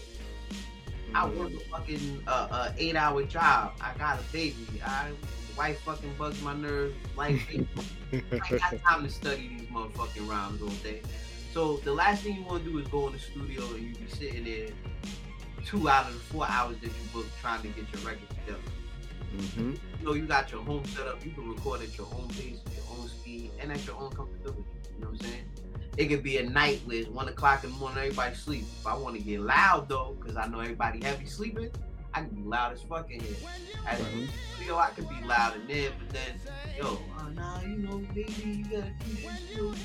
I 1.15 1.27
work 1.29 1.53
a 1.53 1.61
fucking 1.71 2.23
uh, 2.27 2.49
uh, 2.51 2.73
eight 2.79 2.97
hour 2.97 3.23
job. 3.25 3.75
I 3.83 3.93
got 3.99 4.19
a 4.19 4.23
baby. 4.33 4.57
I 4.85 5.11
wife 5.59 5.79
fucking 5.81 6.15
bugs 6.19 6.41
my 6.41 6.55
nerves. 6.55 6.95
Like 7.17 7.39
I 8.13 8.57
got 8.57 8.83
time 8.83 9.05
to 9.05 9.11
study 9.11 9.49
these 9.59 9.69
motherfucking 9.69 10.27
rhymes 10.27 10.63
all 10.63 10.69
day. 10.83 11.03
So 11.57 11.79
the 11.79 11.95
last 11.95 12.23
thing 12.23 12.37
you 12.37 12.43
want 12.43 12.65
to 12.65 12.71
do 12.71 12.79
is 12.81 12.87
go 12.89 13.07
in 13.07 13.15
the 13.15 13.19
studio 13.19 13.65
and 13.73 13.83
you 13.83 13.95
be 13.95 14.11
sitting 14.11 14.45
there 14.45 14.69
two 15.65 15.89
out 15.89 16.07
of 16.07 16.13
the 16.13 16.21
four 16.21 16.47
hours 16.47 16.77
that 16.83 16.89
you 16.89 16.93
booked 17.15 17.31
trying 17.41 17.63
to 17.63 17.69
get 17.69 17.91
your 17.95 18.03
record 18.03 18.29
together. 18.29 18.59
Mm-hmm. 19.35 19.71
You 19.71 20.07
know, 20.07 20.13
you 20.13 20.27
got 20.27 20.53
your 20.53 20.61
home 20.61 20.85
set 20.85 21.07
up. 21.07 21.25
You 21.25 21.31
can 21.31 21.49
record 21.49 21.81
at 21.81 21.97
your 21.97 22.09
own 22.13 22.29
pace, 22.29 22.59
your 22.75 22.99
own 22.99 23.09
speed, 23.09 23.53
and 23.59 23.73
at 23.73 23.87
your 23.87 23.97
own 23.97 24.11
comfortability. 24.11 24.65
You 24.67 25.01
know 25.01 25.07
what 25.07 25.13
I'm 25.13 25.19
saying? 25.21 25.45
It 25.97 26.09
could 26.09 26.23
be 26.23 26.37
a 26.37 26.43
night 26.47 26.83
where 26.85 26.99
it's 26.99 27.09
one 27.09 27.29
o'clock 27.29 27.65
in 27.65 27.71
the 27.71 27.77
morning, 27.79 28.01
everybody 28.01 28.35
sleep. 28.35 28.67
If 28.79 28.87
I 28.87 28.95
want 28.95 29.17
to 29.17 29.23
get 29.23 29.41
loud 29.41 29.89
though, 29.89 30.15
because 30.21 30.37
I 30.37 30.47
know 30.49 30.61
everybody 30.61 31.03
heavy 31.03 31.25
sleeping, 31.25 31.71
I 32.17 32.21
can 32.21 32.29
be 32.31 32.43
loud 32.43 32.73
as 32.73 32.81
fucking 32.83 33.21
here. 33.21 33.37
At 33.87 33.99
Mhm. 33.99 34.27
the 34.27 34.33
studio, 34.55 34.77
I 34.79 34.87
could 34.91 35.09
be 35.09 35.21
loud 35.27 35.57
in 35.57 35.67
there, 35.67 35.91
but 35.99 36.09
then, 36.09 36.41
yo, 36.79 36.99
oh, 37.19 37.29
nah, 37.35 37.61
you 37.61 37.77
know, 37.77 37.99
baby, 38.15 38.33
you 38.47 38.65
gotta 38.65 38.93
keep 39.05 39.23
your 39.23 39.75
skills. 39.75 39.79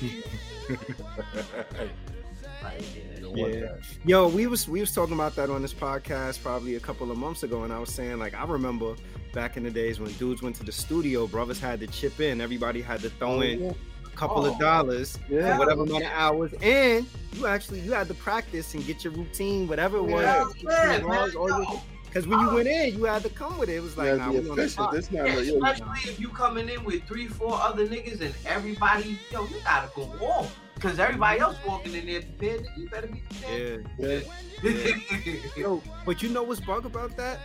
Like, 2.62 2.80
yeah, 2.96 3.20
Don't 3.20 3.36
Yeah. 3.36 3.68
Yo, 4.06 4.28
we 4.28 4.46
was 4.46 4.68
we 4.68 4.80
was 4.80 4.92
talking 4.94 5.14
about 5.14 5.34
that 5.36 5.50
on 5.50 5.62
this 5.62 5.74
podcast 5.74 6.42
probably 6.42 6.76
a 6.76 6.80
couple 6.80 7.10
of 7.10 7.18
months 7.18 7.42
ago, 7.42 7.64
and 7.64 7.72
I 7.72 7.78
was 7.78 7.90
saying 7.90 8.18
like 8.18 8.34
I 8.34 8.44
remember 8.44 8.94
back 9.34 9.56
in 9.56 9.64
the 9.64 9.70
days 9.70 9.98
when 10.00 10.12
dudes 10.12 10.42
went 10.42 10.56
to 10.56 10.64
the 10.64 10.72
studio, 10.72 11.26
brothers 11.26 11.58
had 11.60 11.80
to 11.80 11.86
chip 11.88 12.20
in, 12.20 12.40
everybody 12.40 12.80
had 12.80 13.00
to 13.00 13.10
throw 13.10 13.40
in 13.40 13.74
a 14.06 14.16
couple 14.16 14.44
Oh. 14.46 14.52
of 14.52 14.58
dollars, 14.58 15.18
Yeah. 15.28 15.54
for 15.54 15.58
whatever 15.60 15.82
amount 15.82 16.04
of 16.04 16.10
hours, 16.12 16.52
and 16.62 17.04
you 17.34 17.46
actually 17.46 17.80
you 17.80 17.92
had 17.92 18.06
to 18.08 18.14
practice 18.14 18.74
and 18.74 18.86
get 18.86 19.02
your 19.04 19.12
routine, 19.12 19.66
whatever 19.66 19.96
it 19.98 20.04
was. 20.04 20.54
Yeah, 20.62 20.98
man, 20.98 21.34
or 21.36 21.48
yo. 21.50 21.82
Because 22.12 22.28
when 22.28 22.40
you 22.40 22.50
oh. 22.50 22.54
went 22.56 22.68
in, 22.68 22.94
you 22.94 23.04
had 23.04 23.22
to 23.22 23.30
come 23.30 23.56
with 23.56 23.70
it. 23.70 23.76
It 23.76 23.82
was 23.82 23.96
like, 23.96 24.08
Yeah, 24.08 24.16
nah, 24.16 24.30
we 24.30 24.38
on 24.38 24.44
the 24.44 24.52
efficient. 24.52 24.76
clock. 24.76 24.92
This 24.92 25.10
not 25.10 25.26
Yeah, 25.26 25.34
like, 25.34 25.46
yo, 25.46 25.54
especially 25.54 26.10
if 26.10 26.20
you 26.20 26.28
coming 26.28 26.68
in 26.68 26.84
with 26.84 27.04
three, 27.04 27.26
four 27.26 27.54
other 27.54 27.86
niggas 27.86 28.20
and 28.20 28.34
everybody, 28.44 29.18
yo, 29.30 29.46
you 29.46 29.56
gotta 29.64 29.90
go 29.96 30.02
off. 30.20 30.54
Cause 30.78 30.98
everybody 30.98 31.40
else 31.40 31.56
walking 31.66 31.94
in 31.94 32.06
there 32.06 32.20
prepared, 32.20 32.66
you 32.76 32.90
better 32.90 33.06
be 33.06 33.22
prepared. 33.30 33.88
Yeah. 33.98 34.20
yeah. 34.62 35.34
Yo, 35.56 35.82
but 36.04 36.22
you 36.22 36.28
know 36.28 36.42
what's 36.42 36.60
bug 36.60 36.84
about 36.84 37.16
that? 37.16 37.38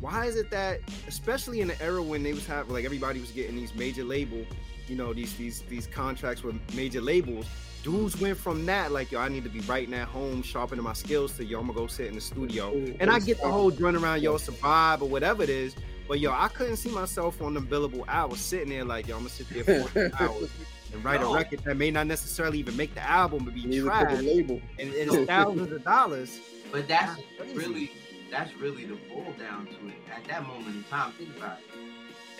Why 0.00 0.26
is 0.26 0.36
it 0.36 0.50
that, 0.50 0.80
especially 1.06 1.60
in 1.62 1.68
the 1.68 1.80
era 1.80 2.02
when 2.02 2.22
they 2.22 2.34
was 2.34 2.46
having 2.46 2.74
like 2.74 2.84
everybody 2.84 3.20
was 3.20 3.30
getting 3.30 3.56
these 3.56 3.74
major 3.74 4.04
label, 4.04 4.44
you 4.86 4.96
know, 4.96 5.14
these 5.14 5.34
these 5.34 5.62
these 5.62 5.86
contracts 5.86 6.42
with 6.42 6.56
major 6.74 7.00
labels, 7.00 7.46
dudes 7.82 8.20
went 8.20 8.36
from 8.36 8.66
that 8.66 8.92
like 8.92 9.10
yo, 9.12 9.20
I 9.20 9.28
need 9.28 9.44
to 9.44 9.50
be 9.50 9.60
writing 9.60 9.94
at 9.94 10.08
home, 10.08 10.42
sharpening 10.42 10.84
my 10.84 10.92
skills 10.92 11.36
to 11.36 11.44
yo, 11.44 11.60
I'm 11.60 11.66
gonna 11.66 11.78
go 11.78 11.86
sit 11.86 12.06
in 12.06 12.14
the 12.14 12.20
studio. 12.20 12.72
And 13.00 13.10
I 13.10 13.18
get 13.20 13.40
the 13.40 13.48
whole 13.48 13.70
run 13.72 13.96
around 13.96 14.22
yo 14.22 14.36
survive 14.36 15.02
or 15.02 15.08
whatever 15.08 15.42
it 15.42 15.50
is, 15.50 15.74
but 16.08 16.20
yo, 16.20 16.32
I 16.32 16.48
couldn't 16.48 16.76
see 16.76 16.90
myself 16.90 17.40
on 17.42 17.54
the 17.54 17.60
billable 17.60 18.04
hours 18.08 18.40
sitting 18.40 18.70
there 18.70 18.84
like 18.84 19.06
yo, 19.08 19.14
I'm 19.16 19.20
gonna 19.22 19.30
sit 19.30 19.48
there 19.50 19.64
for 19.82 20.10
hours 20.22 20.50
and 20.92 21.04
write 21.04 21.20
No. 21.20 21.32
a 21.32 21.36
record 21.36 21.60
that 21.64 21.76
may 21.76 21.90
not 21.90 22.06
necessarily 22.06 22.58
even 22.58 22.76
make 22.76 22.94
the 22.94 23.02
album, 23.08 23.44
but 23.44 23.54
be 23.54 23.60
You 23.60 23.68
need 23.68 23.76
to 23.84 23.90
put 23.90 23.98
the 24.00 24.04
trash, 24.14 24.22
label. 24.24 24.60
and, 24.78 24.92
and 24.94 25.12
it's 25.12 25.26
thousands 25.26 25.70
of 25.72 25.84
dollars. 25.84 26.40
But 26.72 26.88
that's 26.88 27.20
Crazy. 27.38 27.54
really 27.54 27.90
that's 28.30 28.54
really 28.56 28.84
the 28.84 28.96
boil 29.08 29.32
down 29.38 29.66
to 29.66 29.72
it. 29.88 29.94
At 30.14 30.24
that 30.28 30.46
moment 30.46 30.76
in 30.76 30.84
time, 30.84 31.12
think 31.12 31.34
about 31.36 31.58
it. 31.60 31.64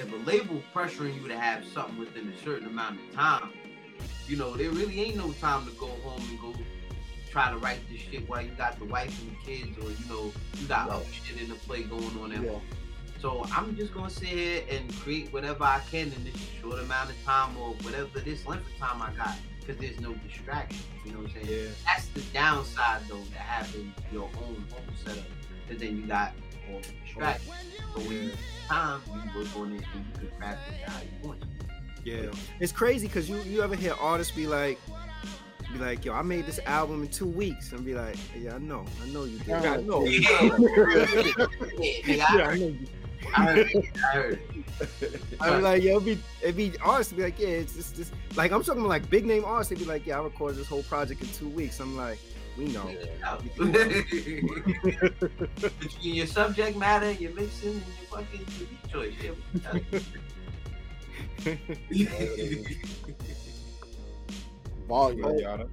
If 0.03 0.13
a 0.13 0.17
label 0.31 0.63
pressuring 0.75 1.21
you 1.21 1.27
to 1.29 1.39
have 1.39 1.65
something 1.65 1.99
within 1.99 2.29
a 2.29 2.39
certain 2.45 2.67
amount 2.69 3.01
of 3.01 3.15
time, 3.15 3.51
you 4.29 4.37
know, 4.37 4.57
there 4.57 4.71
really 4.71 5.01
ain't 5.01 5.17
no 5.17 5.33
time 5.33 5.65
to 5.67 5.73
go 5.73 5.87
home 6.05 6.23
and 6.29 6.41
go 6.41 6.53
try 7.31 7.51
to 7.51 7.59
write 7.59 7.81
this 7.91 8.01
shit 8.01 8.29
while 8.29 8.43
you 8.43 8.51
got 8.53 8.79
the 8.79 8.85
wife 8.87 9.19
and 9.23 9.31
the 9.31 9.37
kids 9.45 9.79
or 9.79 9.91
you 9.91 10.09
know, 10.09 10.33
you 10.59 10.67
got 10.67 10.89
other 10.91 11.05
shit 11.25 11.41
in 11.41 11.49
the 11.49 11.55
play 11.57 11.83
going 11.83 12.05
on 12.21 12.33
at 12.33 12.43
Yeah. 12.43 12.51
home. 12.53 12.63
So 13.21 13.45
I'm 13.53 13.77
just 13.77 13.93
gonna 13.93 14.11
sit 14.11 14.29
here 14.29 14.63
and 14.71 14.95
create 14.97 15.33
whatever 15.33 15.65
I 15.65 15.81
can 15.91 16.13
in 16.13 16.25
this 16.25 16.41
short 16.61 16.79
amount 16.79 17.11
of 17.11 17.17
time 17.25 17.57
or 17.59 17.71
whatever 17.83 18.21
this 18.21 18.47
length 18.47 18.67
of 18.73 18.79
time 18.79 19.03
I 19.03 19.13
got. 19.13 19.37
Because 19.61 19.77
there's 19.81 20.01
no 20.01 20.15
distraction. 20.15 20.81
You 21.05 21.13
know 21.13 21.19
what 21.21 21.31
I'm 21.37 21.45
saying? 21.47 21.65
Yeah. 21.65 21.71
That's 21.85 22.07
the 22.09 22.21
downside 22.33 23.03
though 23.09 23.23
to 23.23 23.39
having 23.39 23.93
your 24.13 24.31
own 24.39 24.65
home 24.71 24.95
setup. 25.05 25.25
Because 25.67 25.83
then 25.83 25.97
you 25.97 26.07
got 26.07 26.33
all 26.73 26.81
the 26.81 26.89
distractions. 27.05 27.51
But 27.95 28.03
when 28.05 28.23
you 28.23 28.31
have 28.31 28.69
time, 28.69 29.01
you 29.35 29.41
work 29.41 29.57
on 29.57 29.73
it 29.73 29.85
and 29.95 30.07
you 30.07 30.19
can 30.29 30.31
craft 30.39 30.61
it 30.71 30.89
how 30.89 31.01
you 31.01 31.29
want 31.29 31.41
to. 31.41 31.47
Yeah, 32.09 32.31
it's 32.61 32.73
crazy 32.73 33.07
because 33.07 33.29
you 33.29 33.39
you 33.43 33.63
ever 33.63 33.75
hear 33.77 33.95
artists 34.01 34.35
be 34.35 34.47
like, 34.47 34.79
be 35.73 35.79
like, 35.79 36.05
yo, 36.05 36.15
I 36.15 36.23
made 36.23 36.47
this 36.47 36.59
album 36.67 37.03
in 37.03 37.09
two 37.09 37.27
weeks, 37.27 37.73
and 37.73 37.85
be 37.85 37.95
like, 37.95 38.17
yeah, 38.39 38.55
I 38.55 38.59
know, 38.59 38.85
I 39.03 39.09
know 39.09 39.25
you 39.25 39.39
did. 39.39 39.49
Yeah, 39.49 39.73
I 39.73 39.77
know. 39.83 40.05
Yeah, 40.05 40.29
I 40.31 40.45
Yeah, 42.05 42.25
heard, 42.25 42.61
know. 42.61 42.73
I 43.37 43.43
heard 43.43 43.59
it. 43.75 43.85
I 43.97 44.01
heard 44.13 44.33
it. 44.33 44.41
I 45.41 45.57
be 45.57 45.63
like, 45.63 45.83
yo, 45.83 45.97
it'd 45.97 46.05
be, 46.05 46.19
it'd 46.41 46.57
be 46.57 46.73
artists 46.83 47.13
be 47.13 47.23
like, 47.23 47.39
yeah, 47.39 47.49
it's 47.49 47.75
just 47.75 47.97
this. 47.97 48.13
Like 48.37 48.53
I'm 48.53 48.63
talking 48.63 48.81
about 48.81 48.89
like 48.91 49.11
big 49.11 49.27
name 49.27 49.45
artists. 49.45 49.71
They'd 49.71 49.79
be 49.79 49.85
like, 49.85 50.07
yeah, 50.07 50.19
I 50.21 50.23
recorded 50.23 50.57
this 50.57 50.69
whole 50.69 50.85
project 50.85 51.21
in 51.21 51.29
two 51.29 51.49
weeks. 51.49 51.81
I'm 51.81 51.97
like, 51.97 52.19
we 52.57 52.67
know. 52.67 52.91
Between 55.81 56.15
your 56.15 56.27
subject 56.27 56.77
matter, 56.77 57.11
your 57.13 57.33
mixing, 57.33 57.71
and 57.73 57.83
your 57.83 58.09
fucking 58.11 58.47
beat 58.59 58.93
choice. 58.93 59.15
Yeah. 61.91 62.09
Volume. 64.89 65.39
Yada. 65.39 65.69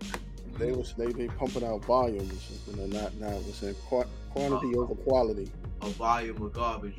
They 0.57 0.72
was 0.72 0.93
they 0.97 1.11
be 1.11 1.28
pumping 1.28 1.63
out 1.66 1.84
volumes, 1.86 2.49
and 2.68 2.78
they're 2.91 3.01
not 3.01 3.13
now. 3.16 3.38
It's 3.47 3.61
in 3.63 3.74
qua- 3.88 4.05
quantity 4.32 4.76
over 4.76 4.95
quality. 4.95 5.51
A 5.82 5.88
volume 5.89 6.41
of 6.41 6.53
garbage. 6.53 6.95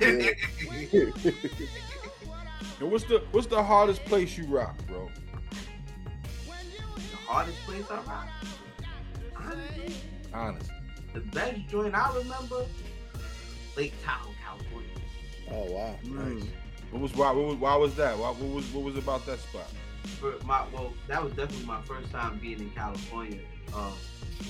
Yeah. 0.00 0.30
And 2.80 2.92
what's 2.92 3.02
the 3.04 3.24
what's 3.32 3.48
the 3.48 3.60
hardest 3.60 4.04
place 4.04 4.38
you 4.38 4.44
rock, 4.46 4.76
bro? 4.86 5.08
the 6.46 7.16
hardest 7.26 7.58
place 7.66 7.84
I 7.90 7.96
rock. 7.96 8.28
Honestly, 9.36 9.94
Honest. 10.32 10.70
the 11.12 11.18
best 11.20 11.58
joint 11.68 11.94
I 11.96 12.16
remember, 12.16 12.64
Lake 13.76 13.94
Tahoe, 14.04 14.30
California. 14.44 14.90
oh 15.50 15.72
wow, 15.72 15.96
Mm. 16.04 16.46
What 16.90 17.02
was 17.02 17.14
why? 17.14 17.30
What 17.32 17.46
was, 17.46 17.56
why 17.56 17.76
was 17.76 17.94
that? 17.96 18.16
Why, 18.18 18.30
what 18.30 18.54
was 18.54 18.66
what 18.72 18.84
was 18.84 18.96
about 18.96 19.26
that 19.26 19.38
spot? 19.40 19.68
For 20.20 20.34
my 20.44 20.64
well, 20.72 20.92
that 21.06 21.22
was 21.22 21.32
definitely 21.34 21.66
my 21.66 21.82
first 21.82 22.10
time 22.10 22.38
being 22.38 22.60
in 22.60 22.70
California. 22.70 23.40
Um, 23.74 23.92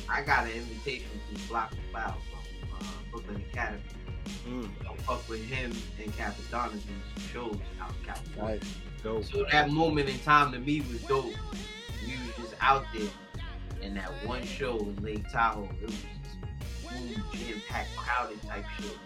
I 0.09 0.23
got 0.23 0.47
an 0.47 0.53
invitation 0.53 1.09
to 1.35 1.49
Block 1.49 1.71
the 1.71 1.77
Cloud 1.91 2.15
from 2.31 2.71
uh, 2.79 2.85
Brooklyn 3.11 3.45
Academy. 3.51 3.83
Mm. 4.47 4.71
I 4.89 4.97
fuck 4.99 5.29
with 5.29 5.45
him 5.45 5.73
and 6.03 6.13
Cappadonna 6.13 6.71
doing 6.71 7.03
some 7.15 7.25
shows 7.33 7.59
out 7.81 7.91
in 7.91 8.07
California. 8.07 8.61
Nice. 8.61 8.75
Dope. 9.03 9.25
So 9.25 9.47
that 9.51 9.71
moment 9.71 10.09
in 10.09 10.19
time 10.21 10.53
to 10.53 10.59
me 10.59 10.81
was 10.83 11.03
dope. 11.03 11.25
We 11.25 12.13
was 12.13 12.37
just 12.37 12.55
out 12.61 12.85
there, 12.95 13.09
and 13.83 13.97
that 13.97 14.11
one 14.25 14.45
show 14.45 14.79
in 14.79 14.97
Lake 15.03 15.29
Tahoe, 15.33 15.69
it 15.81 15.87
was 15.87 15.95
just 15.95 16.41
boom, 16.83 17.25
jam 17.33 17.63
packed, 17.69 17.95
crowded 17.97 18.43
type 18.43 18.65
shit. 18.79 18.97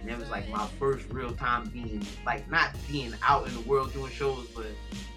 And 0.00 0.08
that 0.08 0.18
was 0.18 0.30
like 0.30 0.48
my 0.48 0.66
first 0.78 1.06
real 1.10 1.32
time 1.32 1.68
being 1.68 2.04
like 2.24 2.50
not 2.50 2.74
being 2.88 3.14
out 3.22 3.46
in 3.46 3.54
the 3.54 3.60
world 3.60 3.92
doing 3.92 4.10
shows, 4.10 4.46
but 4.54 4.66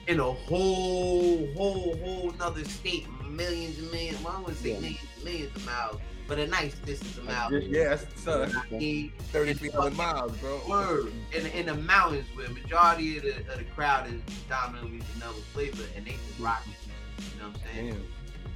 in 0.07 0.19
a 0.19 0.23
whole, 0.23 1.47
whole, 1.53 1.95
whole 2.03 2.34
nother 2.38 2.65
state, 2.65 3.07
millions 3.27 3.79
and 3.79 3.89
millions. 3.91 4.21
Well, 4.23 4.36
I 4.36 4.39
wouldn't 4.39 4.57
say 4.57 4.73
Yeah. 4.73 4.79
millions, 4.79 4.99
millions 5.23 5.55
of 5.55 5.65
miles, 5.65 6.01
but 6.27 6.39
a 6.39 6.47
nice 6.47 6.75
distance 6.79 7.17
of 7.17 7.23
miles. 7.23 7.53
Yeah, 7.53 7.95
that's 7.95 8.21
son, 8.21 8.51
I 8.71 9.11
thirty 9.31 9.53
three 9.53 9.69
hundred 9.69 9.95
miles, 9.95 10.36
bro. 10.38 10.59
Word 10.67 11.13
in 11.34 11.45
in 11.47 11.67
the 11.67 11.75
mountains 11.75 12.25
where 12.36 12.49
majority 12.49 13.17
of 13.17 13.23
the, 13.23 13.38
of 13.53 13.57
the 13.59 13.65
crowd 13.75 14.07
is 14.07 14.21
dominantly 14.49 14.99
vanilla 15.13 15.34
flavor 15.53 15.84
and 15.95 16.05
they 16.05 16.11
just 16.11 16.39
rock. 16.39 16.63
You 16.65 17.41
know 17.41 17.47
what 17.49 17.57
I'm 17.57 17.75
saying? 17.75 17.91
Damn. 17.93 18.03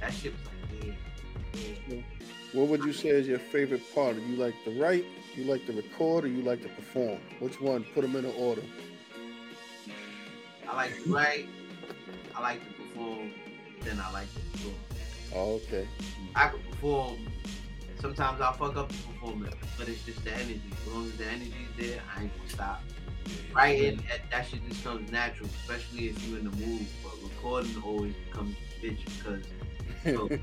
That 0.00 0.12
shit 0.12 0.32
was 0.34 0.82
like, 0.84 0.84
yeah, 1.54 1.70
yeah. 1.88 2.02
What 2.52 2.68
would 2.68 2.84
you 2.84 2.92
say 2.92 3.08
is 3.10 3.26
your 3.26 3.38
favorite 3.38 3.82
part? 3.94 4.16
Do 4.16 4.22
you 4.22 4.36
like 4.36 4.54
the 4.64 4.70
write? 4.78 5.04
You 5.38 5.44
like 5.44 5.64
to 5.66 5.72
record, 5.72 6.24
or 6.24 6.26
you 6.26 6.42
like 6.42 6.62
to 6.62 6.68
perform? 6.68 7.20
Which 7.38 7.60
one? 7.60 7.84
Put 7.94 8.02
them 8.02 8.16
in 8.16 8.24
an 8.24 8.34
order. 8.36 8.62
I 10.68 10.74
like 10.74 11.04
to 11.04 11.12
write, 11.12 11.46
I 12.34 12.40
like 12.42 12.60
to 12.66 12.82
perform, 12.82 13.30
then 13.82 14.00
I 14.00 14.10
like 14.10 14.26
to 14.34 14.40
perform. 14.40 14.74
Oh, 15.36 15.60
okay. 15.62 15.86
I 16.34 16.48
can 16.48 16.58
perform. 16.68 17.28
Sometimes 18.00 18.40
I'll 18.40 18.52
fuck 18.52 18.76
up 18.76 18.88
the 18.88 18.98
performance, 19.12 19.54
but 19.78 19.88
it's 19.88 20.04
just 20.04 20.24
the 20.24 20.32
energy. 20.32 20.60
As 20.72 20.92
long 20.92 21.06
as 21.06 21.16
the 21.16 21.26
energy's 21.26 21.52
there, 21.78 22.00
I 22.16 22.22
ain't 22.22 22.36
gonna 22.36 22.50
stop. 22.50 22.82
Writing, 23.54 23.98
mm-hmm. 23.98 24.08
that, 24.08 24.30
that 24.32 24.46
shit 24.48 24.68
just 24.68 24.82
comes 24.82 25.08
natural, 25.12 25.48
especially 25.60 26.08
if 26.08 26.26
you're 26.26 26.40
in 26.40 26.50
the 26.50 26.56
mood. 26.56 26.84
But 27.04 27.12
recording 27.22 27.80
always 27.84 28.14
becomes 28.28 28.56
a 28.56 28.84
bitch 28.84 29.04
because 29.04 29.44
you 30.04 30.12
know, 30.30 30.38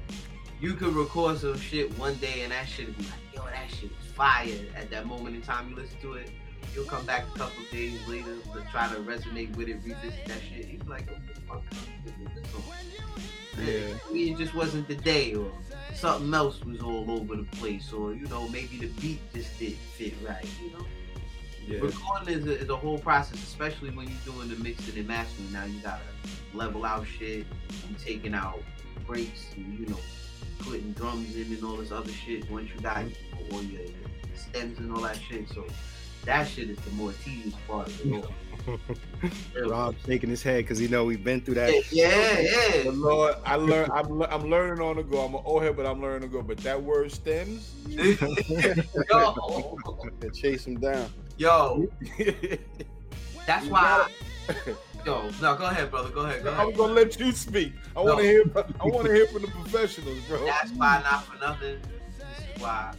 you 0.61 0.73
could 0.73 0.93
record 0.95 1.37
some 1.39 1.57
shit 1.59 1.97
one 1.97 2.15
day 2.15 2.41
and 2.43 2.51
that 2.51 2.67
shit 2.67 2.87
would 2.87 2.97
be 2.97 3.03
like, 3.03 3.13
yo, 3.35 3.43
that 3.45 3.69
shit 3.69 3.91
is 3.91 4.07
fire. 4.13 4.47
At 4.75 4.89
that 4.91 5.05
moment 5.05 5.35
in 5.35 5.41
time 5.41 5.69
you 5.69 5.75
listen 5.75 5.99
to 6.01 6.13
it, 6.13 6.29
you'll 6.73 6.85
come 6.85 7.05
back 7.05 7.25
a 7.35 7.37
couple 7.37 7.63
days 7.71 7.99
later 8.07 8.35
to 8.53 8.61
try 8.71 8.87
to 8.89 8.95
resonate 9.01 9.55
with 9.55 9.67
it, 9.67 9.77
revisit 9.83 10.25
that 10.27 10.39
shit. 10.49 10.67
You 10.67 10.79
be 10.79 10.87
like, 10.89 11.09
what 11.09 11.19
the 11.33 11.41
fuck? 11.41 11.63
is? 13.57 13.57
Yeah. 13.57 13.95
It 14.11 14.37
just 14.37 14.53
wasn't 14.53 14.87
the 14.87 14.95
day, 14.95 15.33
or 15.33 15.49
something 15.93 16.33
else 16.33 16.61
was 16.65 16.81
all 16.81 17.09
over 17.09 17.37
the 17.37 17.43
place, 17.43 17.93
or 17.93 18.13
you 18.13 18.27
know, 18.27 18.49
maybe 18.49 18.77
the 18.77 18.87
beat 19.01 19.19
just 19.33 19.57
didn't 19.57 19.77
fit 19.97 20.13
right. 20.27 20.45
You 20.61 20.71
know, 20.71 20.85
Yeah. 21.65 21.79
recording 21.79 22.37
is 22.37 22.45
a, 22.47 22.59
is 22.59 22.69
a 22.69 22.75
whole 22.75 22.97
process, 22.99 23.41
especially 23.41 23.91
when 23.91 24.07
you're 24.09 24.33
doing 24.33 24.49
the 24.49 24.57
mixing 24.57 24.97
and 24.97 25.07
mastering. 25.07 25.53
Now 25.53 25.63
you 25.65 25.79
gotta 25.79 26.01
level 26.53 26.83
out 26.85 27.05
shit, 27.07 27.45
you 27.89 27.95
taking 28.03 28.33
out 28.33 28.61
breaks, 29.07 29.47
and, 29.55 29.79
you 29.79 29.85
know, 29.85 29.99
putting 30.59 30.91
drums 30.93 31.35
in 31.35 31.53
and 31.53 31.63
all 31.63 31.77
this 31.77 31.91
other 31.91 32.11
shit. 32.11 32.49
Once 32.49 32.69
you 32.73 32.81
got 32.81 33.03
all 33.51 33.61
your 33.63 33.81
stems 34.35 34.77
and 34.79 34.91
all 34.91 35.01
that 35.01 35.17
shit, 35.17 35.47
so 35.49 35.65
that 36.25 36.47
shit 36.47 36.69
is 36.69 36.77
the 36.79 36.91
more 36.91 37.13
tedious 37.23 37.53
part 37.67 37.87
of 37.87 38.05
it 38.05 38.13
all. 38.13 38.31
Rob 39.69 39.95
shaking 40.05 40.29
his 40.29 40.41
head 40.41 40.57
because 40.57 40.79
he 40.79 40.87
know 40.87 41.05
we've 41.05 41.23
been 41.23 41.41
through 41.41 41.55
that. 41.55 41.71
Yeah, 41.91 42.39
yeah. 42.39 42.83
But 42.85 42.95
Lord, 42.95 43.35
I 43.45 43.55
learn. 43.55 43.89
I'm, 43.91 44.17
le- 44.17 44.27
I'm 44.27 44.49
learning 44.49 44.83
on 44.83 44.95
the 44.95 45.03
go. 45.03 45.19
I'm 45.19 45.35
an 45.35 45.41
old 45.45 45.61
head, 45.61 45.75
but 45.75 45.85
I'm 45.85 46.01
learning 46.01 46.21
to 46.21 46.27
go. 46.27 46.41
But 46.41 46.57
that 46.59 46.81
word 46.81 47.11
stems. 47.11 47.73
yo, 47.87 49.77
chase 50.33 50.65
him 50.65 50.79
down. 50.79 51.09
yo, 51.37 51.87
that's 53.45 53.65
You 53.65 53.71
why. 53.71 54.07
Yo, 55.05 55.29
no, 55.39 55.55
go 55.55 55.65
ahead, 55.65 55.91
brother. 55.91 56.09
Go 56.09 56.21
ahead, 56.21 56.43
go 56.43 56.51
I'm 56.51 56.73
gonna 56.73 56.93
let 56.93 57.19
you 57.19 57.31
speak. 57.31 57.73
I 57.95 58.01
want 58.01 58.19
to 58.19 58.23
hear. 58.25 58.43
I 58.55 58.87
want 58.87 59.05
to 59.05 59.13
hear 59.13 59.27
from 59.27 59.43
the 59.43 59.49
professionals, 59.49 60.17
bro. 60.27 60.43
That's 60.45 60.71
why, 60.71 60.99
not 61.03 61.25
for 61.25 61.37
nothing. 61.37 61.77
This 62.17 62.39
is 62.39 62.61
why, 62.61 62.95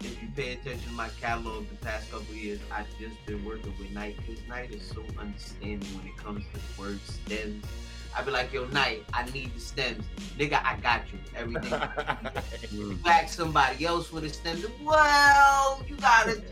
if 0.00 0.22
you 0.22 0.28
pay 0.34 0.54
attention 0.54 0.88
to 0.88 0.94
my 0.94 1.10
catalog 1.20 1.68
the 1.68 1.76
past 1.76 2.10
couple 2.10 2.34
years, 2.34 2.58
I've 2.72 2.86
just 2.98 3.14
been 3.26 3.44
working 3.44 3.74
with 3.78 3.90
Knight 3.90 4.16
because 4.16 4.40
Knight 4.48 4.70
is 4.70 4.82
so 4.82 5.04
understanding 5.18 5.86
when 5.94 6.06
it 6.06 6.16
comes 6.16 6.42
to 6.54 6.60
the 6.60 6.80
word 6.80 7.00
stems. 7.02 7.66
I'd 8.16 8.24
be 8.24 8.30
like, 8.30 8.52
yo, 8.54 8.64
Knight, 8.68 9.04
I 9.12 9.28
need 9.30 9.54
the 9.54 9.60
stems. 9.60 10.04
Nigga, 10.38 10.64
I 10.64 10.78
got 10.80 11.02
you. 11.12 11.18
Everything. 11.36 11.82
You 12.72 12.98
ask 13.04 13.34
somebody 13.34 13.84
else 13.84 14.06
for 14.06 14.20
the 14.20 14.30
stems. 14.30 14.64
Well, 14.82 15.82
you 15.86 15.96
gotta. 15.96 16.42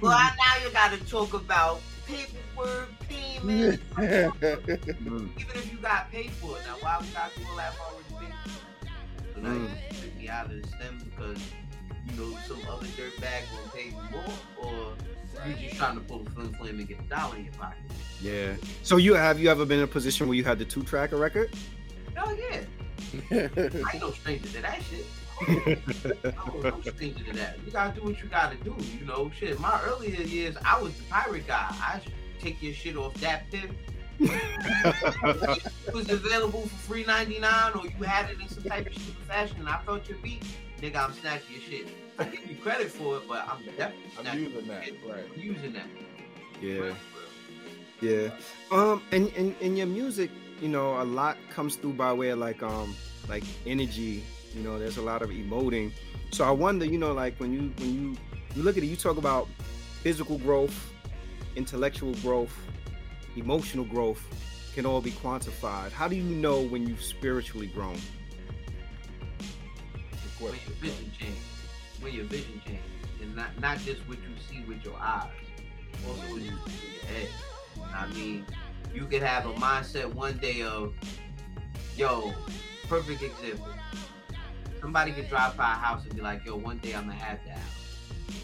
well, 0.00 0.12
now 0.12 0.64
you 0.64 0.70
gotta 0.70 1.04
talk 1.04 1.34
about 1.34 1.80
paperwork, 2.06 2.90
payment. 3.08 3.80
Mm. 3.94 5.30
Even 5.40 5.56
if 5.56 5.72
you 5.72 5.78
got 5.78 6.10
paid 6.10 6.30
for 6.32 6.58
it, 6.58 6.62
now 6.66 6.76
why 6.80 6.98
would 6.98 7.12
got 7.14 7.32
to 7.34 7.40
do 7.40 7.46
all 7.50 7.56
that 7.56 7.72
if 7.72 7.80
I 7.80 7.84
already 7.84 8.26
paid 8.26 8.34
for 8.42 8.50
it? 8.50 9.34
So 9.34 9.40
now 9.40 9.52
you 9.52 9.68
took 10.00 10.16
me 10.16 10.28
out 10.28 10.46
of 10.46 10.62
the 10.62 10.68
stem 10.68 10.98
because 11.04 11.38
you 12.06 12.16
know 12.20 12.38
some 12.46 12.60
other 12.70 12.86
dirtbag 12.86 13.42
gonna 13.50 13.70
pay 13.74 13.86
you 13.86 14.02
more, 14.10 14.24
or 14.58 14.92
you're 15.46 15.56
just 15.56 15.76
trying 15.76 15.96
to 15.96 16.00
pull 16.02 16.26
a 16.26 16.30
flim 16.30 16.52
flam 16.54 16.78
and 16.78 16.88
get 16.88 17.00
a 17.00 17.02
dollar 17.02 17.36
in 17.36 17.44
your 17.44 17.54
pocket. 17.54 17.78
Yeah. 18.20 18.54
So 18.82 18.96
you 18.96 19.14
have 19.14 19.40
you 19.40 19.48
ever 19.50 19.64
been 19.64 19.78
in 19.78 19.84
a 19.84 19.88
position 19.88 20.28
where 20.28 20.36
you 20.36 20.44
had 20.44 20.58
the 20.58 20.64
two 20.64 20.82
tracker 20.82 21.16
record? 21.16 21.50
Oh 22.16 22.30
yeah, 22.32 22.60
I 23.30 23.50
ain't 23.92 24.00
no 24.00 24.12
stranger 24.12 24.48
to 24.48 24.62
that 24.62 24.82
shit. 24.90 25.04
I'm 25.40 26.60
no 26.62 26.80
stranger 26.80 27.24
to 27.24 27.32
that. 27.34 27.58
You 27.64 27.72
gotta 27.72 27.98
do 27.98 28.06
what 28.06 28.22
you 28.22 28.28
gotta 28.28 28.56
do. 28.56 28.76
You 28.98 29.04
know, 29.06 29.30
shit. 29.36 29.58
My 29.58 29.80
earlier 29.84 30.20
years, 30.22 30.56
I 30.64 30.80
was 30.80 30.96
the 30.96 31.04
pirate 31.04 31.46
guy. 31.46 31.66
I 31.70 32.00
take 32.40 32.62
your 32.62 32.72
shit 32.72 32.96
off 32.96 33.14
that 33.14 33.50
pip. 33.50 33.70
it 34.20 35.64
was 35.94 36.08
available 36.08 36.62
for 36.62 36.76
free 36.92 37.04
ninety 37.04 37.38
nine, 37.38 37.72
or 37.74 37.84
you 37.84 38.04
had 38.04 38.30
it 38.30 38.40
in 38.40 38.48
some 38.48 38.62
type 38.64 38.86
of 38.86 38.94
stupid 38.94 39.24
fashion, 39.24 39.56
and 39.58 39.68
I 39.68 39.80
felt 39.84 40.08
your 40.08 40.18
beat. 40.18 40.44
Nigga, 40.80 40.96
I'm 40.96 41.12
snatching 41.14 41.52
your 41.52 41.62
shit. 41.62 41.88
I 42.18 42.24
give 42.24 42.46
you 42.48 42.56
credit 42.56 42.90
for 42.90 43.16
it, 43.16 43.28
but 43.28 43.48
I'm 43.48 43.64
definitely 43.76 44.30
I'm 44.30 44.38
using 44.38 44.68
that. 44.68 44.84
shit. 44.84 44.98
Right. 45.06 45.24
I'm 45.34 45.40
using 45.40 45.72
that. 45.72 45.86
Yeah. 46.60 46.94
Yeah. 48.00 48.28
Um 48.70 49.02
and 49.10 49.28
in 49.30 49.56
in 49.60 49.76
your 49.76 49.86
music, 49.86 50.30
you 50.60 50.68
know, 50.68 51.00
a 51.00 51.04
lot 51.04 51.36
comes 51.50 51.76
through 51.76 51.94
by 51.94 52.12
way 52.12 52.28
of 52.28 52.38
like 52.38 52.62
um 52.62 52.94
like 53.28 53.44
energy, 53.66 54.22
you 54.54 54.62
know, 54.62 54.78
there's 54.78 54.96
a 54.96 55.02
lot 55.02 55.22
of 55.22 55.30
emoting. 55.30 55.92
So 56.30 56.44
I 56.44 56.50
wonder, 56.50 56.84
you 56.84 56.98
know, 56.98 57.12
like 57.12 57.38
when 57.38 57.52
you 57.52 57.72
when 57.78 57.94
you 57.94 58.16
you 58.54 58.62
look 58.62 58.76
at 58.76 58.82
it, 58.82 58.86
you 58.86 58.96
talk 58.96 59.16
about 59.16 59.48
physical 60.02 60.38
growth, 60.38 60.92
intellectual 61.56 62.14
growth, 62.16 62.56
emotional 63.36 63.84
growth 63.84 64.22
can 64.74 64.86
all 64.86 65.00
be 65.00 65.12
quantified. 65.12 65.92
How 65.92 66.08
do 66.08 66.16
you 66.16 66.22
know 66.22 66.62
when 66.62 66.86
you've 66.86 67.02
spiritually 67.02 67.66
grown? 67.68 67.98
When 70.40 70.52
your 70.52 70.74
vision 70.80 71.10
change, 71.18 71.38
when 72.00 72.12
your 72.12 72.24
vision 72.24 72.60
change, 72.66 72.80
and 73.22 73.34
not 73.36 73.58
not 73.60 73.78
just 73.78 74.00
what 74.08 74.18
you 74.18 74.34
see 74.48 74.62
with 74.68 74.84
your 74.84 74.96
eyes, 74.96 75.30
also 76.06 76.20
what 76.32 76.42
you 76.42 76.48
see 76.48 76.54
with 76.54 76.94
your 76.94 77.12
head. 77.12 77.28
I 77.94 78.06
mean, 78.08 78.44
you 78.92 79.06
could 79.06 79.22
have 79.22 79.46
a 79.46 79.52
mindset 79.54 80.12
one 80.12 80.36
day 80.38 80.62
of, 80.62 80.92
yo, 81.96 82.32
perfect 82.88 83.22
example. 83.22 83.68
Somebody 84.84 85.12
could 85.12 85.30
drive 85.30 85.56
by 85.56 85.64
a 85.72 85.76
house 85.76 86.04
and 86.04 86.14
be 86.14 86.20
like, 86.20 86.44
yo, 86.44 86.56
one 86.56 86.76
day 86.76 86.94
I'm 86.94 87.04
gonna 87.06 87.14
have 87.14 87.38
that 87.46 87.56
house. 87.56 88.38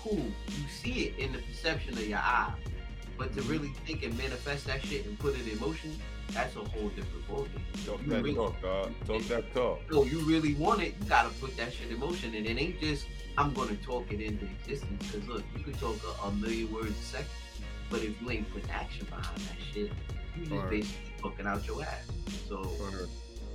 Cool, 0.00 0.14
you 0.46 0.68
see 0.70 1.06
it 1.08 1.18
in 1.18 1.32
the 1.32 1.38
perception 1.38 1.94
of 1.94 2.06
your 2.08 2.18
eye, 2.18 2.52
but 3.18 3.34
to 3.34 3.42
really 3.42 3.70
think 3.84 4.04
and 4.04 4.16
manifest 4.16 4.68
that 4.68 4.84
shit 4.84 5.04
and 5.06 5.18
put 5.18 5.34
it 5.36 5.52
in 5.52 5.58
motion, 5.58 5.98
that's 6.30 6.54
a 6.54 6.60
whole 6.60 6.90
different 6.90 7.26
ballgame. 7.28 7.84
Talk 7.84 8.00
You 8.04 8.06
that 8.10 8.22
really- 8.22 8.34
talk, 8.36 8.62
dog. 8.62 8.92
Talk 9.04 9.22
that 9.24 9.52
talk. 9.52 9.80
no, 9.90 10.04
you 10.04 10.20
really 10.20 10.54
want 10.54 10.80
it, 10.80 10.94
you 11.02 11.08
gotta 11.08 11.30
put 11.40 11.56
that 11.56 11.72
shit 11.72 11.90
in 11.90 11.98
motion. 11.98 12.36
And 12.36 12.46
it 12.46 12.56
ain't 12.56 12.80
just 12.80 13.06
I'm 13.36 13.52
gonna 13.52 13.74
talk 13.78 14.12
it 14.12 14.20
into 14.20 14.44
existence. 14.44 15.10
Cause 15.10 15.26
look, 15.26 15.42
you 15.56 15.64
can 15.64 15.72
talk 15.74 15.96
a, 16.22 16.26
a 16.28 16.30
million 16.34 16.72
words 16.72 16.90
a 16.90 17.02
second, 17.02 17.26
but 17.90 18.00
if 18.04 18.14
you 18.22 18.30
ain't 18.30 18.48
putting 18.52 18.70
action 18.70 19.06
behind 19.10 19.38
that 19.40 19.56
shit, 19.74 19.90
you 20.36 20.42
just 20.42 20.52
Right. 20.52 20.70
basically 20.70 21.12
fucking 21.20 21.46
out 21.48 21.66
your 21.66 21.82
ass. 21.82 22.06
So 22.48 22.58
Or- 22.80 23.08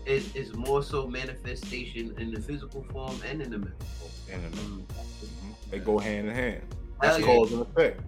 it, 0.06 0.24
it's 0.36 0.54
more 0.54 0.84
so 0.84 1.08
manifestation 1.08 2.14
in 2.18 2.32
the 2.32 2.40
physical 2.42 2.84
form 2.92 3.16
and 3.28 3.42
in 3.42 3.52
the 3.52 3.58
mental 3.60 3.86
form. 4.00 4.12
And 4.32 4.44
then, 4.44 4.52
Mm. 4.52 4.86
mhm. 4.88 5.72
They 5.72 5.80
go 5.80 5.98
hand 5.98 6.28
in 6.30 6.36
hand. 6.36 6.62
That's 7.02 7.20
yeah. 7.20 7.26
cause 7.26 7.52
and 7.52 7.62
effect. 7.64 8.00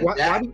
Why, 0.00 0.14
why, 0.16 0.40
do, 0.40 0.52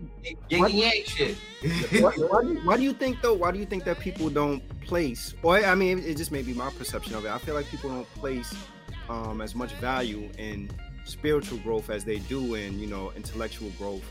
yin 0.51 0.61
why- 0.61 0.69
and 0.69 1.07
shit. 1.07 1.37
why, 2.03 2.11
why, 2.13 2.43
do, 2.43 2.61
why 2.65 2.77
do 2.77 2.83
you 2.83 2.93
think 2.93 3.21
though? 3.23 3.35
Why 3.35 3.51
do 3.53 3.59
you 3.59 3.67
think 3.67 3.85
that 3.85 4.01
people 4.01 4.29
don't 4.31 4.63
place? 4.81 5.35
Or 5.43 5.59
I 5.59 5.75
mean, 5.75 5.99
it 6.01 6.17
just 6.17 6.33
may 6.33 6.43
be 6.43 6.55
my 6.55 6.71
perception 6.71 7.15
of 7.15 7.25
it. 7.25 7.31
I 7.31 7.39
feel 7.39 7.55
like 7.55 7.67
people 7.69 7.91
don't 7.91 8.15
place 8.15 8.53
um, 9.09 9.41
as 9.41 9.55
much 9.55 9.73
value 9.75 10.29
in 10.39 10.71
spiritual 11.05 11.59
growth 11.59 11.91
as 11.91 12.05
they 12.05 12.19
do 12.21 12.55
in 12.55 12.79
you 12.79 12.87
know 12.87 13.13
intellectual 13.17 13.71
growth, 13.79 14.03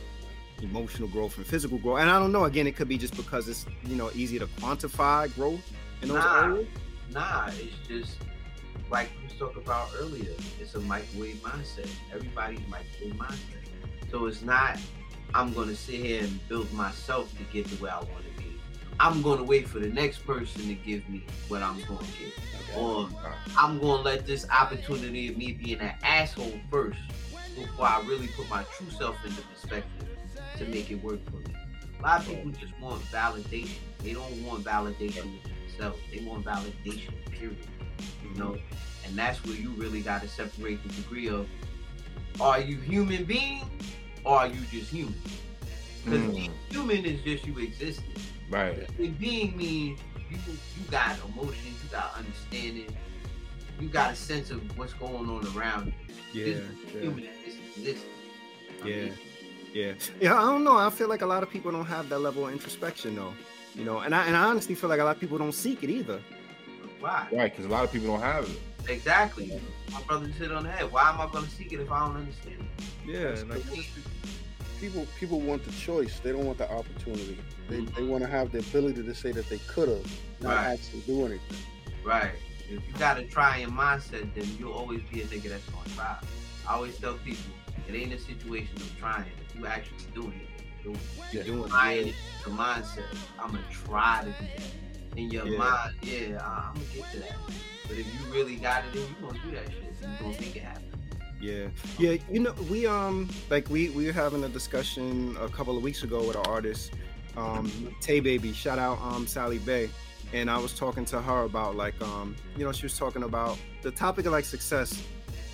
emotional 0.64 1.07
growth, 1.07 1.38
and 1.38 1.45
physical 1.45 1.78
growth. 1.78 1.99
And 1.99 2.09
I 2.09 2.20
don't 2.20 2.32
know. 2.32 2.45
Again, 2.45 2.68
it 2.68 2.76
could 2.76 2.88
be 2.88 2.97
just 2.97 3.16
because 3.16 3.47
it's 3.47 3.66
you 3.86 3.95
know 3.95 4.09
easy 4.16 4.39
to 4.39 4.47
quantify 4.47 5.34
growth 5.36 5.61
in 6.01 6.09
those 6.09 6.24
Nah. 6.24 6.45
areas. 6.45 6.68
Nah, 7.11 7.47
it's 7.47 7.88
just 7.88 8.18
like 8.89 9.09
we 9.22 9.38
talked 9.38 9.57
about 9.57 9.89
earlier. 9.99 10.32
It's 10.59 10.76
a 10.76 10.80
microwave 10.82 11.36
mindset. 11.38 11.89
Everybody's 12.14 12.59
microwave 12.68 13.14
mindset. 13.16 14.09
So 14.11 14.26
it's 14.26 14.41
not 14.41 14.80
I'm 15.36 15.51
gonna 15.53 15.76
sit 15.76 15.95
here 15.95 16.24
and 16.24 16.47
build 16.47 16.72
myself 16.74 17.36
to 17.38 17.43
get 17.51 17.66
to 17.68 17.76
where 17.76 17.91
I 17.91 17.97
want 17.97 18.24
to 18.24 18.41
be. 18.43 18.51
I'm 18.99 19.22
gonna 19.24 19.43
wait 19.43 19.68
for 19.68 19.80
the 19.80 19.89
next 19.89 20.20
person 20.26 20.68
to 20.68 20.76
give 20.76 21.07
me 21.09 21.24
what 21.47 21.64
I'm 21.64 21.80
gonna 21.82 22.05
get. 22.20 22.34
Or 22.78 23.09
I'm 23.57 23.80
gonna 23.80 24.01
let 24.03 24.26
this 24.28 24.47
opportunity 24.49 25.28
of 25.30 25.38
me 25.38 25.53
being 25.53 25.80
an 25.80 25.93
asshole 26.03 26.53
first 26.72 26.99
before 27.55 27.86
I 27.88 28.01
really 28.01 28.28
put 28.28 28.47
my 28.49 28.64
true 28.78 28.89
self 28.91 29.16
into 29.26 29.41
perspective 29.41 30.07
to 30.66 30.72
make 30.72 30.91
it 30.91 31.03
work 31.03 31.20
for 31.26 31.38
me. 31.38 31.55
A 31.99 32.01
lot 32.01 32.22
of 32.22 32.28
people 32.28 32.51
just 32.51 32.78
want 32.80 33.01
validation. 33.03 33.78
They 33.99 34.14
don't 34.14 34.43
want 34.43 34.64
validation 34.64 35.32
with 35.34 35.43
themselves. 35.68 35.99
They 36.11 36.24
want 36.24 36.45
validation, 36.45 37.11
period. 37.32 37.57
You 38.24 38.38
know? 38.38 38.57
And 39.05 39.18
that's 39.18 39.43
where 39.45 39.55
you 39.55 39.70
really 39.72 40.01
gotta 40.01 40.28
separate 40.28 40.82
the 40.84 40.89
degree 41.01 41.30
of 41.30 41.47
are 42.41 42.59
you 42.59 42.78
human 42.78 43.26
being 43.26 43.61
or 44.26 44.38
are 44.39 44.47
you 44.47 44.61
just 44.72 44.89
human? 44.91 45.16
Because 46.03 46.22
Mm. 46.22 46.49
human 46.70 47.05
is 47.05 47.22
just 47.24 47.45
you 47.45 47.57
existing. 47.59 48.14
Right. 48.49 48.89
Human 48.97 49.14
being 49.16 49.55
means 49.55 49.99
you 50.30 50.38
you 50.47 50.84
got 50.89 51.18
emotions, 51.30 51.84
you 51.84 51.89
got 51.91 52.14
understanding, 52.18 52.95
you 53.80 53.88
got 53.88 54.11
a 54.11 54.16
sense 54.16 54.51
of 54.51 54.78
what's 54.78 54.93
going 54.93 55.30
on 55.30 55.45
around 55.55 55.88
you. 55.88 55.93
Yeah, 56.34 56.45
This 56.45 56.61
yeah, 56.93 57.01
human 57.01 57.24
is 57.45 57.55
existing. 57.78 58.09
Yeah, 58.84 58.95
mean, 58.95 59.14
yeah, 59.74 59.93
yeah. 60.21 60.36
I 60.38 60.45
don't 60.51 60.63
know. 60.63 60.78
I 60.78 60.89
feel 60.89 61.07
like 61.09 61.21
a 61.21 61.26
lot 61.26 61.43
of 61.43 61.49
people 61.49 61.71
don't 61.71 61.86
have 61.86 62.09
that 62.09 62.19
level 62.19 62.45
of 62.47 62.53
introspection 62.53 63.15
though. 63.15 63.34
You 63.76 63.84
know, 63.86 63.99
and 63.99 64.13
I 64.13 64.26
and 64.28 64.36
I 64.36 64.45
honestly 64.45 64.76
feel 64.76 64.89
like 64.89 64.99
a 64.99 65.03
lot 65.03 65.15
of 65.15 65.19
people 65.19 65.38
don't 65.38 65.51
seek 65.53 65.84
it 65.84 65.89
either. 65.89 66.21
why? 66.99 67.28
Right. 67.32 67.51
Because 67.51 67.65
a 67.65 67.69
lot 67.69 67.84
of 67.84 67.91
people 67.91 68.07
don't 68.07 68.21
have 68.21 68.45
it. 68.49 68.59
Exactly. 68.89 69.59
My 69.91 70.01
brother 70.03 70.28
just 70.28 70.39
hit 70.39 70.51
on 70.51 70.63
the 70.63 70.71
head. 70.71 70.91
Why 70.91 71.09
am 71.09 71.19
I 71.21 71.28
gonna 71.32 71.47
seek 71.47 71.74
it 71.74 71.80
if 71.80 71.91
I 71.91 72.05
don't 72.07 72.17
understand 72.17 72.61
it? 72.61 72.84
Yeah, 73.05 73.43
like 73.53 73.63
people 74.80 75.05
people 75.19 75.39
want 75.39 75.63
the 75.63 75.71
choice. 75.71 76.19
They 76.19 76.32
don't 76.32 76.45
want 76.45 76.57
the 76.57 76.69
opportunity. 76.71 77.38
They, 77.69 77.78
Mhm. 77.78 77.95
they 77.95 78.03
want 78.03 78.24
to 78.24 78.30
have 78.30 78.51
the 78.51 78.59
ability 78.59 79.03
to 79.03 79.15
say 79.15 79.32
that 79.32 79.47
they 79.49 79.57
could 79.59 79.88
have, 79.89 80.05
not 80.41 80.55
Right. 80.55 80.65
actually 80.74 80.99
do 81.01 81.26
anything. 81.26 81.57
Right. 82.03 82.32
if 82.69 82.82
you 82.88 82.93
got 82.97 83.19
a 83.19 83.24
trying 83.26 83.67
mindset, 83.69 84.34
then 84.34 84.45
you'll 84.57 84.71
always 84.74 85.01
be 85.11 85.21
a 85.21 85.26
nigga 85.26 85.49
that's 85.49 85.65
gonna 85.69 85.89
try. 85.95 86.15
I 86.67 86.74
always 86.76 86.97
tell 86.97 87.13
people, 87.15 87.43
it 87.88 87.96
ain't 87.96 88.14
a 88.14 88.20
situation 88.20 88.76
of 88.78 88.98
trying. 89.00 89.26
If 89.50 89.56
you 89.60 89.66
actually 89.66 89.98
doing 90.14 90.40
it, 90.42 90.64
you're 90.84 90.96
Yeah. 91.32 91.44
Doing 91.44 91.70
trying 91.70 92.08
it. 92.08 92.10
it, 92.10 92.16
the 92.44 92.52
mindset. 92.52 93.04
I'm 93.40 93.52
gonna 93.52 93.64
try 93.72 94.22
to 94.24 94.32
do 94.32 94.48
that. 94.58 95.18
In 95.18 95.30
your 95.30 95.46
Yeah. 95.48 95.58
mind, 95.60 95.94
yeah, 96.02 96.40
I'm 96.44 96.74
gonna 96.74 96.86
get 96.94 97.12
to 97.12 97.20
that. 97.20 97.38
But 97.88 97.98
if 97.98 98.08
you 98.08 98.34
really 98.34 98.56
got 98.56 98.84
it 98.86 98.96
in, 98.96 99.02
you 99.02 99.16
gonna 99.22 99.40
do 99.46 99.52
that 99.52 99.66
shit. 99.68 99.84
You 100.02 100.08
gonna 100.20 100.42
make 100.42 100.56
it 100.56 100.64
happen. 100.64 100.84
Yeah, 101.40 101.68
yeah. 102.00 102.18
You 102.32 102.40
know, 102.40 102.54
we 102.70 102.88
um 102.88 103.30
like 103.50 103.70
we 103.70 103.90
we 103.90 104.06
were 104.08 104.12
having 104.14 104.44
a 104.44 104.50
discussion 104.50 105.36
a 105.40 105.50
couple 105.50 105.78
of 105.78 105.84
weeks 105.84 106.02
ago 106.04 106.26
with 106.26 106.36
an 106.38 106.46
artist, 106.48 106.94
um 107.38 107.70
Tay 108.02 108.20
Baby. 108.22 108.54
Shout 108.54 108.80
out 108.80 109.00
um 109.02 109.28
Sally 109.28 109.60
Bay, 109.60 109.90
and 110.34 110.50
I 110.50 110.58
was 110.58 110.74
talking 110.74 111.06
to 111.06 111.22
her 111.22 111.44
about 111.44 111.76
like 111.76 112.02
um 112.02 112.36
you 112.58 112.64
know 112.66 112.72
she 112.72 112.86
was 112.86 112.98
talking 112.98 113.24
about 113.24 113.58
the 113.84 113.92
topic 113.92 114.26
of 114.26 114.32
like 114.32 114.46
success 114.46 115.04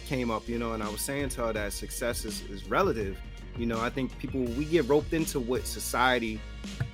came 0.09 0.31
up, 0.31 0.49
you 0.49 0.57
know, 0.57 0.73
and 0.73 0.81
I 0.81 0.89
was 0.89 1.01
saying 1.01 1.29
to 1.29 1.41
her 1.45 1.53
that 1.53 1.71
success 1.71 2.25
is 2.25 2.41
is 2.49 2.65
relative. 2.67 3.15
You 3.57 3.67
know, 3.67 3.79
I 3.79 3.89
think 3.89 4.17
people 4.17 4.41
we 4.41 4.65
get 4.65 4.87
roped 4.89 5.13
into 5.13 5.39
what 5.39 5.67
society 5.67 6.41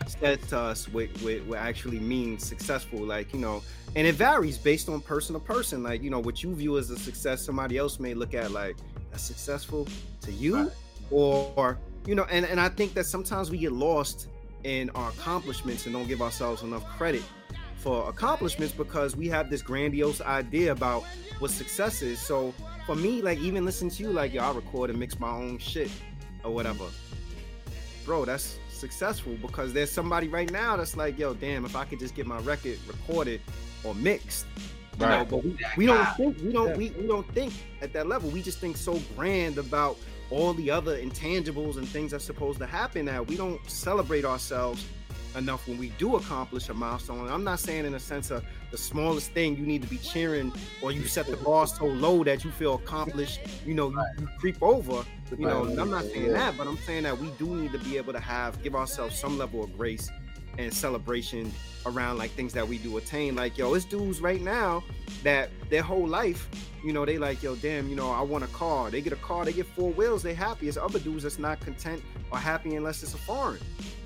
says 0.07 0.39
to 0.49 0.57
us 0.59 0.88
what, 0.89 1.07
what, 1.22 1.43
what 1.45 1.59
actually 1.59 1.99
means 1.99 2.45
successful 2.45 2.99
like 2.99 3.34
you 3.34 3.39
know 3.39 3.63
and 3.95 4.05
it 4.05 4.13
varies 4.16 4.57
based 4.57 4.88
on 4.88 5.01
person 5.01 5.34
to 5.34 5.39
person 5.39 5.82
like 5.82 6.03
you 6.03 6.11
know 6.11 6.20
what 6.20 6.43
you 6.43 6.53
view 6.53 6.78
as 6.78 6.91
a 6.91 6.97
success 6.97 7.43
somebody 7.43 7.78
else 7.78 7.99
may 7.99 8.13
look 8.13 8.34
at 8.36 8.51
like 8.51 8.76
that's 9.11 9.24
successful 9.24 9.88
to 10.22 10.32
you 10.32 10.55
Right. 10.55 10.72
or 11.09 11.80
you 12.05 12.13
know 12.13 12.26
and, 12.30 12.45
and 12.45 12.59
i 12.59 12.70
think 12.70 12.93
that 12.93 13.05
sometimes 13.05 13.49
we 13.49 13.57
get 13.57 13.72
lost 13.72 14.28
in 14.63 14.91
our 14.91 15.09
accomplishments 15.09 15.86
and 15.88 15.93
don't 15.95 16.07
give 16.07 16.22
ourselves 16.22 16.61
enough 16.61 16.86
credit 16.97 17.24
for 17.78 18.07
accomplishments 18.09 18.74
because 18.74 19.16
we 19.16 19.28
have 19.28 19.49
this 19.49 19.61
grandiose 19.63 20.22
idea 20.22 20.72
about 20.72 21.03
what 21.39 21.51
success 21.51 22.01
is 22.03 22.20
so 22.20 22.53
for 22.86 22.96
me 22.96 23.22
like 23.22 23.40
even 23.40 23.66
listen 23.66 23.90
to 23.90 24.04
you 24.04 24.10
like 24.12 24.34
yo 24.34 24.42
i 24.44 24.52
record 24.52 24.90
and 24.90 25.00
mix 25.00 25.20
my 25.20 25.30
own 25.30 25.58
shit 25.58 25.90
or 26.44 26.52
whatever 26.52 26.86
bro 28.06 28.26
that's 28.26 28.58
successful 28.70 29.34
because 29.42 29.74
there's 29.74 29.92
somebody 29.92 30.28
right 30.28 30.52
now 30.52 30.76
that's 30.76 30.96
like 30.98 31.18
yo 31.18 31.34
damn 31.34 31.66
if 31.66 31.76
i 31.76 31.84
could 31.86 32.00
just 32.00 32.14
get 32.16 32.26
my 32.28 32.40
record 32.40 32.78
recorded 32.88 33.42
or 33.84 33.96
mixed 33.96 34.46
you 34.98 35.02
know, 35.02 35.08
Right. 35.08 35.30
but 35.30 35.44
we, 35.44 35.58
we 35.76 35.86
don't 35.88 36.06
think 36.16 36.38
we 36.42 36.54
don't 36.54 36.70
Yeah. 36.70 36.76
we, 36.78 36.90
we 36.92 37.06
don't 37.08 37.30
think 37.34 37.52
at 37.82 37.92
that 37.92 38.08
level. 38.08 38.30
We 38.30 38.42
just 38.42 38.60
think 38.60 38.78
so 38.78 38.98
grand 39.18 39.58
about 39.58 39.98
all 40.32 40.54
the 40.54 40.72
other 40.72 40.98
intangibles 40.98 41.76
and 41.76 41.86
things 41.86 42.12
that's 42.12 42.24
supposed 42.24 42.60
to 42.60 42.66
happen 42.66 43.04
that 43.08 43.28
we 43.28 43.36
don't 43.36 43.60
celebrate 43.70 44.24
ourselves 44.24 44.86
enough 45.36 45.68
when 45.68 45.78
we 45.78 45.90
do 45.98 46.16
accomplish 46.16 46.70
a 46.70 46.74
milestone. 46.74 47.20
And 47.26 47.30
I'm 47.30 47.44
not 47.44 47.60
saying 47.60 47.84
in 47.84 47.94
a 47.96 48.00
sense 48.00 48.32
of 48.32 48.46
the 48.76 48.82
smallest 48.82 49.32
thing 49.32 49.55
you 49.55 49.65
need 49.65 49.82
to 49.82 49.88
be 49.88 49.97
cheering 49.97 50.51
or 50.82 50.91
you 50.91 51.07
set 51.07 51.26
the 51.28 51.38
bar 51.38 51.65
so 51.65 51.86
low 51.86 52.26
that 52.26 52.43
you 52.43 52.51
feel 52.51 52.76
accomplished, 52.76 53.39
you 53.65 53.73
know, 53.73 53.89
you, 53.89 54.03
you 54.19 54.28
creep 54.38 54.61
over. 54.61 55.05
You 55.32 55.47
know, 55.47 55.63
I'm 55.63 55.89
not 55.89 56.03
saying 56.03 56.34
that, 56.34 56.57
but 56.57 56.67
I'm 56.67 56.78
saying 56.80 57.03
that 57.03 57.17
we 57.17 57.30
do 57.39 57.55
need 57.55 57.71
to 57.71 57.80
be 57.80 57.95
able 57.95 58.11
to 58.11 58.19
have 58.19 58.61
give 58.61 58.76
ourselves 58.76 59.17
some 59.17 59.38
level 59.38 59.63
of 59.63 59.78
grace 59.78 60.11
and 60.57 60.73
celebration 60.73 61.53
around 61.86 62.17
like 62.17 62.32
things 62.32 62.51
that 62.51 62.67
we 62.67 62.78
do 62.80 62.97
attain. 62.97 63.34
Like, 63.34 63.57
yo, 63.57 63.73
it's 63.76 63.86
dudes 63.86 64.19
right 64.19 64.41
now 64.41 64.84
that 65.23 65.51
their 65.69 65.82
whole 65.82 66.05
life, 66.05 66.49
you 66.84 66.91
know, 66.91 67.05
they 67.05 67.17
like, 67.17 67.41
yo, 67.41 67.55
damn, 67.55 67.88
you 67.88 67.95
know, 67.95 68.11
I 68.11 68.21
want 68.21 68.43
a 68.43 68.47
car. 68.47 68.91
They 68.91 69.01
get 69.01 69.13
a 69.13 69.17
car, 69.17 69.45
they 69.45 69.53
get 69.53 69.67
four 69.67 69.91
wheels, 69.91 70.21
they 70.21 70.34
happy. 70.34 70.67
It's 70.67 70.78
other 70.78 70.99
dudes 70.99 71.23
that's 71.23 71.39
not 71.39 71.61
content 71.61 72.03
or 72.30 72.39
happy 72.39 72.76
unless 72.76 73.03
it's 73.03 73.13
a 73.13 73.17
foreign. 73.17 73.59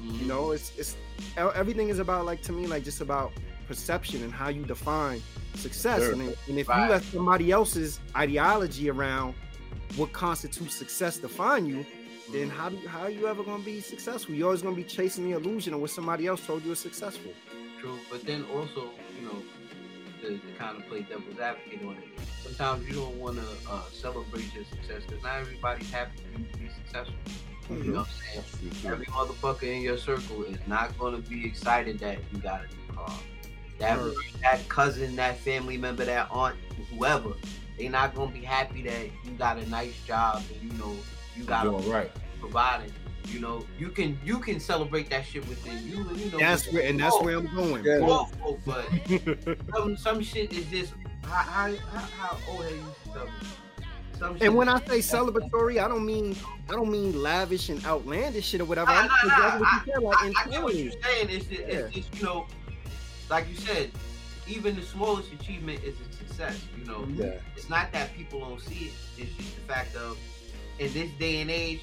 You 0.03 0.11
mm-hmm. 0.11 0.27
know, 0.27 0.51
it's 0.51 0.71
it's 0.77 0.95
everything 1.37 1.89
is 1.89 1.97
about 1.97 2.27
like 2.27 2.43
to 2.43 2.51
me, 2.51 2.67
like 2.67 2.83
just 2.83 3.01
about 3.01 3.31
perception 3.73 4.23
and 4.23 4.33
how 4.33 4.49
you 4.49 4.63
define 4.65 5.21
success. 5.55 6.01
Sure. 6.01 6.13
And, 6.13 6.21
if- 6.23 6.47
and 6.49 6.57
if 6.59 6.67
Right. 6.67 6.85
you 6.85 6.91
let 6.91 7.03
somebody 7.03 7.51
else's 7.51 7.99
ideology 8.17 8.89
around 8.89 9.35
what 9.95 10.11
constitutes 10.11 10.73
success 10.75 11.17
define 11.17 11.65
you, 11.67 11.85
then 12.33 12.49
how 12.49 12.69
do 12.69 12.75
you, 12.77 12.87
how 12.87 13.01
are 13.01 13.09
you 13.11 13.27
ever 13.27 13.43
gonna 13.43 13.63
be 13.63 13.79
successful? 13.79 14.33
You're 14.35 14.47
always 14.47 14.61
gonna 14.63 14.75
be 14.75 14.83
chasing 14.83 15.23
the 15.29 15.37
illusion 15.37 15.73
of 15.75 15.79
what 15.81 15.91
somebody 15.91 16.25
else 16.27 16.45
told 16.45 16.65
you 16.65 16.71
is 16.71 16.79
successful. 16.79 17.31
True, 17.79 17.97
but 18.11 18.25
then 18.25 18.43
also, 18.55 18.89
you 19.17 19.25
know, 19.27 19.37
to, 20.21 20.37
to 20.37 20.53
kind 20.57 20.75
of 20.77 20.85
play 20.89 21.01
devil's 21.03 21.39
advocate 21.39 21.81
on 21.85 21.95
it, 21.97 22.03
sometimes 22.43 22.87
you 22.87 22.95
don't 22.95 23.15
want 23.17 23.37
to 23.37 23.47
uh, 23.71 23.81
celebrate 23.93 24.53
your 24.53 24.65
success 24.65 25.03
because 25.07 25.23
not 25.23 25.37
everybody's 25.39 25.89
happy 25.91 26.17
for 26.33 26.39
you 26.39 26.45
to 26.51 26.57
be 26.57 26.69
successful. 26.69 27.15
You 27.69 27.75
know 27.75 27.99
what 27.99 28.07
I'm 28.07 28.13
saying? 28.33 28.45
That's 28.63 28.81
true. 28.81 28.91
Every 28.91 29.05
motherfucker 29.05 29.63
in 29.75 29.81
your 29.83 29.97
circle 29.99 30.43
is 30.43 30.57
not 30.67 30.97
going 30.97 31.13
to 31.21 31.29
be 31.29 31.45
excited 31.45 31.99
that 31.99 32.17
you 32.33 32.39
got 32.39 32.61
a 32.61 32.67
new 32.67 32.95
car. 32.95 33.13
That 33.79 33.97
Sure. 33.97 34.13
that 34.41 34.67
cousin, 34.69 35.15
that 35.15 35.37
family 35.39 35.77
member, 35.77 36.05
that 36.05 36.29
aunt, 36.31 36.55
whoever, 36.91 37.33
they 37.77 37.87
not 37.87 38.13
going 38.13 38.31
to 38.31 38.37
be 38.37 38.43
happy 38.45 38.83
that 38.83 39.05
you 39.23 39.31
got 39.37 39.57
a 39.57 39.67
nice 39.69 39.95
job 40.05 40.43
and 40.53 40.71
you 40.71 40.77
know 40.77 40.95
you 41.35 41.43
got 41.45 41.65
a 41.65 41.69
Doing 41.69 41.89
right. 41.89 42.11
providing. 42.39 42.91
You 43.27 43.39
know, 43.39 43.65
you 43.77 43.89
can 43.89 44.19
you 44.25 44.39
can 44.39 44.59
celebrate 44.59 45.09
that 45.11 45.25
shit 45.25 45.47
within 45.47 45.87
you. 45.87 46.03
You 46.15 46.31
know, 46.31 46.39
That's 46.39 46.71
where 46.71 46.83
and 46.83 46.99
that's 46.99 47.15
oh, 47.15 47.23
where 47.23 47.37
I'm 47.37 47.53
going. 47.55 47.83
Yeah. 47.85 47.99
Oh, 48.01 48.27
oh, 48.43 48.57
but 48.65 48.85
some 49.75 49.95
some 49.97 50.21
shit 50.21 50.51
is 50.51 50.65
just 50.65 50.93
how 51.23 51.37
how, 51.43 51.75
how, 51.75 51.99
how 51.99 52.51
old 52.51 52.65
are 52.65 52.69
you? 52.69 52.83
Some, 53.13 53.29
some 54.17 54.37
And 54.41 54.55
when 54.55 54.67
I 54.67 54.79
say 54.85 54.99
celebratory, 54.99 55.81
I 55.83 55.87
don't 55.87 56.05
mean 56.05 56.35
I 56.69 56.73
don't 56.73 56.89
mean 56.89 57.21
lavish 57.21 57.69
and 57.69 57.85
outlandish 57.85 58.45
shit 58.45 58.61
or 58.61 58.65
whatever. 58.65 58.91
Nah, 58.91 59.01
I'm 59.01 59.07
nah, 59.07 59.13
just 59.13 59.27
nah, 59.27 59.45
exactly 59.45 60.01
what 60.01 60.15
you 60.15 60.25
said, 60.25 60.35
I, 60.35 60.41
I 60.41 60.49
get 60.49 60.63
what 60.63 60.73
internally. 60.73 60.81
you're 60.81 61.01
saying. 61.03 61.27
It's 61.29 61.45
just, 61.45 61.61
it's 61.61 61.95
just 61.95 62.15
you 62.15 62.25
know, 62.25 62.47
like 63.29 63.47
you 63.49 63.55
said, 63.55 63.91
even 64.47 64.75
the 64.75 64.81
smallest 64.81 65.31
achievement 65.33 65.83
is 65.83 65.95
a 65.99 66.13
success. 66.17 66.59
You 66.77 66.85
know, 66.85 67.07
Yeah. 67.13 67.39
it's 67.55 67.69
not 67.69 67.91
that 67.91 68.15
people 68.15 68.39
don't 68.39 68.61
see 68.61 68.85
it. 68.87 68.93
It's 69.17 69.31
just 69.35 69.55
the 69.55 69.61
fact 69.61 69.95
of 69.95 70.17
in 70.79 70.91
this 70.93 71.09
day 71.19 71.41
and 71.41 71.51
age, 71.51 71.81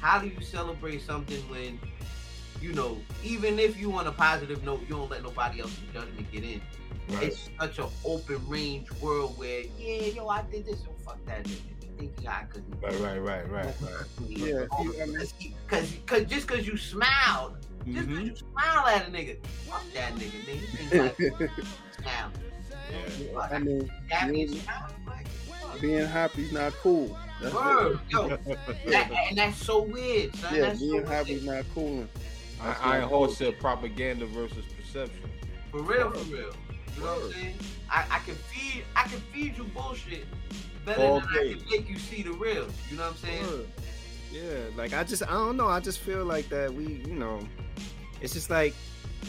how 0.00 0.18
do 0.18 0.26
you 0.28 0.40
celebrate 0.40 1.02
something 1.02 1.40
when 1.48 1.78
you 2.60 2.72
know, 2.72 2.96
even 3.24 3.58
if 3.58 3.78
you 3.78 3.92
on 3.94 4.06
a 4.06 4.12
positive 4.12 4.62
note, 4.62 4.80
you 4.82 4.94
don't 4.94 5.10
let 5.10 5.22
nobody 5.24 5.60
else's 5.60 5.78
judgment 5.92 6.30
get 6.30 6.44
in. 6.44 6.62
Right. 7.08 7.24
It's 7.24 7.50
such 7.58 7.80
an 7.80 7.86
open 8.04 8.40
range 8.48 8.88
world 9.00 9.36
where, 9.36 9.64
yeah, 9.76 10.06
yo, 10.14 10.28
I 10.28 10.42
did 10.42 10.66
this, 10.66 10.78
so 10.80 10.90
fuck 11.04 11.18
that 11.26 11.42
nigga. 11.42 11.58
You 11.82 11.88
think 11.98 12.28
I 12.28 12.44
could 12.44 12.70
do 12.70 12.86
Right, 12.86 13.00
right, 13.00 13.18
right, 13.18 13.50
right, 13.50 13.64
right. 13.82 14.06
Yeah, 14.28 14.66
see, 14.92 15.02
I 15.02 15.06
mean- 15.06 15.54
Cause, 15.66 15.92
cause 16.06 16.24
just 16.26 16.46
cause 16.46 16.64
you 16.64 16.76
smiled, 16.76 17.56
just 17.86 18.08
Mhm. 18.08 18.16
cause 18.16 18.24
you 18.28 18.36
smile 18.36 18.86
at 18.88 19.08
a 19.08 19.10
nigga, 19.10 19.46
fuck 19.68 19.82
that 19.94 20.14
nigga, 20.14 20.40
nigga. 20.44 21.18
You 21.18 21.30
like 21.30 21.50
smile. 22.00 22.32
Yeah. 22.90 23.34
Fuck, 23.34 23.52
I 23.52 23.58
mean, 23.58 23.90
happy 24.08 24.38
you- 24.40 24.48
smile, 24.48 24.94
like, 25.06 25.26
being 25.80 26.06
happy's 26.06 26.52
not 26.52 26.72
cool. 26.82 27.16
That's 27.40 27.54
Word, 27.54 27.98
yo, 28.08 28.28
that, 28.86 29.10
and 29.30 29.38
that's 29.38 29.56
so 29.64 29.82
weird, 29.82 30.34
son. 30.36 30.54
Yeah, 30.54 30.60
that's 30.62 30.80
being 30.80 31.04
so 31.04 31.10
happy's 31.10 31.42
weird. 31.42 31.56
not 31.56 31.74
cool. 31.74 32.06
I, 32.60 32.76
Iron 32.94 33.08
Horse 33.08 33.36
said 33.36 33.58
propaganda 33.58 34.26
versus 34.26 34.64
perception. 34.78 35.28
For 35.72 35.82
real, 35.82 36.10
for 36.12 36.18
real. 36.32 36.52
You 36.96 37.02
know 37.02 37.06
what 37.14 37.24
I'm 37.24 37.32
saying? 37.32 37.54
I, 37.90 38.04
I 38.10 38.18
can 38.20 38.34
feed 38.34 38.84
I 38.94 39.04
can 39.04 39.20
feed 39.32 39.56
you 39.56 39.64
bullshit 39.64 40.24
better 40.84 41.02
All 41.02 41.20
than 41.20 41.28
I 41.30 41.54
can 41.54 41.62
make 41.70 41.88
you 41.88 41.98
see 41.98 42.22
the 42.22 42.32
real. 42.32 42.66
You 42.90 42.96
know 42.98 43.04
what 43.04 43.12
I'm 43.12 43.16
saying? 43.16 43.46
Word. 43.46 43.66
Yeah, 44.30 44.42
like 44.76 44.92
I 44.92 45.02
just 45.02 45.22
I 45.24 45.32
don't 45.32 45.56
know. 45.56 45.66
I 45.68 45.80
just 45.80 45.98
feel 46.00 46.24
like 46.24 46.48
that 46.50 46.72
we, 46.72 46.84
you 46.84 47.14
know, 47.14 47.40
it's 48.22 48.32
just 48.32 48.48
like 48.50 48.74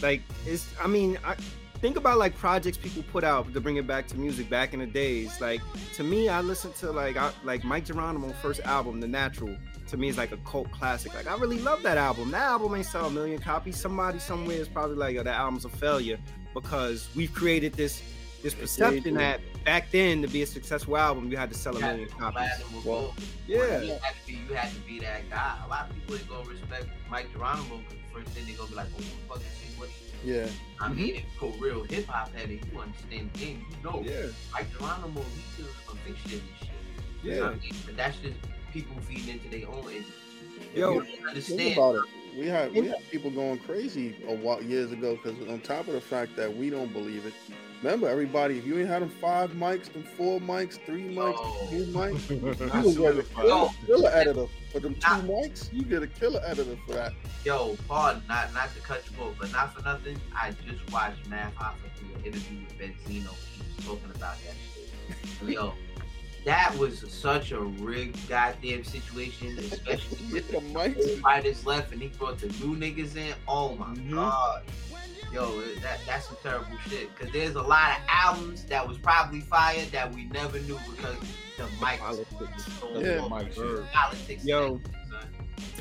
like 0.02 0.22
it's 0.46 0.68
I 0.82 0.88
mean, 0.88 1.18
I 1.26 1.36
think 1.80 1.98
about 1.98 2.18
like 2.18 2.36
projects 2.38 2.78
people 2.78 3.04
put 3.12 3.24
out 3.24 3.54
to 3.54 3.60
bring 3.60 3.76
it 3.76 3.86
back 3.86 4.08
to 4.08 4.18
music 4.18 4.50
back 4.50 4.74
in 4.74 4.80
the 4.80 4.86
days. 4.86 5.42
Like 5.42 5.62
to 5.96 6.04
me, 6.04 6.30
I 6.30 6.42
listened 6.42 6.76
to 6.76 6.92
like 6.92 7.18
I, 7.18 7.32
like 7.44 7.64
Mike 7.64 7.86
Geronimo 7.86 8.30
first 8.42 8.62
album, 8.62 9.00
The 9.02 9.08
Natural. 9.08 9.56
To 9.88 9.98
me, 9.98 10.08
is 10.08 10.18
like 10.18 10.32
a 10.32 10.38
cult 10.38 10.72
classic. 10.72 11.14
Like 11.14 11.28
I 11.28 11.36
really 11.36 11.60
love 11.60 11.84
that 11.84 11.98
album. 11.98 12.32
That 12.32 12.44
album 12.44 12.74
ain't 12.74 12.86
sell 12.86 13.06
a 13.06 13.12
million 13.12 13.40
copies. 13.40 13.80
Somebody 13.80 14.18
somewhere 14.18 14.56
is 14.56 14.68
probably 14.68 14.96
like, 14.96 15.16
"Yo, 15.16 15.24
that 15.24 15.36
album's 15.36 15.66
a 15.66 15.70
failure," 15.70 16.18
because 16.54 17.10
we've 17.16 17.34
created 17.34 17.74
this 17.74 18.02
this 18.44 18.54
perception 18.54 19.16
that 19.16 19.42
back 19.66 19.92
then 19.92 20.22
to 20.22 20.28
be 20.28 20.44
a 20.44 20.48
successful 20.48 20.98
album, 20.98 21.32
you 21.32 21.38
had 21.38 21.50
to 21.52 21.58
sell 21.58 21.76
a 21.76 21.80
You 21.80 21.86
had 21.86 21.96
million 21.98 22.10
copies. 22.10 22.34
platinum 22.38 22.76
or 22.76 22.82
Well, 22.86 23.02
gold. 23.02 23.14
Yeah. 23.48 23.82
You 23.82 23.92
had 23.94 24.16
to 24.16 24.28
be 24.28 24.34
you 24.34 24.54
had 24.56 24.72
to 24.74 24.80
be 24.82 25.00
that 25.00 25.30
guy. 25.30 25.58
A 25.66 25.70
lot 25.70 25.90
of 25.90 25.96
people 25.96 26.16
ain't 26.16 26.30
gonna 26.30 26.50
respect 26.50 26.88
Mike 27.10 27.32
Geronimo 27.34 27.78
because 27.78 27.94
the 27.98 28.20
first 28.20 28.28
thing 28.36 28.46
they 28.46 28.54
gonna 28.54 28.70
be 28.70 28.76
like, 28.76 28.88
oh, 28.94 28.98
who 28.98 29.04
the 29.04 29.28
fuck 29.30 29.38
is 29.40 29.60
he? 29.62 29.80
What 29.80 29.90
Yeah, 30.24 30.48
I 30.80 30.88
mm-hmm. 30.90 30.96
mean, 30.98 31.16
if 31.16 31.22
you 31.24 31.40
go 31.40 31.50
real 31.60 31.84
hip 31.86 32.06
hop 32.08 32.34
headed, 32.36 32.62
you 32.72 32.80
understand 32.80 33.32
the 33.34 33.40
game. 33.40 33.66
You 33.72 33.90
know, 33.92 34.04
Yeah, 34.06 34.28
Mike 34.54 34.72
Geronimo, 34.78 35.22
he 35.22 35.64
does 35.64 35.72
some 35.88 36.00
big 36.06 36.18
shit 36.18 36.42
and 36.42 36.50
shit. 36.60 36.70
You 37.24 37.32
know 37.32 37.36
yeah. 37.38 37.44
what 37.44 37.54
I 37.54 37.56
mean? 37.60 37.74
But 37.86 37.98
that's 37.98 38.18
just 38.20 38.36
people 38.74 38.96
feeding 39.02 39.30
into 39.40 39.50
their 39.50 39.68
own 39.70 39.90
industry. 39.90 40.14
Yo, 40.76 41.02
you 41.02 41.42
think 41.42 41.78
about 41.78 41.96
it. 41.96 42.04
we 42.38 42.48
had 42.48 42.72
we 42.74 42.88
had 42.88 42.98
people 43.12 43.30
going 43.32 43.60
crazy 43.60 44.16
a 44.28 44.34
while 44.36 44.62
years 44.62 44.92
ago 44.92 45.16
because 45.22 45.40
on 45.48 45.60
top 45.62 45.88
of 45.88 45.94
the 45.94 46.02
fact 46.02 46.36
that 46.36 46.54
we 46.56 46.70
don't 46.70 46.92
believe 46.92 47.26
it. 47.26 47.34
Remember, 47.84 48.08
everybody, 48.08 48.58
if 48.58 48.66
you 48.66 48.80
ain't 48.80 48.88
had 48.88 49.02
them 49.02 49.10
five 49.10 49.52
mics, 49.52 49.92
them 49.92 50.04
four 50.04 50.40
mics, 50.40 50.80
three 50.86 51.04
mics, 51.04 51.36
Oh. 51.44 51.68
two 51.70 51.86
mics, 51.88 52.30
you 52.30 52.70
I 52.72 52.82
was 52.82 52.94
swear 52.96 53.14
get 53.14 53.26
a 53.26 53.28
killer, 53.86 54.10
editor 54.14 54.46
for 54.72 54.80
them 54.80 54.96
two 54.96 55.02
Nah. 55.02 55.22
mics. 55.24 55.74
You 55.74 55.84
get 55.84 56.02
a 56.02 56.08
killer 56.08 56.40
editor 56.46 56.78
for 56.88 56.94
that. 56.94 57.12
Yo, 57.44 57.76
pardon, 57.90 58.24
not 58.30 58.54
not 58.54 58.74
to 58.74 58.80
cut 58.80 59.04
you 59.12 59.22
off, 59.22 59.34
but 59.38 59.52
not 59.52 59.76
for 59.76 59.82
nothing. 59.82 60.18
I 60.34 60.52
just 60.66 60.90
watched 60.94 61.28
Math 61.28 61.54
Hoffa 61.56 61.76
do 62.00 62.06
an 62.16 62.24
interview 62.26 62.60
with 62.62 62.80
Benzino. 62.80 63.34
He 63.52 63.64
was 63.76 63.86
talking 63.86 64.12
about 64.16 64.38
that 64.46 64.56
shit. 65.42 65.50
Yo, 65.50 65.74
that 66.46 66.74
was 66.78 67.04
such 67.12 67.52
a 67.52 67.60
rigged 67.60 68.30
goddamn 68.30 68.86
situation, 68.86 69.58
especially 69.60 70.26
with 70.32 70.50
the 70.52 70.60
mics. 70.62 71.20
fighters 71.20 71.66
left 71.66 71.92
and 71.92 72.02
he 72.02 72.08
brought 72.08 72.40
the 72.40 72.48
new 72.66 72.78
niggas 72.78 73.18
in. 73.18 73.34
Oh 73.46 73.76
my 73.76 73.88
Mhm. 73.88 74.14
god. 74.14 74.64
Yo, 75.34 75.62
that 75.82 76.00
that's 76.06 76.28
some 76.28 76.38
terrible 76.44 76.78
shit. 76.88 77.16
Cause 77.16 77.30
there's 77.34 77.56
a 77.56 77.62
lot 77.62 77.92
of 77.92 77.98
albums 78.08 78.64
that 78.66 78.88
was 78.88 79.00
probably 79.00 79.42
fired 79.42 79.88
that 79.88 80.14
we 80.14 80.26
never 80.26 80.60
knew 80.60 80.78
because 80.92 81.18
the 81.58 81.64
mic 81.82 82.00
Politics. 82.00 82.70
Yeah. 82.96 83.28
Mike 83.28 83.54
shit. 83.54 83.92
politics. 83.92 84.46
Yo. 84.46 84.80
son. 85.10 85.28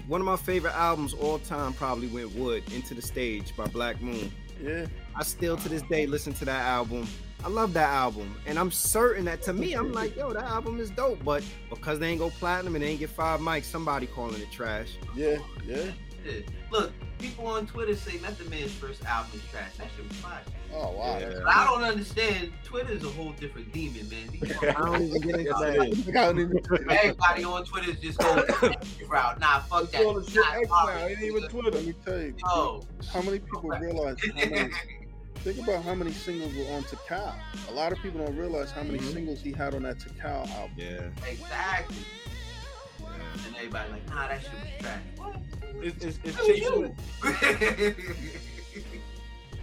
One 0.06 0.20
of 0.20 0.26
my 0.26 0.36
favorite 0.36 0.74
albums 0.74 1.12
all 1.14 1.38
time 1.38 1.74
probably 1.74 2.06
went 2.08 2.34
Wood 2.34 2.64
Enta 2.66 2.94
da 2.94 3.00
Stage 3.00 3.54
by 3.56 3.66
Black 3.66 4.00
Moon. 4.00 4.32
Yeah, 4.62 4.86
I 5.14 5.22
still 5.22 5.56
to 5.56 5.68
this 5.68 5.82
day 5.82 6.06
listen 6.06 6.32
to 6.34 6.44
that 6.46 6.64
album. 6.64 7.06
I 7.44 7.48
love 7.48 7.72
that 7.74 7.88
album. 7.88 8.36
And 8.46 8.58
I'm 8.58 8.70
certain 8.70 9.24
that 9.24 9.42
to 9.42 9.52
me, 9.52 9.74
I'm 9.74 9.92
like, 9.92 10.16
yo, 10.16 10.32
that 10.32 10.44
album 10.44 10.78
is 10.78 10.90
dope. 10.90 11.22
But 11.24 11.42
because 11.68 11.98
they 11.98 12.08
ain't 12.08 12.20
go 12.20 12.30
platinum 12.30 12.76
and 12.76 12.84
they 12.84 12.90
ain't 12.90 13.00
get 13.00 13.10
five 13.10 13.40
mics, 13.40 13.64
somebody 13.64 14.06
calling 14.06 14.40
it 14.40 14.50
trash. 14.50 14.96
yeah, 15.14 15.38
yeah. 15.66 15.90
Shit. 16.24 16.48
Look, 16.70 16.92
people 17.22 17.46
on 17.46 17.66
Twitter 17.66 17.94
say 17.96 18.18
Method 18.18 18.50
Man's 18.50 18.72
first 18.72 19.04
album 19.04 19.30
is 19.34 19.42
trash. 19.50 19.70
That 19.78 19.86
shit 19.96 20.06
was 20.08 20.16
fire. 20.18 20.40
Oh 20.74 20.90
wow. 20.92 21.18
Yeah. 21.18 21.30
But 21.44 21.54
I 21.54 21.66
don't 21.66 21.82
understand. 21.84 22.52
Twitter 22.64 22.92
is 22.92 23.04
a 23.04 23.08
whole 23.08 23.32
different 23.32 23.72
demon, 23.72 24.08
man. 24.10 24.28
These 24.32 24.52
I 24.62 24.72
don't 24.72 25.02
even 25.02 25.20
get 25.22 25.38
into 25.38 25.42
Yes, 25.44 25.60
that. 25.60 25.76
it 25.76 25.92
is. 25.92 26.08
I 26.08 26.12
don't 26.12 26.40
even- 26.40 26.58
Everybody 26.90 27.44
on 27.44 27.64
Twitter 27.64 27.90
is 27.92 28.00
just 28.00 28.18
going 28.18 28.44
route. 29.08 29.40
Nah, 29.40 29.60
fuck 29.60 29.90
that. 29.92 30.04
All 30.04 30.14
the 30.14 30.24
shit 30.28 30.36
Nah, 30.44 30.52
X 30.58 30.68
sorry, 30.68 30.94
now. 31.00 31.06
It 31.06 31.10
ain't 31.12 31.22
even. 31.22 31.48
Twitter. 31.48 31.70
Let 31.70 31.84
me 31.86 31.94
tell 32.04 32.18
you, 32.20 32.34
Yo. 32.44 32.82
how 33.12 33.22
many 33.22 33.38
people 33.38 33.62
realize? 33.80 34.16
Many, 34.34 34.70
think 35.36 35.58
about 35.66 35.84
how 35.84 35.94
many 35.94 36.12
singles 36.12 36.54
were 36.54 36.72
on 36.74 36.82
Tical. 36.84 37.34
A 37.68 37.72
lot 37.72 37.92
of 37.92 37.98
people 38.00 38.24
don't 38.24 38.36
realize 38.36 38.70
how 38.72 38.82
many 38.82 38.98
Mhm. 38.98 39.12
singles 39.12 39.40
he 39.40 39.52
had 39.52 39.74
on 39.74 39.82
that 39.84 39.98
Tical 39.98 40.48
album. 40.50 40.72
Yeah. 40.76 41.00
exactly. 41.28 41.96
Yeah. 43.34 43.46
And 43.46 43.56
everybody 43.56 43.90
like, 43.92 44.08
nah, 44.08 44.28
that 44.28 44.42
shit 44.42 44.50
was 44.52 44.62
trash. 44.80 45.00
What? 45.16 45.36
It's, 45.82 46.04
it's, 46.04 46.18
it's 46.24 46.46
chasing 46.46 46.96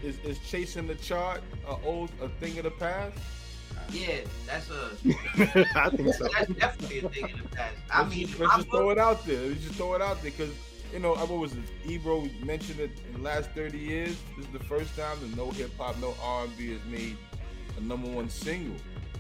is, 0.04 0.18
is 0.20 0.40
chasing 0.50 0.88
the 0.88 0.96
chart 0.96 1.42
a 1.68 1.76
old 1.86 2.10
a 2.22 2.30
thing 2.30 2.58
of 2.58 2.64
the 2.64 2.72
past. 2.72 3.18
yeah, 3.92 4.18
that's 4.46 4.70
a 4.70 4.92
I 5.76 5.90
think 5.90 6.14
so. 6.14 6.28
that's 6.38 6.52
definitely 6.54 7.00
a 7.00 7.10
thing 7.10 7.30
in 7.30 7.38
the 7.38 7.50
past. 7.50 7.76
I 7.92 8.02
Let's 8.04 8.16
mean, 8.16 8.28
just, 8.28 8.40
in 8.40 8.46
let's 8.46 8.54
my 8.54 8.58
just 8.60 8.70
book- 8.70 8.80
throw 8.80 8.90
it 8.92 8.98
out 8.98 9.26
there. 9.26 9.42
Let's 9.48 9.64
just 9.64 9.76
throw 9.76 9.94
it 9.96 10.02
out 10.02 10.22
there 10.22 10.32
because 10.32 10.52
you 10.94 11.00
know, 11.00 11.14
I- 11.14 11.24
what 11.24 11.40
was 11.40 11.54
it? 11.54 11.60
Ebro 11.86 12.28
mentioned 12.44 12.80
it 12.80 12.92
in 13.08 13.14
the 13.14 13.20
last 13.20 13.50
30 13.52 13.78
years. 13.78 14.16
This 14.38 14.46
is 14.48 14.52
the 14.52 14.64
first 14.64 14.96
time 14.98 15.18
that 15.22 15.36
no 15.38 15.52
hip 15.52 15.72
hop, 15.78 15.98
no 16.00 16.16
R&B 16.22 16.72
has 16.74 16.84
made 16.90 17.16
a 17.78 17.82
number 17.82 18.10
one 18.10 18.30
single, 18.30 18.76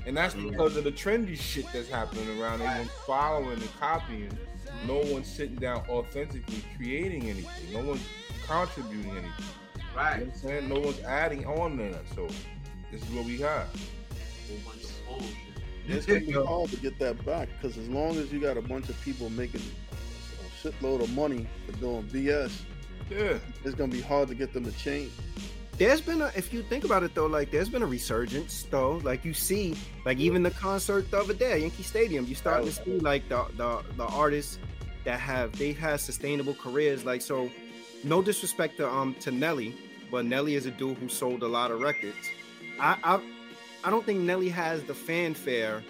and 0.09 0.17
that's 0.17 0.33
because 0.33 0.75
of 0.75 0.83
the 0.83 0.91
trendy 0.91 1.39
shit 1.39 1.67
that's 1.71 1.87
happening 1.87 2.41
around. 2.41 2.63
Everyone's 2.63 2.89
following 3.05 3.61
and 3.61 3.79
copying. 3.79 4.31
No 4.87 5.03
one's 5.13 5.27
sitting 5.27 5.57
down 5.57 5.83
authentically 5.87 6.63
creating 6.75 7.29
anything. 7.29 7.71
No 7.71 7.85
one's 7.85 8.01
contributing 8.47 9.11
anything. 9.11 9.31
You 9.75 9.81
know 9.83 9.95
right. 9.95 10.19
what 10.21 10.27
I'm 10.29 10.33
saying? 10.33 10.67
No 10.67 10.79
one's 10.79 10.99
adding 11.01 11.45
on 11.45 11.77
to 11.77 11.83
that. 11.83 12.01
So 12.15 12.27
this 12.91 13.03
is 13.03 13.09
what 13.11 13.23
we 13.25 13.37
got. 13.37 13.67
whole 13.67 14.57
bunch 14.65 14.83
of 14.85 15.05
bullshit. 15.07 15.35
It's 15.87 16.07
gonna 16.07 16.21
be 16.21 16.31
hard 16.31 16.71
to 16.71 16.77
get 16.77 16.97
that 16.97 17.23
back 17.23 17.47
because 17.61 17.77
as 17.77 17.87
long 17.87 18.17
as 18.17 18.33
you 18.33 18.39
got 18.39 18.57
a 18.57 18.63
bunch 18.63 18.89
of 18.89 18.99
people 19.01 19.29
making 19.29 19.61
a 19.61 20.67
shitload 20.67 21.03
of 21.03 21.13
money 21.13 21.45
for 21.67 21.73
doing 21.73 22.09
BS, 22.11 22.63
Yeah. 23.11 23.37
it's 23.63 23.75
gonna 23.75 23.91
be 23.91 24.01
hard 24.01 24.27
to 24.29 24.33
get 24.33 24.53
them 24.53 24.65
to 24.65 24.71
change. 24.71 25.11
There's 25.79 26.01
been 26.01 26.21
a, 26.21 26.29
if 26.35 26.51
you 26.51 26.61
think 26.61 26.83
about 26.83 27.03
it 27.03 27.15
though, 27.15 27.25
like 27.25 27.51
there's 27.51 27.69
been 27.69 27.83
a 27.83 27.87
resurgence 27.87 28.63
though. 28.69 28.97
Like 28.97 29.23
you 29.23 29.33
see, 29.33 29.77
like 30.05 30.17
even 30.17 30.43
the 30.43 30.51
concert 30.51 31.09
the 31.09 31.19
other 31.19 31.33
day, 31.33 31.53
at 31.53 31.61
Yankee 31.61 31.83
Stadium, 31.83 32.25
you 32.25 32.35
starting 32.35 32.67
to 32.67 32.73
see 32.73 32.99
like 32.99 33.29
the 33.29 33.45
the 33.55 33.81
the 33.95 34.05
artists 34.07 34.59
that 35.05 35.21
have 35.21 35.57
they've 35.57 35.79
had 35.79 36.01
sustainable 36.01 36.53
careers. 36.53 37.05
Like 37.05 37.21
so, 37.21 37.49
no 38.03 38.21
disrespect 38.21 38.75
to 38.77 38.89
um 38.89 39.15
to 39.21 39.31
Nelly, 39.31 39.73
but 40.11 40.25
Nelly 40.25 40.55
is 40.55 40.65
a 40.65 40.71
dude 40.71 40.97
who 40.97 41.07
sold 41.07 41.43
a 41.43 41.47
lot 41.47 41.71
of 41.71 41.79
records. 41.79 42.27
I 42.77 42.97
I 43.01 43.21
I 43.85 43.89
don't 43.89 44.05
think 44.05 44.19
Nelly 44.19 44.49
has 44.49 44.83
the 44.83 44.93
fanfare 44.93 45.81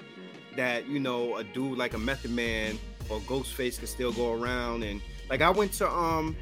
that 0.56 0.88
you 0.88 1.00
know 1.00 1.38
a 1.38 1.44
dude 1.44 1.80
like 1.80 1.96
a 1.96 2.00
Method 2.00 2.30
Man 2.30 2.78
or 3.10 3.20
Ghostface 3.22 3.80
could 3.80 3.90
still 3.90 4.12
go 4.12 4.34
around 4.34 4.84
and 4.84 5.02
like 5.32 5.42
I 5.42 5.50
went 5.50 5.74
to 5.74 5.90
um 5.90 6.36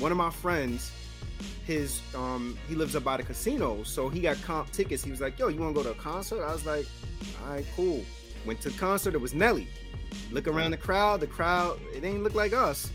one 0.00 0.12
of 0.12 0.18
my 0.18 0.28
friends 0.28 0.92
his 1.66 2.00
um 2.14 2.58
he 2.68 2.74
lives 2.74 2.94
up 2.94 3.04
by 3.04 3.16
the 3.16 3.22
casino 3.22 3.82
so 3.84 4.08
he 4.08 4.20
got 4.20 4.40
comp 4.42 4.70
tickets. 4.72 5.02
He 5.04 5.10
was 5.10 5.20
like 5.20 5.38
yo 5.38 5.48
you 5.48 5.60
want 5.60 5.74
to 5.74 5.82
go 5.82 5.88
to 5.88 5.98
a 5.98 6.00
concert? 6.02 6.42
I 6.44 6.52
was 6.52 6.66
like 6.66 6.86
all 7.44 7.52
right 7.54 7.66
cool. 7.76 8.04
Went 8.46 8.60
to 8.62 8.70
the 8.70 8.78
concert. 8.78 9.14
It 9.14 9.20
was 9.20 9.32
nelly. 9.34 9.68
Look 10.30 10.46
around 10.46 10.70
the 10.72 10.76
crowd. 10.76 11.20
The 11.20 11.26
crowd 11.26 11.78
it 11.94 12.04
ain't 12.04 12.22
look 12.22 12.34
like 12.34 12.52
us. 12.52 12.90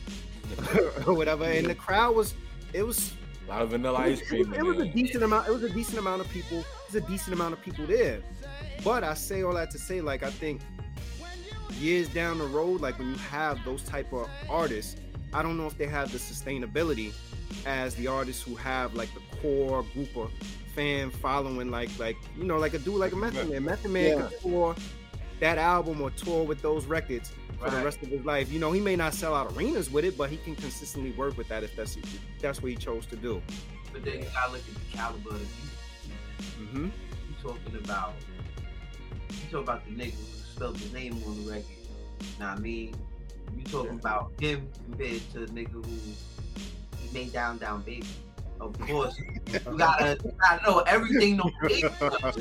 Or 1.07 1.13
whatever. 1.13 1.45
And 1.45 1.67
the 1.67 1.75
crowd 1.75 2.15
was 2.15 2.33
it 2.73 2.83
was 2.83 3.13
A 3.47 3.49
lot 3.49 3.61
of 3.61 3.69
vanilla 3.69 3.99
ice 3.99 4.19
it 4.31 4.37
was- 4.39 4.47
cream. 4.47 4.53
it 4.53 4.63
was 4.63 4.79
a 4.79 4.85
decent 4.87 5.23
amount 5.23 5.47
it 5.47 5.51
was 5.51 5.63
a 5.63 5.69
decent 5.69 5.97
amount 5.99 6.21
of 6.21 6.29
people. 6.29 6.63
There's 6.91 7.03
a 7.03 7.07
decent 7.07 7.33
amount 7.33 7.53
of 7.53 7.61
people 7.61 7.85
there. 7.87 8.21
But 8.83 9.03
i 9.03 9.13
say 9.13 9.41
all 9.43 9.53
that 9.55 9.71
to 9.71 9.77
say 9.79 9.99
like 10.01 10.23
i 10.23 10.29
think 10.29 10.61
years 11.79 12.07
down 12.09 12.37
the 12.39 12.45
road 12.47 12.81
like 12.81 12.97
when 12.99 13.09
you 13.09 13.15
have 13.15 13.63
those 13.65 13.83
type 13.83 14.11
of 14.11 14.27
artists 14.49 14.95
i 15.33 15.41
don't 15.43 15.57
know 15.57 15.67
if 15.67 15.77
they 15.77 15.85
have 15.85 16.11
the 16.11 16.17
sustainability 16.17 17.13
as 17.65 17.95
the 17.95 18.07
artists 18.07 18.41
who 18.41 18.55
have 18.55 18.93
like 18.93 19.09
the 19.13 19.21
core 19.41 19.83
group 19.93 20.15
of 20.15 20.31
fan 20.75 21.09
following 21.09 21.69
like 21.71 21.89
like 21.99 22.15
you 22.37 22.43
know 22.43 22.57
like 22.57 22.73
a 22.73 22.79
dude 22.79 22.95
like 22.95 23.11
a 23.11 23.15
method 23.15 23.49
man 23.49 23.63
method 23.63 23.91
man 23.91 24.17
Yeah. 24.17 24.27
could 24.27 24.39
tour 24.41 24.75
that 25.39 25.57
album 25.57 26.01
or 26.01 26.11
tour 26.11 26.43
with 26.45 26.61
those 26.61 26.85
records 26.85 27.31
for 27.59 27.69
the 27.69 27.83
rest 27.83 28.01
of 28.01 28.07
his 28.09 28.23
life 28.23 28.51
you 28.51 28.59
know 28.59 28.71
he 28.71 28.79
may 28.79 28.95
not 28.95 29.13
sell 29.13 29.33
out 29.35 29.51
arenas 29.55 29.89
with 29.91 30.05
it 30.05 30.17
but 30.17 30.29
he 30.29 30.37
can 30.37 30.55
consistently 30.55 31.11
work 31.13 31.37
with 31.37 31.47
that 31.49 31.63
if 31.63 31.75
that's 31.75 31.97
if 31.97 32.19
that's 32.41 32.61
what 32.61 32.71
he 32.71 32.77
chose 32.77 33.05
to 33.07 33.15
do 33.15 33.41
But 33.91 34.03
then 34.05 34.19
you 34.19 34.25
gotta 34.33 34.51
look 34.53 34.61
at 34.61 34.73
the 34.91 34.97
caliber 34.97 35.29
of 35.31 35.39
the 35.39 35.47
music. 36.59 36.59
mm-hmm. 36.61 36.85
You 36.85 37.35
talking 37.41 37.75
about 37.83 38.13
you 39.29 39.35
talking 39.51 39.59
about 39.59 39.85
the 39.85 39.91
nigga 39.91 40.11
who 40.13 40.53
spelled 40.55 40.77
his 40.77 40.93
name 40.93 41.21
on 41.25 41.43
the 41.45 41.51
record. 41.51 41.65
Know 42.39 42.47
what 42.47 42.57
I 42.57 42.59
mean? 42.59 42.95
You 43.57 43.63
talking 43.65 43.91
about 43.99 44.31
him 44.39 44.69
compared 44.85 45.21
to 45.33 45.39
the 45.39 45.47
nigga 45.47 45.71
who 45.71 45.83
he 47.11 47.17
made 47.17 47.33
down 47.33 47.57
down 47.57 47.81
baby. 47.81 48.05
Of 48.61 48.77
course, 48.79 49.17
you 49.47 49.77
gotta, 49.77 50.17
you 50.23 50.31
gotta 50.37 50.63
know 50.69 50.79
everything. 50.79 51.37
No, 51.37 51.49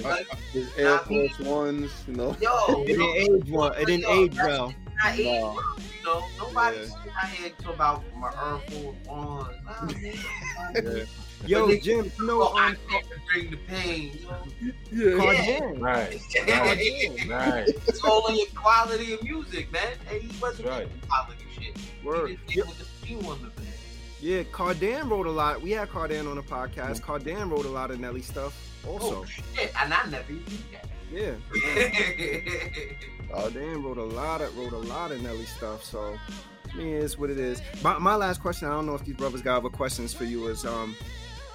like, 0.03 0.27
His 0.53 0.69
Air 0.77 0.99
Force 0.99 1.39
Ones, 1.39 1.93
you 2.09 2.15
know. 2.15 2.37
yo, 2.41 2.83
It 2.83 2.97
didn't 2.97 3.45
age 3.47 3.51
well. 3.53 3.71
It 3.73 3.87
didn't 3.87 4.07
age 4.07 4.35
well. 4.37 4.75
not 5.05 5.17
age 5.17 5.27
Nah. 5.27 5.55
well, 5.55 5.77
you 5.79 6.05
know, 6.05 6.25
nobody's 6.39 6.91
Yeah. 6.91 7.13
out 7.23 7.29
here 7.31 7.51
talking 7.51 7.75
about 7.75 8.03
my 8.17 8.29
Air 8.29 8.59
Force 8.69 8.97
Ones. 9.07 9.49
Nah, 9.65 10.73
man. 10.83 11.07
Yo, 11.47 11.69
But 11.69 11.83
Jim, 11.83 12.11
you 12.19 12.27
know, 12.27 12.43
Oh, 12.43 12.57
I 12.57 12.71
um, 12.71 12.77
can't 12.91 13.07
bring 13.33 13.51
the 13.53 13.57
pain. 13.69 14.19
You 14.19 14.27
know? 14.27 14.73
Yeah. 14.91 15.19
Cardan. 15.23 15.79
Right. 15.81 16.21
Right. 17.29 17.69
it's 17.87 18.03
all 18.03 18.27
in 18.27 18.35
the 18.35 18.47
quality 18.57 19.13
of 19.13 19.23
music, 19.23 19.71
man. 19.71 19.87
And 20.11 20.21
he 20.21 20.37
wasn't 20.43 20.67
That's 20.67 20.81
right. 20.81 21.09
quality 21.09 21.45
shit. 21.57 21.77
Word. 22.05 22.31
He 22.31 22.35
just 22.37 22.49
did 22.49 22.67
what 22.67 22.77
the 22.79 22.85
machine 23.01 23.25
wanted 23.25 23.45
to 23.45 23.51
finish. 23.51 23.58
Yeah, 24.21 24.43
Cardan 24.45 25.09
wrote 25.09 25.27
a 25.27 25.31
lot. 25.31 25.63
We 25.63 25.71
had 25.73 25.89
Cardan 25.89 26.27
on 26.27 26.37
the 26.37 26.43
podcast. 26.43 27.03
Cardan 27.03 27.51
wrote 27.51 27.67
a 27.67 27.71
lot 27.71 27.91
of 27.91 28.01
Nelly 28.01 28.23
stuff 28.23 28.57
also. 28.87 29.21
Oh 29.21 29.25
shit! 29.25 29.73
And 29.81 29.95
I 29.95 30.07
never 30.07 30.33
knew 30.33 30.43
that. 30.73 30.89
Yeah, 31.11 31.35
Cardan 33.33 33.83
wrote 33.83 33.99
a 33.99 34.05
lot 34.05 34.41
of 34.41 34.57
wrote 34.59 34.73
a 34.73 34.79
lot 34.79 35.13
of 35.13 35.23
Nelly 35.23 35.45
stuff. 35.45 35.85
So, 35.85 36.19
I 36.73 36.77
mean, 36.77 36.97
it's 36.97 37.17
what 37.17 37.31
it 37.31 37.39
is. 37.39 37.63
My, 37.83 37.99
my 37.99 38.17
last 38.17 38.41
question. 38.41 38.69
I 38.69 38.73
don't 38.73 38.87
know 38.87 38.95
if 38.95 39.05
these 39.05 39.17
brothers 39.17 39.41
got 39.41 39.59
other 39.59 39.69
questions 39.69 40.13
for 40.13 40.25
you. 40.25 40.49
Is 40.49 40.67
um, 40.67 40.97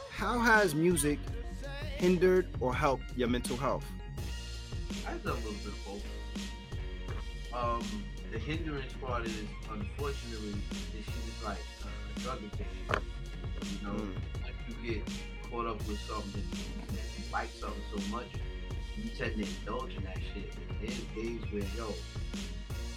how 0.09 0.39
has 0.39 0.73
music 0.73 1.19
hindered 1.97 2.47
or 2.61 2.73
helped 2.73 3.15
your 3.17 3.27
mental 3.27 3.57
health? 3.57 3.85
I've 5.05 5.21
done 5.21 5.33
a 5.33 5.35
little 5.35 5.51
bit 5.51 5.67
of 5.67 5.85
both. 5.85 6.03
Um, 7.53 8.03
the 8.31 8.39
hindrance 8.39 8.93
part 9.01 9.25
is, 9.25 9.35
unfortunately, 9.69 10.55
is 10.97 11.43
like 11.43 11.57
drug 12.21 12.39
addiction. 12.39 12.87
You 13.63 13.87
know, 13.87 13.93
Mm. 13.93 14.13
like 14.43 14.55
you 14.67 14.93
get 14.93 15.03
caught 15.49 15.67
up 15.67 15.85
with 15.87 15.99
something, 16.01 16.41
you, 16.41 16.97
you 17.17 17.23
like 17.31 17.49
something 17.59 17.81
so 17.95 17.99
much, 18.09 18.27
you 18.97 19.09
tend 19.17 19.35
to 19.37 19.43
indulge 19.43 19.95
in 19.95 20.03
that 20.03 20.17
shit. 20.33 20.53
There's 20.81 20.99
days 21.15 21.41
where, 21.51 21.63
yo, 21.77 21.93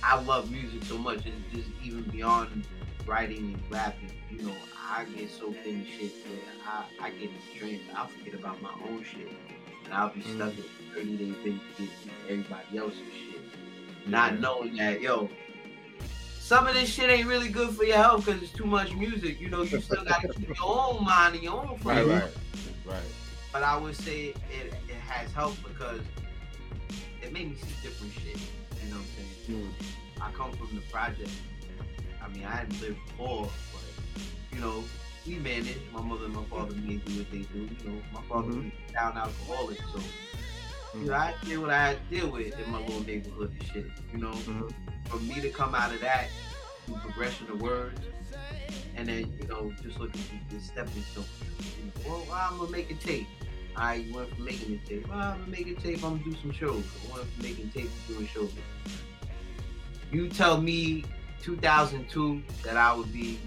I 0.02 0.20
love 0.20 0.50
music 0.50 0.84
so 0.84 0.98
much, 0.98 1.24
it's 1.26 1.54
just 1.54 1.68
even 1.82 2.02
beyond 2.10 2.64
writing 3.06 3.38
and 3.54 3.62
rapping, 3.70 4.10
you 4.30 4.42
know, 4.42 4.54
I 4.90 5.04
get 5.04 5.30
soaked 5.30 5.64
in 5.66 5.80
the 5.84 5.86
shit 5.90 6.12
where 6.26 6.40
I, 6.66 7.06
I 7.06 7.10
get 7.10 7.30
trance. 7.56 7.82
I'll 7.94 8.08
forget 8.08 8.34
about 8.34 8.60
my 8.60 8.72
own 8.88 9.04
shit. 9.04 9.28
And 9.84 9.94
I'll 9.94 10.10
be 10.10 10.22
stuck 10.22 10.52
Mm. 10.52 10.58
in 10.58 10.94
30 10.94 11.16
day 11.16 11.34
binge 11.44 11.60
everybody 12.28 12.78
else's 12.78 12.98
shit. 13.12 13.40
Not 14.08 14.40
knowing 14.40 14.76
that, 14.76 15.00
yo, 15.00 15.28
some 16.46 16.68
of 16.68 16.74
this 16.74 16.88
shit 16.88 17.10
ain't 17.10 17.26
really 17.26 17.48
good 17.48 17.70
for 17.70 17.82
your 17.82 17.96
health 17.96 18.24
because 18.24 18.40
it's 18.40 18.52
too 18.52 18.66
much 18.66 18.94
music. 18.94 19.40
You 19.40 19.50
know, 19.50 19.62
you 19.62 19.80
still 19.80 20.04
gotta 20.04 20.28
keep 20.28 20.46
your 20.46 20.56
own 20.62 21.04
mind 21.04 21.34
and 21.34 21.42
your 21.42 21.54
own 21.54 21.70
Right, 21.82 22.04
frame. 22.04 22.08
right, 22.08 22.30
right. 22.84 23.02
But 23.52 23.64
I 23.64 23.76
would 23.76 23.96
say 23.96 24.26
it, 24.28 24.72
it 24.88 24.94
has 25.08 25.32
helped 25.32 25.60
because 25.64 26.00
it 27.20 27.32
made 27.32 27.50
me 27.50 27.56
see 27.56 27.74
different 27.82 28.12
shit. 28.12 28.38
You 28.84 28.90
know 28.90 28.96
what 28.98 29.06
I'm 29.48 29.48
saying? 29.48 29.74
I 30.20 30.30
come 30.30 30.52
from 30.52 30.72
the 30.76 30.82
project. 30.82 31.30
I 32.22 32.28
mean, 32.28 32.44
I 32.44 32.50
hadn't 32.52 32.80
lived 32.80 32.98
poor, 33.18 33.48
but 33.72 34.22
you 34.54 34.60
know, 34.60 34.84
we 35.26 35.34
managed. 35.36 35.80
My 35.92 36.00
mother 36.00 36.26
and 36.26 36.34
my 36.34 36.44
father 36.44 36.74
made 36.76 37.04
do 37.04 37.18
what 37.18 37.30
they 37.32 37.38
do. 37.38 37.58
You 37.82 37.90
know, 37.90 38.02
my 38.14 38.22
father 38.28 38.52
Mhm. 38.52 38.64
was 38.66 38.72
a 38.88 38.92
down 38.92 39.18
alcoholic, 39.18 39.78
so 39.78 39.98
Mm-hmm. 39.98 40.45
You 41.00 41.06
know, 41.06 41.14
I 41.14 41.34
did 41.44 41.58
what 41.58 41.70
I 41.70 41.88
had 41.88 41.96
to 42.10 42.16
deal 42.16 42.28
with 42.30 42.58
in 42.58 42.70
my 42.70 42.80
little 42.80 43.02
neighborhood 43.04 43.52
and 43.58 43.64
shit. 43.70 43.86
You 44.12 44.18
know, 44.18 44.32
Mhm. 44.32 44.72
for 45.08 45.18
me 45.18 45.40
to 45.40 45.50
come 45.50 45.74
out 45.74 45.92
of 45.92 46.00
that 46.00 46.28
through 46.84 46.96
progression 46.96 47.50
of 47.50 47.60
words, 47.60 48.00
and 48.96 49.08
then 49.08 49.32
you 49.40 49.46
know, 49.48 49.72
just 49.82 49.98
looking 49.98 50.20
for 50.22 50.54
the 50.54 50.60
stepping 50.60 51.02
stone. 51.12 51.24
Well, 52.06 52.26
I'm 52.32 52.58
gonna 52.58 52.70
make 52.70 52.90
a 52.90 52.94
tape. 52.94 53.26
I 53.76 54.06
went 54.12 54.34
from 54.34 54.44
making 54.44 54.74
a 54.74 54.88
tape. 54.88 55.06
Well, 55.08 55.18
I'm 55.18 55.38
gonna 55.40 55.50
make 55.50 55.66
a 55.68 55.74
tape. 55.74 56.02
I'm 56.02 56.18
gonna 56.18 56.24
do 56.24 56.36
some 56.40 56.52
shows. 56.52 56.84
I 57.10 57.14
went 57.16 57.30
from 57.32 57.42
making 57.42 57.70
tape 57.72 57.90
to 58.06 58.12
doing 58.14 58.26
shows. 58.28 58.52
You 60.12 60.28
tell 60.28 60.60
me 60.60 61.04
2002 61.42 62.42
that 62.62 62.76
I 62.76 62.94
would 62.94 63.12
be 63.12 63.38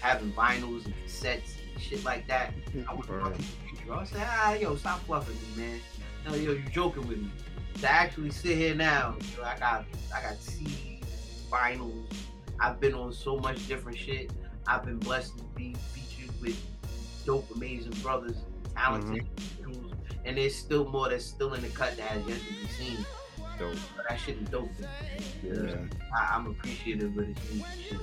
having 0.00 0.32
vinyls 0.32 0.84
and 0.84 0.94
cassettes 1.06 1.56
and 1.74 1.82
shit 1.82 2.04
like 2.04 2.26
that. 2.28 2.52
I 2.88 2.94
would 2.94 3.06
fucking. 3.06 3.44
I 3.90 4.04
say, 4.04 4.18
ah, 4.20 4.52
yo, 4.52 4.76
stop 4.76 5.00
fluffing 5.06 5.34
me, 5.56 5.62
man. 5.62 5.80
No, 6.26 6.34
yo, 6.34 6.52
you 6.52 6.64
joking 6.70 7.06
with 7.06 7.18
me. 7.18 7.30
To 7.80 7.90
actually 7.90 8.30
sit 8.30 8.56
here 8.56 8.74
now, 8.74 9.16
yo, 9.36 9.44
I 9.44 9.58
got, 9.58 9.84
I 10.14 10.22
got 10.22 10.34
CDs, 10.34 11.04
vinyls. 11.50 12.04
I've 12.60 12.80
been 12.80 12.94
on 12.94 13.12
so 13.12 13.38
much 13.38 13.66
different 13.68 13.98
shit. 13.98 14.32
I've 14.66 14.84
been 14.84 14.98
blessed 14.98 15.38
to 15.38 15.44
be 15.54 15.74
featured 15.92 16.34
with 16.40 16.60
dope, 17.24 17.48
amazing 17.54 17.92
brothers, 18.02 18.36
talented 18.74 19.24
mm-hmm. 19.24 19.64
individuals, 19.64 19.94
and 20.24 20.36
there's 20.36 20.56
still 20.56 20.88
more 20.88 21.08
that's 21.08 21.24
still 21.24 21.54
in 21.54 21.62
the 21.62 21.68
cut 21.68 21.96
that 21.96 22.08
has 22.08 22.26
yet 22.26 22.38
to 22.38 22.52
be 22.52 22.66
seen. 22.68 22.98
Dope. 23.58 23.76
But 23.96 24.08
that 24.08 24.20
shit 24.20 24.38
is 24.38 24.48
dope. 24.48 24.70
Yeah. 25.42 25.76
I, 26.16 26.34
I'm 26.34 26.46
appreciative 26.46 27.16
of 27.16 27.26
this 27.26 27.36
music 27.52 27.66
shit. 27.88 28.00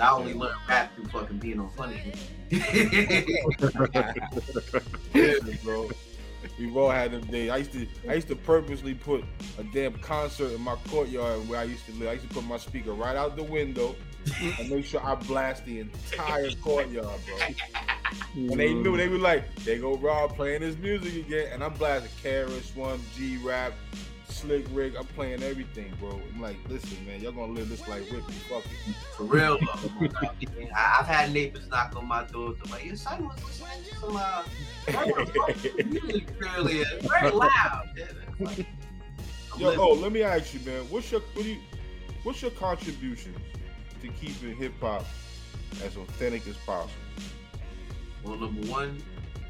I 0.00 0.10
only 0.10 0.34
learned 0.34 0.56
rap 0.68 0.94
through 0.94 1.06
fucking 1.06 1.38
being 1.38 1.58
on 1.60 1.70
punishment. 1.70 2.18
Listen, 5.14 5.58
bro. 5.62 5.88
We've 6.58 6.76
all 6.76 6.90
had 6.90 7.12
them 7.12 7.24
days. 7.26 7.50
I 7.50 7.56
used 7.58 7.72
to 7.72 7.86
I 8.08 8.14
used 8.14 8.28
to 8.28 8.36
purposely 8.36 8.94
put 8.94 9.24
a 9.58 9.64
damn 9.64 9.94
concert 9.94 10.52
in 10.52 10.60
my 10.60 10.76
courtyard 10.88 11.48
where 11.48 11.60
I 11.60 11.64
used 11.64 11.86
to 11.86 11.92
live. 11.92 12.08
I 12.08 12.12
used 12.12 12.28
to 12.28 12.34
put 12.34 12.44
my 12.44 12.58
speaker 12.58 12.92
right 12.92 13.16
out 13.16 13.36
the 13.36 13.42
window 13.42 13.96
and 14.58 14.70
make 14.70 14.84
sure 14.84 15.04
I 15.04 15.14
blast 15.14 15.64
the 15.64 15.80
entire 15.80 16.50
courtyard, 16.62 17.06
bro. 17.26 17.36
And 18.34 18.60
they 18.60 18.74
knew 18.74 18.96
they 18.96 19.08
were 19.08 19.18
like, 19.18 19.54
they 19.64 19.78
go 19.78 19.96
Rob 19.96 20.36
playing 20.36 20.62
his 20.62 20.76
music 20.76 21.26
again, 21.26 21.48
and 21.52 21.64
I'm 21.64 21.72
blasting 21.74 22.10
KRS-One, 22.22 23.00
G 23.16 23.38
Rap, 23.38 23.72
Slick 24.32 24.66
Rick. 24.72 24.94
I'm 24.98 25.06
playing 25.06 25.42
everything, 25.42 25.92
bro. 26.00 26.20
I'm 26.34 26.40
like, 26.40 26.56
listen, 26.68 27.04
man, 27.06 27.20
y'all 27.20 27.32
gonna 27.32 27.52
live 27.52 27.68
this 27.68 27.86
life 27.86 28.10
with 28.10 28.26
me. 28.28 28.34
Fuck 28.48 28.64
it. 28.64 28.94
For 29.16 29.24
real 29.24 29.58
though. 29.58 30.08
I've 30.76 31.06
had 31.06 31.32
neighbors 31.32 31.68
knock 31.68 31.94
on 31.96 32.08
my 32.08 32.24
door 32.24 32.54
to 32.54 32.70
like, 32.70 32.84
your 32.84 32.96
son 32.96 33.24
was 33.28 33.42
listening 33.44 33.84
to 33.90 33.96
some 33.96 34.16
uh, 34.16 34.42
music 35.84 36.26
earlier, 36.56 36.84
very 37.02 37.30
loud. 37.30 37.88
Like, 38.40 38.66
Yo, 39.58 39.68
living. 39.68 39.80
oh, 39.80 39.92
let 39.92 40.12
me 40.12 40.22
ask 40.22 40.54
you, 40.54 40.60
man. 40.60 40.82
What's 40.88 41.12
your 41.12 41.20
what 41.34 41.44
do 41.44 41.50
you, 41.50 41.58
what's 42.22 42.40
your 42.40 42.50
contributions 42.52 43.36
to 44.00 44.08
keeping 44.08 44.56
hip 44.56 44.72
hop 44.80 45.04
as 45.84 45.96
authentic 45.96 46.46
as 46.48 46.56
possible? 46.58 46.90
Well, 48.24 48.36
number 48.36 48.66
one, 48.68 49.02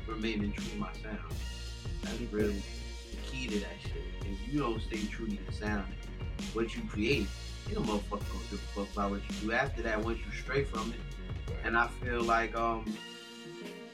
remaining 0.06 0.52
true 0.52 0.64
to 0.64 0.76
my 0.76 0.92
sound. 0.94 1.18
That's 2.02 2.20
really 2.32 2.60
that 3.50 3.76
shit. 3.82 4.02
If 4.22 4.52
you 4.52 4.60
don't 4.60 4.80
stay 4.80 5.04
true 5.06 5.26
to 5.26 5.32
your 5.32 5.52
sound, 5.52 5.92
what 6.52 6.74
you 6.74 6.82
create, 6.88 7.26
you 7.68 7.74
know, 7.74 7.82
motherfucker 7.82 8.10
gonna 8.10 8.44
give 8.50 8.60
a 8.76 8.84
fuck 8.84 8.92
about 8.92 9.10
what 9.10 9.20
you 9.28 9.48
do 9.48 9.52
after 9.52 9.82
that. 9.82 10.02
Once 10.04 10.18
you 10.18 10.32
stray 10.32 10.64
from 10.64 10.92
it, 10.92 11.54
and 11.64 11.76
I 11.76 11.88
feel 11.88 12.22
like, 12.22 12.54
um, 12.56 12.96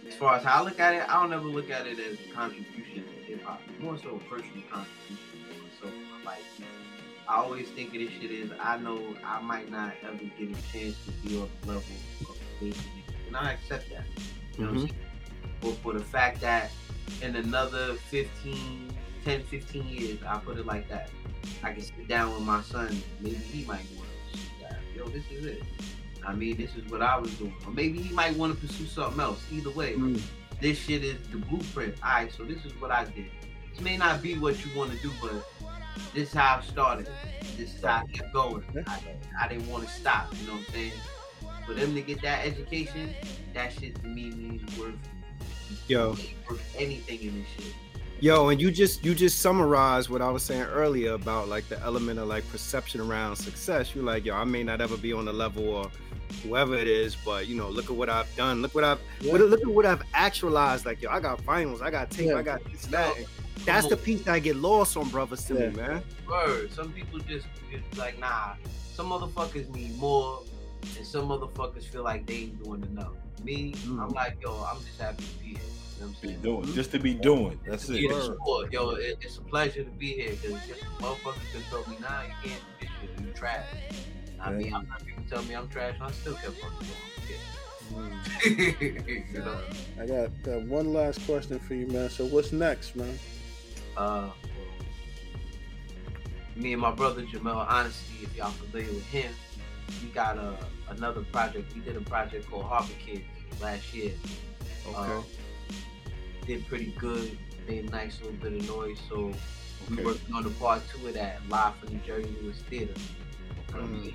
as 0.06 0.14
far 0.14 0.36
as 0.36 0.44
how 0.44 0.62
I 0.62 0.64
look 0.64 0.80
at 0.80 0.94
it, 0.94 1.08
I 1.08 1.20
don't 1.20 1.32
ever 1.32 1.44
look 1.44 1.70
at 1.70 1.86
it 1.86 1.98
as 1.98 2.18
a 2.18 2.32
contribution 2.32 3.04
to 3.04 3.24
hip 3.24 3.44
hop. 3.44 3.60
More 3.80 3.98
so 3.98 4.16
a 4.16 4.18
personal 4.30 4.64
contribution. 4.70 5.18
So, 5.80 5.88
like, 6.24 6.42
I 7.28 7.36
always 7.36 7.68
think 7.68 7.88
of 7.88 8.00
this 8.00 8.10
shit 8.10 8.50
as 8.50 8.58
I 8.60 8.78
know 8.78 9.14
I 9.24 9.40
might 9.42 9.70
not 9.70 9.92
ever 10.02 10.16
get 10.16 10.48
a 10.48 10.72
chance 10.72 10.96
to 11.04 11.28
be 11.28 11.38
on 11.38 11.48
the 11.62 11.68
level 11.68 11.82
of 12.22 12.38
niggas, 12.60 12.80
and 13.26 13.36
I 13.36 13.52
accept 13.52 13.90
that. 13.90 14.04
You 14.56 14.64
know 14.64 14.72
what 14.72 14.80
I'm 14.80 14.88
saying? 14.88 15.00
But 15.60 15.74
for 15.76 15.92
the 15.92 16.04
fact 16.04 16.40
that 16.40 16.70
in 17.22 17.36
another 17.36 17.94
15, 17.94 18.90
10, 19.28 19.42
15 19.42 19.86
years, 19.88 20.18
I 20.26 20.38
put 20.38 20.56
it 20.56 20.64
like 20.64 20.88
that, 20.88 21.10
I 21.62 21.72
can 21.74 21.82
sit 21.82 22.08
down 22.08 22.32
with 22.32 22.44
my 22.44 22.62
son. 22.62 23.02
Maybe 23.20 23.36
he 23.36 23.62
might 23.66 23.84
want 23.94 24.08
to 24.08 24.30
pursue 24.32 24.48
that. 24.62 24.78
Yo, 24.96 25.06
this 25.08 25.24
is 25.30 25.44
it. 25.44 25.62
I 26.26 26.34
mean, 26.34 26.56
this 26.56 26.74
is 26.76 26.90
what 26.90 27.02
I 27.02 27.18
was 27.18 27.30
doing. 27.34 27.54
Or 27.66 27.72
maybe 27.72 28.00
he 28.00 28.14
might 28.14 28.34
want 28.36 28.58
to 28.58 28.66
pursue 28.66 28.86
something 28.86 29.20
else. 29.20 29.38
Either 29.52 29.70
way, 29.70 29.92
Mm. 29.96 30.18
this 30.62 30.78
shit 30.78 31.04
is 31.04 31.18
the 31.28 31.36
blueprint. 31.36 31.94
All 32.02 32.08
right, 32.10 32.32
so 32.32 32.42
this 32.44 32.64
is 32.64 32.72
what 32.80 32.90
I 32.90 33.04
did. 33.04 33.26
This 33.70 33.82
may 33.82 33.98
not 33.98 34.22
be 34.22 34.38
what 34.38 34.64
you 34.64 34.74
want 34.74 34.92
to 34.92 34.98
do, 35.02 35.10
but 35.20 35.46
this 36.14 36.28
is 36.30 36.34
how 36.34 36.56
I 36.56 36.62
started. 36.62 37.10
This 37.58 37.74
is 37.74 37.84
how 37.84 38.04
I 38.04 38.06
kept 38.10 38.32
going. 38.32 38.64
I, 38.86 38.98
I 39.42 39.48
didn't 39.48 39.68
want 39.68 39.84
to 39.84 39.90
stop. 39.90 40.32
You 40.40 40.46
know 40.46 40.52
what 40.54 40.68
I'm 40.68 40.72
saying? 40.74 40.92
For 41.66 41.74
them 41.74 41.94
to 41.94 42.00
get 42.00 42.22
that 42.22 42.46
education, 42.46 43.14
that 43.52 43.74
shit 43.74 43.94
to 43.96 44.06
me 44.06 44.30
means 44.30 44.78
worth 44.78 44.94
Yo. 45.86 46.16
worth 46.48 46.74
anything 46.78 47.20
in 47.20 47.40
this 47.40 47.48
shit. 47.58 47.74
Yo, 48.20 48.48
and 48.48 48.60
you 48.60 48.70
just 48.72 49.04
you 49.04 49.14
just 49.14 49.38
summarized 49.40 50.10
what 50.10 50.20
I 50.20 50.28
was 50.30 50.42
saying 50.42 50.62
earlier 50.62 51.12
about 51.12 51.48
like 51.48 51.68
the 51.68 51.80
element 51.82 52.18
of 52.18 52.26
like 52.26 52.48
perception 52.50 53.00
around 53.00 53.36
success. 53.36 53.94
You're 53.94 54.02
like, 54.04 54.24
yo, 54.24 54.34
I 54.34 54.42
may 54.44 54.64
not 54.64 54.80
ever 54.80 54.96
be 54.96 55.12
on 55.12 55.24
the 55.24 55.32
level 55.32 55.80
of 55.80 55.92
whoever 56.42 56.74
it 56.76 56.88
is, 56.88 57.14
but 57.14 57.46
you 57.46 57.56
know, 57.56 57.68
look 57.68 57.84
at 57.86 57.96
what 57.96 58.08
I've 58.08 58.34
done. 58.34 58.60
Look 58.60 58.74
what 58.74 58.82
I've 58.82 59.00
Yeah. 59.20 59.34
look 59.34 59.60
at 59.60 59.66
what 59.68 59.86
I've 59.86 60.02
actualized. 60.14 60.84
Like, 60.84 61.00
yo, 61.00 61.10
I 61.10 61.20
got 61.20 61.40
finals, 61.42 61.80
I 61.80 61.90
got 61.92 62.10
tape, 62.10 62.26
Yeah. 62.30 62.38
I 62.38 62.42
got 62.42 62.60
this 62.72 62.84
and 62.84 62.94
that. 62.94 63.16
And 63.16 63.26
that's 63.64 63.86
the 63.86 63.96
piece 63.96 64.22
that 64.24 64.32
I 64.32 64.38
get 64.40 64.56
lost 64.56 64.96
on, 64.96 65.08
brothers 65.10 65.44
to 65.44 65.54
Yeah. 65.54 65.68
me, 65.70 65.76
man. 65.76 66.02
Word. 66.28 66.72
Some 66.72 66.92
people 66.92 67.20
just 67.20 67.46
like, 67.96 68.18
nah. 68.18 68.54
Some 68.94 69.10
motherfuckers 69.10 69.72
need 69.72 69.96
more, 69.96 70.42
and 70.96 71.06
some 71.06 71.28
motherfuckers 71.28 71.84
feel 71.84 72.02
like 72.02 72.26
they 72.26 72.34
ain't 72.34 72.64
doing 72.64 72.82
enough. 72.82 73.12
Me, 73.44 73.74
Mm. 73.86 74.02
I'm 74.02 74.10
like, 74.10 74.38
yo, 74.42 74.66
I'm 74.68 74.80
just 74.84 75.00
happy 75.00 75.22
to 75.22 75.38
be 75.38 75.46
here. 75.50 75.60
You 75.98 76.04
know 76.04 76.10
what 76.10 76.18
I'm 76.22 76.28
saying? 76.28 76.42
doing 76.42 76.72
just 76.74 76.90
to 76.92 76.98
be 77.00 77.14
doing. 77.14 77.58
That's 77.66 77.88
it. 77.88 78.02
Yeah, 78.02 78.10
sure. 78.10 78.68
Yo, 78.70 78.90
it, 78.90 79.18
it's 79.20 79.38
a 79.38 79.40
pleasure 79.40 79.82
to 79.82 79.90
be 79.90 80.12
here 80.12 80.30
because 80.30 80.64
just 80.66 80.80
motherfuckers 81.00 81.52
can 81.52 81.62
tell 81.70 81.84
me, 81.90 81.98
nah, 82.00 82.22
you 82.22 82.32
can't 82.42 82.62
do 82.80 82.86
this 82.86 82.90
shit. 83.00 83.26
You 83.26 83.32
trash. 83.32 83.66
I 84.40 84.52
mean, 84.52 84.72
I'm 84.72 84.88
not 84.88 85.04
people 85.04 85.24
tell 85.28 85.42
me 85.42 85.54
I'm 85.54 85.68
trash, 85.68 85.94
and 85.94 86.04
I 86.04 86.10
still 86.12 86.34
kept 86.34 86.54
fucking 86.54 86.86
going. 86.86 88.12
Yeah. 88.30 89.24
you 89.32 89.40
know. 89.40 89.60
I 90.00 90.06
got, 90.06 90.42
got 90.44 90.62
one 90.62 90.92
last 90.92 91.24
question 91.26 91.58
for 91.58 91.74
you, 91.74 91.88
man. 91.88 92.10
So 92.10 92.26
what's 92.26 92.52
next, 92.52 92.94
man? 92.94 93.18
Uh, 93.96 94.30
me 96.54 96.74
and 96.74 96.82
my 96.82 96.92
brother 96.92 97.22
Jamel 97.22 97.66
Honesty, 97.68 98.22
if 98.22 98.36
y'all 98.36 98.50
familiar 98.50 98.92
with 98.92 99.06
him, 99.06 99.32
we 100.00 100.10
got 100.10 100.36
a 100.38 100.56
another 100.90 101.22
project. 101.22 101.74
We 101.74 101.80
did 101.80 101.96
a 101.96 102.00
project 102.02 102.48
called 102.48 102.64
Harbor 102.64 102.92
Kids 103.04 103.24
last 103.60 103.92
year. 103.92 104.12
Okay. 104.86 104.96
Um, 104.96 105.24
did 106.48 106.66
pretty 106.66 106.94
good, 106.98 107.36
made 107.68 107.84
a 107.84 107.90
nice 107.90 108.18
little 108.22 108.36
bit 108.38 108.54
of 108.54 108.66
noise. 108.66 108.98
So 109.08 109.26
we 109.88 109.94
Okay. 109.94 110.04
working 110.04 110.34
on 110.34 110.42
the 110.42 110.50
part 110.50 110.82
two 110.88 111.06
of 111.06 111.14
that 111.14 111.40
live 111.48 111.76
from 111.76 111.90
the 111.90 111.96
Jerry 111.96 112.24
Lewis 112.42 112.58
Theater. 112.68 112.94
Mm. 113.70 114.12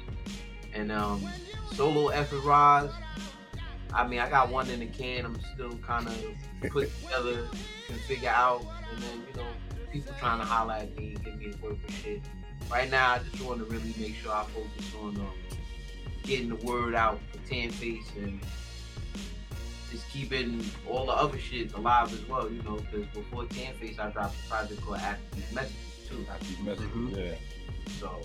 And 0.73 0.91
um, 0.91 1.25
solo 1.71 2.07
effort 2.07 2.43
rise. 2.43 2.89
I 3.93 4.07
mean, 4.07 4.19
I 4.19 4.27
got 4.29 4.49
one 4.49 4.67
in 4.71 4.79
the 4.79 4.87
can. 4.87 5.25
I'm 5.25 5.39
still 5.53 5.77
kind 5.77 6.07
of 6.07 6.25
put 6.71 6.89
together, 7.03 7.47
can 7.87 7.97
figure 8.07 8.29
out, 8.29 8.65
and 8.91 9.01
then 9.03 9.23
you 9.29 9.39
know, 9.41 9.47
people 9.91 10.13
trying 10.19 10.39
to 10.39 10.45
holler 10.45 10.73
at 10.73 10.97
me, 10.97 11.15
give 11.23 11.37
me 11.37 11.51
the 11.51 11.57
work 11.59 11.77
and 11.87 11.93
shit. 12.03 12.21
Right 12.71 12.89
now, 12.89 13.13
I 13.13 13.19
just 13.19 13.43
want 13.43 13.59
to 13.59 13.65
really 13.65 13.93
make 13.99 14.15
sure 14.15 14.31
I 14.31 14.45
focus 14.45 14.91
on 14.99 15.17
um, 15.17 15.27
getting 16.23 16.49
the 16.49 16.55
word 16.65 16.95
out 16.95 17.19
for 17.31 17.37
Tanface 17.49 18.15
and 18.17 18.41
just 19.93 20.09
keeping 20.09 20.65
all 20.89 21.05
the 21.05 21.11
other 21.13 21.37
shit 21.37 21.71
alive 21.73 22.11
as 22.11 22.27
well. 22.27 22.49
You 22.51 22.61
know, 22.63 22.75
because 22.91 23.05
before 23.13 23.43
Tanface, 23.45 23.99
I 23.99 24.09
dropped 24.09 24.35
a 24.45 24.49
project 24.49 24.81
called 24.81 24.97
After 24.97 25.35
These 25.35 25.53
Messages 25.53 25.77
too. 26.09 26.25
These 26.41 26.59
messages, 26.59 26.89
Mhm. 26.91 27.15
yeah. 27.17 27.35
So 27.99 28.21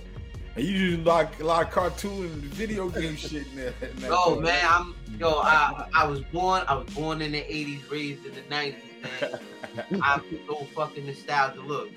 And 0.56 0.64
you 0.64 0.72
using 0.72 1.04
like 1.04 1.38
a 1.40 1.44
lot 1.44 1.66
of 1.66 1.70
cartoon 1.70 2.24
and 2.24 2.42
video 2.44 2.88
game 2.88 3.14
shit 3.28 3.46
in 3.48 3.54
there. 3.56 3.74
in 3.82 3.96
that 4.00 4.10
Oh 4.12 4.40
man, 4.40 4.64
I'm 4.68 4.94
yo. 5.18 5.34
I 5.40 5.88
I 5.94 6.06
was 6.06 6.20
born. 6.32 6.64
I 6.66 6.74
was 6.74 6.88
born 6.94 7.20
in 7.22 7.32
the 7.32 7.42
'80s, 7.42 7.88
raised 7.90 8.24
in 8.26 8.34
the 8.34 8.40
'90s. 8.42 8.74
Man, 9.20 10.00
I'm 10.02 10.22
so 10.48 10.66
fucking 10.74 11.06
nostalgic. 11.06 11.62
Look, 11.64 11.90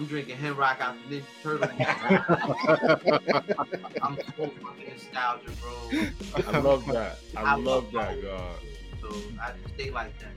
I'm 0.00 0.06
drinking 0.06 0.38
Henrock 0.38 0.80
out 0.80 0.96
the 1.10 1.20
Ninja 1.20 1.24
Turtle. 1.42 1.68
I'm 4.02 4.16
so 4.34 4.48
fucking 4.48 4.94
nostalgic, 4.94 5.60
bro. 5.60 5.74
I 6.54 6.58
love 6.58 6.86
that. 6.86 7.18
I, 7.36 7.42
I 7.42 7.54
love 7.56 7.92
love 7.92 7.94
that, 8.06 8.22
God. 8.22 8.56
So 9.02 9.14
I 9.42 9.52
just 9.62 9.74
stay 9.74 9.90
like 9.90 10.14
that. 10.20 10.30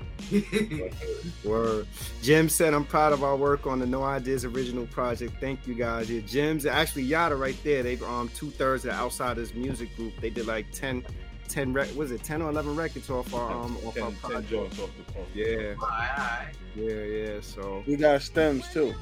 Word. 1.45 1.87
Jim 2.21 2.49
said, 2.49 2.73
I'm 2.73 2.83
proud 2.83 3.13
of 3.13 3.23
our 3.23 3.37
work 3.37 3.65
on 3.65 3.79
the 3.79 3.85
No 3.85 4.03
Ideas 4.03 4.43
original 4.43 4.85
project. 4.87 5.35
Thank 5.39 5.65
you 5.65 5.75
guys. 5.75 6.11
Yeah, 6.11 6.19
Jim's 6.27 6.65
actually 6.65 7.03
Yada 7.03 7.37
right 7.37 7.55
there. 7.63 7.83
They 7.83 7.97
um 7.99 8.29
two 8.35 8.49
thirds 8.49 8.83
of 8.83 8.91
the 8.91 8.97
Outsiders 8.97 9.53
music 9.53 9.95
group. 9.95 10.11
They 10.19 10.29
did 10.29 10.45
like 10.45 10.69
10, 10.73 11.05
10 11.47 11.73
rec- 11.73 11.95
was 11.95 12.11
it 12.11 12.23
10 12.23 12.41
or 12.41 12.49
11 12.49 12.75
records 12.75 13.09
off 13.09 13.33
our 13.33 13.51
um 13.51 13.77
off 13.85 13.97
our 14.01 14.11
10, 14.11 14.31
10 14.31 14.47
joints 14.47 14.79
off 14.79 14.89
the 14.97 15.19
off 15.19 15.27
the- 15.33 15.39
Yeah, 15.39 15.75
all 15.79 15.87
right, 15.87 16.09
all 16.17 16.23
right. 16.25 16.47
yeah, 16.75 17.03
yeah. 17.03 17.39
So 17.41 17.83
We 17.87 17.95
got 17.95 18.21
stems 18.21 18.71
too. 18.73 18.93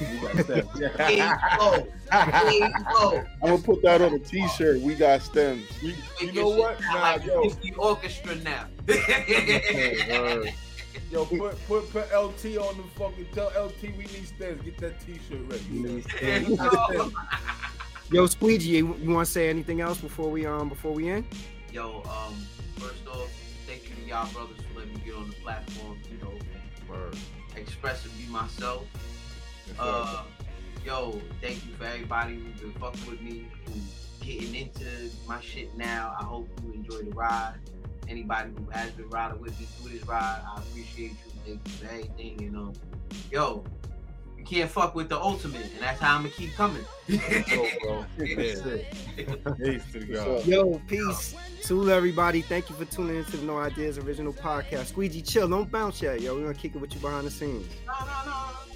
You 0.00 0.20
got 0.20 0.46
that. 0.46 0.66
There 0.76 1.58
go. 1.58 1.88
There 2.10 2.70
go. 2.92 3.24
I'm 3.42 3.50
gonna 3.50 3.58
put 3.62 3.82
that 3.82 4.00
on 4.00 4.14
a 4.14 4.18
T-shirt. 4.18 4.80
We 4.80 4.94
got 4.94 5.22
stems. 5.22 5.64
You, 5.82 5.94
you 6.20 6.32
know 6.32 6.48
what? 6.50 6.76
shit 6.78 6.86
Nah, 6.86 7.00
like 7.00 7.24
yo, 7.24 7.40
a 7.40 7.42
Disney 7.48 7.72
orchestra 7.74 8.34
now. 8.36 8.66
word. 8.88 10.52
yo, 11.10 11.24
put 11.26 11.66
put 11.66 11.90
put 11.90 12.06
LT 12.12 12.56
on 12.58 12.76
the 12.76 12.84
fucking. 12.96 13.26
Tell 13.34 13.48
LT 13.48 13.82
we 13.96 14.04
need 14.04 14.26
stems. 14.26 14.62
Get 14.62 14.78
that 14.78 15.00
T-shirt 15.00 15.40
ready. 15.48 16.02
There 16.20 16.40
you 16.42 16.56
go. 16.56 17.10
Yo, 18.10 18.26
Squeegie, 18.26 18.62
you, 18.66 18.96
you 19.02 19.10
want 19.10 19.26
to 19.26 19.32
say 19.32 19.50
anything 19.50 19.80
else 19.82 19.98
before 20.00 20.30
we 20.30 20.46
um 20.46 20.68
before 20.68 20.92
we 20.92 21.10
end? 21.10 21.26
Yo, 21.72 22.02
um, 22.04 22.34
first 22.76 23.06
off, 23.08 23.30
thank 23.66 23.88
you 23.88 23.94
to 23.96 24.02
y'all 24.02 24.30
brothers 24.32 24.56
for 24.72 24.78
letting 24.80 24.94
me 24.94 25.00
get 25.04 25.14
on 25.14 25.28
the 25.28 25.34
platform, 25.36 25.98
you 26.10 26.16
know, 26.18 26.32
Word. 26.88 27.16
express 27.56 28.04
and 28.06 28.16
be 28.16 28.24
myself. 28.32 28.86
Uh, 29.78 30.22
yo, 30.84 31.20
thank 31.42 31.66
you 31.66 31.74
for 31.74 31.84
everybody 31.84 32.36
who's 32.36 32.60
been 32.60 32.72
fucking 32.74 33.06
with 33.10 33.20
me, 33.20 33.46
who's 33.66 34.08
getting 34.20 34.54
into 34.54 35.10
my 35.26 35.40
shit 35.40 35.76
now. 35.76 36.16
I 36.18 36.24
hope 36.24 36.48
you 36.64 36.72
enjoy 36.72 37.02
the 37.02 37.14
ride. 37.14 37.56
Anybody 38.08 38.50
who 38.56 38.70
has 38.70 38.90
been 38.92 39.10
riding 39.10 39.38
with 39.40 39.58
me 39.60 39.66
through 39.66 39.92
this 39.92 40.06
ride, 40.08 40.40
I 40.46 40.60
appreciate 40.60 41.10
you. 41.10 41.32
Thank 41.44 41.68
you 41.68 41.72
for 41.74 41.86
everything. 41.92 42.42
And 42.44 42.56
um, 42.56 42.72
yo, 43.30 43.62
you 43.66 43.77
can't 44.48 44.70
fuck 44.70 44.94
with 44.94 45.08
the 45.08 45.18
ultimate, 45.18 45.62
and 45.62 45.80
that's 45.80 46.00
how 46.00 46.16
I'm 46.16 46.22
gonna 46.22 46.34
keep 46.34 46.54
coming. 46.54 46.84
Yo, 47.06 48.04
Peace 48.18 48.62
to. 48.62 50.42
Yo, 50.44 50.80
peace. 50.86 51.34
To 51.64 51.90
everybody, 51.90 52.40
thank 52.42 52.70
you 52.70 52.76
for 52.76 52.84
tuning 52.86 53.16
into 53.16 53.36
the 53.36 53.44
No 53.44 53.58
Ideas 53.58 53.98
original 53.98 54.32
podcast. 54.32 54.92
Squeegie, 54.92 55.26
chill, 55.26 55.48
don't 55.48 55.70
bounce 55.70 56.00
yet, 56.00 56.20
yo. 56.20 56.34
We're 56.34 56.42
gonna 56.42 56.54
kick 56.54 56.74
it 56.74 56.78
with 56.78 56.94
you 56.94 57.00
behind 57.00 57.26
the 57.26 57.30
scenes. 57.30 57.66
No, 57.86 57.92
no, 58.00 58.30
no, 58.30 58.67